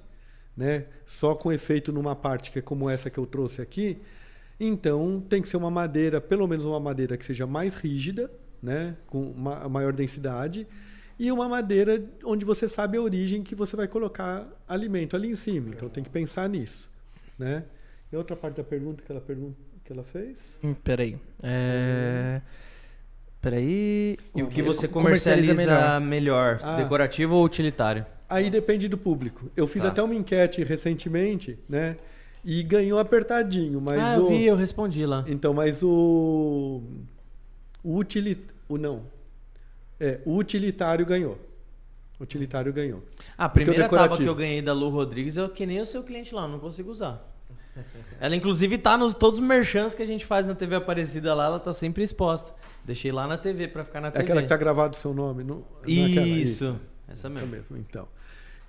[0.55, 4.01] né, só com efeito numa parte que é como essa que eu trouxe aqui,
[4.59, 8.95] então tem que ser uma madeira, pelo menos uma madeira que seja mais rígida, né,
[9.05, 10.67] com uma maior densidade
[11.19, 15.35] e uma madeira onde você sabe a origem que você vai colocar alimento ali em
[15.35, 15.69] cima.
[15.69, 16.89] Então tem que pensar nisso,
[17.37, 17.63] né?
[18.11, 20.37] E outra parte da pergunta que ela pergunta que ela fez?
[20.63, 21.17] Hum, peraí.
[21.41, 22.41] É...
[23.41, 24.17] Peraí.
[24.35, 26.57] E o que você comercializa, comercializa melhor?
[26.57, 26.75] melhor ah.
[26.77, 28.05] Decorativo ou utilitário?
[28.29, 29.49] Aí depende do público.
[29.55, 29.89] Eu fiz tá.
[29.89, 31.97] até uma enquete recentemente, né?
[32.49, 35.25] E ganhou apertadinho, mas Ah, eu vi, eu respondi lá.
[35.27, 36.81] Então, mas o
[37.83, 38.39] o utilit...
[38.69, 39.03] o não,
[39.99, 41.37] é, o utilitário ganhou.
[42.17, 43.03] O utilitário ganhou.
[43.37, 46.33] A primeira tábua que eu ganhei da Lu Rodrigues é que nem o seu cliente
[46.33, 47.21] lá, não consigo usar.
[48.17, 51.47] Ela inclusive tá nos todos os merchants que a gente faz na TV Aparecida lá,
[51.47, 52.53] ela tá sempre exposta.
[52.85, 54.21] Deixei lá na TV para ficar na TV.
[54.21, 55.65] É aquela que tá gravado o seu nome, não?
[55.85, 56.79] Isso, é isso.
[57.09, 57.45] Essa mesmo.
[57.45, 58.07] Essa mesmo, então.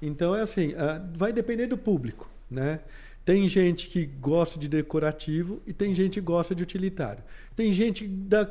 [0.02, 2.80] Então é assim, uh, vai depender do público, né?
[3.28, 7.22] Tem gente que gosta de decorativo e tem gente que gosta de utilitário.
[7.54, 8.50] Tem gente da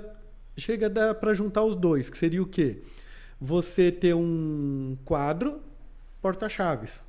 [0.56, 2.84] chega para juntar os dois, que seria o quê?
[3.42, 5.60] Você ter um quadro
[6.22, 7.08] porta-chaves.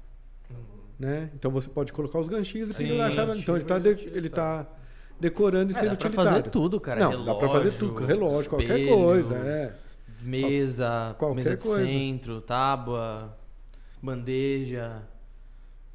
[0.50, 0.56] Uhum.
[0.98, 1.28] né?
[1.34, 3.38] Então você pode colocar os ganchinhos e pendurar a chave.
[3.38, 4.66] Então ele está de, ele tá
[5.20, 6.24] decorando e sendo é, dá utilitário.
[6.24, 7.00] Dá pra fazer tudo, cara.
[7.00, 8.02] Não, relógio, dá pra fazer tudo.
[8.02, 9.74] Relógio, espelho, qualquer coisa, é.
[10.22, 11.86] Mesa, qualquer mesa de coisa.
[11.86, 13.36] centro, tábua,
[14.02, 15.02] bandeja,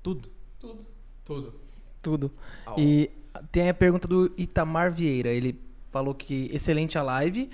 [0.03, 0.29] tudo.
[0.59, 0.85] Tudo.
[1.25, 1.62] Tudo.
[2.03, 2.31] Tudo.
[2.77, 3.09] E
[3.51, 5.29] tem a pergunta do Itamar Vieira.
[5.29, 5.59] Ele
[5.89, 7.49] falou que excelente a live.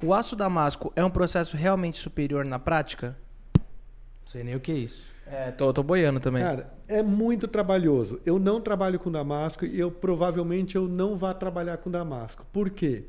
[0.00, 3.16] O aço damasco é um processo realmente superior na prática?
[3.54, 5.08] Não sei nem o que é isso.
[5.26, 6.42] É, tô, tô boiando também.
[6.42, 8.20] Cara, é muito trabalhoso.
[8.26, 12.46] Eu não trabalho com damasco e eu provavelmente eu não vá trabalhar com damasco.
[12.52, 13.04] Por quê?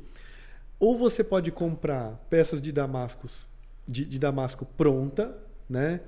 [0.80, 3.46] Ou você pode comprar peças de damascos
[3.86, 5.36] de, de damasco pronta,
[5.68, 6.00] né?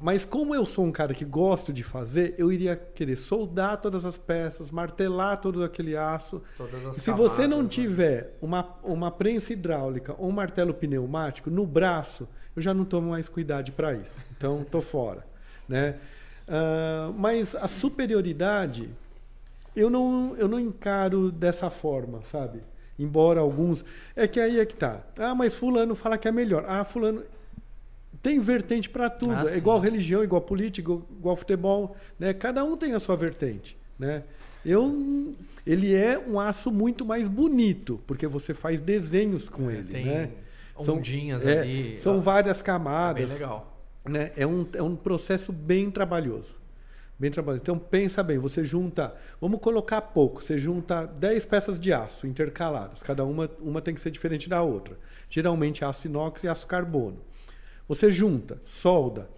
[0.00, 4.04] Mas como eu sou um cara que gosto de fazer, eu iria querer soldar todas
[4.04, 6.42] as peças, martelar todo aquele aço.
[6.92, 7.68] Se camadas, você não né?
[7.68, 13.10] tiver uma, uma prensa hidráulica ou um martelo pneumático no braço, eu já não tomo
[13.10, 14.18] mais cuidado para isso.
[14.36, 15.26] Então, estou fora.
[15.68, 15.96] Né?
[16.46, 18.90] Uh, mas a superioridade,
[19.74, 22.60] eu não, eu não encaro dessa forma, sabe?
[22.98, 23.84] Embora alguns.
[24.14, 25.00] É que aí é que tá.
[25.18, 26.64] Ah, mas Fulano fala que é melhor.
[26.68, 27.22] Ah, Fulano.
[28.24, 29.34] Tem vertente para tudo.
[29.34, 31.94] Ah, é igual religião, igual política, igual, futebol.
[32.18, 32.32] Né?
[32.32, 33.76] Cada um tem a sua vertente.
[33.98, 34.22] Né?
[34.64, 35.34] Eu,
[35.66, 39.92] ele é um aço muito mais bonito, porque você faz desenhos com é, ele.
[39.92, 40.30] Tem né?
[40.74, 41.92] ondinhas são, ali.
[41.92, 43.24] É, são várias camadas.
[43.24, 43.78] É bem legal.
[44.06, 44.32] Né?
[44.38, 46.56] É, um, é um processo bem trabalhoso.
[47.18, 47.60] Bem trabalhoso.
[47.62, 53.02] Então pensa bem, você junta, vamos colocar pouco, você junta 10 peças de aço intercaladas,
[53.02, 54.96] cada uma, uma tem que ser diferente da outra.
[55.28, 57.18] Geralmente aço inox e aço carbono.
[57.88, 59.28] Você junta, solda,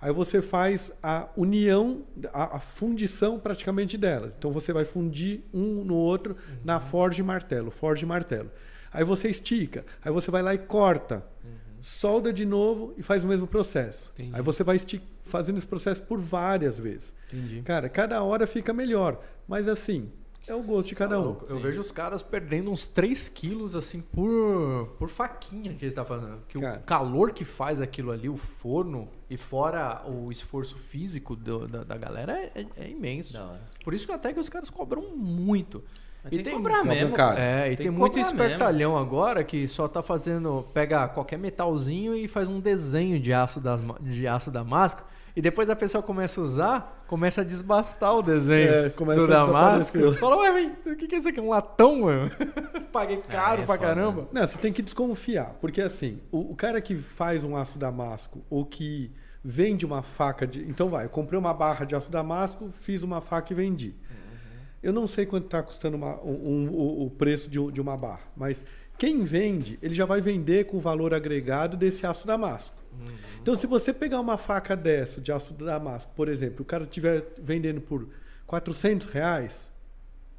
[0.00, 4.34] aí você faz a união, a, a fundição praticamente delas.
[4.36, 6.56] Então você vai fundir um no outro uhum.
[6.64, 8.50] na forja e martelo, forja e martelo.
[8.92, 11.50] Aí você estica, aí você vai lá e corta, uhum.
[11.80, 14.12] solda de novo e faz o mesmo processo.
[14.14, 14.34] Entendi.
[14.34, 14.76] Aí você vai
[15.24, 17.12] fazendo esse processo por várias vezes.
[17.32, 17.62] Entendi.
[17.62, 20.10] Cara, cada hora fica melhor, mas assim,
[20.46, 21.36] é o gosto de cada um.
[21.40, 21.58] Eu Sim.
[21.58, 26.08] vejo os caras perdendo uns 3 quilos assim por, por faquinha que eles estão tá
[26.08, 26.38] fazendo.
[26.48, 31.68] Que o calor que faz aquilo ali, o forno, e fora o esforço físico do,
[31.68, 33.38] da, da galera é, é imenso.
[33.84, 35.82] Por isso que até que os caras cobram muito.
[36.24, 37.14] Mas e tem, tem mesmo.
[37.14, 37.40] Cara.
[37.40, 39.04] É, e tem, tem muito espertalhão mesmo.
[39.04, 40.64] agora que só tá fazendo.
[40.72, 45.40] Pega qualquer metalzinho e faz um desenho de aço, das, de aço da máscara e
[45.40, 50.12] depois a pessoa começa a usar, começa a desbastar o desenho é, do Damasco.
[50.12, 51.40] Fala, ué, o que, que é isso aqui?
[51.40, 52.30] Um latão, mano?
[52.92, 53.88] Paguei é, caro é, é pra foda.
[53.88, 54.28] caramba.
[54.30, 55.56] Não, você tem que desconfiar.
[55.58, 59.10] Porque assim, o, o, cara que faz um aço damasco ou que
[59.42, 60.60] vende uma faca de.
[60.68, 63.88] Então vai, eu comprei uma barra de aço damasco, fiz uma faca e vendi.
[63.88, 64.60] Uhum.
[64.82, 68.20] Eu não sei quanto está custando uma, um, um, o preço de, de uma barra,
[68.36, 68.62] mas
[68.98, 72.81] quem vende, ele já vai vender com o valor agregado desse aço damasco.
[73.00, 73.14] Uhum.
[73.40, 77.24] Então, se você pegar uma faca dessa, de aço damasco, por exemplo, o cara estiver
[77.38, 78.08] vendendo por
[78.46, 79.70] 400 reais,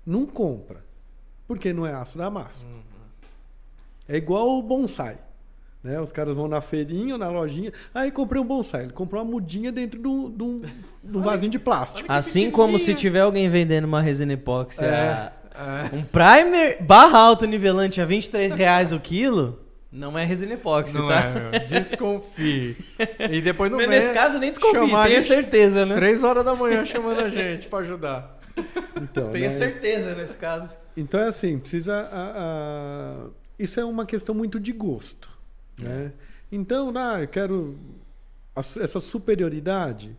[0.06, 0.84] não compra.
[1.48, 2.66] Porque não é aço damasco.
[2.66, 2.82] Uhum.
[4.08, 5.18] É igual o bonsai.
[5.84, 6.00] Né?
[6.00, 7.74] Os caras vão na feirinha ou na lojinha.
[7.94, 8.84] Aí comprei um bonsai.
[8.84, 10.62] Ele comprou uma mudinha dentro de um, de um,
[11.04, 12.10] de um vasinho de plástico.
[12.12, 14.84] Assim como se tiver alguém vendendo uma resina epóxi.
[14.84, 15.32] É.
[15.54, 15.96] É.
[15.96, 19.60] Um primer barra alto nivelante a 23 reais o quilo.
[19.94, 21.22] Não é resina epóxi, não tá?
[21.54, 22.76] É, desconfie.
[23.30, 25.94] E depois no Nesse caso, nem desconfie, tenha certeza, né?
[25.94, 28.40] Três horas da manhã chamando a gente pra ajudar.
[29.00, 29.52] Então, tenha né?
[29.52, 30.76] certeza nesse caso.
[30.98, 32.10] Então é assim, precisa.
[32.12, 33.30] A, a...
[33.60, 35.30] Isso é uma questão muito de gosto.
[35.80, 35.86] É.
[35.86, 36.12] Né?
[36.52, 37.78] Então, ah, eu quero
[38.56, 40.18] essa superioridade.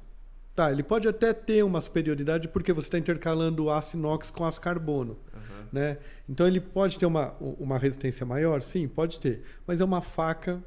[0.55, 4.45] Tá, ele pode até ter uma superioridade porque você está intercalando o aço inox com
[4.45, 5.19] aço carbono.
[5.35, 5.67] Uhum.
[5.73, 5.99] Né?
[6.29, 8.63] Então ele pode ter uma, uma resistência maior?
[8.63, 9.43] Sim, pode ter.
[9.67, 10.63] Mas é uma faca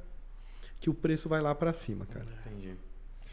[0.79, 2.25] que o preço vai lá para cima, cara.
[2.45, 2.75] Entendi.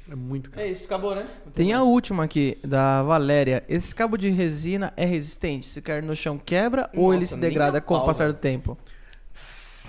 [0.09, 0.65] É muito caro.
[0.65, 1.27] É isso, acabou, né?
[1.53, 3.65] Tem a última aqui, da Valéria.
[3.69, 5.67] Esse cabo de resina é resistente?
[5.67, 8.79] Se cair no chão, quebra Nossa, ou ele se degrada com o passar do tempo?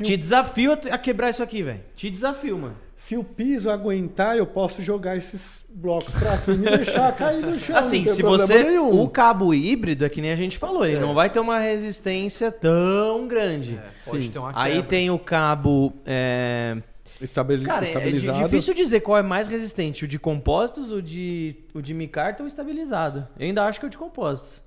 [0.01, 1.81] Te desafio a quebrar isso aqui, velho.
[1.95, 2.84] Te desafio, mano.
[3.05, 7.59] Se o piso aguentar, eu posso jogar esses blocos pra cima e deixar cair no
[7.59, 7.77] chão.
[7.77, 8.63] Assim, se você.
[8.63, 8.99] Nenhum.
[8.99, 10.99] O cabo híbrido é que nem a gente falou, ele é.
[10.99, 13.75] não vai ter uma resistência tão grande.
[13.75, 14.31] É, pode Sim.
[14.31, 15.93] ter uma Aí tem o cabo.
[16.03, 16.77] É...
[17.21, 18.39] Estabili Cara, estabilizado.
[18.39, 22.41] é difícil dizer qual é mais resistente, o de compósitos, o de, o de micarta
[22.41, 23.27] ou o estabilizado.
[23.37, 24.64] Eu ainda acho que é o de compósitos.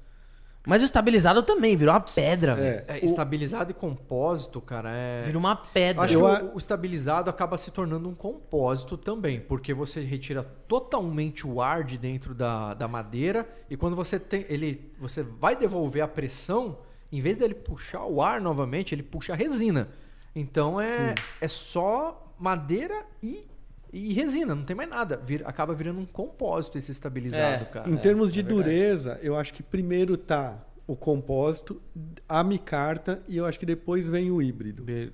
[0.69, 2.85] Mas o estabilizado também virou uma pedra, velho.
[2.87, 5.23] É, estabilizado e compósito, cara, é.
[5.23, 6.03] Virou uma pedra.
[6.03, 6.21] Acho Eu...
[6.21, 11.63] que o, o, estabilizado acaba se tornando um compósito também, porque você retira totalmente o
[11.63, 14.45] ar de dentro da, da madeira e quando você tem.
[14.51, 16.77] ele Você vai devolver a pressão,
[17.11, 19.89] em vez dele puxar o ar novamente, ele puxa a resina.
[20.37, 23.48] Então é, é só madeira e
[23.93, 25.17] e resina, não tem mais nada.
[25.17, 27.91] Vir, acaba virando um compósito esse estabilizado, é, cara.
[27.91, 31.81] Em termos é, de é dureza, eu acho que primeiro tá o compósito,
[32.29, 34.83] a micarta e eu acho que depois vem o híbrido.
[34.83, 35.13] Be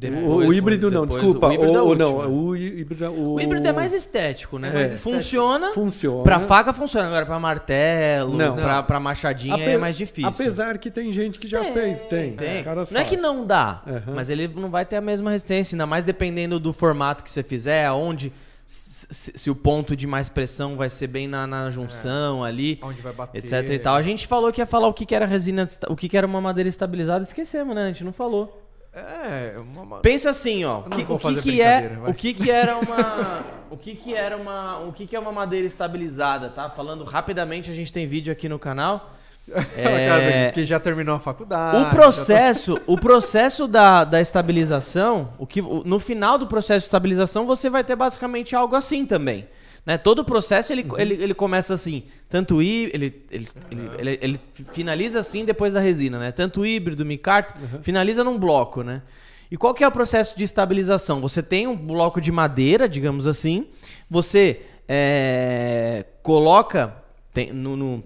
[0.00, 1.48] depois, o, híbrido não, desculpa.
[1.48, 3.34] O híbrido, o, é não, o, híbrido, o...
[3.34, 4.68] o híbrido é mais estético, né?
[4.68, 4.82] É.
[4.84, 5.10] Estético.
[5.10, 5.74] Funciona.
[5.74, 6.22] Funciona.
[6.22, 7.06] Pra faca funciona.
[7.06, 8.56] Agora, pra martelo, não.
[8.56, 9.64] Pra, pra machadinha Ape...
[9.64, 10.30] é mais difícil.
[10.30, 12.02] Apesar que tem gente que já tem, fez.
[12.04, 12.32] Tem.
[12.32, 12.64] tem.
[12.64, 12.98] não fazem.
[12.98, 14.14] é que não dá, uhum.
[14.14, 15.74] mas ele não vai ter a mesma resistência.
[15.74, 18.32] Ainda mais dependendo do formato que você fizer, aonde
[18.64, 22.78] se, se, o ponto de mais pressão vai ser bem na, na junção é, ali,
[22.82, 23.96] onde vai bater, etc e tal.
[23.96, 26.26] A gente falou que ia falar o que, que era resina, o que, que era
[26.26, 27.84] uma madeira estabilizada, esquecemos, né?
[27.84, 28.59] A gente não falou.
[28.92, 29.98] É, uma...
[30.00, 30.82] Pensa assim, ó.
[30.82, 32.10] Que, o que, que é, vai.
[32.10, 35.30] o que que era uma, o que que era uma, o que que é uma
[35.30, 36.68] madeira estabilizada, tá?
[36.68, 39.14] Falando rapidamente, a gente tem vídeo aqui no canal.
[39.76, 40.52] É...
[40.52, 41.78] que já terminou a faculdade.
[41.78, 42.82] O processo, tá...
[42.86, 47.82] o processo da, da estabilização, o que, no final do processo de estabilização, você vai
[47.82, 49.48] ter basicamente algo assim também.
[49.84, 49.96] Né?
[49.98, 50.98] Todo o processo ele, uhum.
[50.98, 53.94] ele, ele começa assim, tanto hí, ele, ele, uhum.
[53.98, 54.40] ele, ele,
[54.72, 56.32] finaliza assim depois da resina, né?
[56.32, 57.82] Tanto híbrido, micarta, uhum.
[57.82, 59.02] finaliza num bloco, né?
[59.50, 61.20] E qual que é o processo de estabilização?
[61.20, 63.66] Você tem um bloco de madeira, digamos assim,
[64.08, 66.94] você é, coloca
[67.32, 68.04] tem, no, no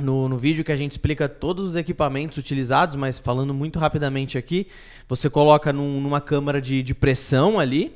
[0.00, 4.36] no, no vídeo que a gente explica todos os equipamentos utilizados, mas falando muito rapidamente
[4.36, 4.66] aqui,
[5.08, 7.94] você coloca num, numa câmara de, de pressão ali,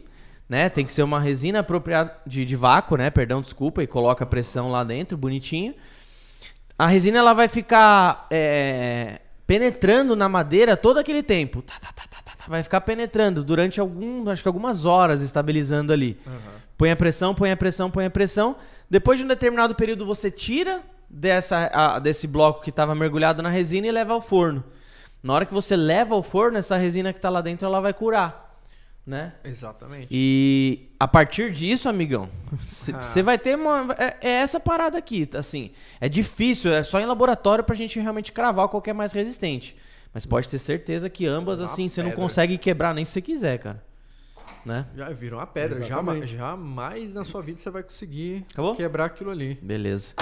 [0.49, 0.69] né?
[0.69, 3.11] Tem que ser uma resina apropriada de, de vácuo, né?
[3.11, 5.75] Perdão, desculpa, e coloca a pressão lá dentro, bonitinho.
[6.79, 11.61] A resina ela vai ficar é, penetrando na madeira todo aquele tempo.
[11.63, 15.21] Tá, tá, tá, tá, tá, tá vai ficar penetrando durante algum, acho que algumas horas,
[15.21, 16.19] estabilizando ali.
[16.27, 16.59] Uhum.
[16.79, 18.57] Põe a pressão, põe a pressão, põe a pressão.
[18.89, 23.49] Depois de um determinado período, você tira dessa, a, desse bloco que estava mergulhado na
[23.49, 24.65] resina e leva ao forno.
[25.23, 27.93] Na hora que você leva ao forno, essa resina que está lá dentro, ela vai
[27.93, 28.48] curar.
[29.09, 29.33] Né?
[29.43, 30.09] Exatamente.
[30.11, 33.23] E a partir disso, amigão, você ah.
[33.23, 33.87] vai ter uma.
[33.97, 35.71] É, é, essa parada aqui, assim.
[35.99, 39.75] É difícil, é só em laboratório pra gente realmente cravar qual que é mais resistente.
[40.13, 43.59] Mas pode ter certeza que ambas, assim, você não consegue quebrar nem se você quiser,
[43.59, 43.83] cara.
[44.63, 44.85] Né?
[44.95, 45.83] Já virou uma pedra.
[45.83, 48.77] Jamais, jamais na sua vida você vai conseguir Acabou?
[48.77, 49.59] quebrar aquilo ali.
[49.63, 50.15] Beleza.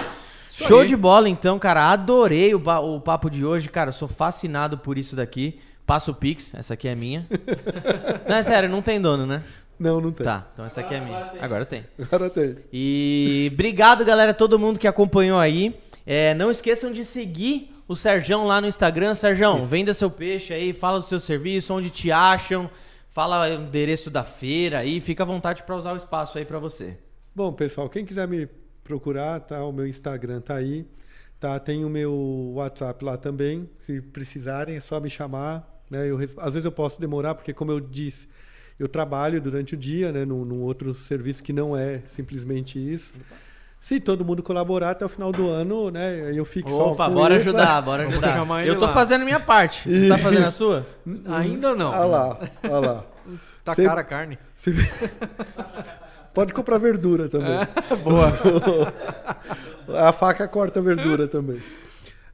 [0.49, 0.89] Isso Show aí.
[0.89, 1.91] de bola, então, cara.
[1.91, 3.91] Adorei o, o papo de hoje, cara.
[3.91, 5.59] Sou fascinado por isso daqui.
[5.87, 7.27] Passa o Pix, essa aqui é minha.
[8.29, 9.45] não, é sério, não tem dono, né?
[9.79, 10.25] Não, não tem.
[10.25, 11.33] Tá, então essa aqui é minha.
[11.41, 11.85] Agora tem.
[12.01, 12.57] Agora tem.
[12.73, 15.79] E obrigado, galera, todo mundo que acompanhou aí.
[16.05, 19.15] É, não esqueçam de seguir o Serjão lá no Instagram.
[19.15, 19.67] Serjão, Isso.
[19.69, 22.69] venda seu peixe aí, fala do seu serviço, onde te acham,
[23.09, 26.59] fala o endereço da feira aí, fica à vontade para usar o espaço aí para
[26.59, 26.99] você.
[27.33, 28.49] Bom, pessoal, quem quiser me
[28.83, 29.63] procurar, tá?
[29.65, 30.85] O meu Instagram tá aí.
[31.39, 31.61] Tá?
[31.61, 33.69] Tem o meu WhatsApp lá também.
[33.79, 35.76] Se precisarem, é só me chamar.
[35.91, 36.11] Né?
[36.11, 38.29] Eu, às vezes eu posso demorar, porque como eu disse,
[38.79, 40.25] eu trabalho durante o dia, né?
[40.25, 43.15] Num, num outro serviço que não é simplesmente isso.
[43.81, 46.33] Se todo mundo colaborar até o final do ano, né?
[46.35, 46.93] Eu fico Opa, só.
[46.93, 47.83] Opa, bora isso, ajudar, né?
[47.83, 48.67] bora ajudar.
[48.67, 48.93] Eu tô lá.
[48.93, 49.91] fazendo a minha parte.
[49.91, 50.87] Você tá fazendo a sua?
[51.27, 51.91] Ainda não.
[51.91, 53.05] Olha lá, olha lá.
[53.65, 53.85] Tá Cê...
[53.85, 54.39] cara a carne.
[54.57, 54.73] Cê...
[56.35, 57.57] Pode comprar verdura também.
[57.91, 58.93] É, boa.
[60.07, 61.57] a faca corta verdura também.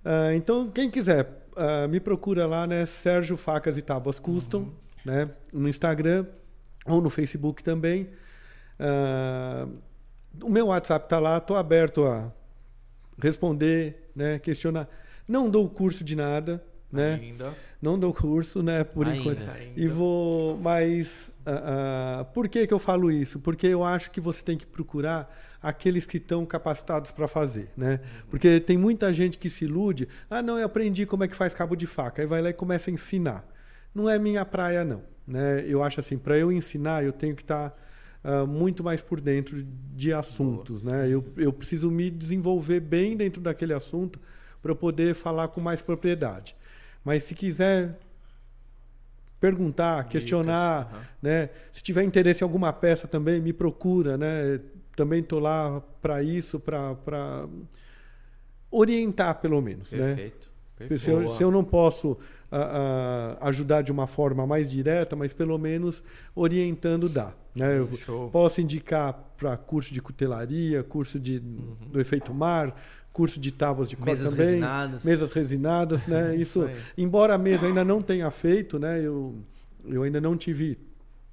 [0.04, 2.86] Uh, então, quem quiser, uh, me procura lá, né?
[2.86, 4.72] Sérgio Facas e Tábuas Custom, uhum.
[5.04, 5.30] né?
[5.52, 6.26] No Instagram
[6.86, 8.08] ou no Facebook também.
[8.78, 9.78] Uh,
[10.42, 12.32] o meu WhatsApp tá lá, tô aberto a
[13.20, 14.38] responder, né?
[14.38, 14.88] Questionar.
[15.28, 17.14] Não dou curso de nada, né?
[17.14, 17.54] Ainda.
[17.80, 18.84] Não dou curso, né?
[18.84, 19.50] Por ainda, enquanto.
[19.50, 19.80] Ainda.
[19.80, 20.58] E vou.
[20.58, 23.40] Mas uh, uh, por que, que eu falo isso?
[23.40, 27.92] Porque eu acho que você tem que procurar aqueles que estão capacitados para fazer, né?
[28.02, 28.22] Uhum.
[28.30, 30.08] Porque tem muita gente que se ilude.
[30.28, 32.22] Ah, não, eu aprendi como é que faz cabo de faca.
[32.22, 33.44] Aí vai lá e começa a ensinar.
[33.94, 35.02] Não é minha praia, não.
[35.26, 35.64] Né?
[35.66, 37.70] Eu acho assim, para eu ensinar, eu tenho que estar.
[37.70, 37.76] Tá,
[38.24, 40.80] Uh, muito mais por dentro de assuntos.
[40.80, 41.08] Né?
[41.08, 44.20] Eu, eu preciso me desenvolver bem dentro daquele assunto
[44.62, 46.54] para poder falar com mais propriedade.
[47.04, 47.98] Mas se quiser
[49.40, 51.00] perguntar, questionar, uhum.
[51.20, 51.50] né?
[51.72, 54.60] Se tiver interesse em alguma peça também, me procura, né?
[54.94, 57.48] Também estou lá para isso, para
[58.70, 60.14] orientar pelo menos, né?
[60.14, 60.50] Perfeito.
[60.78, 60.98] né?
[60.98, 62.16] Se eu, se eu, não posso
[63.40, 66.02] ajudar de uma forma mais direta, mas pelo menos
[66.34, 67.32] orientando dá.
[67.54, 67.78] Né?
[67.78, 68.30] Eu Show.
[68.30, 71.76] posso indicar para curso de cutelaria, curso de, uhum.
[71.90, 72.74] do efeito mar,
[73.12, 75.04] curso de tábuas de cor também, resinadas.
[75.04, 76.34] mesas resinadas, né?
[76.36, 79.00] Isso, embora a mesa ainda não tenha feito, né?
[79.00, 79.36] Eu,
[79.84, 80.78] eu ainda não tive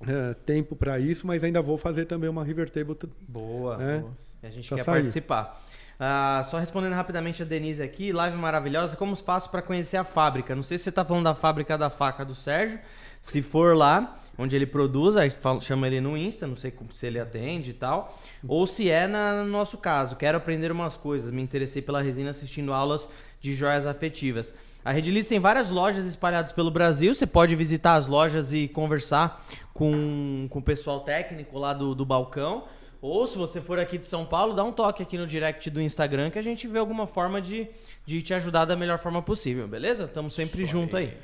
[0.07, 2.97] é, tempo para isso, mas ainda vou fazer também uma River Table.
[3.27, 3.77] Boa.
[3.77, 3.99] Né?
[3.99, 4.17] boa.
[4.41, 4.95] A gente quer sair.
[4.95, 5.61] participar.
[5.99, 8.95] Ah, só respondendo rapidamente a Denise aqui, live maravilhosa.
[8.95, 10.55] Como faço para conhecer a fábrica?
[10.55, 12.79] Não sei se você tá falando da fábrica da faca do Sérgio.
[13.21, 17.05] Se for lá, onde ele produz, aí fala, chama ele no Insta, não sei se
[17.05, 18.17] ele atende e tal.
[18.47, 22.29] Ou se é na, no nosso caso, quero aprender umas coisas, me interessei pela resina
[22.29, 23.09] assistindo aulas
[23.41, 24.53] de joias afetivas.
[24.83, 27.13] A Rediliz tem várias lojas espalhadas pelo Brasil.
[27.13, 32.05] Você pode visitar as lojas e conversar com, com o pessoal técnico lá do, do
[32.05, 32.63] balcão.
[33.01, 35.81] Ou se você for aqui de São Paulo, dá um toque aqui no direct do
[35.81, 37.67] Instagram que a gente vê alguma forma de,
[38.05, 40.05] de te ajudar da melhor forma possível, beleza?
[40.05, 41.05] Estamos sempre Só junto aí.
[41.07, 41.17] aí.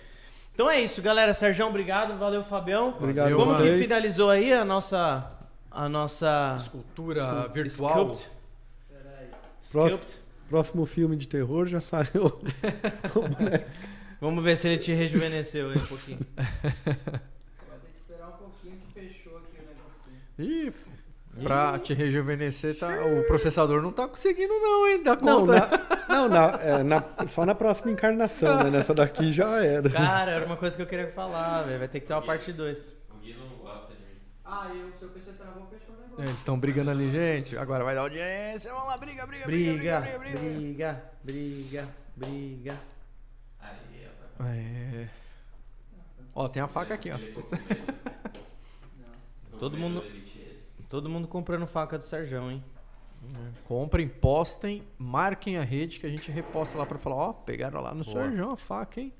[0.56, 1.34] Então é isso, galera.
[1.34, 2.18] Sérgio, obrigado.
[2.18, 2.96] Valeu, Fabião.
[2.98, 5.30] Obrigado Como que finalizou aí a nossa
[5.70, 8.16] a nossa escultura virtual?
[8.16, 8.30] Sculpt.
[9.62, 10.20] Sculpt.
[10.50, 12.40] Próximo filme de terror já saiu
[14.22, 16.20] Vamos ver se ele te rejuvenesceu aí um pouquinho.
[16.36, 20.68] Vai ter que esperar um pouquinho que fechou aqui o negocinho.
[20.68, 20.74] Ih,
[21.44, 25.04] Pra te rejuvenescer, tá, o processador não tá conseguindo não, hein?
[25.04, 25.68] Dá não, conta.
[26.08, 28.70] Na, não, na, é, na, só na próxima encarnação, né?
[28.70, 29.90] Nessa daqui já era.
[29.90, 31.80] Cara, era uma coisa que eu queria falar, velho.
[31.80, 32.94] Vai ter que ter uma parte 2.
[33.12, 34.20] O Gui não gosta de mim.
[34.46, 36.24] Ah, e o seu PC travou, fechou o negócio.
[36.24, 37.58] Eles estão brigando ali, gente.
[37.58, 38.72] Agora vai dar audiência.
[38.72, 39.74] Vamos lá, briga, briga, briga.
[39.74, 42.76] Briga, briga, briga, briga, briga.
[42.76, 42.80] briga.
[44.40, 45.10] Aí, é.
[46.34, 47.18] Ó, tem a faca aqui, ó.
[49.60, 50.04] Todo mundo...
[50.96, 52.64] Todo mundo comprando faca do Serjão, hein?
[53.68, 57.94] Comprem, postem, marquem a rede que a gente reposta lá pra falar, ó, pegaram lá
[57.94, 58.24] no Boa.
[58.24, 59.14] Serjão a faca, hein?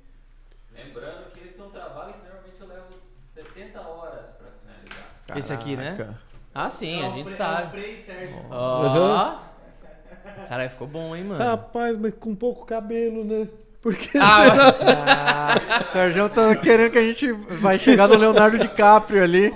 [0.72, 2.94] Lembrando que esse é um trabalho que normalmente eu levo
[3.34, 5.06] 70 horas pra finalizar.
[5.28, 5.38] Caraca.
[5.38, 6.18] Esse aqui, né?
[6.54, 7.72] Ah, sim, Não, a gente sabe.
[7.72, 8.38] Frei, Sérgio.
[8.50, 9.42] Ó.
[9.42, 10.48] Oh.
[10.48, 11.44] Caralho, ficou bom, hein, mano?
[11.44, 13.50] Rapaz, mas com pouco cabelo, né?
[13.86, 19.54] Porque ah, ah, Sérgio tá querendo que a gente vai chegar no Leonardo DiCaprio ali.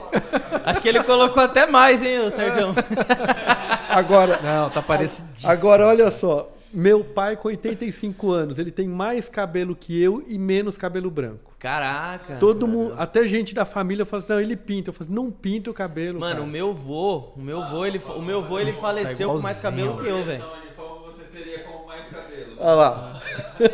[0.65, 2.75] Acho que ele colocou até mais, hein, o Sérgio.
[3.89, 4.39] Agora.
[4.39, 5.27] Não, tá parecido.
[5.43, 6.47] Agora, olha só.
[6.71, 11.51] Meu pai com 85 anos, ele tem mais cabelo que eu e menos cabelo branco.
[11.57, 12.35] Caraca.
[12.35, 14.91] Todo mundo, até gente da família fala assim, não, ele pinta.
[14.91, 16.19] Eu falo assim, não pinta o cabelo.
[16.19, 16.43] Mano, cara.
[16.43, 19.59] o meu vô, o meu vô, ele, o meu vô, ele faleceu tá com mais
[19.59, 20.45] cabelo que eu, velho.
[22.59, 23.21] Olha lá.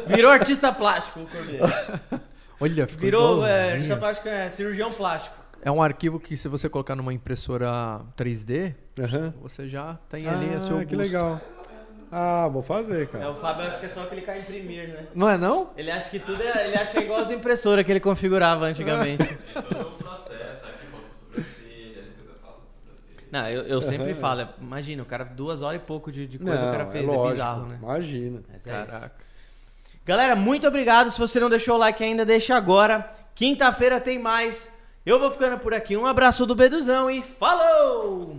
[0.08, 1.66] Virou artista plástico o Cordeiro.
[2.62, 5.36] Olha, Virou é, artista plástico, é cirurgião plástico.
[5.62, 9.34] É um arquivo que se você colocar numa impressora 3D, uhum.
[9.42, 11.42] você já tem ali ah, a seu que legal.
[12.12, 13.26] Ah, vou fazer, cara.
[13.26, 15.08] É, o Fábio acha que é só clicar em imprimir, né?
[15.14, 15.72] Não é não?
[15.76, 18.66] Ele acha que tudo é, ele acha que é igual as impressoras que ele configurava
[18.66, 19.24] antigamente.
[19.56, 23.25] É todo um processo, aqui boto sobrancelha, depois eu faço sobrancelha.
[23.36, 24.16] Não, eu, eu sempre uhum.
[24.16, 27.04] falo, imagina, o cara duas horas e pouco de, de coisa não, o cara fez,
[27.04, 27.80] é, lógico, é bizarro, né?
[27.82, 28.40] Imagina.
[28.50, 29.06] Mas é Caraca.
[29.08, 29.96] Isso.
[30.06, 31.12] Galera, muito obrigado.
[31.12, 33.12] Se você não deixou o like ainda, deixa agora.
[33.34, 34.74] Quinta-feira tem mais.
[35.06, 35.98] Eu vou ficando por aqui.
[35.98, 38.38] Um abraço do Beduzão e falou!